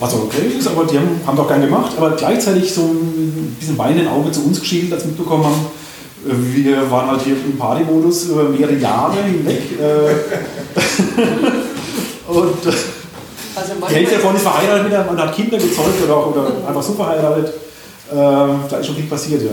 was 0.00 0.14
auch 0.14 0.24
okay 0.24 0.58
ist, 0.58 0.66
aber 0.66 0.84
die 0.84 0.98
haben, 0.98 1.20
haben 1.26 1.36
doch 1.36 1.46
gern 1.46 1.60
gemacht, 1.60 1.92
aber 1.96 2.10
gleichzeitig 2.12 2.72
so 2.72 2.82
ein 2.82 3.56
bisschen 3.58 3.78
weinenden 3.78 4.08
Auge 4.08 4.32
zu 4.32 4.44
uns 4.44 4.58
geschielt, 4.60 4.92
als 4.92 5.02
wir 5.02 5.08
mitbekommen 5.08 5.44
haben, 5.44 5.66
äh, 6.26 6.32
wir 6.56 6.90
waren 6.90 7.10
halt 7.10 7.22
hier 7.22 7.34
im 7.34 7.56
Partymodus 7.56 8.24
über 8.24 8.44
mehrere 8.44 8.76
Jahre 8.76 9.22
hinweg. 9.22 9.62
Äh, 9.78 10.14
und 12.32 12.66
äh, 12.66 12.72
Also 13.80 13.88
die 13.88 13.94
Hälfte 13.94 14.16
davon 14.16 14.36
ist 14.36 14.42
verheiratet 14.42 14.92
einem, 14.92 15.06
man 15.06 15.18
hat 15.18 15.34
Kinder 15.34 15.56
gezeugt 15.58 16.02
oder, 16.04 16.16
auch, 16.16 16.34
oder 16.34 16.46
einfach 16.66 16.82
so 16.82 16.92
verheiratet. 16.94 17.48
Äh, 18.10 18.14
da 18.14 18.76
ist 18.78 18.86
schon 18.86 18.96
viel 18.96 19.06
passiert, 19.06 19.42
ja. 19.42 19.50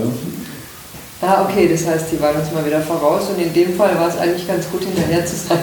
Ah, 1.20 1.46
okay, 1.48 1.68
das 1.68 1.86
heißt, 1.86 2.06
die 2.12 2.20
waren 2.20 2.36
uns 2.36 2.52
mal 2.52 2.66
wieder 2.66 2.80
voraus 2.80 3.22
und 3.30 3.40
in 3.40 3.52
dem 3.52 3.76
Fall 3.76 3.94
war 3.98 4.08
es 4.08 4.18
eigentlich 4.18 4.46
ganz 4.46 4.68
gut, 4.70 4.82
hinterher 4.82 5.24
zu 5.24 5.36
sein. 5.36 5.58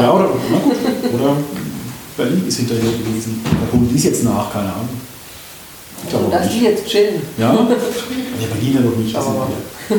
Ja, 0.00 0.12
oder, 0.12 0.28
na 0.50 0.58
gut. 0.58 1.20
oder 1.20 1.36
Berlin 2.16 2.44
ist 2.46 2.58
hinterher 2.58 2.82
gewesen. 2.82 3.44
Da 3.44 3.70
kommt 3.70 3.90
dies 3.92 4.04
jetzt 4.04 4.22
nach, 4.24 4.52
keine 4.52 4.72
Ahnung. 4.72 4.88
Ich 6.04 6.10
glaube 6.10 6.30
Dass 6.30 6.48
die 6.48 6.60
jetzt 6.60 6.86
chillen. 6.86 7.20
Ja? 7.36 7.52
Ja, 7.52 8.46
Berlin 8.54 8.74
ja 8.74 8.80
noch 8.80 8.96
nicht. 8.96 9.16
Aber-. 9.16 9.48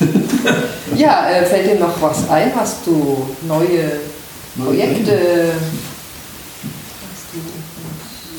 Ja, 0.96 1.30
äh, 1.30 1.44
fällt 1.44 1.70
dir 1.70 1.80
noch 1.80 2.00
was 2.00 2.28
ein? 2.28 2.52
Hast 2.54 2.86
du 2.86 3.28
neue 3.46 4.00
Projekte? 4.62 5.52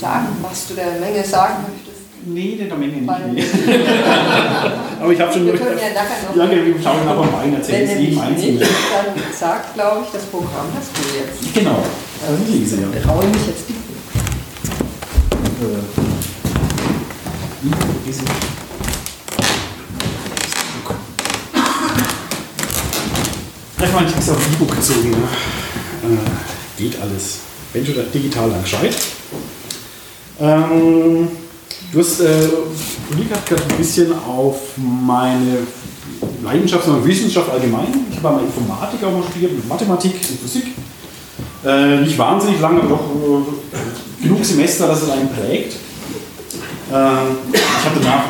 Du 0.01 0.07
sagen, 0.07 0.29
was 0.41 0.67
du 0.67 0.73
der 0.73 0.93
Menge 0.99 1.23
sagen 1.23 1.57
möchtest? 1.61 2.01
Nee, 2.25 2.55
der 2.57 2.75
Menge 2.75 2.93
nicht. 2.93 3.05
Nee. 3.67 3.79
Aber 4.99 5.13
ich 5.13 5.21
habe 5.21 5.31
schon 5.31 5.45
Wir 5.45 5.53
können 5.53 5.77
ja 5.77 5.89
nachher 5.93 6.23
noch. 6.27 6.35
Ja, 6.35 6.49
wir 6.49 6.81
schauen 6.81 7.05
nachher 7.05 7.19
mal 7.19 7.29
rein, 7.39 7.53
erzählen 7.53 7.87
es 7.87 7.99
jedem 7.99 8.19
Einzelnen. 8.19 8.57
nicht, 8.57 8.71
dann 8.91 9.13
sagt, 9.31 9.75
glaube 9.75 9.99
ich, 10.03 10.09
das 10.11 10.23
Programm 10.23 10.65
hast 10.75 10.89
du 10.97 11.01
jetzt. 11.19 11.53
Genau, 11.53 11.83
also 12.27 12.43
ich 12.47 12.51
lese 12.61 12.77
ja. 12.77 12.87
Raue 13.11 13.27
mich 13.27 13.45
jetzt 13.45 13.69
die. 13.69 13.73
Äh, 13.73 13.75
Vielleicht 23.77 23.93
mal 23.93 24.03
ein 24.03 24.11
Text 24.11 24.31
auf 24.31 24.37
E-Book 24.51 24.75
gezogen. 24.75 25.11
Ne? 25.11 25.17
Äh, 25.17 26.81
geht 26.81 26.99
alles. 26.99 27.37
Wenn 27.71 27.85
schon 27.85 27.95
digital 28.11 28.49
lang 28.49 28.63
gescheit. 28.63 28.95
Ähm, 30.41 31.27
du 31.93 31.99
hast, 31.99 32.19
äh, 32.21 32.25
hat 33.31 33.45
gerade 33.45 33.61
ein 33.61 33.77
bisschen 33.77 34.11
auf 34.11 34.59
meine 34.75 35.59
Leidenschaft, 36.43 36.85
sondern 36.85 37.05
Wissenschaft 37.05 37.49
allgemein. 37.51 37.87
Ich 38.09 38.17
habe 38.23 38.37
mal 38.37 38.43
Informatik 38.43 39.03
auch 39.03 39.11
mal 39.11 39.23
studiert, 39.29 39.53
mit 39.53 39.67
Mathematik 39.67 40.13
und 40.13 40.39
Physik. 40.41 40.73
Äh, 41.63 42.01
nicht 42.01 42.17
wahnsinnig 42.17 42.59
lang, 42.59 42.79
aber 42.79 42.89
doch 42.89 43.01
äh, 43.01 44.23
genug 44.23 44.43
Semester, 44.43 44.87
dass 44.87 45.03
es 45.03 45.09
einen 45.11 45.29
prägt. 45.29 45.75
Ähm, 46.91 47.37
ich 47.53 47.85
habe 47.85 47.99
danach 48.01 48.23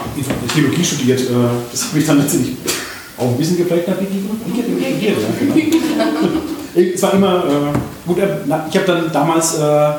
Theologie 0.54 0.84
studiert. 0.84 1.22
Äh, 1.22 1.34
das 1.72 1.86
hat 1.86 1.94
mich 1.94 2.06
dann 2.06 2.20
letztendlich 2.20 2.58
auch 3.18 3.30
ein 3.30 3.38
bisschen 3.38 3.58
geprägt. 3.58 3.88
Ich, 3.88 3.94
ich 3.94 4.64
habe 4.64 4.74
studiert, 4.78 5.18
ja, 5.18 5.30
genau. 5.40 6.42
Es 6.74 7.02
war 7.02 7.14
immer, 7.14 7.44
äh, 7.46 8.08
gut, 8.08 8.18
äh, 8.18 8.28
ich 8.70 8.78
habe 8.78 8.86
dann 8.88 9.12
damals 9.12 9.58
äh, 9.58 9.92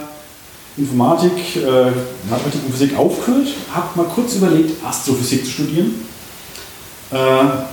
Informatik, 0.76 1.56
äh, 1.56 1.90
Mathematik 2.30 2.60
und 2.66 2.72
Physik 2.72 2.96
aufgehört, 2.98 3.48
habe 3.72 3.88
mal 3.94 4.06
kurz 4.06 4.36
überlegt, 4.36 4.82
Astrophysik 4.84 5.44
zu 5.44 5.50
studieren. 5.50 5.94
Äh, 7.10 7.16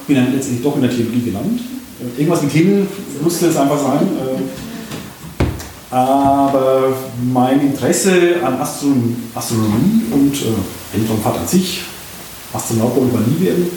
bin 0.05 0.17
dann 0.17 0.33
letztendlich 0.33 0.63
doch 0.63 0.75
in 0.75 0.81
der 0.81 0.91
Theologie 0.91 1.21
gelandet. 1.21 1.61
Äh, 2.01 2.19
irgendwas 2.19 2.41
mit 2.41 2.51
Himmel 2.51 2.87
musste 3.21 3.47
es 3.47 3.55
einfach 3.55 3.79
sein. 3.79 4.01
Äh, 4.01 5.93
aber 5.95 6.93
mein 7.33 7.61
Interesse 7.61 8.35
an 8.43 8.59
Astron 8.61 9.15
Astronomie 9.33 10.03
und 10.11 10.35
äh, 10.35 10.97
an 11.39 11.47
sich, 11.47 11.81
Astronaut 12.53 12.95
wollte 12.95 13.15
man 13.15 13.23
nie 13.23 13.45
werden, 13.45 13.71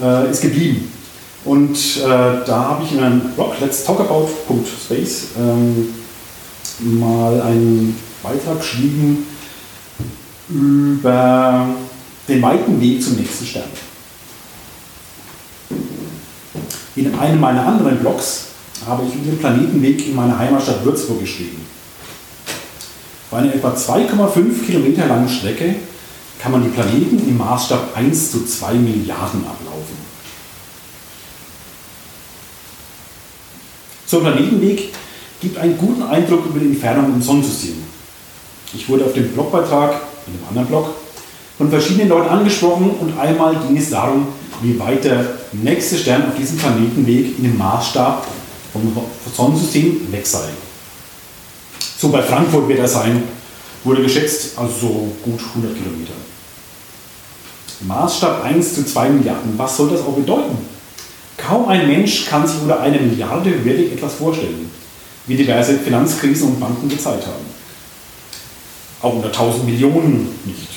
äh, 0.00 0.30
ist 0.30 0.42
geblieben. 0.42 0.92
Und 1.44 1.76
äh, 1.76 2.44
da 2.44 2.68
habe 2.70 2.84
ich 2.84 2.92
in 2.92 3.02
einem 3.02 3.20
Blog, 3.34 3.54
Let's 3.60 3.84
Talk 3.84 4.00
About 4.00 4.28
Space, 4.84 5.28
ähm, 5.38 5.88
mal 6.98 7.40
einen 7.40 7.96
Beitrag 8.26 8.58
geschrieben 8.58 9.24
über 10.48 11.68
den 12.28 12.42
weiten 12.42 12.80
Weg 12.80 13.02
zum 13.02 13.16
nächsten 13.16 13.46
Stern. 13.46 13.70
In 16.96 17.14
einem 17.14 17.40
meiner 17.40 17.64
anderen 17.64 17.98
Blogs 17.98 18.46
habe 18.86 19.04
ich 19.06 19.14
über 19.14 19.30
den 19.30 19.38
Planetenweg 19.38 20.08
in 20.08 20.14
meiner 20.14 20.38
Heimatstadt 20.38 20.84
Würzburg 20.84 21.20
geschrieben. 21.20 21.64
Bei 23.30 23.38
einer 23.38 23.54
etwa 23.54 23.74
2,5 23.74 24.64
Kilometer 24.64 25.06
langen 25.06 25.28
Strecke 25.28 25.76
kann 26.40 26.52
man 26.52 26.64
die 26.64 26.70
Planeten 26.70 27.18
im 27.28 27.38
Maßstab 27.38 27.96
1 27.96 28.32
zu 28.32 28.44
2 28.44 28.74
Milliarden 28.74 29.44
ablaufen. 29.46 30.06
Ein 34.12 34.20
Planetenweg 34.20 34.92
gibt 35.40 35.58
einen 35.58 35.76
guten 35.76 36.02
Eindruck 36.02 36.46
über 36.46 36.58
die 36.58 36.66
Entfernung 36.66 37.12
im 37.14 37.22
Sonnensystem. 37.22 37.85
Ich 38.74 38.88
wurde 38.88 39.04
auf 39.04 39.12
dem 39.12 39.28
Blogbeitrag, 39.32 40.00
in 40.26 40.34
einem 40.34 40.48
anderen 40.48 40.68
Blog, 40.68 40.94
von 41.58 41.70
verschiedenen 41.70 42.08
Leuten 42.08 42.28
angesprochen 42.28 42.90
und 43.00 43.18
einmal 43.18 43.56
ging 43.56 43.76
es 43.76 43.90
darum, 43.90 44.28
wie 44.62 44.78
weit 44.78 45.04
der 45.04 45.24
nächste 45.52 45.96
Stern 45.96 46.28
auf 46.28 46.36
diesem 46.36 46.58
Planetenweg 46.58 47.38
in 47.38 47.44
dem 47.44 47.58
Maßstab 47.58 48.26
vom 48.72 48.92
Sonnensystem 49.34 50.12
weg 50.12 50.26
sei. 50.26 50.48
So 51.98 52.10
bei 52.10 52.22
Frankfurt 52.22 52.68
wird 52.68 52.80
er 52.80 52.88
sein, 52.88 53.22
wurde 53.84 54.02
geschätzt, 54.02 54.58
also 54.58 54.72
so 54.80 54.88
gut 55.22 55.40
100 55.54 55.74
Kilometer. 55.74 56.12
Maßstab 57.86 58.44
1 58.44 58.74
zu 58.74 58.84
2 58.84 59.08
Milliarden, 59.10 59.54
was 59.56 59.76
soll 59.76 59.90
das 59.90 60.00
auch 60.00 60.14
bedeuten? 60.14 60.56
Kaum 61.36 61.68
ein 61.68 61.86
Mensch 61.86 62.26
kann 62.26 62.46
sich 62.46 62.60
unter 62.60 62.80
einer 62.80 63.00
Milliarde 63.00 63.64
wirklich 63.64 63.92
etwas 63.92 64.14
vorstellen, 64.14 64.70
wie 65.26 65.36
diverse 65.36 65.78
Finanzkrisen 65.78 66.48
und 66.48 66.60
Banken 66.60 66.88
gezeigt 66.88 67.26
haben. 67.26 67.55
Auch 69.02 69.14
unter 69.14 69.28
1000 69.28 69.66
Millionen 69.66 70.28
nicht. 70.44 70.68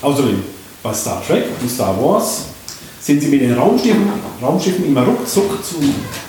Außerdem, 0.00 0.42
bei 0.82 0.92
Star 0.92 1.22
Trek 1.24 1.44
und 1.60 1.70
Star 1.70 1.96
Wars 2.02 2.46
sind 3.00 3.20
sie 3.20 3.28
mit 3.28 3.40
den 3.40 3.54
Raumschiffen, 3.54 4.10
Raumschiffen 4.40 4.86
immer 4.86 5.02
ruckzuck 5.04 5.64
zu 5.64 5.76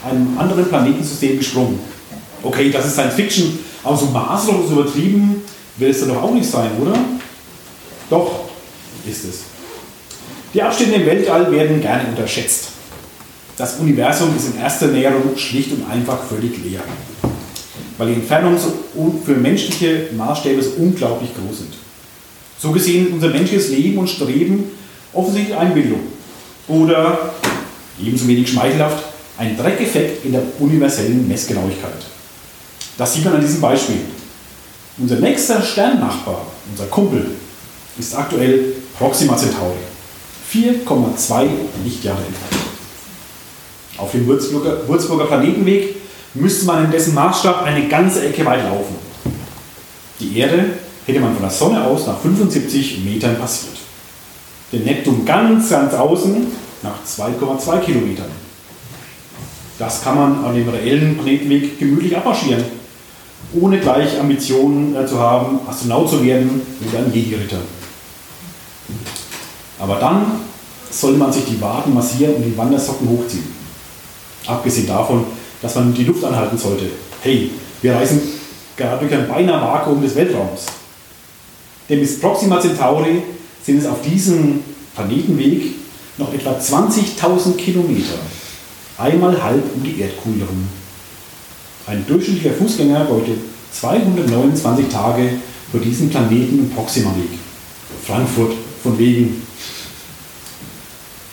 einem 0.07 0.37
anderen 0.37 0.67
Planetensystem 0.67 1.37
gesprungen. 1.37 1.79
Okay, 2.43 2.71
das 2.71 2.85
ist 2.85 2.93
Science 2.93 3.15
Fiction, 3.15 3.59
aber 3.83 3.97
so 3.97 4.05
maßlos 4.07 4.71
übertrieben 4.71 5.41
will 5.77 5.89
es 5.89 5.99
dann 5.99 6.09
doch 6.09 6.23
auch 6.23 6.33
nicht 6.33 6.49
sein, 6.49 6.71
oder? 6.79 6.93
Doch, 8.09 8.41
ist 9.07 9.25
es. 9.25 9.39
Die 10.53 10.61
Abstände 10.61 10.95
im 10.95 11.05
Weltall 11.05 11.51
werden 11.51 11.81
gerne 11.81 12.09
unterschätzt. 12.09 12.67
Das 13.57 13.79
Universum 13.79 14.35
ist 14.35 14.53
in 14.53 14.59
erster 14.59 14.87
Näherung 14.87 15.35
schlicht 15.35 15.71
und 15.71 15.89
einfach 15.89 16.23
völlig 16.23 16.63
leer, 16.63 16.81
weil 17.97 18.07
die 18.07 18.13
Entfernungen 18.13 18.57
für 19.25 19.35
menschliche 19.35 20.07
Maßstäbe 20.17 20.61
so 20.61 20.71
unglaublich 20.77 21.31
groß 21.35 21.59
sind. 21.59 21.73
So 22.59 22.71
gesehen 22.71 23.07
unser 23.13 23.29
menschliches 23.29 23.69
Leben 23.69 23.97
und 23.97 24.09
Streben 24.09 24.71
offensichtlich 25.13 25.55
Einbildung 25.55 25.99
oder 26.67 27.33
ebenso 28.01 28.27
wenig 28.27 28.49
schmeichelhaft 28.49 29.03
ein 29.37 29.57
Dreckeffekt 29.57 30.25
in 30.25 30.31
der 30.31 30.43
universellen 30.59 31.27
Messgenauigkeit. 31.27 31.91
Das 32.97 33.13
sieht 33.13 33.25
man 33.25 33.35
an 33.35 33.41
diesem 33.41 33.61
Beispiel. 33.61 33.99
Unser 34.97 35.15
nächster 35.15 35.61
Sternnachbar, 35.61 36.45
unser 36.69 36.85
Kumpel, 36.85 37.31
ist 37.97 38.15
aktuell 38.15 38.73
Proxima 38.97 39.35
Centauri, 39.35 39.77
4,2 40.51 41.47
Lichtjahre 41.83 42.19
entfernt. 42.19 42.63
Auf 43.97 44.11
dem 44.11 44.27
Würzburger, 44.27 44.87
Würzburger 44.87 45.25
Planetenweg 45.25 45.95
müsste 46.33 46.65
man 46.65 46.85
in 46.85 46.91
dessen 46.91 47.13
Maßstab 47.13 47.63
eine 47.63 47.87
ganze 47.87 48.25
Ecke 48.25 48.45
weit 48.45 48.63
laufen. 48.63 48.95
Die 50.19 50.37
Erde 50.37 50.65
hätte 51.05 51.19
man 51.19 51.33
von 51.33 51.41
der 51.41 51.51
Sonne 51.51 51.83
aus 51.83 52.07
nach 52.07 52.19
75 52.19 53.03
Metern 53.03 53.37
passiert. 53.37 53.77
Den 54.71 54.83
Neptun 54.85 55.25
ganz, 55.25 55.69
ganz 55.69 55.93
außen 55.93 56.47
nach 56.81 56.95
2,2 57.05 57.79
Kilometern. 57.79 58.31
Das 59.77 60.03
kann 60.03 60.15
man 60.15 60.45
an 60.45 60.55
dem 60.55 60.69
reellen 60.69 61.15
Planetenweg 61.15 61.79
gemütlich 61.79 62.15
abmarschieren, 62.15 62.63
ohne 63.53 63.79
gleich 63.79 64.19
Ambitionen 64.19 64.95
äh, 64.95 65.05
zu 65.05 65.19
haben, 65.19 65.59
Astronaut 65.67 66.09
zu 66.09 66.23
werden 66.23 66.61
oder 66.87 66.99
ein 66.99 67.13
Jedi-Ritter. 67.13 67.57
Aber 69.79 69.95
dann 69.95 70.25
soll 70.89 71.13
man 71.13 71.33
sich 71.33 71.45
die 71.45 71.59
Waden 71.59 71.93
massieren 71.93 72.35
und 72.35 72.43
die 72.43 72.57
Wandersocken 72.57 73.09
hochziehen. 73.09 73.47
Abgesehen 74.45 74.87
davon, 74.87 75.25
dass 75.63 75.75
man 75.75 75.93
die 75.93 76.03
Luft 76.03 76.23
anhalten 76.23 76.57
sollte. 76.57 76.85
Hey, 77.21 77.49
wir 77.81 77.95
reisen 77.95 78.21
gerade 78.75 78.99
durch 78.99 79.13
ein 79.19 79.27
beinahe 79.27 79.61
Vakuum 79.61 80.01
des 80.01 80.13
Weltraums. 80.13 80.65
Denn 81.89 82.01
bis 82.01 82.19
Proxima 82.19 82.59
Centauri 82.59 83.23
sind 83.65 83.79
es 83.79 83.87
auf 83.87 84.01
diesem 84.01 84.59
Planetenweg 84.93 85.73
noch 86.17 86.33
etwa 86.33 86.51
20.000 86.51 87.55
Kilometer. 87.55 88.19
Einmal 88.97 89.41
halb 89.41 89.63
um 89.73 89.83
die 89.83 89.99
Erdkugel 90.01 90.41
herum. 90.41 90.67
Ein 91.87 92.05
durchschnittlicher 92.07 92.55
Fußgänger 92.55 93.05
bräuchte 93.05 93.31
229 93.71 94.87
Tage 94.89 95.29
für 95.71 95.79
diesen 95.79 96.09
Planeten 96.09 96.59
im 96.59 96.69
Proxima-Weg. 96.69 97.39
Frankfurt 98.05 98.51
von 98.83 98.97
wegen. 98.99 99.41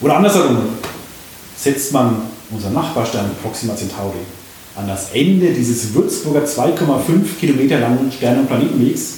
Oder 0.00 0.16
andersherum, 0.16 0.58
setzt 1.56 1.92
man 1.92 2.29
unser 2.50 2.70
Nachbarstern 2.70 3.30
Proxima 3.42 3.76
Centauri 3.76 4.18
an 4.76 4.88
das 4.88 5.10
Ende 5.12 5.52
dieses 5.52 5.92
Würzburger 5.94 6.44
2,5 6.44 7.38
Kilometer 7.38 7.80
langen 7.80 8.10
Stern- 8.10 8.40
und 8.40 8.46
Planetenwegs, 8.46 9.14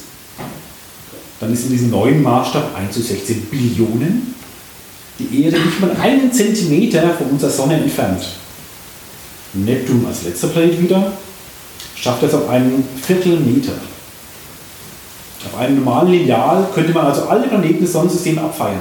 dann 1.39 1.53
ist 1.53 1.65
in 1.65 1.71
diesem 1.71 1.89
neuen 1.89 2.21
Maßstab 2.21 2.75
1 2.75 2.93
zu 2.93 3.01
16 3.01 3.41
Billionen 3.45 4.33
die 5.19 5.43
Erde 5.43 5.59
nicht 5.59 5.79
mal 5.79 5.91
einen 6.01 6.31
Zentimeter 6.31 7.13
von 7.13 7.27
unserer 7.27 7.51
Sonne 7.51 7.75
entfernt. 7.75 8.23
Neptun 9.53 10.05
als 10.07 10.23
letzter 10.23 10.47
Planet 10.47 10.81
wieder 10.81 11.13
schafft 11.95 12.23
es 12.23 12.33
auf 12.33 12.49
einen 12.49 12.83
Viertelmeter. 13.01 13.73
Auf 15.45 15.59
einem 15.59 15.83
normalen 15.83 16.11
Lineal 16.11 16.67
könnte 16.73 16.93
man 16.93 17.05
also 17.05 17.23
alle 17.23 17.47
Planeten 17.47 17.81
des 17.81 17.93
Sonnensystems 17.93 18.39
abfeiern. 18.39 18.79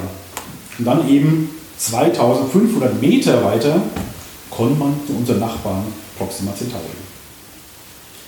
Und 0.78 0.84
dann 0.86 1.08
eben 1.08 1.50
2500 1.76 3.00
Meter 3.00 3.44
weiter 3.44 3.82
kommt 4.56 4.78
man 4.78 4.94
zu 5.06 5.14
unserem 5.14 5.40
Nachbarn 5.40 5.84
Proxima 6.18 6.54
Centauri. 6.54 6.84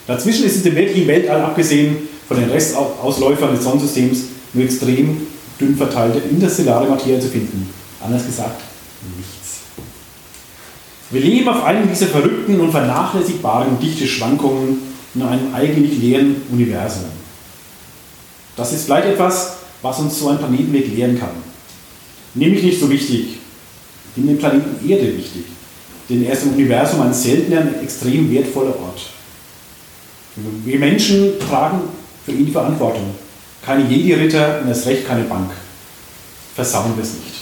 Dazwischen 0.07 0.47
ist 0.47 0.57
es 0.57 0.67
im 0.67 0.75
weltlichen 0.75 1.07
Weltall, 1.07 1.41
abgesehen 1.43 1.97
von 2.27 2.39
den 2.39 2.51
Restausläufern 2.51 3.55
des 3.55 3.65
Sonnensystems, 3.65 4.25
nur 4.53 4.65
extrem 4.65 5.27
dünn 5.61 5.77
verteilte 5.77 6.19
interstellare 6.19 6.89
Materie 6.89 7.21
zu 7.21 7.29
finden. 7.29 7.69
Anders 8.03 8.27
gesagt, 8.27 8.61
nichts. 9.17 9.61
Wir 11.11 11.21
leben 11.21 11.49
auf 11.49 11.63
einem 11.65 11.89
dieser 11.89 12.07
verrückten 12.07 12.61
und 12.61 12.71
vernachlässigbaren 12.71 13.79
dichte 13.79 14.07
Schwankungen 14.07 14.79
in 15.15 15.23
einem 15.23 15.55
eigentlich 15.55 15.99
leeren 15.99 16.37
Universum. 16.51 17.05
Das 18.57 18.73
ist 18.73 18.85
vielleicht 18.85 19.09
etwas, 19.09 19.55
was 19.83 19.99
uns 20.01 20.19
so 20.19 20.29
ein 20.29 20.39
Planetenweg 20.39 20.89
lehren 20.95 21.19
kann. 21.19 21.31
Nämlich 22.35 22.63
nicht 22.63 22.81
so 22.81 22.91
wichtig, 22.91 23.39
in 24.17 24.27
dem 24.27 24.39
Planeten 24.39 24.89
Erde 24.89 25.17
wichtig, 25.17 25.45
denn 26.09 26.25
er 26.25 26.33
ist 26.33 26.45
im 26.45 26.55
Universum 26.55 27.01
ein 27.03 27.15
seltener 27.15 27.63
und 27.63 27.83
extrem 27.83 28.31
wertvoller 28.31 28.79
Ort. 28.81 29.11
Wir 30.65 30.79
Menschen 30.79 31.39
tragen 31.39 31.81
für 32.25 32.33
ihn 32.33 32.47
die 32.47 32.53
Verantwortung. 32.53 33.15
Keine 33.65 33.89
Jedi-Ritter 33.89 34.61
und 34.61 34.69
erst 34.69 34.87
recht 34.87 35.07
keine 35.07 35.25
Bank. 35.25 35.51
Versauen 36.55 36.93
wir 36.97 37.03
es 37.03 37.15
nicht. 37.15 37.35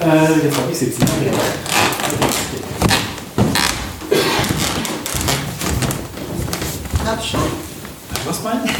Äh, 0.00 0.44
jetzt 0.44 0.56
habe 0.56 0.72
ich 0.72 0.78
sitzen. 0.78 1.04
Hab 7.04 7.59
Was 8.30 8.42
meinen? 8.44 8.62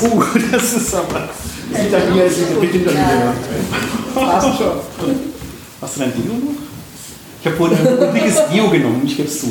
Uh, 0.00 0.22
das 0.52 0.74
ist 0.74 0.94
aber. 0.94 1.28
Hinter 1.74 2.14
mir 2.14 2.24
ist 2.26 2.36
hinter 2.36 2.92
mir. 2.92 3.34
Passt 4.14 4.56
schon. 4.56 4.78
Hast 5.80 5.96
du 5.96 6.00
dein 6.00 6.12
Deo 6.12 6.34
noch? 6.34 6.54
Ich 7.40 7.46
habe 7.46 7.56
vorhin 7.56 7.78
ein 7.78 8.14
dickes 8.14 8.36
Deo 8.52 8.70
genommen, 8.70 9.02
ich 9.04 9.16
gebe 9.16 9.28
es 9.28 9.40
zu. 9.40 9.46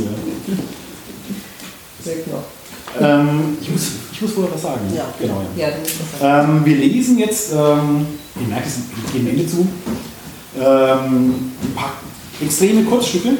Ja. 2.05 2.13
Noch. 2.31 3.01
Ähm, 3.01 3.57
ich, 3.59 3.69
muss, 3.69 3.81
ich 4.13 4.21
muss 4.21 4.31
vorher 4.31 4.53
was 4.53 4.61
sagen. 4.61 4.79
Ja. 4.95 5.03
Genau, 5.19 5.43
ja. 5.57 5.67
Ja, 5.67 5.73
du 5.73 5.81
musst 5.81 5.95
das 6.13 6.21
sagen. 6.21 6.59
Ähm, 6.59 6.65
wir 6.65 6.77
lesen 6.77 7.17
jetzt, 7.17 7.51
ähm, 7.51 8.07
ich 8.39 8.47
merke 8.47 8.67
es, 8.67 8.77
ich 9.05 9.11
gehe 9.11 9.21
am 9.21 9.27
Ende 9.27 9.45
zu, 9.45 9.67
ähm, 10.57 11.51
ein 11.61 11.73
paar 11.75 11.91
extreme 12.41 12.85
Kurzstücke, 12.85 13.31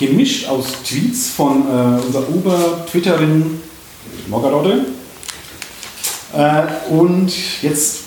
gemischt 0.00 0.48
aus 0.48 0.82
Tweets 0.82 1.30
von 1.30 1.66
äh, 1.66 2.02
unserer 2.06 2.28
Ober-Twitterin 2.30 3.60
Morgarotte. 4.28 4.86
Äh, 6.34 6.90
und 6.90 7.30
jetzt 7.62 7.98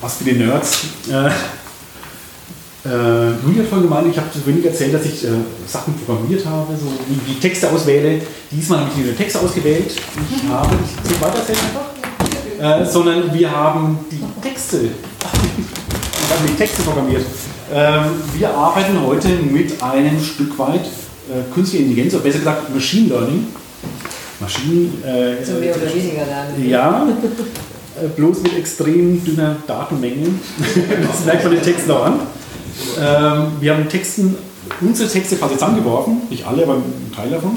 was 0.00 0.16
für 0.16 0.24
die 0.24 0.32
Nerds. 0.32 0.84
Äh, 1.10 1.28
äh, 2.88 3.32
Julia 3.44 3.62
hat 3.62 3.68
vorhin 3.68 3.88
gemeint, 3.88 4.08
ich 4.10 4.16
habe 4.16 4.30
zu 4.32 4.46
wenig 4.46 4.64
erzählt, 4.64 4.94
dass 4.94 5.04
ich 5.04 5.24
äh, 5.24 5.28
Sachen 5.66 5.94
programmiert 5.94 6.46
habe, 6.46 6.74
so 6.74 6.86
wie 7.08 7.32
ich 7.32 7.38
Texte 7.38 7.70
auswähle. 7.70 8.22
Diesmal 8.50 8.80
habe 8.80 8.90
ich 8.90 8.96
nicht 8.96 9.06
nur 9.06 9.16
Texte 9.16 9.40
ausgewählt. 9.40 9.92
Ich 10.30 10.48
habe, 10.48 10.74
ich 10.84 11.10
soll 11.10 11.20
weiter 11.20 11.40
einfach, 11.40 12.82
äh, 12.82 12.90
sondern 12.90 13.34
wir 13.34 13.50
haben 13.50 13.98
die 14.10 14.22
Texte, 14.40 14.80
wir 14.82 16.36
haben 16.36 16.46
die 16.46 16.54
Texte 16.54 16.82
programmiert. 16.82 17.26
Ähm, 17.74 18.04
wir 18.34 18.54
arbeiten 18.54 19.04
heute 19.04 19.28
mit 19.28 19.82
einem 19.82 20.22
Stück 20.22 20.56
weit 20.58 20.86
äh, 21.28 21.52
künstliche 21.54 21.84
Intelligenz, 21.84 22.14
oder 22.14 22.22
besser 22.22 22.38
gesagt 22.38 22.74
Machine 22.74 23.08
Learning. 23.08 23.46
Maschinen. 24.40 25.02
Äh, 25.02 25.44
So 25.44 25.54
mehr 25.54 25.74
oder 25.74 25.94
weniger 25.94 26.26
lernen. 26.26 26.68
ja, 26.68 27.08
äh, 28.02 28.08
bloß 28.08 28.42
mit 28.42 28.56
extrem 28.56 29.24
dünner 29.24 29.56
Datenmenge. 29.66 30.26
Das 31.10 31.24
merkt 31.24 31.44
man 31.44 31.54
den 31.54 31.62
Texten 31.62 31.90
auch 31.90 32.04
an. 32.04 32.20
Ähm, 33.00 33.46
wir 33.60 33.74
haben 33.74 33.88
Texten, 33.88 34.34
unsere 34.82 35.08
Texte 35.08 35.36
quasi 35.36 35.54
zusammengeworfen, 35.54 36.22
nicht 36.28 36.46
alle, 36.46 36.64
aber 36.64 36.74
ein 36.74 37.12
Teil 37.14 37.30
davon, 37.30 37.56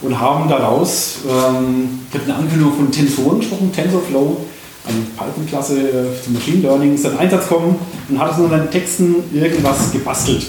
und 0.00 0.18
haben 0.18 0.48
daraus, 0.48 1.16
ähm, 1.28 2.00
ich 2.08 2.14
habe 2.18 2.24
eine 2.24 2.34
Ankündigung 2.36 2.74
von 2.74 2.90
Tensoren 2.90 3.40
gesprochen, 3.40 3.70
TensorFlow, 3.74 4.38
eine 4.86 4.98
Python-Klasse 5.16 5.78
äh, 5.78 6.22
zum 6.24 6.32
Machine 6.34 6.62
Learning, 6.62 6.94
ist 6.94 7.04
dann 7.04 7.18
Einsatz 7.18 7.48
kommen 7.48 7.76
und 8.08 8.18
hat 8.18 8.32
aus 8.32 8.38
unseren 8.38 8.70
Texten 8.70 9.16
irgendwas 9.34 9.92
gebastelt. 9.92 10.46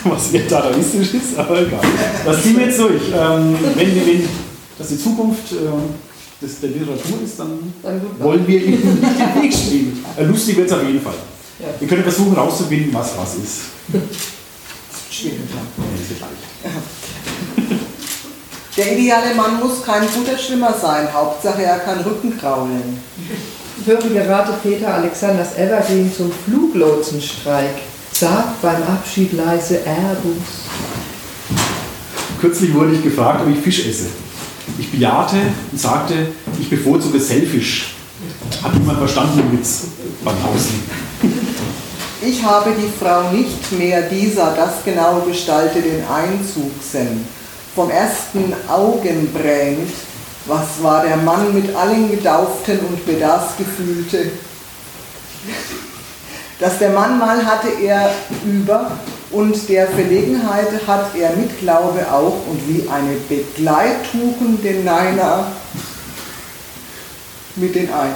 Was 0.04 0.32
eher 0.32 0.42
dadaistisch 0.48 1.14
ist, 1.14 1.36
aber 1.38 1.60
egal. 1.60 1.80
Das 2.24 2.42
ziehen 2.42 2.58
wir 2.58 2.66
jetzt 2.66 2.78
durch. 2.78 3.02
Ähm, 3.12 3.56
wenn, 3.74 4.06
wenn 4.06 4.28
das 4.78 4.88
die 4.88 4.98
Zukunft 4.98 5.52
äh, 5.52 6.44
des, 6.44 6.60
der 6.60 6.70
Literatur 6.70 7.18
ist, 7.22 7.38
dann 7.38 7.72
Dann 7.82 8.00
wollen 8.18 8.46
wir 8.46 8.64
ihm 8.64 8.70
nicht 8.70 8.82
den 8.84 9.42
Weg 9.42 9.52
stehen. 9.52 10.04
Äh, 10.16 10.24
lustig 10.24 10.56
wird 10.56 10.68
es 10.68 10.72
auf 10.72 10.82
jeden 10.82 11.02
Fall. 11.02 11.14
Ja. 11.58 11.66
Wir 11.78 11.88
können 11.88 12.02
versuchen 12.02 12.34
herauszufinden, 12.34 12.92
was 12.94 13.10
was 13.18 13.34
ist. 13.34 13.60
Schwierig. 15.10 15.40
Ja. 16.64 16.70
Der 18.76 18.96
ideale 18.96 19.34
Mann 19.34 19.58
muss 19.60 19.84
kein 19.84 20.02
guter 20.14 20.38
Schwimmer 20.38 20.72
sein. 20.72 21.12
Hauptsache 21.12 21.62
er 21.62 21.80
kann 21.80 22.00
Rücken 22.00 22.38
kraulen. 22.38 22.98
Ich 23.80 23.86
höre 23.86 23.98
gerade 23.98 24.54
Peter 24.62 24.94
Alexanders 24.94 25.56
Evergreen 25.56 26.10
zum 26.14 26.30
Fluglotsenstreik. 26.30 27.74
Sagt 28.20 28.60
beim 28.60 28.82
Abschied 28.82 29.32
leise 29.32 29.80
Airbus. 29.86 30.66
Kürzlich 32.38 32.74
wurde 32.74 32.92
ich 32.92 33.02
gefragt, 33.02 33.40
ob 33.40 33.48
ich 33.48 33.58
Fisch 33.60 33.86
esse. 33.86 34.08
Ich 34.78 34.90
bejahte 34.90 35.36
und 35.72 35.80
sagte, 35.80 36.26
ich 36.60 36.68
bevorzuge 36.68 37.18
Selfish. 37.18 37.94
Hat 38.62 38.74
niemand 38.74 38.98
verstanden 38.98 39.38
den 39.38 39.58
Witz 39.58 39.84
beim 40.22 40.34
Außen. 40.34 40.82
Ich 42.20 42.44
habe 42.44 42.74
die 42.78 42.90
Frau 43.02 43.30
nicht 43.32 43.72
mehr, 43.72 44.02
dieser, 44.02 44.54
das 44.54 44.84
genau 44.84 45.22
gestalte 45.26 45.80
den 45.80 46.04
Einzug 46.06 46.72
sen. 46.82 47.26
Vom 47.74 47.88
ersten 47.88 48.52
Augen 48.68 49.32
brennt, 49.32 49.92
was 50.44 50.82
war 50.82 51.06
der 51.06 51.16
Mann 51.16 51.54
mit 51.54 51.74
allen 51.74 52.10
Gedauften 52.10 52.80
und 52.80 53.06
Bedarfsgefühlte. 53.06 54.32
Dass 56.60 56.78
der 56.78 56.90
Mann 56.90 57.18
mal 57.18 57.44
hatte 57.44 57.68
er 57.82 58.10
über 58.44 58.92
und 59.30 59.68
der 59.68 59.86
Verlegenheit 59.88 60.68
hat 60.86 61.14
er 61.18 61.34
mit 61.34 61.58
Glaube 61.58 62.06
auch 62.12 62.46
und 62.46 62.60
wie 62.68 62.86
eine 62.88 63.16
Begleittuchen 63.28 64.60
den 64.62 64.84
Neiner 64.84 65.46
mit 67.56 67.74
den 67.74 67.90
ein. 67.92 68.14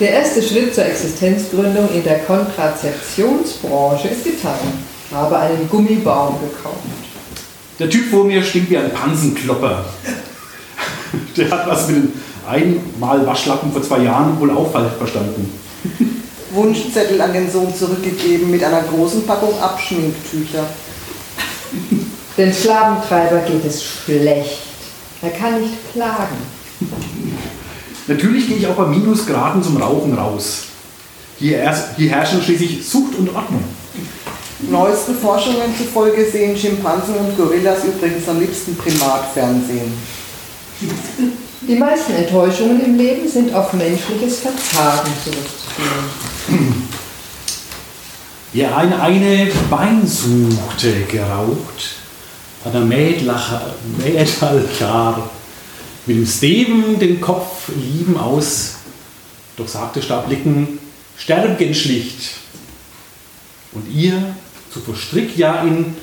Der 0.00 0.10
erste 0.12 0.42
Schritt 0.42 0.74
zur 0.74 0.86
Existenzgründung 0.86 1.92
in 1.92 2.02
der 2.04 2.20
Kontrazeptionsbranche 2.20 4.08
ist 4.08 4.24
getan. 4.24 4.58
Ich 5.06 5.14
habe 5.14 5.38
einen 5.38 5.68
Gummibaum 5.68 6.40
gekauft. 6.40 6.78
Der 7.78 7.90
Typ 7.90 8.10
vor 8.10 8.24
mir 8.24 8.42
stinkt 8.42 8.70
wie 8.70 8.78
ein 8.78 8.92
Pansenklopper. 8.92 9.84
Der 11.36 11.50
hat 11.50 11.66
was 11.66 11.88
mit 11.88 11.96
dem 11.96 12.12
einmal 12.48 13.26
Waschlappen 13.26 13.72
vor 13.72 13.82
zwei 13.82 14.00
Jahren 14.00 14.38
wohl 14.40 14.50
auch 14.50 14.70
falsch 14.70 14.92
verstanden. 14.98 15.52
Wunschzettel 16.52 17.20
an 17.20 17.32
den 17.32 17.50
Sohn 17.50 17.74
zurückgegeben 17.74 18.50
mit 18.50 18.62
einer 18.62 18.82
großen 18.82 19.24
Packung 19.24 19.58
Abschminktücher. 19.60 20.64
Den 22.36 22.52
Sklaventreiber 22.52 23.40
geht 23.40 23.64
es 23.64 23.84
schlecht. 23.84 24.62
Er 25.22 25.30
kann 25.30 25.60
nicht 25.60 25.74
klagen. 25.92 26.36
Natürlich 28.06 28.48
gehe 28.48 28.56
ich 28.56 28.66
auch 28.66 28.74
bei 28.74 28.86
Minusgraden 28.86 29.62
zum 29.62 29.76
Rauchen 29.76 30.14
raus. 30.14 30.64
Hier, 31.38 31.58
erst, 31.58 31.96
hier 31.96 32.10
herrschen 32.10 32.42
schließlich 32.42 32.86
Sucht 32.86 33.14
und 33.16 33.28
Ordnung. 33.34 33.64
Neuesten 34.68 35.14
Forschungen 35.14 35.74
zufolge 35.76 36.28
sehen 36.30 36.56
Schimpansen 36.56 37.14
und 37.14 37.36
Gorillas 37.36 37.84
übrigens 37.84 38.28
am 38.28 38.40
liebsten 38.40 38.76
Primatfernsehen. 38.76 39.92
Die 41.62 41.76
meisten 41.76 42.14
Enttäuschungen 42.14 42.82
im 42.82 42.96
Leben 42.96 43.28
sind 43.28 43.52
auf 43.52 43.74
menschliches 43.74 44.38
Verzagen 44.38 45.10
zurückzuführen. 45.22 46.88
Wer 48.54 48.76
eine, 48.76 49.02
eine 49.02 49.52
Weinsuchte 49.68 51.02
geraucht, 51.02 51.96
hat 52.64 52.72
der 52.72 52.80
Mädalchar 52.80 53.70
mit 56.06 56.16
dem 56.16 56.26
Steven 56.26 56.98
den 56.98 57.20
Kopf 57.20 57.68
lieben 57.68 58.16
aus, 58.16 58.76
doch 59.58 59.68
sagte 59.68 60.00
starr 60.00 60.22
blicken, 60.26 60.78
sterben 61.18 61.74
schlicht. 61.74 62.36
Und 63.72 63.86
ihr 63.94 64.34
zu 64.72 64.80
verstrickt 64.80 65.36
ja 65.36 65.62
in 65.62 65.94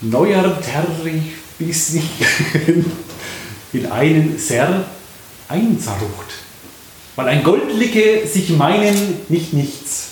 neuer 0.00 0.56
Terri 0.60 1.32
bis 1.58 1.94
in 3.72 3.90
einen 3.90 4.38
sehr 4.38 4.84
einzerrucht. 5.50 6.30
Weil 7.16 7.28
ein 7.28 7.44
Goldlicke 7.44 8.26
sich 8.26 8.50
meinen 8.50 9.20
nicht 9.28 9.52
nichts. 9.52 10.08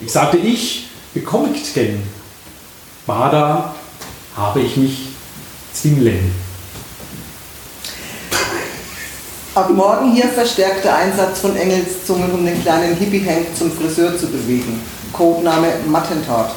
Ich 0.00 0.12
sagte 0.12 0.36
ich, 0.36 0.88
bekommt 1.14 1.74
denn? 1.74 2.02
Bada 3.06 3.74
habe 4.36 4.60
ich 4.60 4.76
mich 4.76 5.08
zwinglen. 5.72 6.32
Ab 9.54 9.70
morgen 9.70 10.12
hier 10.12 10.28
verstärkter 10.28 10.94
Einsatz 10.94 11.40
von 11.40 11.56
Engelszungen, 11.56 12.30
um 12.30 12.44
den 12.44 12.60
kleinen 12.60 12.94
Hippie-Hank 12.94 13.56
zum 13.56 13.72
Friseur 13.72 14.18
zu 14.18 14.26
bewegen. 14.26 14.82
Codename 15.12 15.68
Mattentat. 15.86 16.50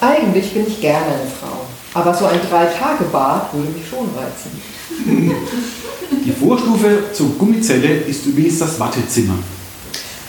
Eigentlich 0.00 0.54
bin 0.54 0.66
ich 0.66 0.80
gerne 0.80 1.06
eine 1.06 1.30
Frau. 1.38 1.66
Aber 1.92 2.14
so 2.14 2.24
ein 2.26 2.40
Drei-Tage-Bad 2.48 3.52
würde 3.52 3.68
mich 3.68 3.86
schon 3.88 4.08
reizen. 4.16 4.62
Die 6.24 6.32
Vorstufe 6.32 7.04
zur 7.12 7.30
Gummizelle 7.38 7.98
ist 8.00 8.26
übrigens 8.26 8.58
das 8.58 8.78
Wattezimmer. 8.80 9.38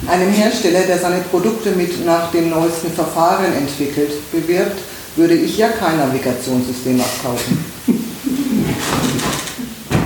Einem 0.08 0.32
Hersteller, 0.32 0.82
der 0.82 1.00
seine 1.00 1.22
Produkte 1.22 1.72
mit 1.72 2.06
nach 2.06 2.32
dem 2.32 2.50
neuesten 2.50 2.92
Verfahren 2.92 3.52
entwickelt, 3.54 4.12
bewirbt, 4.32 4.78
würde 5.16 5.34
ich 5.34 5.58
ja 5.58 5.70
kein 5.70 5.98
Navigationssystem 5.98 7.00
abkaufen. 7.02 7.66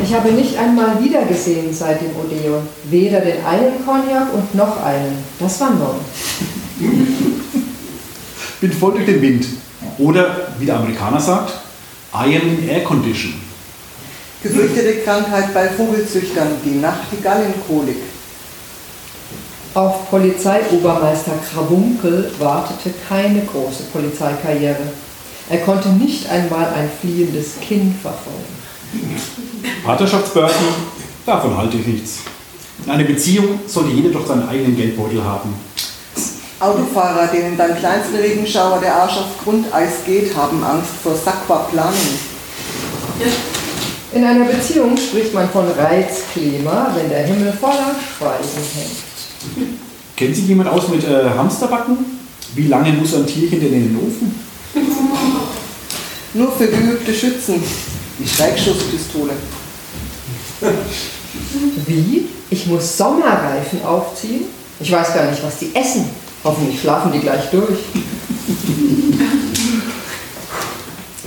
Ich 0.03 0.15
habe 0.15 0.31
nicht 0.31 0.57
einmal 0.57 1.01
wiedergesehen 1.01 1.71
seit 1.73 2.01
dem 2.01 2.09
Odeon. 2.15 2.67
Weder 2.89 3.21
den 3.21 3.45
einen 3.45 3.85
Cognac 3.85 4.33
und 4.33 4.55
noch 4.55 4.83
einen. 4.83 5.23
Das 5.39 5.61
war 5.61 5.69
neu. 5.69 5.93
Bin 8.59 8.73
voll 8.73 8.93
durch 8.93 9.05
den 9.05 9.21
Wind. 9.21 9.45
Oder, 9.99 10.53
wie 10.59 10.65
der 10.65 10.77
Amerikaner 10.77 11.19
sagt, 11.19 11.53
I 12.13 12.35
am 12.35 12.57
in 12.57 12.67
Air 12.67 12.83
Condition. 12.83 13.35
Gefürchtete 14.43 15.01
Krankheit 15.01 15.53
bei 15.53 15.69
Vogelzüchtern, 15.69 16.47
die 16.65 16.79
Nachtigallenkolik. 16.79 17.97
Auf 19.75 20.09
Polizeiobermeister 20.09 21.33
Krabunkel 21.49 22.31
wartete 22.39 22.91
keine 23.07 23.41
große 23.41 23.83
Polizeikarriere. 23.93 24.91
Er 25.49 25.59
konnte 25.59 25.89
nicht 25.89 26.29
einmal 26.29 26.73
ein 26.73 26.89
fliehendes 26.99 27.59
Kind 27.61 27.95
verfolgen. 28.01 28.61
Vaterschaftsbörsen, 29.85 30.65
davon 31.25 31.55
halte 31.55 31.77
ich 31.77 31.85
nichts. 31.85 32.19
In 32.85 32.91
einer 32.91 33.03
Beziehung 33.03 33.59
sollte 33.67 33.91
jeder 33.91 34.09
doch 34.09 34.25
seinen 34.25 34.49
eigenen 34.49 34.75
Geldbeutel 34.75 35.23
haben. 35.23 35.53
Autofahrer, 36.59 37.27
denen 37.27 37.57
beim 37.57 37.75
kleinsten 37.75 38.15
Regenschauer 38.15 38.79
der 38.79 38.95
Arsch 38.95 39.17
auf 39.17 39.43
Grundeis 39.43 40.03
geht, 40.05 40.35
haben 40.35 40.63
Angst 40.63 40.91
vor 41.03 41.13
Aquaplaning. 41.13 42.19
In 44.13 44.25
einer 44.25 44.43
Beziehung 44.45 44.97
spricht 44.97 45.33
man 45.33 45.49
von 45.49 45.65
Reizklima, 45.71 46.93
wenn 46.95 47.09
der 47.09 47.23
Himmel 47.23 47.53
voller 47.53 47.95
Schweigen 48.17 48.43
hängt. 48.75 49.67
Kennt 50.17 50.35
sich 50.35 50.47
jemand 50.47 50.69
aus 50.69 50.89
mit 50.89 51.03
äh, 51.05 51.29
Hamsterbacken? 51.29 51.97
Wie 52.53 52.67
lange 52.67 52.91
muss 52.91 53.15
ein 53.15 53.25
Tierchen 53.25 53.61
denn 53.61 53.73
in 53.73 53.87
den 53.87 53.97
Ofen? 53.97 54.39
Nur 56.33 56.51
für 56.51 56.67
geübte 56.67 57.13
Schützen. 57.13 57.63
Die 58.19 58.27
Schrägschusspistole. 58.27 59.31
Wie? 61.87 62.25
Ich 62.49 62.67
muss 62.67 62.97
Sommerreifen 62.97 63.83
aufziehen? 63.85 64.45
Ich 64.81 64.91
weiß 64.91 65.13
gar 65.13 65.29
nicht, 65.29 65.41
was 65.41 65.59
die 65.59 65.73
essen. 65.73 66.09
Hoffentlich 66.43 66.81
schlafen 66.81 67.13
die 67.13 67.19
gleich 67.19 67.49
durch. 67.49 67.79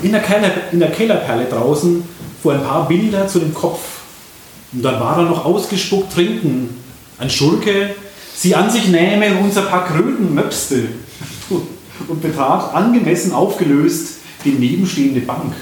In 0.02 0.12
der, 0.12 0.20
Keller, 0.20 0.51
in 0.70 0.81
der 0.81 0.90
Kellerperle 0.90 1.47
draußen 1.47 2.05
fuhr 2.45 2.53
ein 2.53 2.62
paar 2.62 2.87
Bilder 2.87 3.27
zu 3.27 3.39
dem 3.39 3.55
Kopf. 3.55 3.81
Und 4.75 4.83
dann 4.83 5.01
war 5.01 5.16
er 5.16 5.25
noch 5.25 5.47
ausgespuckt 5.47 6.12
trinken. 6.12 6.77
Ein 7.19 7.31
Schurke, 7.31 7.95
sie 8.37 8.55
an 8.55 8.71
sich 8.71 8.89
nähme 8.89 9.39
unser 9.39 9.62
paar 9.62 9.87
Kröten 9.87 10.35
möpste. 10.35 10.85
Und 12.09 12.21
betrat 12.21 12.75
angemessen 12.75 13.33
aufgelöst 13.33 14.16
die 14.45 14.51
nebenstehende 14.51 15.21
Bank. 15.21 15.55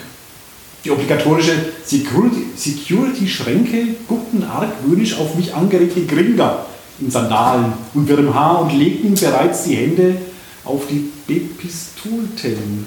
Die 0.84 0.90
obligatorische 0.90 1.52
Security- 1.84 2.46
Security-Schränke 2.56 3.94
guckten 4.08 4.42
argwöhnisch 4.42 5.18
auf 5.18 5.36
mich 5.36 5.54
angeregte 5.54 6.04
Gringer 6.06 6.64
in 6.98 7.10
Sandalen 7.10 7.74
und 7.94 8.08
wirrem 8.08 8.34
Haar 8.34 8.62
und 8.62 8.76
legten 8.76 9.14
bereits 9.14 9.64
die 9.64 9.76
Hände 9.76 10.16
auf 10.64 10.82
die 10.90 11.12
Bepistolten. 11.28 12.86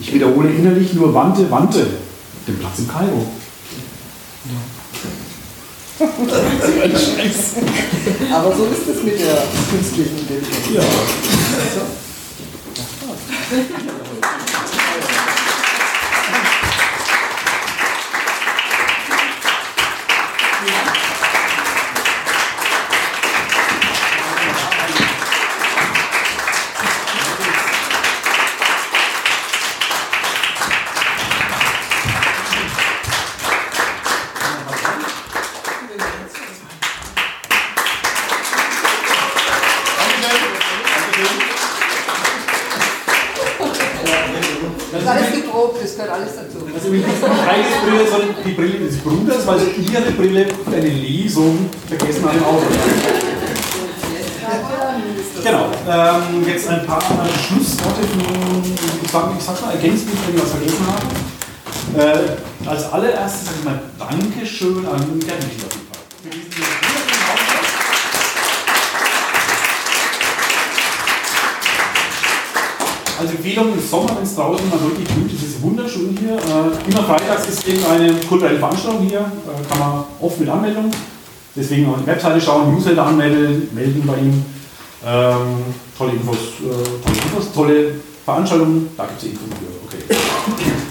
Ich 0.00 0.14
wiederhole 0.14 0.50
innerlich 0.50 0.92
nur 0.94 1.12
Wante, 1.12 1.50
Wante, 1.50 1.86
den 2.50 2.58
Platz 2.58 2.78
im 2.78 2.88
Kairo. 2.88 3.26
Ein 6.00 6.92
Scheiß. 6.92 7.56
Aber 8.32 8.56
so 8.56 8.64
ist 8.66 8.88
es 8.88 9.02
mit 9.02 9.20
der 9.20 9.42
künstlichen 9.70 10.18
Intelligenz. 10.18 10.56
Ja. 10.72 10.82
Das 12.74 14.09
freitags 77.30 77.48
ist 77.48 77.68
irgendeine 77.68 78.14
kulturelle 78.28 78.58
Veranstaltung 78.58 79.06
hier, 79.06 79.20
äh, 79.20 79.68
kann 79.68 79.78
man 79.78 80.04
oft 80.20 80.40
mit 80.40 80.48
Anmeldung. 80.48 80.90
Deswegen 81.54 81.88
auf 81.88 81.96
die 82.00 82.06
Webseite 82.06 82.40
schauen, 82.40 82.74
Newsletter 82.74 83.06
anmelden, 83.06 83.68
melden 83.74 84.02
bei 84.06 84.16
ihm. 84.16 84.44
Ähm, 85.06 85.64
tolle 85.96 86.12
Infos, 86.12 86.36
äh, 86.36 87.02
tolle 87.02 87.16
Infos, 87.24 87.52
tolle 87.54 87.94
Veranstaltungen, 88.24 88.90
da 88.96 89.06
gibt 89.06 89.22
es 89.22 89.28
Infos 89.28 89.48
für. 89.48 89.96
Okay. 89.96 90.20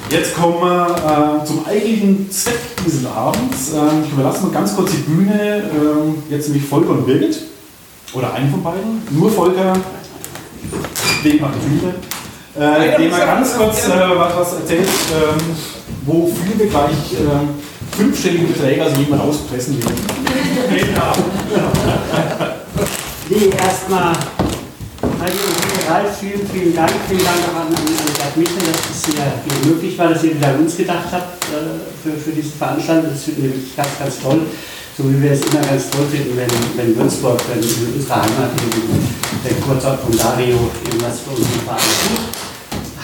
Jetzt 0.10 0.36
kommen 0.36 0.62
wir 0.62 1.42
äh, 1.42 1.46
zum 1.46 1.66
eigentlichen 1.66 2.30
Zweck 2.32 2.60
dieses 2.86 3.06
Abends. 3.06 3.74
Ähm, 3.74 4.04
ich 4.06 4.12
überlasse 4.12 4.44
mal 4.44 4.52
ganz 4.52 4.76
kurz 4.76 4.92
die 4.92 4.98
Bühne, 4.98 5.70
ähm, 5.74 6.24
jetzt 6.30 6.50
nämlich 6.50 6.68
Volker 6.68 6.92
und 6.92 7.06
Birgit. 7.06 7.40
Oder 8.14 8.34
einen 8.34 8.50
von 8.50 8.64
beiden. 8.64 9.04
Nur 9.12 9.30
Volker, 9.30 9.74
wegen 11.22 11.38
der 11.38 11.48
Bühne. 11.48 11.96
Äh, 12.56 12.98
dem 12.98 13.12
mal 13.12 13.26
ganz 13.26 13.56
kurz 13.56 13.88
äh, 13.88 13.92
was, 14.18 14.36
was 14.36 14.54
erzählt, 14.54 14.90
ähm, 15.14 15.56
wofür 16.10 16.58
wir 16.58 16.68
gleich 16.68 17.14
ähm, 17.20 17.50
fünfstellige 17.96 18.48
Beträge, 18.48 18.84
also 18.84 19.00
jemand 19.00 19.22
auspressen. 19.22 19.80
Genau. 19.80 21.14
Nee, 23.32 23.52
erstmal, 23.56 24.16
Ralf, 25.90 26.18
vielen, 26.20 26.48
vielen 26.48 26.76
Dank. 26.76 26.92
Vielen 27.08 27.24
Dank 27.24 27.38
auch 27.50 27.62
an, 27.62 27.68
an, 27.68 27.86
Gerd 28.18 28.38
Michel, 28.38 28.58
dass 28.58 28.90
es 28.90 29.06
hier, 29.06 29.72
möglich 29.72 29.98
war, 29.98 30.10
dass 30.10 30.24
ihr 30.24 30.36
wieder 30.36 30.50
an 30.50 30.60
uns 30.60 30.78
gedacht 30.78 31.10
habt 31.12 31.44
äh, 31.46 31.82
für, 32.04 32.18
für 32.18 32.32
diese 32.32 32.58
Veranstaltung. 32.58 33.12
Das 33.12 33.28
wir 33.28 33.44
wirklich 33.44 33.76
ganz, 33.76 33.90
ganz 34.00 34.20
toll. 34.20 34.42
So 34.98 35.10
wie 35.10 35.22
wir 35.22 35.32
es 35.32 35.42
immer 35.42 35.62
ganz 35.62 35.90
toll 35.90 36.06
finden, 36.12 36.38
wenn, 36.38 36.50
wenn 36.76 36.96
Würzburg, 36.96 37.40
wenn 37.50 37.64
in 37.64 37.94
unserer 37.96 38.18
Heimat 38.18 38.52
der 39.46 39.54
Kurzort 39.66 40.00
von 40.02 40.18
Dario 40.18 40.58
irgendwas 40.86 41.20
für 41.22 41.32
unseren 41.32 41.62
Verein 41.66 41.80
tut. 41.80 42.39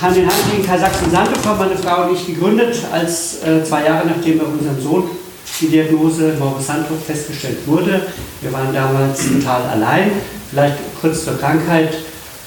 Hand 0.01 0.17
in 0.17 0.27
Hand 0.27 0.51
gegen 0.51 0.67
haben 0.69 1.59
meine 1.59 1.77
Frau 1.77 2.07
und 2.07 2.15
ich 2.15 2.25
gegründet, 2.25 2.77
als 2.91 3.43
äh, 3.43 3.63
zwei 3.63 3.85
Jahre 3.85 4.07
nachdem 4.07 4.39
bei 4.39 4.45
unserem 4.45 4.81
Sohn 4.81 5.09
die 5.61 5.67
Diagnose 5.67 6.35
Morbus 6.37 6.67
Santo 6.67 6.95
festgestellt 6.95 7.59
wurde. 7.65 8.01
Wir 8.41 8.51
waren 8.51 8.73
damals 8.73 9.19
total 9.27 9.63
allein 9.63 10.11
Vielleicht 10.55 10.77
kurz 11.01 11.25
zur 11.25 11.37
Krankheit. 11.37 11.93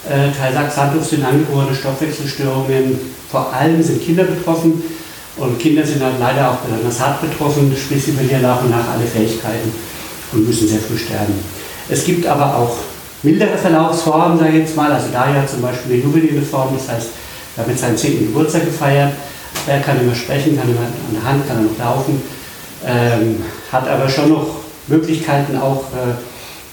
Äh, 0.08 0.30
Tay-Sachs-Handtuch 0.32 1.04
sind 1.04 1.24
angeborene 1.24 1.74
Stoffwechselstörungen. 1.74 2.98
Vor 3.30 3.52
allem 3.52 3.82
sind 3.82 4.02
Kinder 4.02 4.24
betroffen 4.24 4.82
und 5.36 5.58
Kinder 5.58 5.84
sind 5.84 6.02
halt 6.02 6.14
leider 6.18 6.50
auch 6.50 6.56
besonders 6.56 6.98
hart 7.00 7.20
betroffen, 7.20 7.74
sprich 7.76 8.04
sie 8.04 8.12
verlieren 8.12 8.42
nach 8.42 8.62
und 8.62 8.70
nach 8.70 8.88
alle 8.88 9.04
Fähigkeiten 9.04 9.70
und 10.32 10.46
müssen 10.46 10.68
sehr 10.68 10.78
früh 10.78 10.96
sterben. 10.96 11.34
Es 11.90 12.04
gibt 12.04 12.26
aber 12.26 12.56
auch 12.56 12.76
mildere 13.22 13.58
Verlaufsformen, 13.58 14.38
sage 14.38 14.52
ich 14.52 14.58
jetzt 14.60 14.76
mal. 14.76 14.90
Also 14.90 15.08
daher 15.12 15.46
zum 15.46 15.60
Beispiel 15.60 15.92
eine 15.92 16.02
juvenile 16.02 16.40
Form, 16.40 16.70
das 16.74 16.88
heißt, 16.88 17.08
er 17.58 17.62
hat 17.62 17.68
mit 17.68 17.78
seinem 17.78 17.96
10. 17.96 18.20
Geburtstag 18.20 18.66
gefeiert. 18.66 19.14
Er 19.66 19.80
kann 19.80 20.00
immer 20.00 20.14
sprechen, 20.14 20.56
kann 20.56 20.70
immer 20.70 20.78
an 20.78 21.12
der 21.12 21.24
Hand, 21.24 21.48
kann 21.48 21.66
noch 21.66 21.76
laufen, 21.76 22.22
ähm, 22.86 23.42
hat 23.72 23.88
aber 23.88 24.08
schon 24.08 24.28
noch 24.28 24.46
Möglichkeiten 24.86 25.56
auch 25.56 25.82
äh, 25.92 26.14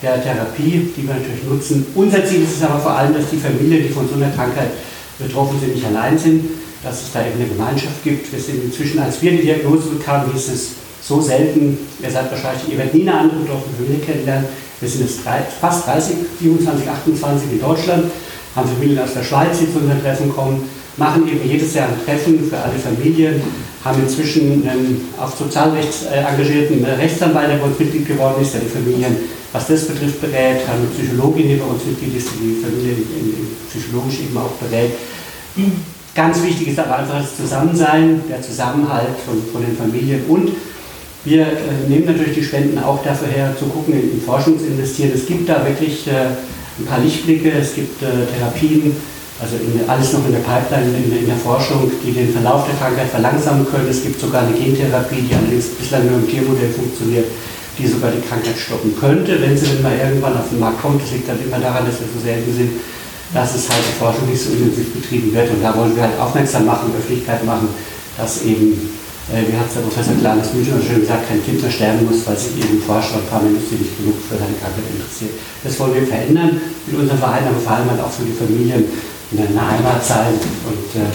der 0.04 0.22
Therapie, 0.22 0.92
die 0.96 1.08
wir 1.08 1.16
natürlich 1.16 1.44
nutzen. 1.44 1.88
Unser 1.96 2.24
Ziel 2.24 2.44
ist 2.44 2.58
es 2.58 2.64
aber 2.64 2.80
vor 2.80 2.92
allem, 2.92 3.16
dass 3.16 3.32
die 3.32 3.38
Familien, 3.38 3.88
die 3.88 3.90
von 3.90 4.08
so 4.08 4.14
einer 4.14 4.30
Krankheit 4.30 4.70
betroffen 5.18 5.60
sind, 5.60 5.74
nicht 5.74 5.88
allein 5.88 6.20
sind, 6.20 6.46
dass 6.84 7.02
es 7.02 7.12
da 7.12 7.22
eben 7.22 7.40
eine 7.40 7.50
Gemeinschaft 7.50 8.04
gibt. 8.04 8.32
Wir 8.32 8.40
sind 8.40 8.64
inzwischen, 8.64 9.00
als 9.00 9.20
wir 9.24 9.32
die 9.32 9.42
Diagnose 9.42 9.90
bekamen, 9.90 10.32
hieß 10.34 10.50
es 10.50 10.70
so 11.02 11.20
selten, 11.20 11.80
ihr 12.04 12.12
seid 12.12 12.30
wahrscheinlich, 12.30 12.70
ihr 12.70 12.78
werdet 12.78 12.94
nie 12.94 13.02
eine 13.02 13.18
andere 13.18 13.40
betroffene 13.40 13.76
Familie 13.76 14.06
kennenlernen. 14.06 14.46
Wir 14.80 14.90
sind 14.90 15.02
jetzt 15.02 15.26
drei, 15.26 15.42
fast 15.60 15.88
30, 15.88 16.16
27, 16.42 16.88
28 16.88 17.52
in 17.54 17.60
Deutschland, 17.60 18.12
haben 18.56 18.70
Familien 18.70 19.00
aus 19.00 19.14
der 19.14 19.24
Schweiz, 19.24 19.60
die 19.60 19.72
zu 19.72 19.80
unseren 19.80 20.02
Treffen 20.02 20.34
kommen, 20.34 20.64
machen 20.98 21.28
eben 21.28 21.48
jedes 21.48 21.74
Jahr 21.74 21.90
ein 21.90 22.06
Treffen 22.06 22.48
für 22.50 22.58
alle 22.58 22.80
Familien, 22.80 23.42
haben 23.84 24.02
inzwischen 24.02 24.68
einen 24.68 25.02
auf 25.20 25.38
Sozialrecht 25.38 26.08
äh, 26.12 26.24
engagierten 26.24 26.84
Rechtsanwalt, 26.84 27.50
der 27.50 27.58
bei 27.58 27.66
uns 27.66 27.80
Mitglied 27.80 28.08
geworden 28.08 28.42
ist, 28.42 28.54
der 28.54 28.62
die 28.62 28.68
Familien, 28.68 29.18
was 29.52 29.68
das 29.68 29.86
betrifft, 29.86 30.22
berät, 30.22 30.68
haben 30.68 30.80
eine 30.80 30.88
Psychologin, 30.96 31.50
die 31.50 31.56
bei 31.56 31.66
uns 31.66 31.86
Mitglied 31.86 32.18
ist, 32.18 32.30
die 32.34 32.56
die 32.56 32.64
Familie 32.64 32.96
psychologisch 33.70 34.20
eben 34.22 34.38
auch 34.38 34.52
berät. 34.62 34.92
Ganz 36.16 36.42
wichtig 36.44 36.70
ist 36.70 36.80
aber 36.80 37.00
einfach 37.00 37.22
das 37.22 37.36
Zusammensein, 37.36 38.22
der 38.30 38.42
Zusammenhalt 38.42 39.16
von, 39.26 39.36
von 39.52 39.62
den 39.62 39.76
Familien 39.76 40.22
und 40.28 40.52
wir 41.26 41.42
äh, 41.42 41.90
nehmen 41.90 42.06
natürlich 42.06 42.36
die 42.36 42.44
Spenden 42.44 42.78
auch 42.78 43.04
dafür 43.04 43.28
her, 43.28 43.56
zu 43.58 43.66
gucken, 43.66 43.96
in, 43.96 44.12
in 44.12 44.22
Forschung 44.22 44.60
zu 44.60 44.68
investieren. 44.68 45.12
Es 45.14 45.26
gibt 45.26 45.50
da 45.50 45.66
wirklich 45.66 46.08
äh, 46.08 46.28
ein 46.80 46.86
paar 46.86 47.00
Lichtblicke, 47.00 47.52
es 47.52 47.76
gibt 47.76 48.02
äh, 48.04 48.26
Therapien, 48.26 48.96
also 49.40 49.56
in, 49.58 49.88
alles 49.90 50.14
noch 50.14 50.26
in 50.26 50.32
der 50.32 50.40
Pipeline, 50.40 50.96
in, 50.96 51.12
in, 51.12 51.26
der 51.28 51.36
Forschung, 51.36 51.92
die 52.04 52.12
den 52.12 52.32
Verlauf 52.32 52.66
der 52.68 52.76
Krankheit 52.76 53.10
verlangsamen 53.10 53.66
können. 53.68 53.88
Es 53.90 54.04
gibt 54.04 54.20
sogar 54.20 54.44
eine 54.44 54.56
Gentherapie, 54.56 55.28
die 55.28 55.36
allerdings 55.36 55.68
bislang 55.76 56.08
nur 56.08 56.20
im 56.20 56.28
Tiermodell 56.28 56.72
funktioniert, 56.72 57.26
die 57.78 57.88
sogar 57.88 58.12
die 58.12 58.24
Krankheit 58.28 58.58
stoppen 58.58 58.96
könnte, 58.98 59.42
wenn 59.42 59.58
sie 59.58 59.68
dann 59.68 59.84
mal 59.84 59.98
irgendwann 59.98 60.38
auf 60.38 60.50
den 60.50 60.60
Markt 60.60 60.82
kommt. 60.82 61.02
Das 61.02 61.12
liegt 61.12 61.28
dann 61.28 61.40
immer 61.44 61.60
daran, 61.60 61.86
dass 61.86 62.00
wir 62.00 62.08
so 62.08 62.20
selten 62.24 62.54
sind, 62.56 62.72
dass 63.34 63.56
es 63.56 63.70
halt 63.70 63.84
die 63.84 64.00
Forschung 64.00 64.30
nicht 64.30 64.42
so 64.42 64.52
intensiv 64.52 64.94
betrieben 64.94 65.34
wird. 65.34 65.52
Und 65.52 65.62
da 65.62 65.76
wollen 65.76 65.96
wir 65.96 66.04
halt 66.04 66.20
aufmerksam 66.20 66.66
machen, 66.66 66.92
Öffentlichkeit 66.98 67.44
machen, 67.44 67.68
dass 68.18 68.44
eben, 68.44 68.96
wie 69.34 69.58
hat 69.58 69.68
es 69.68 69.74
der 69.74 69.82
Professor 69.82 70.14
Klanes 70.22 70.54
München 70.54 70.78
schön 70.86 71.02
gesagt, 71.02 71.28
kein 71.28 71.44
Kind 71.44 71.62
mehr 71.62 71.72
sterben 71.72 72.06
muss, 72.06 72.22
weil 72.28 72.38
sich 72.38 72.58
eben 72.62 72.78
Forscher 72.82 73.18
und 73.18 73.26
Pharmaindustrie 73.26 73.82
nicht 73.82 73.98
genug 73.98 74.22
für 74.22 74.38
seine 74.38 74.54
Krankheit 74.62 74.86
interessiert. 74.86 75.34
Das 75.64 75.80
wollen 75.80 75.96
wir 75.96 76.06
verändern 76.06 76.62
mit 76.86 77.00
unserem 77.00 77.18
Verein, 77.18 77.48
aber 77.50 77.58
vor 77.58 77.74
allem 77.74 77.90
halt 77.90 78.02
auch 78.02 78.12
für 78.12 78.26
die 78.26 78.38
Familien 78.38 78.86
in 79.32 79.40
einer 79.42 79.66
Heimat 79.66 80.06
sein. 80.06 80.38
Und 80.70 81.02
äh, 81.02 81.10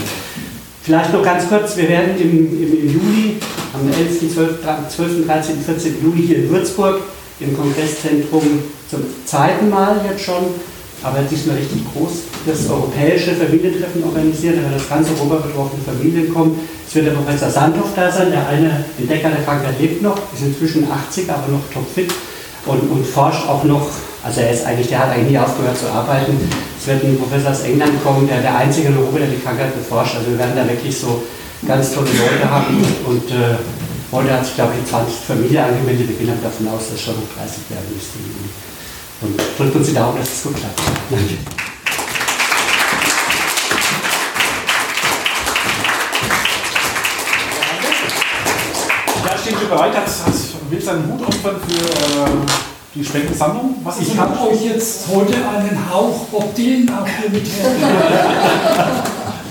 vielleicht 0.82 1.12
noch 1.12 1.22
ganz 1.22 1.48
kurz, 1.48 1.76
wir 1.76 1.88
werden 1.88 2.18
im, 2.18 2.50
im, 2.50 2.72
im 2.82 2.90
Juli, 2.90 3.38
am 3.72 3.86
11., 3.86 4.34
12., 4.34 4.58
12., 4.90 5.26
13., 5.26 5.60
14. 5.62 6.02
Juli 6.02 6.26
hier 6.26 6.38
in 6.38 6.50
Würzburg 6.50 7.02
im 7.38 7.56
Kongresszentrum 7.56 8.42
zum 8.90 9.00
zweiten 9.24 9.70
Mal 9.70 10.00
jetzt 10.10 10.24
schon, 10.24 10.50
aber 11.02 11.20
diesmal 11.22 11.56
richtig 11.56 11.82
groß, 11.92 12.12
das 12.46 12.68
europäische 12.68 13.32
Familientreffen 13.32 14.04
organisiert. 14.04 14.58
Da 14.58 14.62
werden 14.62 14.78
das 14.78 14.88
ganze 14.88 15.12
Europa 15.12 15.46
betroffene 15.46 15.82
Familien 15.84 16.32
kommen. 16.32 16.60
Es 16.86 16.94
wird 16.94 17.06
der 17.06 17.12
Professor 17.12 17.50
Sandhoff 17.50 17.90
da 17.94 18.10
sein, 18.10 18.30
der 18.30 18.48
eine 18.48 18.84
Entdecker 18.98 19.30
der 19.30 19.44
Krankheit 19.44 19.80
lebt 19.80 20.02
noch, 20.02 20.16
ist 20.34 20.42
inzwischen 20.42 20.90
80, 20.90 21.30
aber 21.30 21.48
noch 21.52 21.62
topfit 21.72 22.12
und, 22.66 22.90
und 22.90 23.06
forscht 23.06 23.48
auch 23.48 23.64
noch 23.64 23.86
also 24.22 24.42
er 24.42 24.52
ist 24.52 24.66
eigentlich, 24.66 24.88
der 24.88 24.98
hat 25.00 25.10
eigentlich 25.10 25.30
nie 25.30 25.38
aufgehört 25.38 25.78
zu 25.78 25.88
arbeiten. 25.88 26.36
Es 26.78 26.86
wird 26.86 27.02
ein 27.04 27.18
Professor 27.18 27.52
aus 27.52 27.62
England 27.62 28.02
kommen, 28.04 28.28
der 28.28 28.40
der 28.40 28.54
einzige 28.56 28.88
in 28.88 28.98
Europa, 28.98 29.18
der 29.18 29.28
die 29.28 29.40
Krankheit 29.40 29.74
beforscht. 29.74 30.16
Also 30.16 30.30
wir 30.30 30.38
werden 30.38 30.52
da 30.56 30.68
wirklich 30.68 30.98
so 30.98 31.22
ganz 31.66 31.92
tolle 31.92 32.10
Leute 32.10 32.50
haben. 32.50 32.84
Und 33.06 33.30
äh, 33.30 33.56
heute 34.12 34.32
hat 34.32 34.44
sich, 34.44 34.54
glaube 34.56 34.72
ich, 34.76 34.84
die 34.84 34.90
20 34.90 35.14
Familie 35.14 35.64
angemeldet. 35.64 36.08
Wir 36.08 36.16
gehen 36.16 36.36
davon 36.42 36.68
aus, 36.68 36.90
dass 36.90 37.00
schon 37.00 37.14
noch 37.14 37.28
30 37.36 37.70
werden 37.70 37.88
müsste. 37.94 38.18
Und 39.22 39.38
drückt 39.58 39.76
uns 39.76 39.86
die 39.88 39.94
Daumen, 39.94 40.18
dass 40.18 40.32
es 40.32 40.42
gut 40.42 40.56
klappt. 40.56 40.80
Danke. 41.10 41.34
Ja, 49.26 49.38
stehen 49.38 49.60
wir 49.60 49.68
bereit, 49.68 49.94
hat, 49.94 50.06
hat, 50.06 50.34
will 50.70 50.80
seinen 50.80 51.06
Hut 51.12 51.26
opfern 51.26 51.56
für 51.68 51.84
äh, 51.84 52.30
die 52.94 53.04
Spendensammlung? 53.04 53.76
Was 53.84 54.00
Ich 54.00 54.16
habe 54.16 54.40
euch 54.48 54.62
jetzt 54.64 55.06
heute 55.12 55.34
einen 55.34 55.90
Hauch 55.92 56.24
Bob 56.30 56.54
Dylan 56.54 56.88
auch 56.88 57.06
hier 57.06 57.28
mit 57.28 57.44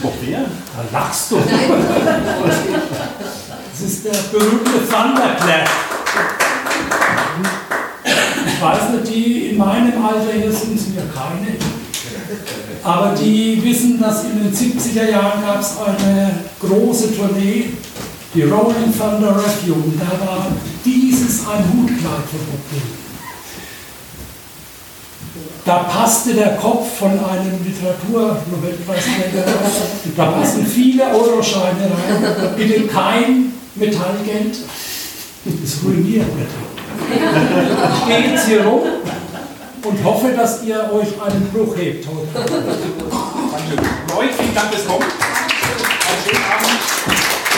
Bob 0.01 0.13
wer? 0.21 0.39
Da 0.39 0.99
lachst 0.99 1.31
du. 1.31 1.37
Das 3.71 3.81
ist 3.81 4.03
der 4.03 4.17
berühmte 4.31 4.71
Thunderclap. 4.89 5.69
Ich 8.59 8.65
weiß 8.65 8.89
nicht, 8.89 9.15
die 9.15 9.47
in 9.51 9.57
meinem 9.57 10.03
Alter 10.03 10.33
hier 10.33 10.51
sind, 10.51 10.77
sind 10.77 10.93
ja 10.93 11.03
keine. 11.15 11.55
Aber 12.83 13.15
die 13.15 13.63
wissen, 13.63 14.01
dass 14.01 14.25
in 14.25 14.43
den 14.43 14.53
70er 14.53 15.09
Jahren 15.09 15.41
gab 15.41 15.61
es 15.61 15.77
eine 15.77 16.31
große 16.59 17.15
Tournee, 17.15 17.69
die 18.33 18.41
Rolling 18.43 18.91
Thunder 18.91 19.33
Review. 19.33 19.75
Und 19.75 20.01
da 20.01 20.11
war 20.27 20.47
dieses 20.83 21.39
ein 21.47 21.63
Hutkleid 21.71 22.25
von 22.29 22.39
Bob 22.51 22.59
Dylan. 22.69 22.99
Da 25.63 25.77
passte 25.83 26.33
der 26.33 26.57
Kopf 26.57 26.97
von 26.97 27.11
einem 27.11 27.63
Literaturnobelpreisträger. 27.63 29.45
Da 30.17 30.25
passen 30.31 30.65
viele 30.65 31.03
Euroscheine 31.05 31.83
rein. 31.83 32.55
Bitte 32.57 32.87
kein 32.87 33.53
Metallgeld. 33.75 34.57
Das 35.45 35.77
ruiniert 35.81 36.27
bitte. 36.35 36.68
Ich 37.07 38.07
gehe 38.07 38.31
jetzt 38.31 38.45
hier 38.47 38.65
rum 38.65 38.81
und 39.83 40.03
hoffe, 40.03 40.31
dass 40.35 40.63
ihr 40.63 40.89
euch 40.91 41.21
einen 41.21 41.49
Bruch 41.51 41.75
hebt 41.77 42.05
heute. 42.07 42.27
Danke. 42.33 44.17
Euch 44.17 44.31
vielen 44.35 44.55
Dank 44.55 44.73
fürs 44.73 44.85
Kommen. 44.85 45.03
Einen 45.03 46.23
schönen 46.25 46.43
Abend. 46.43 47.48